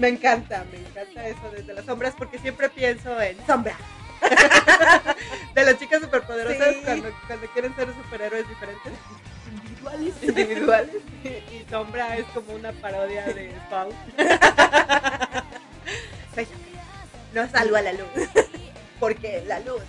Me 0.00 0.08
encanta, 0.08 0.64
me 0.72 0.78
encanta 0.78 1.28
eso 1.28 1.50
desde 1.54 1.74
las 1.74 1.84
sombras, 1.84 2.14
porque 2.16 2.38
siempre 2.38 2.70
pienso 2.70 3.20
en 3.20 3.36
sombra. 3.46 3.76
De 5.54 5.64
las 5.64 5.78
chicas 5.78 6.00
superpoderosas 6.00 6.74
Sí. 6.74 6.80
cuando, 6.84 7.10
cuando 7.26 7.46
quieren 7.48 7.76
ser 7.76 7.88
superhéroes 7.94 8.48
diferentes. 8.48 8.92
Individuales. 9.50 10.14
individuales 10.22 10.96
y 11.24 11.66
Sombra 11.70 12.16
es 12.16 12.24
como 12.28 12.54
una 12.54 12.72
parodia 12.72 13.26
de 13.26 13.52
Spawn. 13.66 13.90
Soy. 16.34 16.46
No 17.34 17.48
salgo 17.50 17.76
a 17.76 17.82
la 17.82 17.92
luz 17.92 18.08
porque 18.98 19.42
la 19.46 19.60
luz 19.60 19.82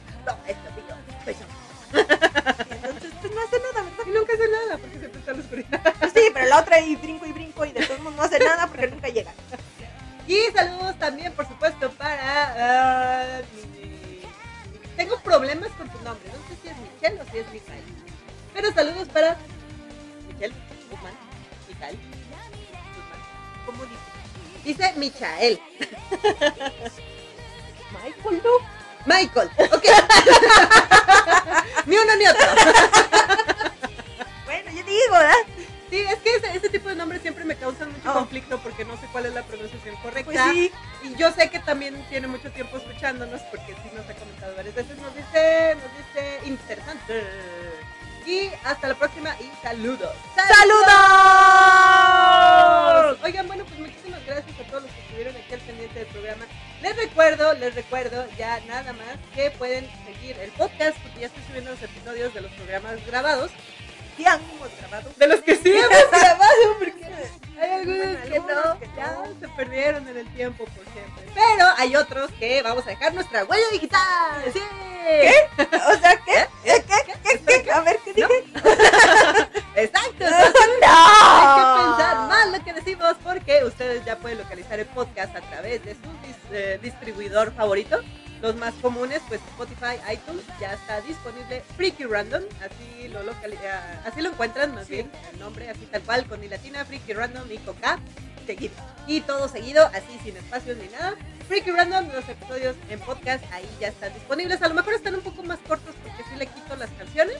Spotify, 89.91 90.13
iTunes, 90.13 90.43
ya 90.59 90.73
está 90.73 91.01
disponible 91.01 91.63
Freaky 91.76 92.05
Random, 92.05 92.43
así 92.61 93.07
lo, 93.07 93.23
local, 93.23 93.53
uh, 93.53 94.07
así 94.07 94.22
lo 94.22 94.30
encuentran 94.30 94.73
más 94.73 94.88
bien, 94.88 95.11
el 95.31 95.39
nombre 95.39 95.69
así 95.69 95.85
tal 95.91 96.01
cual, 96.03 96.26
con 96.26 96.39
mi 96.39 96.47
latina, 96.47 96.85
Freaky 96.85 97.13
Random 97.13 97.51
y 97.51 97.57
con 97.57 97.76
K, 97.76 97.99
seguido. 98.45 98.73
Y 99.07 99.22
todo 99.22 99.47
seguido, 99.47 99.88
así 99.88 100.19
sin 100.23 100.38
espacios 100.38 100.77
ni 100.77 100.88
nada. 100.89 101.15
Freaky 101.47 101.72
Random, 101.72 102.07
los 102.13 102.27
episodios 102.30 102.76
en 102.89 102.99
podcast, 102.99 103.43
ahí 103.51 103.68
ya 103.80 103.89
están 103.89 104.13
disponibles. 104.13 104.61
A 104.61 104.69
lo 104.69 104.76
mejor 104.76 104.93
están 104.93 105.15
un 105.15 105.22
poco 105.22 105.43
más 105.43 105.59
cortos 105.68 105.95
porque 106.03 106.23
sí 106.23 106.35
le 106.38 106.47
quito 106.47 106.76
las 106.76 106.89
canciones, 106.91 107.38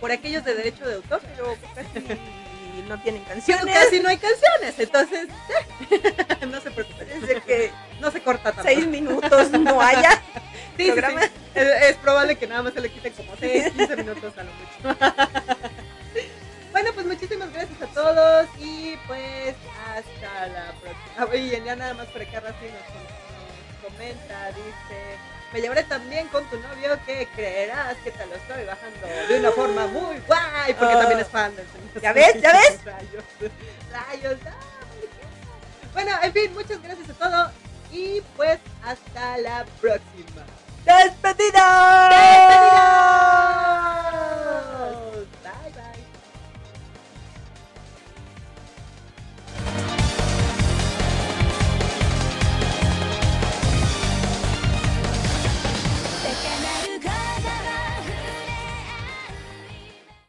por 0.00 0.10
aquellos 0.10 0.44
de 0.44 0.54
derecho 0.54 0.86
de 0.86 0.96
autor, 0.96 1.20
pero 1.36 1.56
casi 1.74 2.18
no 2.88 3.00
tienen 3.02 3.22
canciones. 3.24 3.64
Pero 3.64 3.78
casi 3.78 4.00
no 4.00 4.08
hay 4.08 4.18
canciones, 4.18 4.78
entonces 4.78 5.28
celebré 25.66 25.82
también 25.82 26.28
con 26.28 26.44
tu 26.44 26.60
novio 26.60 26.96
que 27.04 27.26
creerás 27.34 27.96
que 28.04 28.12
te 28.12 28.24
lo 28.26 28.36
estoy 28.36 28.64
bajando 28.64 29.06
de 29.28 29.40
una 29.40 29.50
forma 29.50 29.86
muy 29.88 30.16
guay, 30.24 30.74
porque 30.78 30.94
también 30.94 31.18
es 31.18 31.28
fan 31.28 31.56
del 31.56 31.66
ah. 31.66 31.72
Señor. 31.72 32.02
¿Ya 32.02 32.12
ves? 32.12 32.40
¿Ya 32.40 32.52
ves? 32.52 32.75